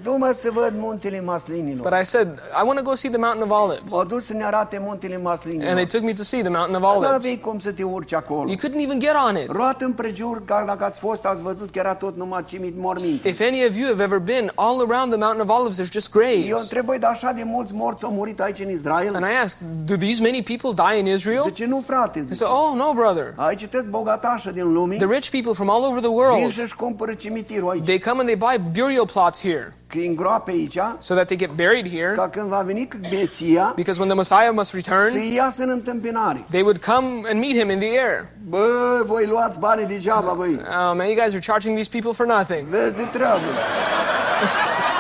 du-mă 0.03 0.31
să 0.33 0.51
văd 0.53 0.73
muntele 0.77 1.21
maslinilor. 1.21 1.89
but 1.91 2.01
I 2.03 2.05
said, 2.05 2.29
I 2.63 2.65
want 2.65 2.79
to 2.79 2.85
go 2.85 2.95
see 2.95 3.11
the 3.11 3.19
Mountain 3.19 3.51
of 3.51 3.63
Olives. 3.63 3.93
M-au 3.93 4.05
dus 4.05 4.25
să 4.25 4.33
ne 4.33 4.45
arate 4.45 4.81
muntele 4.85 5.21
And 5.27 5.75
they 5.75 5.87
took 5.87 6.03
me 6.03 6.13
to 6.15 6.23
see 6.23 6.41
the 6.41 6.49
Mountain 6.51 6.75
of 6.75 6.81
Nu 6.81 6.89
Olives. 6.89 7.15
aveai 7.15 7.39
cum 7.43 7.59
să 7.59 7.73
te 7.73 7.83
urci 7.83 8.13
acolo. 8.13 8.49
You 8.51 8.57
couldn't 8.57 8.83
even 8.83 8.99
get 8.99 9.15
on 9.29 9.37
it. 9.37 9.51
Roat 9.51 9.81
împrejur, 9.81 10.45
ca 10.45 10.65
dacă 10.67 10.85
ați 10.85 10.99
fost, 10.99 11.25
ați 11.25 11.43
văzut 11.43 11.71
că 11.71 11.79
era 11.79 11.95
tot 11.95 12.17
numai 12.17 12.45
cimit 12.47 12.75
morminte. 12.77 13.29
If 13.29 13.41
any 13.41 13.65
of 13.69 13.77
you 13.77 13.89
have 13.89 14.03
ever 14.03 14.19
been, 14.19 14.51
all 14.55 14.87
around 14.91 15.11
the 15.13 15.19
Mountain 15.19 15.41
of 15.41 15.59
Olives, 15.59 15.81
there's 15.81 15.93
just 15.93 16.15
Eu 16.15 16.21
graves. 16.21 16.63
întreb, 16.63 16.99
de 17.01 17.07
așa 17.07 17.33
de 17.33 17.43
mulți 17.45 17.75
morți 17.75 18.05
au 18.05 18.11
murit 18.11 18.41
aici 18.41 18.61
în 18.61 18.71
Israel? 18.71 19.15
And 19.15 19.25
I 19.25 19.37
asked, 19.43 19.67
do 19.85 19.97
these 19.97 20.23
many 20.23 20.43
people 20.43 20.85
die 20.91 20.99
in 20.99 21.07
Israel? 21.07 21.43
Zice, 21.47 21.65
nu 21.67 21.83
frate. 21.87 22.21
They 22.21 22.35
said, 22.37 22.53
oh, 22.53 22.75
no, 22.77 22.93
brother. 22.95 23.33
Aici 23.37 23.67
tot 23.67 23.85
bogatașă 23.85 24.51
din 24.51 24.73
lume. 24.73 24.95
The 24.97 25.07
rich 25.07 25.29
people 25.31 25.53
from 25.53 25.71
all 25.71 25.85
over 25.85 25.99
the 26.01 26.09
Vin 26.09 26.17
world, 26.17 26.51
și-și 26.53 26.75
cumpără 26.77 27.13
cimitirul 27.15 27.71
aici. 27.71 27.85
they 27.85 27.99
come 27.99 28.19
and 28.21 28.29
they 28.29 28.37
buy 28.37 28.81
burial 28.81 29.07
plots 29.07 29.41
here 29.41 29.76
Că 29.89 29.99
îi 29.99 30.07
îngroape 30.07 30.51
aici, 30.51 30.79
so 30.99 31.15
that 31.15 31.27
they 31.27 31.37
get 31.37 31.51
buried 31.51 31.89
here 31.89 32.13
ca 32.17 32.29
când 32.29 32.47
va 32.49 32.63
veni 32.67 32.89
Mesia, 33.11 33.73
because 33.77 34.01
when 34.01 34.09
the 34.09 34.17
Messiah 34.17 34.51
must 34.53 34.71
să 34.71 34.77
return, 34.77 35.33
iasă 35.35 35.63
în 35.63 35.69
întâmpinare. 35.71 36.45
they 36.51 36.63
would 36.63 36.85
come 36.85 37.21
and 37.31 37.41
meet 37.41 37.57
him 37.59 37.71
in 37.71 37.79
the 37.79 37.89
air. 37.89 38.27
Bă, 38.49 39.03
voi 39.05 39.27
luați 39.27 39.59
banii 39.59 39.87
degeaba, 39.87 40.33
băi. 40.33 40.49
Um, 40.49 40.59
oh 40.59 40.95
man, 40.97 41.07
you 41.07 41.15
guys 41.15 41.33
are 41.33 41.39
charging 41.41 41.75
these 41.75 41.91
people 41.93 42.13
for 42.13 42.27
nothing. 42.27 42.67
Vezi 42.69 42.95
de 42.95 43.03
treabă. 43.13 43.41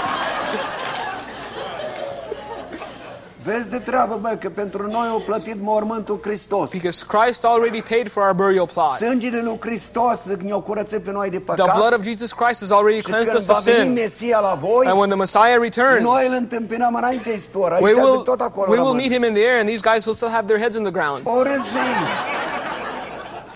Vezi 3.47 3.71
de 3.71 3.79
treabă, 3.79 4.19
bă, 4.21 4.37
că 4.41 4.49
pentru 4.49 4.83
noi 4.83 5.09
au 5.09 5.19
plătit 5.19 5.57
mormântul 5.61 6.19
Hristos. 6.23 6.69
Because 6.71 7.05
Christ 7.09 7.45
already 7.45 7.83
paid 7.83 8.11
for 8.11 8.23
our 8.23 8.33
burial 8.33 8.69
plot. 8.73 8.87
Sângele 8.87 9.43
lui 9.43 9.59
Hristos 9.61 10.25
curățit 10.61 11.03
pe 11.03 11.11
noi 11.11 11.31
de 11.31 11.39
The 11.39 11.71
blood 11.75 11.95
of 11.95 12.03
Jesus 12.03 12.33
Christ 12.33 12.61
has 12.61 12.71
already 12.71 13.03
cleansed 13.03 13.35
us 13.35 13.49
of 13.49 13.59
sin. 13.59 13.93
Mesia 13.93 14.39
la 14.39 14.55
voi, 14.61 14.87
And 14.87 14.99
when 14.99 15.09
the 15.09 15.19
Messiah 15.19 15.59
returns, 15.61 16.03
noi 16.03 16.27
îl 16.29 16.35
întâmpinăm 16.35 16.95
înainte 16.95 17.41
we 17.81 17.93
will, 17.93 18.23
tot 18.23 18.41
acolo 18.41 18.73
we 18.73 18.81
will 18.81 18.95
meet 18.95 19.13
him 19.13 19.23
in 19.23 19.33
the 19.33 19.43
air 19.43 19.59
and 19.59 19.69
these 19.69 19.91
guys 19.91 20.05
will 20.05 20.15
still 20.15 20.31
have 20.31 20.47
their 20.47 20.59
heads 20.59 20.77
in 20.77 20.83
the 20.83 20.93
ground. 20.93 21.21
O 21.25 21.43
râs 21.43 21.65
și 21.65 21.77
ei. 21.77 22.35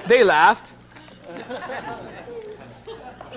They 0.07 0.23
laughed 0.23 0.67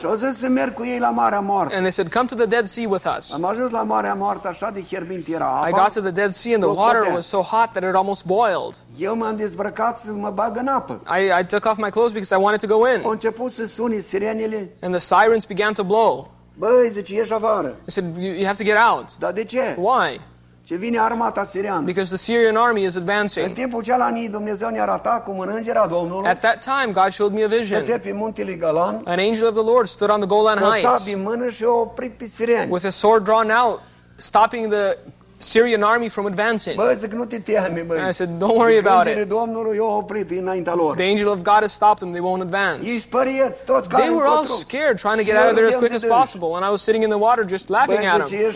Și 0.10 0.18
zis 0.18 0.38
să 0.40 0.48
merg 0.48 0.74
cu 0.74 0.86
ei 0.86 1.00
la 1.00 1.10
Marea 1.10 1.40
Moartă. 1.40 1.74
and 1.76 1.82
they 1.82 1.92
said, 1.92 2.14
Come 2.14 2.26
to 2.26 2.36
the 2.36 2.46
Dead 2.46 2.68
Sea 2.68 2.88
with 2.90 3.06
us. 3.18 3.34
Am 3.34 3.46
ajuns 3.46 3.72
la 3.72 3.84
Marea 3.84 4.14
Moartă, 4.14 4.48
așa 4.48 4.70
de 4.74 4.82
fierbinte 4.82 5.32
era 5.32 5.66
I 5.68 5.72
got 5.72 5.94
to 5.94 6.02
the 6.02 6.12
Dead 6.12 6.34
Sea 6.34 6.54
and 6.54 6.64
the 6.64 6.72
water 6.72 7.14
was 7.14 7.28
so 7.28 7.38
hot 7.38 7.72
that 7.72 7.84
it 7.84 7.96
almost 7.96 8.26
boiled. 8.26 8.76
Eu 8.98 9.16
m-am 9.16 9.36
dezbrăcat 9.36 10.00
să 10.00 10.12
mă 10.12 10.30
bag 10.30 10.58
în 10.58 10.68
apă. 10.68 11.02
I, 11.20 11.42
I 11.42 11.46
took 11.46 11.66
off 11.66 11.78
my 11.78 11.90
clothes 11.90 12.12
because 12.12 12.36
I 12.36 12.44
wanted 12.44 12.60
to 12.62 12.68
go 12.78 12.84
Au 12.84 12.94
in. 12.94 13.02
început 13.04 13.54
să 13.54 13.66
sune 13.66 14.00
sirenele. 14.00 14.70
And 14.82 14.96
the 14.96 15.16
sirens 15.16 15.46
began 15.46 15.74
to 15.74 15.84
blow. 15.84 16.32
Băi, 16.58 16.90
zice, 16.90 17.14
ieși 17.14 17.34
afară. 17.34 17.76
I 17.88 17.92
said, 17.92 18.16
You, 18.18 18.34
you 18.34 18.46
have 18.46 18.58
to 18.58 18.64
get 18.64 18.78
out. 18.92 19.06
Dar 19.20 19.32
de 19.32 19.44
ce? 19.44 19.76
Why? 19.80 20.22
Ce 20.66 20.76
vine 20.76 21.00
armata 21.00 21.44
because 21.84 22.10
the 22.10 22.18
Syrian 22.18 22.56
army 22.56 22.84
is 22.84 22.96
În 22.96 23.02
advancing. 23.02 23.54
timpul 23.54 23.84
cela 23.84 24.12
Dumnezeu 24.32 24.70
ne 24.70 24.80
arata 24.80 25.10
cum 25.26 25.40
în 25.40 25.50
îngera 25.56 25.88
Domnului 25.88 26.30
At 26.30 26.40
that 26.40 26.64
time, 26.64 26.92
God 26.92 27.12
showed 27.12 27.34
me 27.34 27.44
a 27.44 27.48
stătea 27.48 27.80
vision. 27.80 28.00
pe 28.00 28.12
muntele 28.14 28.54
Galan 28.54 29.02
An 29.06 29.20
angel 29.20 29.48
of 29.48 29.54
the 29.54 29.64
Lord 29.72 29.88
stood 29.88 30.10
on 30.10 30.18
the 30.20 30.28
Golan 30.28 30.58
cu 30.58 30.64
Heights 30.64 30.90
sabie 30.90 31.14
în 31.14 31.22
mână 31.22 31.50
și 31.50 31.64
o 31.64 31.80
oprit 31.80 32.12
pe 32.12 32.68
with 32.70 32.86
a 32.86 32.90
sword 32.90 33.24
drawn 33.24 33.50
out, 33.50 33.82
stopping 34.16 34.74
the 34.74 34.98
Syrian 35.38 35.84
army 35.84 36.10
from 36.10 36.26
advancing. 36.26 36.76
Bă, 36.76 36.94
zic, 36.98 37.12
nu 37.12 37.26
te 37.26 37.40
teme, 37.40 37.84
bă. 37.88 37.96
And 38.00 38.10
I 38.10 38.14
said, 38.14 38.30
"Don't 38.30 38.56
worry 38.56 38.78
about 38.86 39.08
it." 39.08 39.30
Domnului 39.30 39.76
i-a 39.76 39.84
oprit 39.84 40.32
înaintea 40.32 40.74
lor. 40.74 40.96
The 40.96 41.10
angel 41.10 41.28
of 41.28 41.42
God 41.42 41.60
has 41.60 41.74
stopped 41.74 41.98
them, 41.98 42.12
they 42.12 42.22
won't 42.22 42.42
advance. 42.42 42.90
Ei 42.90 43.00
spărieți, 43.00 43.66
toți 43.66 43.90
care 43.90 44.04
They 44.04 44.16
were 44.16 44.28
all 44.28 44.46
scared, 44.46 44.98
trying 44.98 45.18
to 45.18 45.24
get 45.24 45.36
out 45.38 45.50
of 45.50 45.54
there 45.54 45.68
as 45.68 45.76
quick 45.76 45.94
as 45.94 46.04
possible, 46.04 46.50
and 46.56 46.66
I 46.66 46.70
was 46.70 46.82
sitting 46.82 47.04
in 47.04 47.10
the 47.10 47.20
water 47.20 47.44
just 47.48 47.70
laughing 47.70 48.06
at 48.06 48.28
them. 48.28 48.50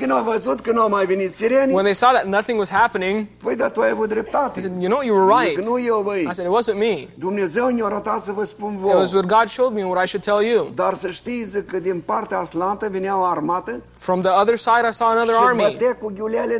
Când 0.00 0.12
au 0.12 0.22
văzut 0.22 0.60
că 0.60 0.72
nu 0.72 0.80
au 0.80 0.88
mai 0.88 1.06
venit 1.06 1.32
sireni, 1.32 1.72
When 1.72 1.84
they 1.84 1.94
saw 1.94 2.12
that 2.12 2.26
nothing 2.26 2.58
was 2.58 2.70
happening, 2.70 3.26
păi, 3.44 3.56
dar 3.56 3.70
tu 3.70 3.80
ai 3.80 3.90
avut 3.90 4.08
dreptate. 4.08 4.60
Said, 4.60 4.82
You 4.82 4.90
know, 4.90 5.00
you 5.04 5.16
were 5.26 5.44
right. 5.44 5.66
nu 5.66 5.80
eu, 5.80 6.00
băi. 6.04 6.20
I 6.30 6.34
said, 6.34 6.50
It 6.50 6.56
wasn't 6.56 6.78
me. 6.78 7.06
Dumnezeu 7.14 7.68
ne-a 7.68 7.84
arătat 7.84 8.22
să 8.22 8.32
vă 8.32 8.44
spun 8.44 8.72
It 8.86 8.94
was 8.94 9.12
what 9.12 9.26
God 9.26 9.48
showed 9.48 9.74
me 9.74 9.82
and 9.82 9.90
what 9.90 10.04
I 10.04 10.08
should 10.08 10.24
tell 10.24 10.52
you. 10.52 10.70
Dar 10.74 10.94
să 10.94 11.10
știți 11.10 11.58
că 11.58 11.78
din 11.78 12.02
partea 12.04 12.38
aslantă 12.38 12.88
venea 12.90 13.18
o 13.18 13.24
armată 13.24 13.80
From 13.96 14.20
the 14.20 14.30
other 14.40 14.56
side, 14.56 14.86
I 14.90 14.92
saw 14.92 15.08
another 15.08 15.34
și 15.34 15.40
army 15.42 15.62
bătea 15.62 15.96
cu 15.96 16.12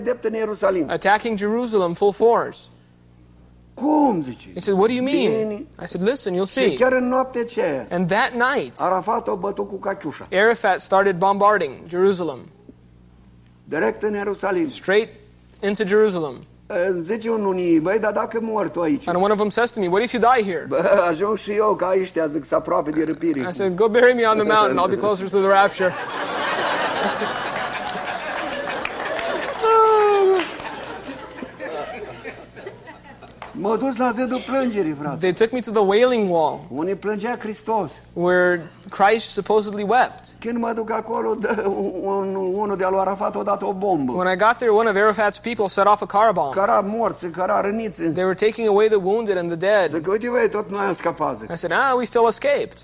drept 0.03 0.25
în 0.25 0.35
Ierusalim. 0.35 0.91
attacking 0.91 1.39
Jerusalem 1.39 1.93
full 1.93 2.13
force. 2.13 2.59
Cum, 3.75 4.23
zice? 4.23 4.51
He 4.55 4.61
said, 4.61 4.77
What 4.79 4.89
do 4.89 4.95
you 4.95 5.05
mean? 5.05 5.49
Bine. 5.49 5.67
I 5.83 5.87
said, 5.87 6.09
Listen, 6.09 6.35
you'll 6.35 6.47
Și 6.47 6.53
see. 6.53 6.75
chiar 6.75 6.93
în 6.93 7.09
noaptea 7.09 7.41
aceea, 7.41 7.87
And 7.91 8.09
that 8.11 8.33
night, 8.33 8.73
Arafat 8.81 9.29
o 9.29 9.37
bătut 9.37 9.69
cu. 9.69 9.79
Arafat 10.33 10.81
started 10.81 11.17
bombarding 11.19 11.73
Jerusalem, 11.89 12.39
Direct 13.71 14.03
în 14.03 14.15
Ierusalim. 14.15 14.69
straight 14.69 15.09
into 15.63 15.85
Jerusalem. 15.87 16.35
Zice 16.99 17.31
unii, 17.31 17.79
băi, 17.79 17.99
dar 17.99 18.13
dacă 18.13 18.39
mor 18.43 18.69
tu 18.69 18.81
aici? 18.81 19.07
And 19.09 19.17
one 19.23 19.33
of 19.33 19.39
them 19.39 19.49
says 19.51 19.71
to 19.71 19.81
me, 19.81 19.87
What 19.89 20.03
if 20.03 20.13
you 20.13 20.23
die 20.35 20.53
here? 20.53 20.65
Bă, 20.69 21.05
ajung 21.09 21.37
și 21.39 21.51
eu 21.53 21.75
ca 21.75 21.95
ăștia, 22.01 22.27
zic, 22.27 22.45
să 22.45 22.55
aproape 22.55 22.91
de 22.91 23.05
răpire. 23.05 23.41
I 23.49 23.53
said, 23.53 23.77
Go 23.77 23.89
bury 23.89 24.15
me 24.15 24.25
on 24.25 24.37
the 24.37 24.47
mountain. 24.55 24.79
I'll 24.79 24.91
be 24.91 24.97
closer 24.97 25.29
to 25.29 25.39
the 25.39 25.47
rapture. 25.49 25.93
M-au 33.61 33.77
dus 33.77 33.97
la 33.97 34.11
zidul 34.11 34.39
plângerii, 34.47 34.93
frate. 35.01 35.17
They 35.19 35.33
took 35.33 35.51
me 35.53 35.61
to 35.61 35.71
the 35.71 35.81
Wailing 35.81 36.31
Wall, 36.31 36.61
Unii 36.69 36.95
plângea 36.95 37.37
Hristos. 37.39 37.91
where 38.13 38.61
Christ 38.91 39.31
supposedly 39.31 39.83
wept. 39.83 40.25
Când 40.39 40.59
mă 40.59 40.73
duc 40.75 40.91
acolo, 40.91 41.37
un, 42.03 42.35
unul 42.35 42.77
de-a 42.77 42.89
lui 42.89 42.99
Arafat 42.99 43.35
o 43.37 43.43
dat 43.43 43.63
o 43.63 43.73
bombă. 43.73 44.13
When 44.13 44.33
I 44.33 44.37
got 44.37 44.57
there, 44.57 44.71
one 44.71 44.89
of 44.91 44.97
Arafat's 44.97 45.41
people 45.43 45.67
set 45.67 45.87
off 45.87 46.03
a 46.03 46.07
car 46.07 46.33
bomb. 46.33 46.53
Cara 46.55 46.81
morți, 46.87 47.27
cara 47.27 47.61
răniți. 47.61 48.03
They 48.03 48.25
were 48.25 48.35
taking 48.47 48.69
away 48.69 48.87
the 48.89 48.97
wounded 49.03 49.37
and 49.37 49.47
the 49.49 49.57
dead. 49.57 49.91
Zic, 50.01 50.09
uite, 50.11 50.29
băi, 50.29 50.49
tot 50.49 50.71
noi 50.71 50.85
am 50.87 50.93
scăpat. 50.93 51.41
I 51.43 51.57
said, 51.57 51.73
Ah, 51.79 51.95
we 51.97 52.05
still 52.05 52.27
escaped. 52.29 52.77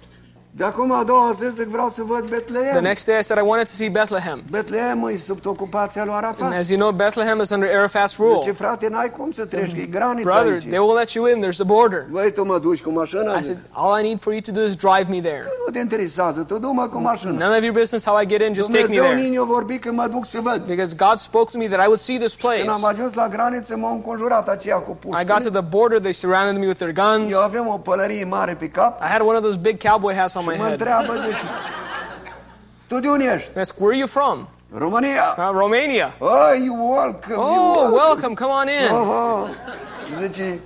De 0.56 0.64
acum 0.64 0.92
a 0.92 1.02
doua 1.04 1.30
zi, 1.34 1.44
zic, 1.54 1.64
vreau 1.66 1.88
să 1.88 2.02
văd 2.02 2.42
The 2.72 2.80
next 2.80 3.06
day, 3.06 3.18
I 3.18 3.22
said, 3.22 3.42
I 3.42 3.46
wanted 3.46 3.66
to 3.66 3.72
see 3.72 3.88
Bethlehem. 3.88 4.42
Betleem 4.50 5.08
e 5.12 5.16
sub 5.16 5.38
ocupația 5.44 6.04
lui 6.04 6.12
And 6.40 6.54
as 6.54 6.68
you 6.68 6.78
know, 6.78 6.90
Bethlehem 6.90 7.40
is 7.40 7.50
under 7.50 7.68
Arafat's 7.68 8.16
rule. 8.18 8.38
Zice, 8.40 8.52
frate, 8.52 8.88
n-ai 8.88 9.10
cum 9.10 9.30
să 9.30 9.44
treci, 9.44 9.72
e 9.72 9.86
granița 9.90 10.30
Brother, 10.30 10.52
aici. 10.52 10.68
they 10.68 10.78
will 10.78 10.94
let 10.94 11.10
you 11.10 11.26
in. 11.26 11.44
There's 11.44 11.60
a 11.60 11.64
border. 11.64 12.06
Băi, 12.10 12.32
tu 12.32 12.44
mă 12.44 12.58
duci 12.58 12.82
cu 12.82 12.90
mașina? 12.90 13.36
I 13.36 13.42
said, 13.42 13.58
all 13.72 14.00
I 14.00 14.02
need 14.02 14.20
for 14.20 14.32
you 14.32 14.40
to 14.40 14.52
do 14.52 14.62
is 14.64 14.74
drive 14.74 15.06
me 15.08 15.20
there. 15.20 15.44
nu 15.66 15.72
te 15.72 15.78
interesează, 15.78 16.40
tu 16.40 16.58
du-mă 16.58 16.86
cu 16.86 16.98
mașina. 16.98 17.30
None 17.30 17.56
of 17.56 17.62
your 17.62 17.74
business 17.78 18.06
how 18.06 18.20
I 18.20 18.26
get 18.26 18.40
in, 18.40 18.54
just 18.54 18.70
take 18.70 18.86
me 18.88 18.94
there. 18.94 19.38
a 19.38 19.44
vorbit 19.44 19.80
că 19.82 19.92
mă 19.92 20.06
duc 20.10 20.26
să 20.26 20.40
văd. 20.42 20.62
Because 20.66 20.94
God 21.06 21.16
spoke 21.16 21.50
to 21.50 21.58
me 21.58 21.66
that 21.66 21.80
I 21.84 21.86
would 21.86 22.00
see 22.00 22.18
this 22.18 22.34
place. 22.34 22.58
Când 22.58 22.70
am 22.70 22.84
ajuns 22.84 23.12
la 23.14 23.28
graniță, 23.28 23.76
m-au 23.76 23.92
înconjurat 23.92 24.48
aceia 24.48 24.76
cu 24.76 24.98
I 25.20 25.24
got 25.24 25.42
to 25.42 25.50
the 25.50 25.66
border, 25.76 25.98
they 26.00 26.12
surrounded 26.12 26.56
me 26.62 26.66
with 26.66 26.78
their 26.78 26.92
guns. 26.92 27.32
Eu 27.32 27.40
aveam 27.40 27.66
o 27.68 27.78
pălărie 27.78 28.24
mare 28.24 28.54
pe 28.54 28.68
cap 28.68 29.00
I 29.00 29.08
had 29.08 29.20
one 29.20 29.36
of 29.36 29.42
those 29.42 29.56
big 29.56 29.82
cowboy 29.88 30.14
hats 30.14 30.34
on 30.34 30.44
my 30.50 30.56
mă 30.56 30.62
head. 30.62 30.70
întreabă 30.70 31.12
de 31.12 31.28
ce. 31.28 31.44
Tu 32.88 32.98
de 32.98 33.08
unde 33.08 33.24
ești? 33.34 33.48
That's 33.50 33.72
where 33.78 33.88
are 33.88 33.96
you 33.96 34.06
from? 34.06 34.48
România. 34.78 35.34
Uh, 35.38 35.48
Romania. 35.52 36.14
Oh, 36.18 36.50
you 36.64 36.74
welcome, 36.94 37.34
you 37.34 37.40
Oh, 37.42 37.76
welcome. 37.76 37.96
welcome. 37.96 38.34
Come 38.34 38.52
on 38.52 38.68
in. 38.68 38.90
Oh, 38.94 39.08
oh. 39.08 39.48
Zice, 40.20 40.58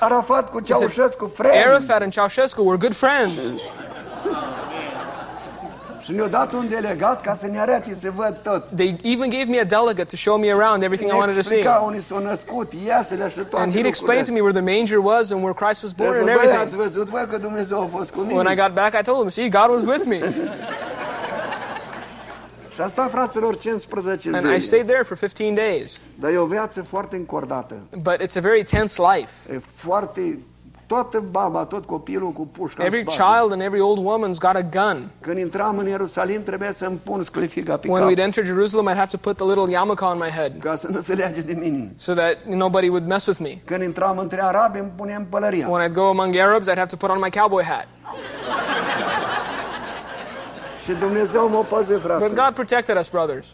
Arafat 0.00 0.50
cu 0.50 0.60
Ceaușescu, 0.60 1.32
friend. 1.34 1.66
Arafat 1.66 2.02
and 2.02 2.12
Ceausescu 2.12 2.62
were 2.64 2.76
good 2.76 2.94
friends. 2.94 3.32
Și 6.08 6.14
ne-a 6.14 6.26
dat 6.26 6.52
un 6.52 6.68
delegat 6.68 7.22
ca 7.22 7.34
să 7.34 7.46
ne 7.46 7.60
arate 7.60 7.94
să 7.94 8.10
văd 8.10 8.36
tot. 8.42 8.64
They 8.76 8.98
even 9.02 9.30
gave 9.30 9.44
me 9.48 9.60
a 9.60 9.64
delegate 9.64 10.04
to 10.04 10.16
show 10.16 10.38
me 10.38 10.52
around 10.52 10.82
everything 10.82 11.10
I 11.10 11.14
wanted 11.14 11.36
to 11.36 11.42
see. 11.42 11.66
unde 11.84 11.98
s-au 12.00 12.22
născut, 12.22 12.72
iasele 12.86 13.28
și 13.28 13.36
toate 13.36 13.64
And 13.64 13.72
he'd 13.72 13.86
explain 13.86 14.24
to 14.24 14.32
me 14.32 14.40
where 14.40 14.60
the 14.60 14.76
manger 14.76 14.98
was 14.98 15.30
and 15.30 15.42
where 15.42 15.54
Christ 15.64 15.82
was 15.82 15.92
born 15.92 16.12
and 16.12 16.24
Băi, 16.24 16.34
ați 16.34 16.44
everything. 16.44 16.80
văzut, 16.82 17.10
băi, 17.10 17.26
că 17.30 17.38
Dumnezeu 17.38 17.80
a 17.82 17.88
fost 17.96 18.10
cu 18.10 18.20
When 18.20 18.52
I 18.52 18.54
got 18.54 18.72
back, 18.74 18.92
I 19.00 19.02
told 19.02 19.20
him, 19.20 19.28
see, 19.28 19.48
God 19.48 19.68
was 19.74 19.82
with 19.84 20.04
me. 20.06 20.20
Și 22.74 22.80
asta, 22.84 23.08
fraților, 23.10 23.56
15 23.56 24.30
And 24.34 24.56
I 24.56 24.60
stayed 24.60 24.86
there 24.86 25.02
for 25.02 25.16
15 25.16 25.54
days. 25.54 26.00
Dar 26.14 26.30
e 26.30 26.36
o 26.36 26.46
viață 26.46 26.82
foarte 26.82 27.16
încordată. 27.16 27.74
But 28.02 28.16
it's 28.22 28.36
a 28.36 28.40
very 28.40 28.62
tense 28.62 29.02
life. 29.02 29.52
E 29.52 29.60
foarte... 29.74 30.38
Toată 30.88 31.22
baba, 31.30 31.64
tot 31.64 31.84
copilul 31.84 32.30
cu 32.30 32.46
pușca 32.46 32.82
în 32.82 32.86
Every 32.86 33.10
spate. 33.10 33.22
child 33.38 33.52
and 33.52 33.60
every 33.62 33.80
old 33.80 33.98
woman's 33.98 34.38
got 34.38 34.54
a 34.54 34.62
gun. 34.70 35.10
Când 35.20 35.38
intram 35.38 35.78
în 35.78 35.86
Ierusalim, 35.86 36.42
trebuia 36.42 36.72
să-mi 36.72 36.96
pun 37.04 37.22
sclefica 37.22 37.76
pe 37.76 37.88
When 37.90 38.14
we'd 38.14 38.18
enter 38.18 38.44
Jerusalem, 38.44 38.88
I'd 38.88 38.96
have 38.96 39.10
to 39.10 39.16
put 39.16 39.36
the 39.36 39.46
little 39.46 39.70
yarmulke 39.72 40.04
on 40.04 40.16
my 40.16 40.30
head 40.30 40.52
Ca 40.60 40.76
să 40.76 40.88
nu 40.90 41.00
se 41.00 41.14
de 41.46 41.56
mine. 41.58 41.92
so 41.96 42.12
that 42.12 42.36
nobody 42.46 42.88
would 42.88 43.06
mess 43.06 43.26
with 43.26 43.38
me. 43.40 43.58
Când 43.64 43.82
intram 43.82 44.18
între 44.18 44.42
arabi, 44.42 44.78
îmi 44.78 44.92
puneam 44.96 45.26
pălăria. 45.30 45.68
When 45.68 45.90
I'd 45.90 45.94
go 45.94 46.08
among 46.08 46.36
Arabs, 46.36 46.68
I'd 46.68 46.76
have 46.78 46.86
to 46.90 46.96
put 46.96 47.10
on 47.10 47.18
my 47.22 47.30
cowboy 47.30 47.62
hat. 47.64 47.86
Și 50.84 50.92
Dumnezeu 50.92 51.48
mă 51.48 51.64
păze, 51.68 51.94
But. 52.18 52.34
God 52.34 52.50
protected 52.54 52.98
us, 52.98 53.08
brothers. 53.08 53.46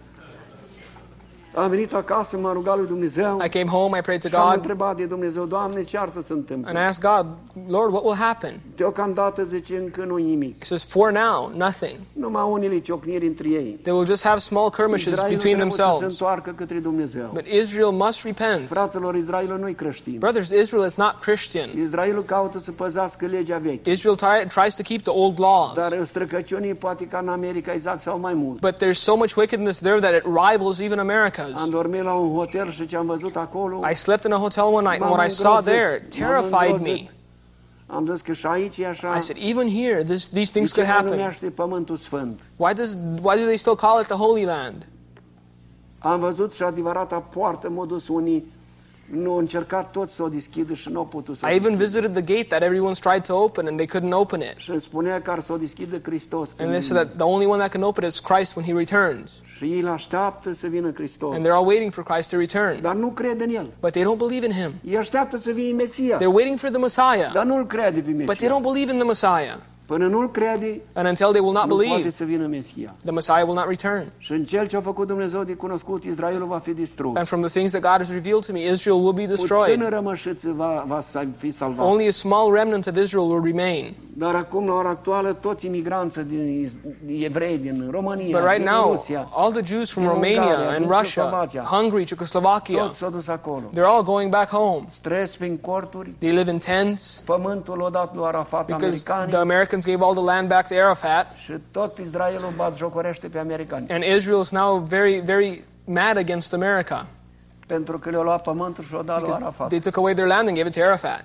Am 1.54 1.70
venit 1.70 1.92
acasă, 1.94 2.36
m-am 2.36 2.52
rugat 2.52 2.76
lui 2.76 2.86
Dumnezeu 2.86 3.40
I 3.44 3.48
came 3.48 3.66
home, 3.70 3.98
I 3.98 4.00
prayed 4.00 4.20
to 4.20 4.28
și 4.28 4.34
am 4.34 4.46
God, 4.46 4.56
întrebat 4.56 4.96
de 4.96 5.04
Dumnezeu, 5.04 5.44
Doamne, 5.44 5.82
ce 5.82 5.98
ar 5.98 6.08
să 6.12 6.20
se 6.26 6.32
întâmple? 6.32 6.70
and 6.70 6.78
I 6.78 6.82
asked 6.88 7.10
God, 7.10 7.26
Lord, 7.68 7.92
what 7.92 8.04
will 8.04 8.16
happen? 8.16 8.60
Deocamdată, 8.76 9.44
zice, 9.44 9.76
încă 9.76 10.04
nu 10.04 10.16
nimic. 10.16 10.58
He 10.58 10.64
says, 10.64 10.84
For 10.84 11.12
now, 11.12 11.52
nothing. 11.56 11.96
Numai 12.12 12.42
unele 12.50 12.78
ciocniri 12.78 13.26
între 13.26 13.48
ei. 13.48 13.78
They 13.82 13.92
will 13.94 14.06
just 14.06 14.24
have 14.24 14.38
small 14.38 14.70
skirmishes 14.72 15.12
Israelul 15.12 15.36
between 15.36 15.56
trebuie 15.56 15.76
să 15.76 15.82
se 15.82 15.88
themselves. 15.88 16.12
întoarcă 16.20 16.50
către 16.56 16.78
Dumnezeu. 16.78 17.30
But 17.32 17.46
Israel 17.46 17.90
must 17.90 18.24
repent. 18.24 18.68
Fraților, 18.68 19.14
Israelul 19.14 19.58
nu-i 19.58 19.74
creștin. 19.74 20.16
Brothers, 20.18 20.50
Israel 20.50 20.86
is 20.86 20.96
not 20.96 21.16
Christian. 21.20 21.70
Israelul 21.80 22.24
caută 22.24 22.58
să 22.58 22.70
păzească 22.72 23.26
legea 23.26 23.58
veche. 23.58 23.90
Israel 23.90 24.16
tries 24.48 24.76
to 24.76 24.82
keep 24.82 25.00
the 25.02 25.12
old 25.12 25.40
laws. 25.40 25.74
Dar 25.74 26.04
străcăciunii 26.04 26.74
poate 26.74 27.04
ca 27.06 27.18
în 27.18 27.28
America 27.28 27.72
exact 27.72 28.00
sau 28.00 28.18
mai 28.18 28.34
mult. 28.34 28.60
But 28.60 28.74
there's 28.74 29.00
so 29.10 29.16
much 29.16 29.34
wickedness 29.36 29.78
there 29.78 29.98
that 29.98 30.14
it 30.14 30.24
rivals 30.24 30.78
even 30.80 30.98
Am 31.54 31.70
dormit 31.70 32.02
la 32.02 32.14
un 32.14 32.34
hotel 32.34 32.70
și 32.70 32.86
ce 32.86 32.96
am 32.96 33.06
văzut 33.06 33.36
acolo, 33.36 33.80
I 33.90 33.94
slept 33.94 34.24
in 34.24 34.32
a 34.32 34.38
hotel 34.38 34.64
one 34.64 34.88
night, 34.88 35.02
and 35.02 35.10
what 35.10 35.28
I 35.28 35.30
saw 35.30 35.60
there 35.60 36.06
terrified 36.18 36.80
me. 36.80 37.04
am 37.86 38.06
zis 38.10 38.20
că 38.20 38.32
și 38.32 38.46
aici 38.46 38.78
e 38.78 38.86
așa. 38.86 39.16
I 39.16 39.20
said, 39.20 39.42
even 39.42 39.68
here, 39.68 40.02
this, 40.02 40.28
these 40.28 40.52
things 40.52 40.72
could 40.72 40.88
happen. 40.88 41.34
Pământul 41.54 41.96
Sfânt? 41.96 42.40
Why 42.56 42.74
does 42.74 42.96
why 43.22 43.36
do 43.36 43.44
they 43.44 43.56
still 43.56 43.76
call 43.76 44.00
it 44.00 44.06
the 44.06 44.16
Holy 44.16 44.44
Land? 44.44 44.86
Am 45.98 46.20
văzut 46.20 46.52
și 46.52 46.62
adevărata 46.62 47.18
poartă, 47.18 47.68
m-au 47.68 47.86
dus 47.86 48.08
unii, 48.08 48.52
nu 49.10 49.36
încercat 49.36 49.90
tot 49.90 50.10
să 50.10 50.22
o 50.22 50.28
deschidă 50.28 50.74
și 50.74 50.88
nu 50.88 50.98
au 50.98 51.04
putut 51.04 51.38
să 51.38 51.46
o 51.46 51.50
I 51.50 51.54
even 51.54 51.76
visited 51.76 52.12
the 52.12 52.22
gate 52.22 52.46
that 52.48 52.62
everyone's 52.62 53.00
tried 53.00 53.22
to 53.22 53.34
open 53.36 53.66
and 53.66 53.76
they 53.76 54.00
couldn't 54.00 54.12
open 54.12 54.40
it. 54.40 54.54
Și 54.56 54.78
spunea 54.78 55.22
că 55.22 55.30
ar 55.30 55.40
să 55.40 55.52
o 55.52 55.56
deschidă 55.56 56.00
Hristos. 56.02 56.50
And 56.58 56.68
they 56.68 56.80
said 56.80 57.06
that 57.06 57.16
the 57.16 57.26
only 57.26 57.46
one 57.46 57.58
that 57.58 57.70
can 57.70 57.82
open 57.82 58.04
it 58.04 58.12
is 58.12 58.18
Christ 58.18 58.56
when 58.56 58.66
he 58.66 58.72
returns. 58.72 59.30
Și 59.64 59.72
ei 59.72 59.80
îl 59.80 59.88
așteaptă 59.88 60.52
să 60.52 60.66
vină 60.66 60.92
Hristos. 60.94 61.34
And 61.34 61.46
they're 61.46 61.54
all 61.54 61.66
waiting 61.66 61.92
for 61.92 62.04
Christ 62.04 62.30
to 62.30 62.36
return. 62.36 62.80
Dar 62.80 62.94
nu 62.94 63.08
crede 63.08 63.44
în 63.44 63.54
El. 63.54 63.70
But 63.80 63.90
they 63.90 64.02
don't 64.02 64.18
believe 64.18 64.46
in 64.46 64.52
him. 64.52 64.70
Ei 64.84 64.96
așteaptă 64.96 65.36
să 65.36 65.50
vină 65.50 65.76
Mesia. 65.76 66.16
They're 66.16 66.34
waiting 66.34 66.58
for 66.58 66.70
the 66.70 66.78
Messiah. 66.78 67.32
Dar 67.32 67.46
crede 67.64 68.00
pe 68.00 68.10
But 68.24 68.36
they 68.36 68.48
don't 68.48 68.72
believe 68.72 68.92
in 68.92 68.98
the 68.98 69.06
Messiah. 69.06 69.58
Până 69.94 70.06
nu-L 70.06 70.30
crede, 70.30 70.80
And 70.92 71.06
until 71.06 71.26
they 71.26 71.40
will 71.40 71.52
not 71.52 71.66
nu 71.66 71.74
poate 71.74 71.88
believe, 71.88 72.10
să 72.10 72.24
vină 72.24 72.46
Mesia. 72.46 72.94
the 73.04 73.12
Messiah 73.12 73.42
will 73.42 73.54
not 73.54 73.66
return. 73.68 74.06
Și 74.18 74.32
în 74.32 74.44
cel 74.44 74.66
ce 74.66 74.76
a 74.76 74.80
făcut 74.80 75.06
Dumnezeu 75.06 75.42
de 75.42 75.52
cunoscut, 75.52 76.04
Israelul 76.04 76.46
va 76.46 76.58
fi 76.58 76.72
distrus. 76.72 77.16
And 77.16 77.26
from 77.26 77.40
the 77.40 77.50
things 77.50 77.70
that 77.72 77.82
God 77.82 78.06
has 78.06 78.14
revealed 78.14 78.46
to 78.46 78.52
me, 78.52 78.60
Israel 78.72 78.96
will 78.96 79.12
be 79.12 79.26
Puțină 79.26 79.36
destroyed. 79.36 79.88
rămășiță 79.88 80.52
va, 80.56 80.84
va 80.86 81.00
fi 81.36 81.50
salvat. 81.50 81.86
Only 81.86 82.06
a 82.06 82.10
small 82.10 82.52
remnant 82.52 82.86
of 82.86 82.96
Israel 82.96 83.30
will 83.30 83.44
remain. 83.44 83.94
Dar 84.16 84.34
acum, 84.34 84.66
la 84.66 84.74
ora 84.74 84.88
actuală, 84.88 85.32
toți 85.32 85.66
imigranții 85.66 86.22
din 86.22 87.24
evrei 87.24 87.58
din 87.58 87.88
România, 87.90 88.38
But 88.38 88.48
right 88.50 88.64
din 88.64 88.72
now, 88.72 88.92
Rusia, 88.92 89.28
all 89.34 89.52
the 89.52 89.74
Jews 89.74 89.90
from 89.90 90.06
Romania 90.06 90.40
Ungaria, 90.42 90.76
and 90.76 90.90
Russia, 90.90 91.48
Hungary, 91.70 92.04
Czechoslovakia, 92.04 92.82
toți 92.82 92.98
s-au 92.98 93.10
dus 93.10 93.28
acolo. 93.28 93.62
they're 93.72 93.90
all 93.94 94.02
going 94.02 94.30
back 94.30 94.50
home. 94.50 94.86
Stres 94.90 95.36
prin 95.36 95.58
corturi, 95.58 96.14
They 96.18 96.30
live 96.30 96.50
in 96.50 96.58
tents 96.58 97.22
pământul 97.24 97.80
o 97.80 97.88
dat 97.88 98.14
lui 98.14 98.24
Arafat 98.24 98.66
because 98.66 99.02
the 99.28 99.36
Americans 99.36 99.83
Gave 99.84 100.04
all 100.04 100.14
the 100.14 100.24
land 100.24 100.48
back 100.48 100.68
to 100.68 100.74
Arafat, 100.74 101.26
și 101.44 101.52
tot 101.70 101.98
Israelul 101.98 102.52
bat 102.56 102.76
jocorește 102.76 103.28
pe 103.28 103.38
americani. 103.38 103.88
and 103.90 104.04
Israel 104.16 104.40
is 104.40 104.50
now 104.50 104.78
very, 104.78 105.20
very 105.20 105.64
mad 105.84 106.16
against 106.16 106.52
America. 106.52 107.06
Pentru 107.66 107.98
că 107.98 108.10
le-au 108.10 108.22
luat 108.22 108.42
pământul 108.42 108.84
și 108.84 108.94
o 108.94 109.02
dat 109.02 109.20
lui 109.20 109.32
Arafat. 109.32 109.68
they 109.68 109.78
took 109.80 109.96
away 109.96 110.14
their 110.14 110.28
land 110.28 110.48
and 110.48 110.56
gave 110.56 110.68
it 110.68 110.74
to 110.74 110.82
Arafat. 110.82 111.24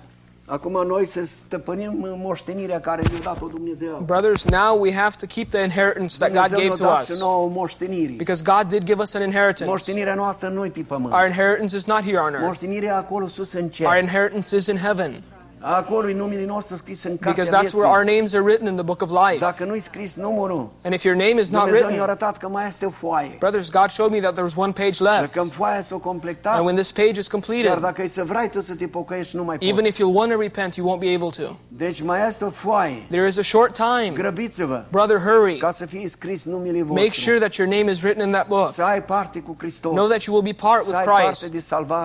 Acum 0.50 0.86
noi 0.86 1.06
să 1.06 1.24
stăpânim 1.24 1.92
moștenirea 2.22 2.80
care 2.80 3.02
ne-a 3.10 3.20
dat-o 3.22 3.46
Dumnezeu. 3.46 4.02
Brothers, 4.06 4.44
now 4.44 4.80
we 4.80 4.94
have 4.94 5.16
to 5.18 5.26
keep 5.26 5.48
the 5.48 5.62
inheritance 5.62 6.18
that 6.18 6.32
God 6.32 6.58
gave 6.58 6.74
to 6.74 6.84
us. 7.00 7.18
nouă 7.18 7.48
moștenire. 7.48 8.12
Because 8.12 8.42
God 8.42 8.68
did 8.68 8.84
give 8.84 9.02
us 9.02 9.14
an 9.14 9.22
inheritance. 9.22 9.64
Moștenirea 9.64 10.14
noastră 10.14 10.48
nu-i 10.48 10.70
pe 10.70 10.80
pământ. 10.80 11.14
Our 11.14 11.26
inheritance 11.26 11.76
is 11.76 11.86
not 11.86 12.02
here 12.02 12.18
on 12.18 12.32
earth. 12.32 12.46
Moștenirea 12.46 12.96
acolo 12.96 13.26
sus 13.26 13.52
în 13.52 13.70
Our 13.80 13.96
inheritance 13.96 14.56
is 14.56 14.66
in 14.66 14.76
heaven. 14.76 15.20
Acolo 15.62 16.08
e 16.08 16.14
numele 16.14 16.44
nostru 16.44 16.76
scris 16.76 17.02
în 17.02 17.18
cartea 17.18 17.32
Because 17.32 17.56
that's 17.56 17.74
where 17.74 17.88
our 17.88 18.04
names 18.04 18.34
are 18.34 18.42
written 18.42 18.66
in 18.66 18.74
the 18.74 18.84
book 18.84 19.02
of 19.02 19.10
life. 19.10 19.38
Dacă 19.38 19.64
nu-i 19.64 19.80
scris 19.80 20.14
numărul, 20.14 20.70
And 20.84 20.94
if 20.94 21.02
your 21.02 21.16
name 21.16 21.40
is 21.40 21.50
not 21.50 21.64
Dumnezeu 21.64 21.88
ne-a 21.88 21.96
written, 21.96 22.02
arătat 22.02 22.36
că 22.36 22.48
mai 22.48 22.66
este 22.66 22.86
o 22.86 22.90
foaie. 22.90 23.36
brothers, 23.38 23.70
God 23.70 23.90
showed 23.90 24.12
me 24.12 24.20
that 24.20 24.30
there 24.30 24.44
was 24.44 24.56
one 24.56 24.72
page 24.72 25.02
left. 25.02 25.32
că 25.32 25.42
foaia 25.42 25.80
s-o 25.82 25.98
completat, 25.98 26.56
And 26.56 26.64
when 26.64 26.74
this 26.74 26.92
page 26.92 27.18
is 27.18 27.28
chiar 27.28 27.40
completed, 27.40 27.78
dacă 27.78 28.06
să 28.06 28.24
vrei 28.24 28.48
tu 28.48 28.60
să 28.60 28.74
te 28.74 28.86
pocăiești, 28.86 29.36
nu 29.36 29.44
mai 29.44 29.56
even 29.60 29.84
if 29.84 29.96
you'll 29.96 30.14
want 30.14 30.32
to 30.32 30.38
repent, 30.38 30.74
you 30.74 30.96
won't 30.96 31.00
be 31.00 31.14
able 31.14 31.44
to. 31.44 31.52
Deci 31.68 32.02
mai 32.02 32.26
este 32.28 32.44
o 32.44 32.50
foaie. 32.50 33.02
There 33.10 33.26
is 33.26 33.38
a 33.38 33.42
short 33.42 33.74
time. 33.74 34.12
Grăbiți-vă 34.14 34.84
Brother, 34.90 35.18
hurry. 35.18 35.56
ca 35.56 35.70
să 35.70 35.86
fie 35.86 36.08
scris 36.08 36.44
numele 36.44 36.82
Make 36.82 37.12
sure 37.12 37.38
that 37.38 37.54
your 37.54 37.68
name 37.68 37.90
is 37.90 38.02
written 38.02 38.26
in 38.26 38.32
that 38.32 38.46
book. 38.46 38.72
Să 38.72 38.82
ai 38.82 39.02
parte 39.02 39.38
cu 39.38 39.54
Hristos. 39.58 39.92
Know 39.92 40.06
that 40.06 40.22
you 40.22 40.36
will 40.36 40.52
be 40.52 40.56
part 40.66 40.86
with 40.86 40.98
Christ. 40.98 41.52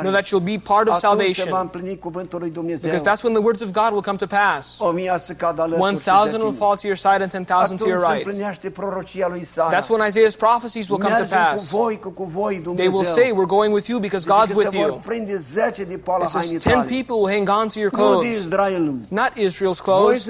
Know 0.01 0.11
that 0.11 0.25
you'll 0.27 0.43
be 0.55 0.59
part 0.73 0.87
of 0.87 0.93
Atunci 0.93 0.99
se 0.99 1.07
va 1.07 1.07
salvation. 1.07 1.59
împlini 1.61 1.99
cuvântul 1.99 2.39
lui 2.39 2.49
Dumnezeu. 2.49 2.89
Because 2.89 3.09
that's 3.09 3.23
when 3.23 3.33
the 3.33 3.44
words 3.45 3.61
of 3.61 3.69
God 3.81 3.89
will 3.95 4.05
come 4.09 4.17
to 4.17 4.27
pass. 4.27 4.79
O 4.79 4.91
mie 4.91 5.15
să 5.17 5.33
cadă 5.33 5.61
alături 5.61 5.81
One 5.87 5.97
și 5.97 6.03
thousand 6.03 6.41
will 6.41 6.57
fall 6.63 6.75
to 6.75 6.87
your 6.91 6.99
side 7.07 7.21
and 7.23 7.31
ten 7.31 7.43
thousand 7.43 7.77
to 7.79 7.87
your 7.87 8.01
right. 8.09 8.25
împlinește 8.25 8.69
prorocia 8.69 9.27
lui 9.27 9.39
Isaia. 9.39 9.71
That's 9.75 9.89
when 9.89 10.01
Isaiah's 10.09 10.37
prophecies 10.37 10.85
will 10.89 10.99
come 10.99 11.15
to 11.15 11.35
pass. 11.35 11.69
voi, 11.69 11.99
cu, 11.99 12.09
cu 12.09 12.23
voi, 12.23 12.61
They 12.75 12.87
will 12.87 13.03
say, 13.03 13.27
We're 13.31 13.53
going 13.59 13.73
with 13.73 13.87
you 13.87 13.99
because 13.99 14.25
God's 14.35 14.53
with 14.53 14.73
you. 14.73 15.01
10 15.07 15.25
It 15.27 15.41
says 15.41 16.43
hainii 16.43 16.59
ten 16.59 16.85
people 16.85 17.15
will 17.21 17.31
hang 17.37 17.49
on 17.49 17.67
to 17.69 17.79
your 17.79 17.91
clothes. 17.91 18.49
Not 19.09 19.31
Israel's 19.35 19.81
clothes. 19.81 20.29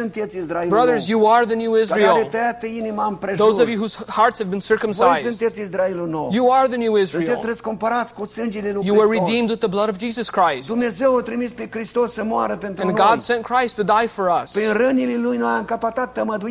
Brothers, 0.67 1.07
you 1.07 1.27
are 1.27 1.45
the 1.45 1.55
new 1.55 1.75
Israel. 1.75 2.27
tăiată 2.31 2.65
inima 2.65 3.05
împrejur. 3.05 3.45
Those 3.45 3.61
of 3.61 3.67
you 3.67 3.77
whose 3.77 3.97
hearts 4.07 4.37
have 4.37 4.49
been 4.49 4.59
circumcised. 4.59 5.33
sunteți 5.33 5.61
Israelul 5.61 6.07
nou. 6.07 6.29
You 6.31 6.51
are 6.51 6.67
the 6.67 6.77
new 6.77 6.95
Israel. 6.95 7.39
răscumpărați 7.43 8.13
cu 8.13 8.25
sângele 8.25 8.71
lui 8.71 8.85
You 8.85 8.97
were 8.97 9.19
redeemed 9.19 9.49
with 9.49 9.59
the 9.59 9.69
blood 9.69 9.89
of 9.89 9.97
Jesus 9.99 10.29
Christ. 10.29 10.67
Dumnezeu 10.67 11.17
a 11.17 11.21
trimis 11.21 11.51
pe 11.51 11.67
Hristos 11.71 12.13
să 12.13 12.23
moară 12.23 12.55
pentru 12.55 12.87
And 12.87 12.97
noi. 12.97 13.04
God 13.09 13.21
sent 13.21 13.43
Christ 13.45 13.75
to 13.75 13.83
die 13.99 14.07
for 14.07 14.41
us. 14.43 14.51
Prin 14.51 14.71
rănile 14.73 15.17
lui 15.17 15.37
noi 15.37 15.51
am 15.51 15.65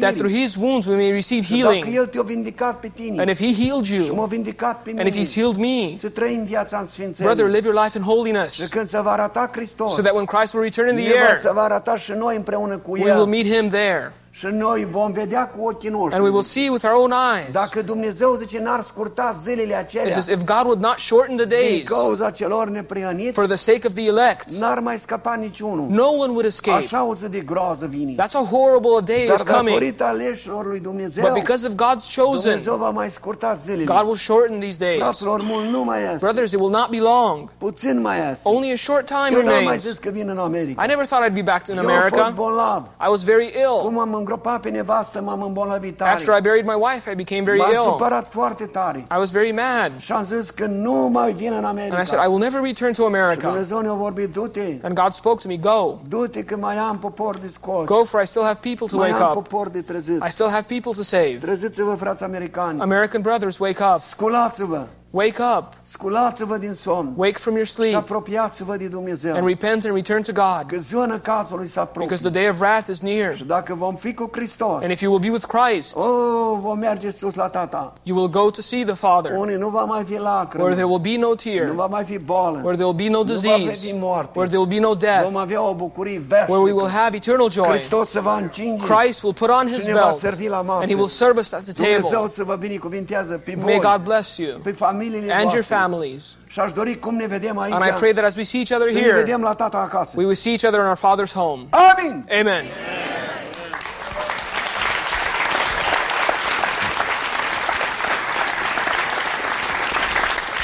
That 0.00 0.14
through 0.14 0.32
his 0.32 0.54
wounds 0.56 0.86
we 0.86 0.96
may 0.96 1.10
receive 1.12 1.46
Dacă 1.50 1.72
healing. 1.72 1.96
El 1.96 2.06
te-a 2.06 2.22
vindicat 2.22 2.80
pe 2.80 2.90
tine 2.94 3.20
And 3.20 3.30
if 3.30 3.38
he 3.38 3.64
healed 3.64 3.84
și 3.84 3.94
you, 3.94 4.14
m-a 4.14 4.26
vindicat 4.26 4.82
pe 4.82 4.94
and 4.96 5.06
if 5.06 5.16
he's 5.18 5.32
healed 5.34 5.56
me, 5.56 5.96
să 5.98 6.08
trăim 6.08 6.44
viața 6.44 6.78
în 6.78 6.86
sfințenie. 6.86 7.32
brother, 7.32 7.54
live 7.54 7.66
your 7.68 7.82
life 7.84 7.98
in 7.98 8.04
Și 8.04 8.10
holiness. 8.10 8.66
când 8.68 8.86
se 8.86 9.00
va 9.00 9.10
arăta 9.12 9.50
Hristos, 9.52 9.94
So 9.94 10.02
that 10.02 10.14
when 10.14 10.24
Christ 10.24 10.54
will 10.54 10.64
return 10.64 10.88
in 10.88 11.04
the 11.04 11.18
air, 11.18 11.40
va 11.52 11.62
arăta 11.62 11.96
și 11.96 12.12
noi 12.12 12.36
împreună 12.36 12.76
cu 12.76 12.90
we 12.90 13.12
will 13.12 13.26
meet 13.26 13.46
him 13.46 13.68
there. 13.68 14.12
Și 14.36 14.46
noi 14.46 14.86
vom 14.90 15.12
vedea 15.12 15.48
cu 15.48 15.66
ochii 15.66 15.88
noștri. 15.88 16.14
And 16.14 16.24
we 16.24 16.30
will 16.30 16.42
see 16.42 16.68
with 16.68 16.84
our 16.84 17.02
own 17.02 17.12
eyes. 17.34 17.52
Dacă 17.52 17.82
Dumnezeu 17.82 18.34
zice 18.34 18.58
n-ar 18.58 18.82
scurta 18.82 19.36
zilele 19.42 19.88
It 20.06 20.12
says, 20.12 20.26
if 20.26 20.44
God 20.44 20.64
would 20.64 20.80
not 20.80 20.98
shorten 20.98 21.36
the 21.36 21.44
din 21.44 21.58
days 21.58 21.88
cauza 21.88 22.30
celor 22.30 22.68
neprihăniți, 22.68 23.32
for 23.32 23.46
the 23.46 23.56
sake 23.56 23.86
of 23.86 23.92
the 23.92 24.06
elect, 24.06 24.50
n-ar 24.50 24.78
mai 24.78 24.98
scăpa 24.98 25.34
niciunul. 25.34 25.86
no 25.88 26.06
one 26.06 26.30
would 26.30 26.44
escape. 26.44 26.76
Așa 26.76 27.04
o 27.04 27.14
zi 27.14 27.28
de 27.28 27.38
groază 27.38 27.86
vine. 27.86 28.14
That's 28.22 28.34
a 28.34 28.46
horrible 28.50 29.00
day 29.04 29.26
Dar 29.26 29.36
is 29.36 29.42
coming. 29.42 29.68
datorită 29.68 30.04
aleșilor 30.04 30.66
lui 30.66 30.80
Dumnezeu, 30.80 31.24
But 31.24 31.32
because 31.42 31.66
of 31.66 31.72
God's 31.72 32.14
chosen, 32.16 32.40
Dumnezeu 32.40 32.76
va 32.76 32.90
mai 32.90 33.10
scurta 33.10 33.54
zilele. 33.54 33.84
God 33.84 34.02
will 34.04 34.16
shorten 34.16 34.58
these 34.60 34.78
days. 34.78 34.98
Fraților, 34.98 35.40
mult 35.42 35.66
nu 35.66 35.84
mai 35.84 36.02
este. 36.02 36.16
Brothers, 36.20 36.52
it 36.52 36.58
will 36.58 36.70
not 36.70 36.88
be 36.90 36.98
long. 37.00 37.50
Puțin 37.58 38.00
mai 38.00 38.30
este. 38.32 38.48
Only 38.48 38.72
a 38.72 38.76
short 38.76 39.06
time 39.06 39.28
Eu 39.30 39.36
n-am 39.36 39.44
mai 39.44 39.58
remains. 39.58 39.82
zis 39.82 39.98
că 39.98 40.10
vin 40.10 40.28
în 40.28 40.38
America. 40.38 40.84
I 40.84 40.86
never 40.86 41.06
thought 41.06 41.28
I'd 41.28 41.34
be 41.34 41.42
back 41.42 41.66
in 41.68 41.76
Eu 41.76 41.80
am 41.80 41.86
fost 41.86 41.98
America. 41.98 42.32
bolnav. 42.34 42.82
I 43.06 43.08
was 43.08 43.22
very 43.22 43.52
ill. 43.64 43.80
Cum 43.82 43.98
am 43.98 44.14
îngropat 44.24 44.60
pe 44.60 44.68
nevastă, 44.68 45.20
m-am 45.20 45.42
îmbolnăvit 45.42 46.00
After. 46.02 46.36
I 46.38 46.40
buried 46.40 46.66
my 46.66 46.78
wife, 46.78 47.10
I 47.10 47.14
became 47.14 47.42
very 47.42 47.58
M-am 47.58 47.70
ill. 47.72 47.80
supărat 47.80 48.26
foarte 48.30 48.64
tare. 48.64 48.98
I 48.98 49.18
was 49.18 49.30
very 49.30 49.52
mad. 49.52 49.92
Și 49.98 50.12
am 50.12 50.22
zis 50.22 50.50
că 50.50 50.66
nu 50.66 50.94
mai 51.12 51.32
vin 51.32 51.52
în 51.52 51.64
And 51.64 51.78
I 52.02 52.06
said, 52.06 52.24
I 52.24 52.26
will 52.26 52.38
never 52.38 52.60
return 52.62 52.92
to 52.92 53.04
America. 53.04 53.46
Dumnezeu 53.48 53.78
ne-a 53.80 53.92
vorbit, 53.92 54.32
du-te, 54.32 54.66
And 54.82 54.94
God 54.94 55.12
spoke 55.12 55.42
to 55.42 55.48
me, 55.48 55.56
Go. 55.56 55.94
du-te 56.08 56.44
că 56.44 56.56
mai 56.56 56.76
am 56.76 56.98
popor 56.98 57.36
de 57.36 57.48
scos. 57.48 57.84
Go, 57.84 58.04
for 58.04 58.20
I 58.22 58.26
still 58.26 58.44
have 58.44 58.58
people 58.60 58.86
to 58.86 58.96
Mai 58.96 59.10
wake 59.10 59.22
am 59.22 59.28
up. 59.28 59.34
popor 59.34 59.68
de 59.68 59.80
trezit. 59.80 60.22
I 60.26 60.30
still 60.30 60.48
have 60.48 60.64
people 60.68 60.92
to 60.96 61.02
save. 61.02 61.38
Treziți-vă, 61.40 61.94
frați 61.94 62.24
americani. 62.24 62.80
American 62.80 63.20
brothers, 63.20 63.58
wake 63.58 63.82
up. 63.92 63.98
Sculați-vă. 63.98 64.82
Wake 65.14 65.40
up. 65.58 65.64
Sculați-vă 65.82 66.56
din 66.56 66.72
somn. 66.72 67.12
Wake 67.16 67.38
from 67.38 67.54
your 67.54 67.66
Și 67.66 67.72
sleep. 67.72 67.94
apropiați-vă 67.94 68.76
de 68.76 68.86
Dumnezeu. 68.86 69.34
And 69.34 69.46
repent 69.46 69.84
and 69.84 69.94
return 69.94 70.22
to 70.22 70.32
God. 70.32 70.64
Că 70.66 70.76
ziua 70.76 71.20
cazului 71.22 71.66
s-a 71.68 71.90
Because 71.92 72.30
the 72.30 72.40
day 72.40 72.48
of 72.48 72.60
wrath 72.60 72.88
is 72.88 73.00
near. 73.00 73.36
Și 73.36 73.44
dacă 73.44 73.74
vom 73.74 73.94
fi 73.94 74.14
cu 74.14 74.28
Hristos, 74.32 74.82
And 74.82 74.90
if 74.90 75.00
you 75.00 75.12
will 75.12 75.22
be 75.22 75.30
with 75.30 75.46
Christ, 75.46 75.96
oh, 75.96 76.58
vom 76.60 76.78
merge 76.78 77.10
sus 77.10 77.34
la 77.34 77.48
Tata. 77.48 77.92
you 78.02 78.16
will 78.18 78.30
go 78.30 78.50
to 78.50 78.60
see 78.60 78.84
the 78.84 78.94
Father, 78.94 79.32
nu 79.32 79.68
va 79.68 79.84
mai 79.84 80.04
fi 80.04 80.18
where 80.56 80.74
there 80.74 80.86
will 80.86 80.98
be 80.98 81.16
no 81.16 81.34
nu 81.66 81.72
va 81.72 81.86
mai 81.86 82.04
fi 82.04 82.18
boală, 82.18 82.60
where 82.62 82.76
there 82.76 82.84
will 82.84 82.96
be 82.96 83.08
no 83.08 83.22
nu 83.22 83.34
va 83.34 83.54
fi 83.54 83.66
disease, 83.66 83.96
moarte. 83.98 84.38
where 84.38 84.50
there 84.50 84.58
will 84.58 84.80
be 84.80 84.80
no 84.80 84.94
death, 84.94 85.24
Vom 85.24 85.36
avea 85.36 85.62
o 85.62 85.74
bucurie 85.74 86.22
where 86.28 86.62
we 86.62 86.72
will 86.72 86.88
have 86.88 87.16
eternal 87.16 87.50
joy. 87.50 87.66
Hristos 87.66 88.08
se 88.08 88.20
va 88.20 88.36
încinge 88.36 88.84
Christ 88.84 89.22
will 89.22 89.34
put 89.34 89.48
on 89.48 89.66
his 89.66 89.80
și 89.80 89.86
ne 89.86 89.92
va 89.92 90.00
belt 90.00 90.14
servi 90.14 90.48
la 90.48 90.64
and 90.68 90.86
he 90.86 90.94
will 90.94 91.06
serve 91.06 91.38
us 91.40 91.52
at 91.52 91.62
the 91.62 91.72
Dumnezeu 91.72 92.10
table. 92.10 92.28
să 92.28 92.44
vă 92.44 92.54
binecuvintează 92.54 93.40
pe 93.44 93.56
May 93.64 93.78
God 93.78 94.00
bless 94.04 94.36
you 94.36 94.58
pe 94.62 94.70
familiile 95.10 95.32
and 95.32 95.52
your 95.52 95.62
families. 95.62 96.22
Și 96.48 96.60
aș 96.60 96.72
dori 96.72 96.98
cum 96.98 97.14
ne 97.14 97.26
vedem 97.26 97.58
aici, 97.58 97.72
And 97.74 97.84
I 97.84 97.90
pray 97.90 98.12
that 98.12 98.24
as 98.24 98.36
we 98.36 98.42
see 98.42 98.60
each 98.60 98.72
other 98.72 98.88
să 98.88 98.94
ne 98.94 99.00
here, 99.00 99.16
vedem 99.16 99.42
la 99.42 99.54
Tata 99.54 99.78
acasă. 99.78 100.12
we 100.16 100.24
will 100.24 100.36
see 100.36 100.52
each 100.52 100.64
other 100.64 100.80
in 100.80 100.86
our 100.86 100.96
Father's 100.96 101.32
home. 101.32 101.66
Amin! 101.70 102.24
Amen. 102.40 102.64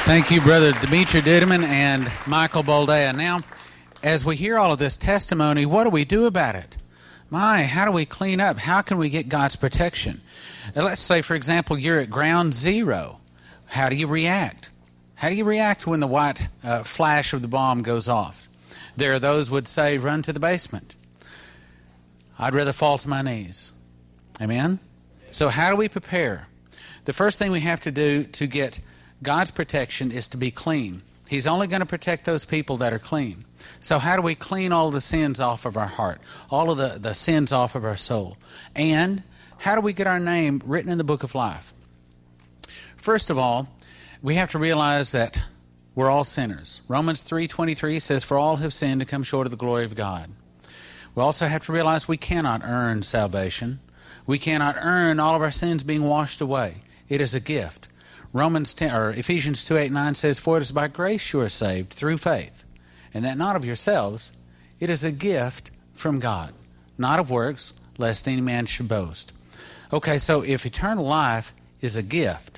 Thank 0.04 0.32
you, 0.32 0.40
Brother 0.40 0.72
Dimitri 0.72 1.20
Duduman 1.20 1.62
and 1.62 2.10
Michael 2.26 2.64
Boldea. 2.64 3.14
Now, 3.14 3.42
as 4.02 4.24
we 4.24 4.34
hear 4.34 4.58
all 4.58 4.72
of 4.72 4.78
this 4.80 4.96
testimony, 4.96 5.66
what 5.66 5.84
do 5.84 5.90
we 5.90 6.04
do 6.04 6.26
about 6.26 6.56
it? 6.56 6.76
My, 7.30 7.62
how 7.62 7.84
do 7.84 7.92
we 7.92 8.06
clean 8.06 8.40
up? 8.40 8.58
How 8.58 8.82
can 8.82 8.98
we 8.98 9.08
get 9.08 9.28
God's 9.28 9.54
protection? 9.54 10.20
Uh, 10.76 10.82
Let's 10.82 11.00
say, 11.00 11.22
for 11.22 11.36
example, 11.36 11.78
you're 11.78 12.00
at 12.00 12.10
ground 12.10 12.54
zero. 12.54 13.19
How 13.70 13.88
do 13.88 13.94
you 13.94 14.08
react? 14.08 14.68
How 15.14 15.28
do 15.28 15.36
you 15.36 15.44
react 15.44 15.86
when 15.86 16.00
the 16.00 16.08
white 16.08 16.48
uh, 16.64 16.82
flash 16.82 17.32
of 17.32 17.40
the 17.40 17.48
bomb 17.48 17.82
goes 17.82 18.08
off? 18.08 18.48
There 18.96 19.14
are 19.14 19.20
those 19.20 19.48
would 19.48 19.68
say, 19.68 19.96
run 19.96 20.22
to 20.22 20.32
the 20.32 20.40
basement. 20.40 20.96
I'd 22.36 22.54
rather 22.54 22.72
fall 22.72 22.98
to 22.98 23.08
my 23.08 23.22
knees. 23.22 23.70
Amen? 24.40 24.80
So, 25.30 25.48
how 25.48 25.70
do 25.70 25.76
we 25.76 25.88
prepare? 25.88 26.48
The 27.04 27.12
first 27.12 27.38
thing 27.38 27.52
we 27.52 27.60
have 27.60 27.78
to 27.80 27.92
do 27.92 28.24
to 28.24 28.46
get 28.48 28.80
God's 29.22 29.52
protection 29.52 30.10
is 30.10 30.26
to 30.28 30.36
be 30.36 30.50
clean. 30.50 31.02
He's 31.28 31.46
only 31.46 31.68
going 31.68 31.80
to 31.80 31.86
protect 31.86 32.24
those 32.24 32.44
people 32.44 32.78
that 32.78 32.92
are 32.92 32.98
clean. 32.98 33.44
So, 33.78 34.00
how 34.00 34.16
do 34.16 34.22
we 34.22 34.34
clean 34.34 34.72
all 34.72 34.90
the 34.90 35.00
sins 35.00 35.38
off 35.38 35.64
of 35.64 35.76
our 35.76 35.86
heart, 35.86 36.20
all 36.50 36.72
of 36.72 36.78
the, 36.78 36.98
the 36.98 37.14
sins 37.14 37.52
off 37.52 37.76
of 37.76 37.84
our 37.84 37.96
soul? 37.96 38.36
And 38.74 39.22
how 39.58 39.76
do 39.76 39.80
we 39.80 39.92
get 39.92 40.08
our 40.08 40.18
name 40.18 40.60
written 40.64 40.90
in 40.90 40.98
the 40.98 41.04
book 41.04 41.22
of 41.22 41.36
life? 41.36 41.72
First 43.00 43.30
of 43.30 43.38
all, 43.38 43.66
we 44.20 44.34
have 44.34 44.50
to 44.50 44.58
realize 44.58 45.12
that 45.12 45.40
we're 45.94 46.10
all 46.10 46.22
sinners. 46.22 46.82
Romans 46.86 47.22
3:23 47.22 47.98
says 47.98 48.24
for 48.24 48.36
all 48.36 48.56
have 48.56 48.74
sinned 48.74 49.00
and 49.00 49.08
come 49.08 49.22
short 49.22 49.46
of 49.46 49.50
the 49.50 49.56
glory 49.56 49.86
of 49.86 49.94
God. 49.94 50.30
We 51.14 51.22
also 51.22 51.46
have 51.46 51.64
to 51.64 51.72
realize 51.72 52.06
we 52.06 52.18
cannot 52.18 52.60
earn 52.62 53.02
salvation. 53.02 53.80
We 54.26 54.38
cannot 54.38 54.76
earn 54.78 55.18
all 55.18 55.34
of 55.34 55.40
our 55.40 55.50
sins 55.50 55.82
being 55.82 56.04
washed 56.04 56.42
away. 56.42 56.82
It 57.08 57.22
is 57.22 57.34
a 57.34 57.40
gift. 57.40 57.88
Romans 58.34 58.74
10 58.74 58.94
or 58.94 59.10
Ephesians 59.10 59.64
2 59.64 59.78
8 59.78 59.92
9 59.92 60.14
says, 60.14 60.38
For 60.38 60.58
it 60.58 60.62
is 60.62 60.70
by 60.70 60.88
grace 60.88 61.32
you 61.32 61.40
are 61.40 61.48
saved 61.48 61.94
through 61.94 62.18
faith, 62.18 62.64
and 63.14 63.24
that 63.24 63.38
not 63.38 63.56
of 63.56 63.64
yourselves, 63.64 64.32
it 64.78 64.90
is 64.90 65.04
a 65.04 65.10
gift 65.10 65.70
from 65.94 66.20
God, 66.20 66.52
not 66.98 67.18
of 67.18 67.30
works, 67.30 67.72
lest 67.96 68.28
any 68.28 68.42
man 68.42 68.66
should 68.66 68.88
boast. 68.88 69.32
Okay, 69.90 70.18
so 70.18 70.42
if 70.42 70.66
eternal 70.66 71.06
life 71.06 71.54
is 71.80 71.96
a 71.96 72.02
gift, 72.02 72.49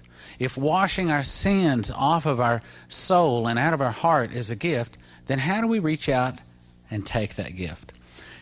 if 0.43 0.56
washing 0.56 1.10
our 1.10 1.23
sins 1.23 1.90
off 1.90 2.27
of 2.27 2.40
our 2.40 2.62
soul 2.89 3.47
and 3.47 3.59
out 3.59 3.74
of 3.74 3.81
our 3.81 3.93
heart 3.93 4.32
is 4.32 4.51
a 4.51 4.56
gift, 4.56 4.98
then 5.27 5.39
how 5.39 5.60
do 5.60 5.69
we 5.69 5.78
reach 5.78 6.09
out 6.09 6.39
and 6.90 7.06
take 7.06 7.36
that 7.36 7.55
gift? 7.55 7.93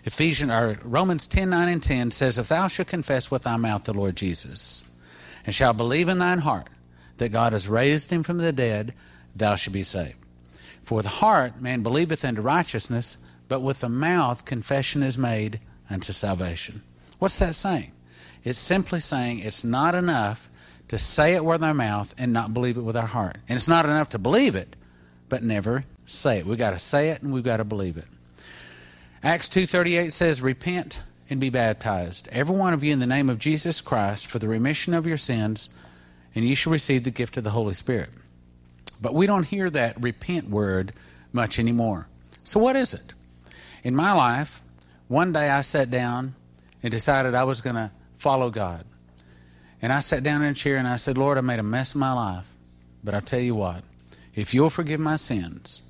Ephesians 0.05 0.51
or 0.51 0.79
Romans 0.83 1.27
10 1.27 1.51
9 1.51 1.69
and 1.69 1.83
10 1.83 2.11
says, 2.11 2.39
If 2.39 2.49
thou 2.49 2.69
shalt 2.69 2.89
confess 2.89 3.31
with 3.31 3.43
thy 3.43 3.57
mouth 3.59 3.85
the 3.85 3.93
Lord 3.93 4.17
Jesus, 4.17 4.83
and 5.45 5.55
shalt 5.55 5.77
believe 5.77 6.09
in 6.09 6.19
thine 6.19 6.39
heart 6.39 6.69
that 7.19 7.33
God 7.33 7.53
has 7.53 7.69
raised 7.69 8.11
him 8.11 8.23
from 8.23 8.39
the 8.39 8.53
dead, 8.53 8.95
thou 9.37 9.57
shalt 9.57 9.75
be 9.75 9.83
saved. 9.83 10.17
For 10.83 10.97
with 10.97 11.05
the 11.05 11.11
heart 11.11 11.61
man 11.61 11.83
believeth 11.83 12.25
unto 12.25 12.41
righteousness, 12.41 13.19
but 13.47 13.61
with 13.61 13.81
the 13.81 13.91
mouth 13.91 14.47
confession 14.47 15.03
is 15.03 15.19
made 15.19 15.61
unto 15.91 16.15
salvation. 16.15 16.83
What's 17.19 17.39
that 17.39 17.55
saying? 17.55 17.93
It's 18.43 18.59
simply 18.59 19.01
saying 19.01 19.41
it's 19.41 19.65
not 19.65 19.95
enough 19.95 20.50
to 20.91 20.99
say 20.99 21.35
it 21.37 21.45
with 21.45 21.63
our 21.63 21.73
mouth 21.73 22.13
and 22.19 22.33
not 22.33 22.53
believe 22.53 22.77
it 22.77 22.81
with 22.81 22.97
our 22.97 23.07
heart. 23.07 23.37
And 23.49 23.55
it's 23.55 23.69
not 23.69 23.85
enough 23.85 24.11
to 24.11 24.19
believe 24.19 24.57
it, 24.57 24.75
but 25.29 25.41
never 25.41 25.85
say 26.05 26.39
it. 26.39 26.47
We've 26.47 26.59
got 26.59 26.73
to 26.73 26.81
say 26.81 27.11
it 27.11 27.23
and 27.23 27.33
we've 27.33 27.45
got 27.45 27.59
to 27.59 27.65
believe 27.65 27.97
it. 27.97 28.07
Acts 29.23 29.49
2:38 29.49 30.13
says, 30.13 30.43
"Repent 30.43 30.99
and 31.29 31.39
be 31.39 31.49
baptized, 31.49 32.29
every 32.33 32.57
one 32.57 32.75
of 32.75 32.83
you 32.83 32.93
in 32.93 32.99
the 32.99 33.07
name 33.07 33.31
of 33.31 33.39
Jesus 33.39 33.81
Christ 33.81 34.27
for 34.27 34.41
the 34.41 34.49
remission 34.49 34.93
of 34.93 35.07
your 35.07 35.17
sins, 35.17 35.69
and 36.35 36.45
you 36.45 36.57
shall 36.57 36.73
receive 36.73 37.05
the 37.05 37.13
gift 37.13 37.37
of 37.37 37.45
the 37.45 37.51
Holy 37.51 37.75
Spirit." 37.75 38.11
But 39.01 39.15
we 39.15 39.29
don't 39.29 39.45
hear 39.45 39.71
that 39.71 40.03
repent 40.03 40.51
word 40.51 40.93
much 41.33 41.61
anymore. 41.61 42.09
So 42.43 42.59
what 42.59 42.75
is 42.75 42.95
it? 42.95 43.13
In 43.85 43.95
my 43.95 44.13
life, 44.13 44.61
one 45.07 45.33
day 45.33 45.51
I 45.51 45.61
sat 45.61 45.89
down 45.89 46.35
and 46.83 46.91
decided 46.91 47.37
I 47.37 47.45
was 47.45 47.61
going 47.61 47.77
to 47.77 47.93
follow 48.17 48.51
God. 48.51 48.85
And 49.83 49.93
I 49.93 50.01
sat 50.01 50.23
down 50.23 50.43
in 50.43 50.51
a 50.51 50.55
chair 50.55 50.77
and 50.77 50.87
I 50.87 50.97
said, 50.97 51.17
Lord, 51.17 51.39
I 51.39 51.41
made 51.41 51.59
a 51.59 51.65
mess 51.65 51.95
of 51.95 52.01
my 52.01 52.13
life. 52.13 52.45
But 53.03 53.15
I'll 53.15 53.23
tell 53.23 53.41
you 53.41 53.55
what, 53.55 53.83
if 54.35 54.53
you'll 54.53 54.71
forgive 54.71 55.01
my 55.01 55.17
sins, 55.17 55.83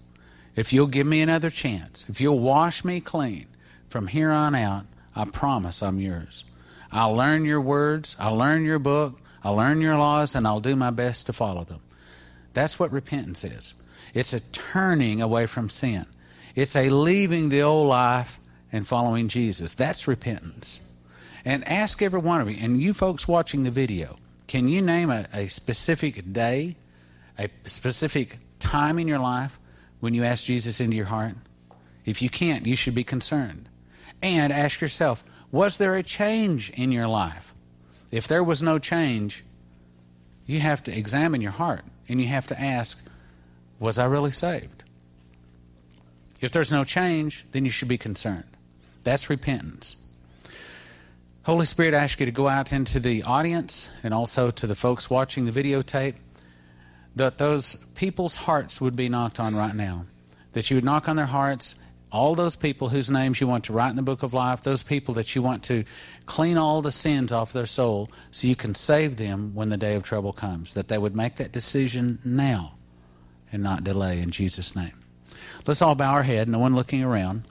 if 0.55 0.73
you'll 0.73 0.87
give 0.87 1.07
me 1.07 1.23
another 1.23 1.51
chance, 1.51 2.07
if 2.09 2.21
you'll 2.21 2.39
wash 2.39 2.85
me 2.85 3.01
clean 3.01 3.47
from 3.89 4.07
here 4.07 4.31
on 4.31 4.55
out, 4.55 4.87
I 5.15 5.25
promise 5.25 5.83
I'm 5.83 5.99
yours. 5.99 6.45
I'll 6.93 7.15
learn 7.15 7.45
your 7.45 7.61
words, 7.61 8.17
I'll 8.19 8.37
learn 8.37 8.65
your 8.65 8.79
book, 8.79 9.21
I'll 9.43 9.57
learn 9.57 9.81
your 9.81 9.97
laws, 9.97 10.35
and 10.35 10.47
I'll 10.47 10.61
do 10.61 10.77
my 10.77 10.91
best 10.91 11.27
to 11.27 11.33
follow 11.33 11.65
them. 11.65 11.81
That's 12.53 12.79
what 12.79 12.93
repentance 12.93 13.45
is. 13.45 13.75
It's 14.15 14.33
a 14.33 14.41
turning 14.41 15.23
away 15.23 15.47
from 15.47 15.69
sin. 15.69 16.07
It's 16.55 16.77
a 16.77 16.91
leaving 16.91 17.49
the 17.49 17.63
old 17.63 17.89
life 17.89 18.41
and 18.73 18.87
following 18.87 19.29
Jesus. 19.29 19.75
That's 19.75 20.09
repentance. 20.09 20.81
And 21.45 21.67
ask 21.67 22.03
every 22.03 22.21
one 22.21 22.41
of 22.41 22.51
you, 22.51 22.57
and 22.61 22.81
you 22.81 22.93
folks 22.93 23.27
watching 23.27 23.63
the 23.63 23.71
video, 23.71 24.17
can 24.47 24.69
you 24.69 24.83
name 24.83 25.11
a, 25.11 25.27
a 25.33 25.47
specific 25.47 26.33
day, 26.33 26.77
a 27.39 27.49
specific 27.65 28.39
time 28.59 28.99
in 28.99 29.09
your 29.09 29.19
life 29.19 29.59
when 30.01 30.15
you 30.15 30.25
asked 30.25 30.47
Jesus 30.47 30.81
into 30.81 30.97
your 30.97 31.07
heart? 31.07 31.35
If 32.05 32.23
you 32.23 32.29
can't, 32.29 32.67
you 32.67 32.77
should 32.77 32.95
be 32.95 33.05
concerned. 33.05 33.69
And 34.23 34.53
ask 34.53 34.81
yourself, 34.81 35.25
was 35.53 35.79
there 35.79 35.95
a 35.95 36.03
change 36.03 36.71
in 36.71 36.93
your 36.93 37.07
life? 37.07 37.55
If 38.11 38.29
there 38.29 38.45
was 38.45 38.61
no 38.61 38.79
change, 38.79 39.45
you 40.47 40.61
have 40.61 40.83
to 40.85 40.97
examine 40.97 41.41
your 41.41 41.53
heart 41.53 41.85
and 42.09 42.21
you 42.21 42.27
have 42.27 42.47
to 42.49 42.61
ask, 42.61 43.07
was 43.79 43.99
I 43.99 44.07
really 44.07 44.33
saved? 44.33 44.85
If 46.41 46.51
there's 46.51 46.73
no 46.73 46.85
change, 46.85 47.47
then 47.53 47.65
you 47.65 47.71
should 47.71 47.89
be 47.89 47.99
concerned. 47.99 48.45
That's 49.05 49.31
repentance. 49.31 49.97
Holy 51.51 51.67
Spirit, 51.67 51.95
I 51.95 52.05
ask 52.05 52.21
you 52.21 52.27
to 52.27 52.31
go 52.31 52.47
out 52.47 52.73
into 52.73 53.01
the 53.01 53.25
audience 53.25 53.91
and 54.05 54.15
also 54.15 54.53
to 54.53 54.69
the 54.69 54.77
folks 54.77 55.11
watching 55.11 55.47
the 55.47 55.51
videotape, 55.51 56.15
that 57.17 57.39
those 57.39 57.75
people's 57.97 58.37
hearts 58.37 58.81
would 58.81 58.95
be 58.95 59.09
knocked 59.09 59.41
on 59.41 59.57
right 59.57 59.75
now. 59.75 60.07
That 60.53 60.71
you 60.71 60.77
would 60.77 60.85
knock 60.85 61.09
on 61.09 61.17
their 61.17 61.27
hearts, 61.27 61.75
all 62.13 62.37
those 62.37 62.55
people 62.55 62.91
whose 62.91 63.11
names 63.11 63.41
you 63.41 63.49
want 63.49 63.65
to 63.65 63.73
write 63.73 63.91
in 63.91 63.97
the 63.97 64.03
book 64.03 64.23
of 64.23 64.33
life, 64.33 64.63
those 64.63 64.85
people 64.85 65.13
that 65.15 65.35
you 65.35 65.43
want 65.43 65.65
to 65.65 65.83
clean 66.25 66.57
all 66.57 66.83
the 66.83 66.93
sins 66.93 67.33
off 67.33 67.53
their 67.53 67.67
soul 67.67 68.09
so 68.31 68.47
you 68.47 68.55
can 68.55 68.77
save 68.77 69.17
them 69.17 69.53
when 69.53 69.71
the 69.71 69.77
day 69.77 69.97
of 69.97 70.05
trouble 70.05 70.33
comes. 70.33 70.75
That 70.75 70.87
they 70.87 70.99
would 70.99 71.17
make 71.17 71.35
that 71.39 71.51
decision 71.51 72.21
now 72.25 72.75
and 73.51 73.61
not 73.61 73.83
delay 73.83 74.21
in 74.21 74.31
Jesus' 74.31 74.77
name. 74.77 75.03
Let's 75.67 75.83
all 75.83 75.97
bow 75.97 76.13
our 76.13 76.23
head, 76.23 76.49
no 76.49 76.61
one 76.61 76.77
looking 76.77 77.03
around. 77.03 77.43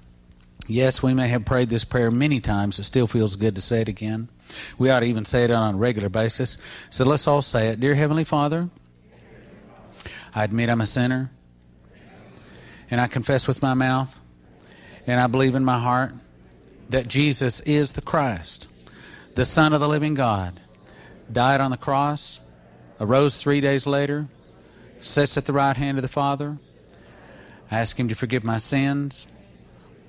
Yes, 0.70 1.02
we 1.02 1.16
may 1.16 1.28
have 1.30 1.46
prayed 1.46 1.70
this 1.70 1.84
prayer 1.84 2.12
many 2.12 2.40
times. 2.40 2.78
It 2.78 2.84
still 2.84 3.08
feels 3.08 3.36
good 3.36 3.56
to 3.56 3.62
say 3.62 3.82
it 3.82 3.88
again. 3.88 4.30
We 4.78 4.92
ought 4.92 5.00
to 5.00 5.08
even 5.08 5.26
say 5.26 5.44
it 5.44 5.50
on 5.50 5.74
a 5.74 5.78
regular 5.78 6.10
basis. 6.10 6.58
So 6.92 7.06
let's 7.06 7.28
all 7.28 7.42
say 7.42 7.70
it. 7.70 7.80
Dear 7.80 7.96
Heavenly 7.96 8.24
Father, 8.24 8.70
I 10.36 10.44
admit 10.44 10.70
I'm 10.70 10.80
a 10.80 10.86
sinner, 10.86 11.32
and 12.92 13.02
I 13.02 13.08
confess 13.08 13.48
with 13.48 13.64
my 13.64 13.74
mouth, 13.74 14.20
and 15.08 15.20
I 15.20 15.26
believe 15.26 15.56
in 15.56 15.66
my 15.66 15.80
heart 15.80 16.14
that 16.90 17.08
Jesus 17.08 17.62
is 17.62 17.94
the 17.94 18.02
Christ, 18.02 18.68
the 19.34 19.46
Son 19.46 19.74
of 19.74 19.80
the 19.80 19.90
living 19.90 20.14
God, 20.14 20.60
died 21.32 21.62
on 21.62 21.72
the 21.72 21.78
cross, 21.78 22.42
arose 23.00 23.42
three 23.42 23.60
days 23.60 23.88
later, 23.88 24.28
sits 25.00 25.36
at 25.36 25.48
the 25.48 25.54
right 25.54 25.76
hand 25.76 25.98
of 25.98 26.04
the 26.04 26.08
Father. 26.08 26.60
I 27.72 27.80
ask 27.80 28.00
Him 28.00 28.10
to 28.10 28.16
forgive 28.16 28.44
my 28.44 28.60
sins 28.60 29.26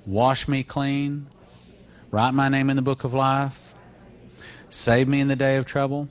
wash 0.05 0.47
me 0.47 0.63
clean, 0.63 1.27
write 2.09 2.33
my 2.33 2.49
name 2.49 2.69
in 2.69 2.75
the 2.75 2.81
book 2.81 3.03
of 3.03 3.13
life, 3.13 3.73
save 4.69 5.07
me 5.07 5.19
in 5.19 5.27
the 5.27 5.35
day 5.35 5.57
of 5.57 5.65
trouble, 5.65 6.07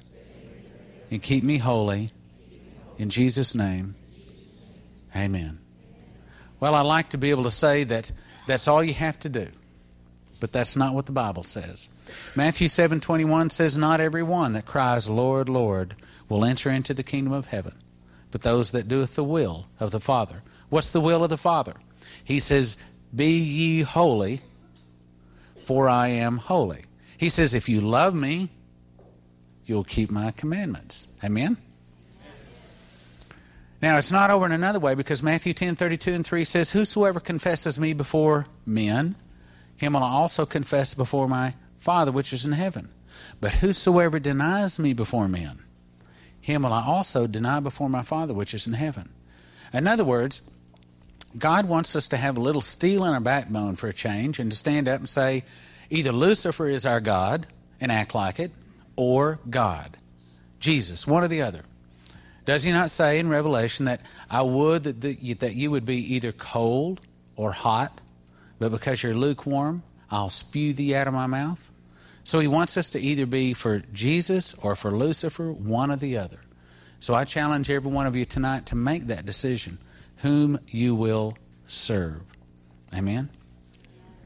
and 1.11 1.23
keep 1.23 1.43
me 1.43 1.59
holy. 1.59 2.11
In 2.99 3.11
Jesus' 3.11 3.55
name, 3.55 3.95
amen. 5.17 5.59
Well, 6.61 6.75
I 6.75 6.83
like 6.83 7.11
to 7.11 7.19
be 7.19 7.31
able 7.31 7.45
to 7.45 7.51
say 7.51 7.85
that 7.85 8.13
that's 8.47 8.69
all 8.69 8.85
you 8.85 8.95
have 8.95 9.19
to 9.21 9.29
do. 9.29 9.49
But 10.41 10.53
that's 10.53 10.75
not 10.75 10.95
what 10.95 11.07
the 11.07 11.13
Bible 11.13 11.45
says. 11.45 11.89
Matthew 12.35 12.67
7:21 12.69 13.51
says 13.51 13.77
not 13.77 14.01
every 14.01 14.23
one 14.23 14.55
that 14.55 14.65
cries 14.65 15.09
Lord, 15.09 15.49
Lord 15.49 15.95
will 16.29 16.45
enter 16.45 16.71
into 16.71 16.95
the 16.95 17.03
kingdom 17.03 17.33
of 17.33 17.47
heaven, 17.47 17.75
but 18.31 18.43
those 18.43 18.71
that 18.71 18.89
doeth 18.89 19.15
the 19.15 19.25
will 19.25 19.67
of 19.79 19.91
the 19.91 20.01
Father. 20.01 20.43
What's 20.71 20.91
the 20.91 21.01
will 21.01 21.23
of 21.23 21.31
the 21.31 21.37
Father? 21.37 21.75
He 22.25 22.41
says 22.41 22.79
be 23.15 23.39
ye 23.39 23.83
holy, 23.83 24.41
for 25.65 25.89
I 25.89 26.09
am 26.09 26.39
holy. 26.39 26.85
He 27.19 27.29
says, 27.29 27.55
If 27.55 27.69
you 27.69 27.81
love 27.81 28.15
me, 28.15 28.51
you'll 29.67 29.85
keep 29.85 30.11
my 30.11 30.31
commandments. 30.33 31.09
Amen? 31.23 31.57
Now, 33.83 33.97
it's 33.97 34.13
not 34.13 34.31
over 34.31 34.45
in 34.45 34.53
another 34.53 34.79
way 34.79 34.95
because 34.95 35.23
Matthew 35.23 35.55
10 35.55 35.77
32 35.77 36.13
and 36.13 36.27
3 36.27 36.45
says, 36.45 36.71
Whosoever 36.71 37.19
confesses 37.19 37.79
me 37.79 37.93
before 37.95 38.47
men, 38.67 39.17
him 39.77 39.95
will 39.95 40.03
I 40.03 40.11
also 40.11 40.45
confess 40.45 40.93
before 40.93 41.29
my 41.29 41.55
Father 41.79 42.13
which 42.13 42.33
is 42.33 42.45
in 42.45 42.53
heaven. 42.53 42.91
But 43.41 43.53
whosoever 43.53 44.19
denies 44.19 44.79
me 44.79 44.93
before 44.93 45.29
men, 45.29 45.61
him 46.41 46.63
will 46.63 46.73
I 46.73 46.85
also 46.85 47.27
deny 47.27 47.61
before 47.61 47.89
my 47.89 48.03
Father 48.03 48.35
which 48.35 48.53
is 48.53 48.67
in 48.67 48.75
heaven. 48.75 49.09
In 49.73 49.87
other 49.87 50.05
words, 50.05 50.43
God 51.39 51.69
wants 51.69 51.95
us 51.95 52.09
to 52.09 52.17
have 52.17 52.37
a 52.37 52.41
little 52.41 52.63
steel 52.63 53.05
in 53.05 53.13
our 53.13 53.21
backbone 53.21 53.77
for 53.77 53.89
a 53.89 53.93
change 53.93 54.39
and 54.39 54.51
to 54.51 54.57
stand 54.57 54.89
up 54.89 54.99
and 54.99 55.09
say, 55.09 55.45
either 55.89 56.13
Lucifer 56.13 56.67
is 56.67 56.87
our 56.87 57.01
God 57.01 57.47
and 57.81 57.93
act 57.93 58.15
like 58.15 58.41
it, 58.41 58.51
or 58.97 59.39
God, 59.49 59.97
Jesus, 60.59 61.07
one 61.07 61.23
or 61.23 61.29
the 61.29 61.43
other. 61.43 61.63
Does 62.45 62.65
he 62.65 62.73
not 62.73 62.91
say 62.91 63.19
in 63.19 63.29
Revelation 63.29 63.87
that 63.87 64.01
I 64.29 64.43
would 64.43 64.83
that, 64.83 65.01
the, 65.01 65.35
that 65.35 65.55
you 65.55 65.71
would 65.71 65.85
be 65.85 66.15
either 66.15 66.33
cold 66.33 67.01
or 67.37 67.53
hot, 67.53 68.01
but 68.59 68.71
because 68.71 69.03
you're 69.03 69.15
lukewarm, 69.15 69.83
I'll 70.11 70.31
spew 70.31 70.73
thee 70.73 70.95
out 70.95 71.07
of 71.07 71.15
my 71.15 71.27
mouth? 71.27 71.71
So 72.25 72.41
he 72.41 72.49
wants 72.49 72.77
us 72.77 72.91
to 72.91 73.01
either 73.01 73.25
be 73.25 73.55
for 73.55 73.81
Jesus 73.93 74.55
or 74.55 74.77
for 74.77 74.91
Lucifer, 74.91 75.53
one 75.53 75.91
or 75.91 75.97
the 75.97 76.19
other. 76.19 76.41
So 76.99 77.15
I 77.15 77.25
challenge 77.25 77.71
every 77.71 77.91
one 77.91 78.07
of 78.07 78.17
you 78.17 78.25
tonight 78.25 78.67
to 78.67 78.75
make 78.75 79.07
that 79.07 79.25
decision 79.25 79.79
whom 80.21 80.59
you 80.69 80.95
will 80.95 81.37
serve. 81.67 82.23
Amen? 82.95 83.31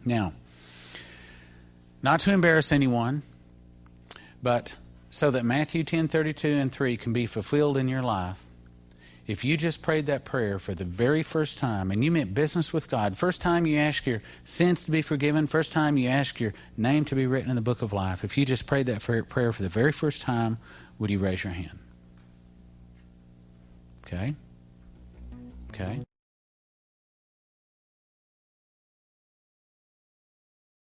Now, 0.04 0.32
not 2.02 2.20
to 2.20 2.32
embarrass 2.32 2.72
anyone, 2.72 3.22
but 4.42 4.74
so 5.10 5.30
that 5.30 5.44
Matthew 5.44 5.84
10 5.84 6.08
32 6.08 6.48
and 6.48 6.72
3 6.72 6.96
can 6.96 7.12
be 7.12 7.26
fulfilled 7.26 7.76
in 7.76 7.88
your 7.88 8.02
life, 8.02 8.42
if 9.26 9.42
you 9.44 9.56
just 9.56 9.80
prayed 9.80 10.06
that 10.06 10.24
prayer 10.24 10.58
for 10.58 10.74
the 10.74 10.84
very 10.84 11.22
first 11.22 11.56
time 11.56 11.90
and 11.90 12.04
you 12.04 12.10
meant 12.10 12.34
business 12.34 12.72
with 12.72 12.90
God, 12.90 13.16
first 13.16 13.40
time 13.40 13.66
you 13.66 13.78
ask 13.78 14.06
your 14.06 14.20
sins 14.44 14.84
to 14.84 14.90
be 14.90 15.00
forgiven, 15.00 15.46
first 15.46 15.72
time 15.72 15.96
you 15.96 16.08
ask 16.08 16.40
your 16.40 16.52
name 16.76 17.06
to 17.06 17.14
be 17.14 17.26
written 17.26 17.48
in 17.48 17.56
the 17.56 17.62
book 17.62 17.80
of 17.80 17.94
life, 17.94 18.22
if 18.22 18.36
you 18.36 18.44
just 18.44 18.66
prayed 18.66 18.86
that 18.86 19.00
prayer 19.00 19.52
for 19.52 19.62
the 19.62 19.68
very 19.68 19.92
first 19.92 20.20
time, 20.20 20.58
would 20.98 21.08
you 21.08 21.18
raise 21.18 21.42
your 21.42 21.54
hand? 21.54 21.78
Okay. 24.06 24.34
Okay 25.74 26.13